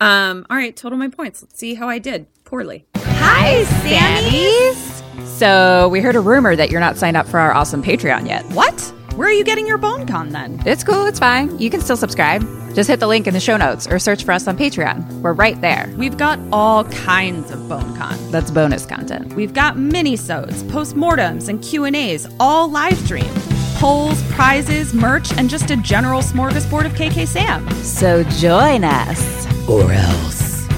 Um, 0.00 0.46
all 0.48 0.56
right, 0.56 0.76
total 0.76 0.98
my 0.98 1.08
points. 1.08 1.42
Let's 1.42 1.58
see 1.58 1.74
how 1.74 1.88
I 1.88 1.98
did. 1.98 2.26
Poorly. 2.44 2.86
Hi, 2.96 3.64
Sammies. 3.82 5.26
So 5.26 5.88
we 5.88 6.00
heard 6.00 6.16
a 6.16 6.20
rumor 6.20 6.56
that 6.56 6.70
you're 6.70 6.80
not 6.80 6.96
signed 6.96 7.16
up 7.16 7.26
for 7.26 7.38
our 7.38 7.52
awesome 7.52 7.82
Patreon 7.82 8.26
yet. 8.26 8.44
What? 8.52 8.92
Where 9.18 9.26
are 9.26 9.32
you 9.32 9.42
getting 9.42 9.66
your 9.66 9.78
bone 9.78 10.06
con 10.06 10.28
then? 10.28 10.62
It's 10.64 10.84
cool. 10.84 11.06
It's 11.06 11.18
fine. 11.18 11.58
You 11.58 11.70
can 11.70 11.80
still 11.80 11.96
subscribe. 11.96 12.40
Just 12.76 12.88
hit 12.88 13.00
the 13.00 13.08
link 13.08 13.26
in 13.26 13.34
the 13.34 13.40
show 13.40 13.56
notes 13.56 13.88
or 13.88 13.98
search 13.98 14.22
for 14.22 14.30
us 14.30 14.46
on 14.46 14.56
Patreon. 14.56 15.22
We're 15.22 15.32
right 15.32 15.60
there. 15.60 15.92
We've 15.98 16.16
got 16.16 16.38
all 16.52 16.84
kinds 16.84 17.50
of 17.50 17.68
bone 17.68 17.96
con. 17.96 18.16
That's 18.30 18.52
bonus 18.52 18.86
content. 18.86 19.32
We've 19.32 19.52
got 19.52 19.76
mini-sodes, 19.76 20.62
postmortems, 20.62 21.48
and 21.48 21.60
Q&As, 21.60 22.32
all 22.38 22.70
live 22.70 22.96
stream. 22.96 23.34
Polls, 23.78 24.22
prizes, 24.30 24.94
merch, 24.94 25.32
and 25.32 25.50
just 25.50 25.72
a 25.72 25.76
general 25.78 26.20
smorgasbord 26.22 26.86
of 26.86 26.92
KK 26.92 27.26
Sam. 27.26 27.68
So 27.82 28.22
join 28.22 28.84
us. 28.84 29.68
Or 29.68 29.90
else. 29.90 30.68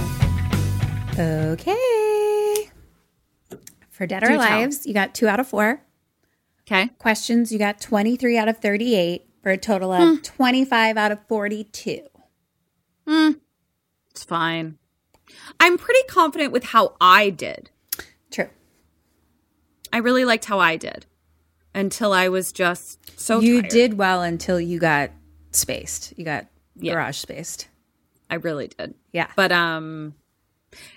Okay. 1.19 2.71
For 3.91 4.07
Dead 4.07 4.23
or 4.23 4.29
Do 4.29 4.39
tell. 4.39 4.61
Lives, 4.61 4.87
you 4.87 4.95
got 4.95 5.15
two 5.15 5.29
out 5.29 5.41
of 5.41 5.47
four. 5.47 5.83
Okay. 6.71 6.89
Questions, 6.99 7.51
you 7.51 7.59
got 7.59 7.81
23 7.81 8.39
out 8.39 8.49
of 8.49 8.59
38 8.59 9.27
for 9.43 9.51
a 9.51 9.57
total 9.59 9.91
of 9.93 10.23
25 10.23 10.97
out 10.97 11.11
of 11.11 11.19
42. 11.27 12.03
It's 13.09 14.25
fine. 14.25 14.79
I'm 15.59 15.79
pretty 15.79 16.03
confident 16.09 16.53
with 16.53 16.65
how 16.65 16.95
I 17.01 17.31
did. 17.31 17.71
True. 18.31 18.51
I 19.93 19.99
really 19.99 20.25
liked 20.25 20.45
how 20.45 20.61
I 20.61 20.77
did 20.77 21.07
until 21.75 22.13
I 22.13 22.29
was 22.29 22.53
just 22.53 23.19
so 23.19 23.41
you 23.41 23.63
tired. 23.63 23.71
did 23.71 23.99
well 23.99 24.23
until 24.23 24.61
you 24.61 24.79
got 24.79 25.11
spaced. 25.51 26.13
You 26.17 26.25
got 26.25 26.47
Yeah. 26.77 26.95
garage 26.95 27.17
spaced. 27.19 27.67
I 28.29 28.37
really 28.37 28.69
did. 28.69 28.95
Yeah. 29.13 29.29
But 29.35 29.51
um 29.51 30.15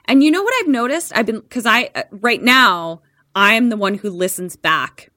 and 0.06 0.24
you 0.24 0.30
know 0.30 0.44
what 0.44 0.54
I've 0.62 0.70
noticed? 0.70 1.12
I've 1.16 1.26
been 1.26 1.42
cuz 1.42 1.66
I 1.66 1.90
uh, 1.96 2.04
right 2.12 2.42
now 2.44 3.02
I'm 3.34 3.70
the 3.70 3.78
one 3.78 3.96
who 3.96 4.10
listens 4.12 4.56
back 4.56 5.10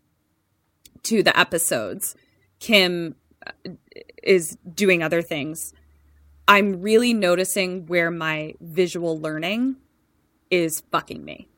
to 1.07 1.23
the 1.23 1.39
episodes. 1.39 2.15
Kim 2.61 3.17
uh, 3.47 3.53
is 4.23 4.57
doing 4.75 5.03
other 5.03 5.23
things. 5.23 5.73
I'm 6.49 6.81
really 6.81 7.13
noticing 7.13 7.87
where 7.87 8.11
my 8.11 8.55
visual 8.61 9.19
learning 9.19 9.77
is 10.51 10.83
fucking 10.93 11.25
me. 11.25 11.49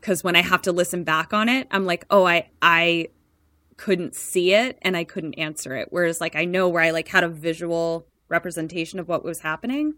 Cuz 0.00 0.24
when 0.24 0.34
I 0.34 0.42
have 0.42 0.62
to 0.62 0.72
listen 0.72 1.04
back 1.04 1.32
on 1.32 1.48
it, 1.48 1.68
I'm 1.70 1.86
like, 1.86 2.04
"Oh, 2.10 2.24
I 2.26 2.48
I 2.60 3.08
couldn't 3.76 4.14
see 4.16 4.52
it 4.54 4.76
and 4.82 4.96
I 4.96 5.04
couldn't 5.04 5.34
answer 5.34 5.76
it." 5.76 5.88
Whereas 5.90 6.20
like 6.20 6.34
I 6.34 6.44
know 6.44 6.68
where 6.68 6.82
I 6.82 6.90
like 6.90 7.08
had 7.08 7.22
a 7.22 7.28
visual 7.28 8.06
representation 8.28 8.98
of 8.98 9.06
what 9.08 9.24
was 9.24 9.40
happening. 9.40 9.94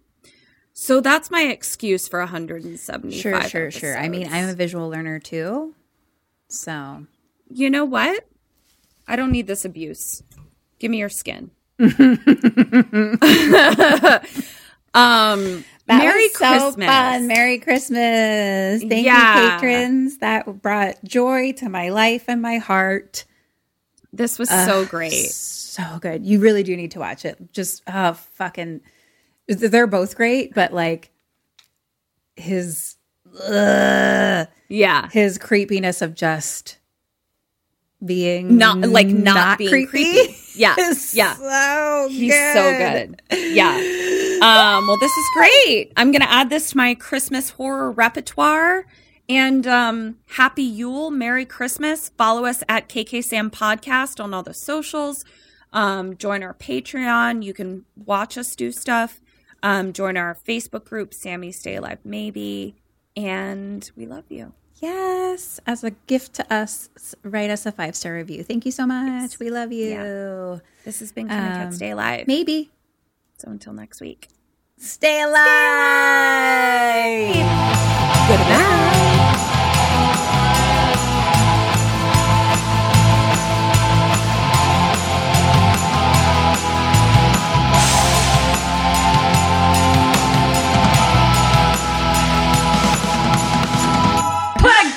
So 0.74 1.00
that's 1.00 1.30
my 1.30 1.42
excuse 1.42 2.08
for 2.08 2.18
175. 2.18 3.14
Sure, 3.14 3.42
sure, 3.48 3.70
sure. 3.70 3.96
I 3.96 4.08
mean, 4.08 4.28
I'm 4.30 4.48
a 4.48 4.54
visual 4.54 4.88
learner 4.90 5.18
too. 5.20 5.74
So, 6.48 7.06
You 7.48 7.70
know 7.70 7.84
what? 7.84 8.26
I 9.07 9.16
don't 9.16 9.31
need 9.33 9.47
this 9.47 9.65
abuse. 9.65 10.23
Give 10.78 10.91
me 10.91 10.99
your 10.99 11.08
skin. 11.08 11.50
um 14.94 15.65
that 15.86 15.99
Merry 15.99 16.28
so 16.31 16.39
Christmas. 16.39 16.86
fun. 16.86 17.26
Merry 17.26 17.58
Christmas. 17.58 18.81
Thank 18.83 19.05
Yeah. 19.05 19.44
you, 19.44 19.50
patrons. 19.50 20.18
That 20.18 20.62
brought 20.62 21.02
joy 21.05 21.52
to 21.55 21.68
my 21.68 21.91
life 21.91 22.24
and 22.28 22.41
my 22.41 22.57
heart. 22.57 23.24
This 24.12 24.39
was 24.39 24.49
so 24.49 24.86
great. 24.86 25.12
So 25.31 25.83
good. 26.00 26.24
You 26.24 26.39
really 26.41 26.62
do 26.62 26.74
need 26.76 26.92
to 26.92 27.00
watch 27.00 27.24
it. 27.24 27.52
Just 27.52 27.83
oh 27.86 28.15
fucking 28.15 28.81
they're 29.49 29.86
both 29.86 30.16
great, 30.16 30.55
but 30.55 30.73
like 30.73 31.10
his 32.36 32.97
ugh, 33.42 34.49
Yeah. 34.68 35.08
his 35.10 35.36
creepiness 35.39 36.00
of 36.00 36.15
just 36.15 36.78
being 38.05 38.57
Not 38.57 38.78
like 38.78 39.07
not, 39.08 39.58
being 39.58 39.70
creepy. 39.70 39.89
creepy. 39.89 40.36
Yeah. 40.57 40.76
yeah. 41.12 41.34
so 41.34 42.08
He's 42.08 42.33
so 42.33 42.78
good. 42.78 43.20
Yeah. 43.33 43.74
Um, 44.41 44.86
well, 44.86 44.97
this 45.00 45.10
is 45.10 45.26
great. 45.34 45.92
I'm 45.97 46.12
to 46.20 46.31
add 46.31 46.49
this 46.49 46.70
to 46.70 46.76
my 46.76 46.94
Christmas 46.94 47.50
horror 47.50 47.91
repertoire. 47.91 48.86
And 49.28 49.66
um, 49.66 50.18
happy 50.26 50.62
Yule, 50.62 51.10
Merry 51.10 51.44
Christmas. 51.44 52.10
Follow 52.16 52.44
us 52.44 52.62
at 52.68 52.89
KK 52.89 53.24
Sam 53.24 53.50
Podcast 53.50 54.23
on 54.23 54.33
all 54.33 54.44
the 54.44 54.55
socials. 54.55 55.24
Um, 55.73 56.16
join 56.16 56.44
our 56.44 56.55
Patreon. 56.55 57.42
You 57.42 57.52
can 57.52 57.84
watch 57.97 58.39
us 58.39 58.55
do 58.55 58.70
stuff. 58.70 59.20
Um, 59.60 59.92
join 59.92 60.16
our 60.16 60.36
Facebook 60.47 60.84
group, 60.84 61.12
Sammy 61.15 61.50
Stay 61.50 61.74
Alive 61.76 61.99
Maybe. 62.05 62.76
And 63.16 63.91
we 63.97 64.07
love 64.07 64.24
you. 64.28 64.52
Yes, 64.81 65.61
as 65.67 65.85
a 65.85 65.91
gift 66.07 66.35
to 66.35 66.53
us, 66.53 66.89
write 67.23 67.49
us 67.51 67.65
a 67.65 67.73
five 67.73 67.94
star 67.97 68.15
review. 68.15 68.43
Thank 68.43 68.67
you 68.67 68.73
so 68.73 68.86
much. 68.86 69.39
We 69.39 69.49
love 69.51 69.73
you. 69.73 70.61
This 70.85 70.99
has 71.01 71.12
been 71.12 71.28
Kim 71.28 71.39
and 71.39 71.55
Ket 71.55 71.67
Um, 71.69 71.73
Stay 71.73 71.91
Alive. 71.91 72.27
Maybe 72.27 72.70
So 73.39 73.51
until 73.51 73.73
next 73.73 74.01
week. 74.01 74.28
stay 74.77 75.23
alive. 75.23 75.35
Good 78.28 78.41
night. 78.49 79.14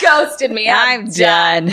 Ghosted 0.08 0.52
me. 0.52 0.70
I'm, 0.70 1.02
I'm 1.02 1.10
done. 1.10 1.70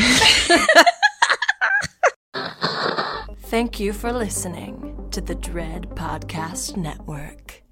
Thank 3.45 3.79
you 3.79 3.93
for 3.93 4.13
listening 4.13 5.09
to 5.13 5.21
the 5.21 5.37
Dread 5.37 5.91
Podcast 5.91 6.77
Network. 6.77 7.64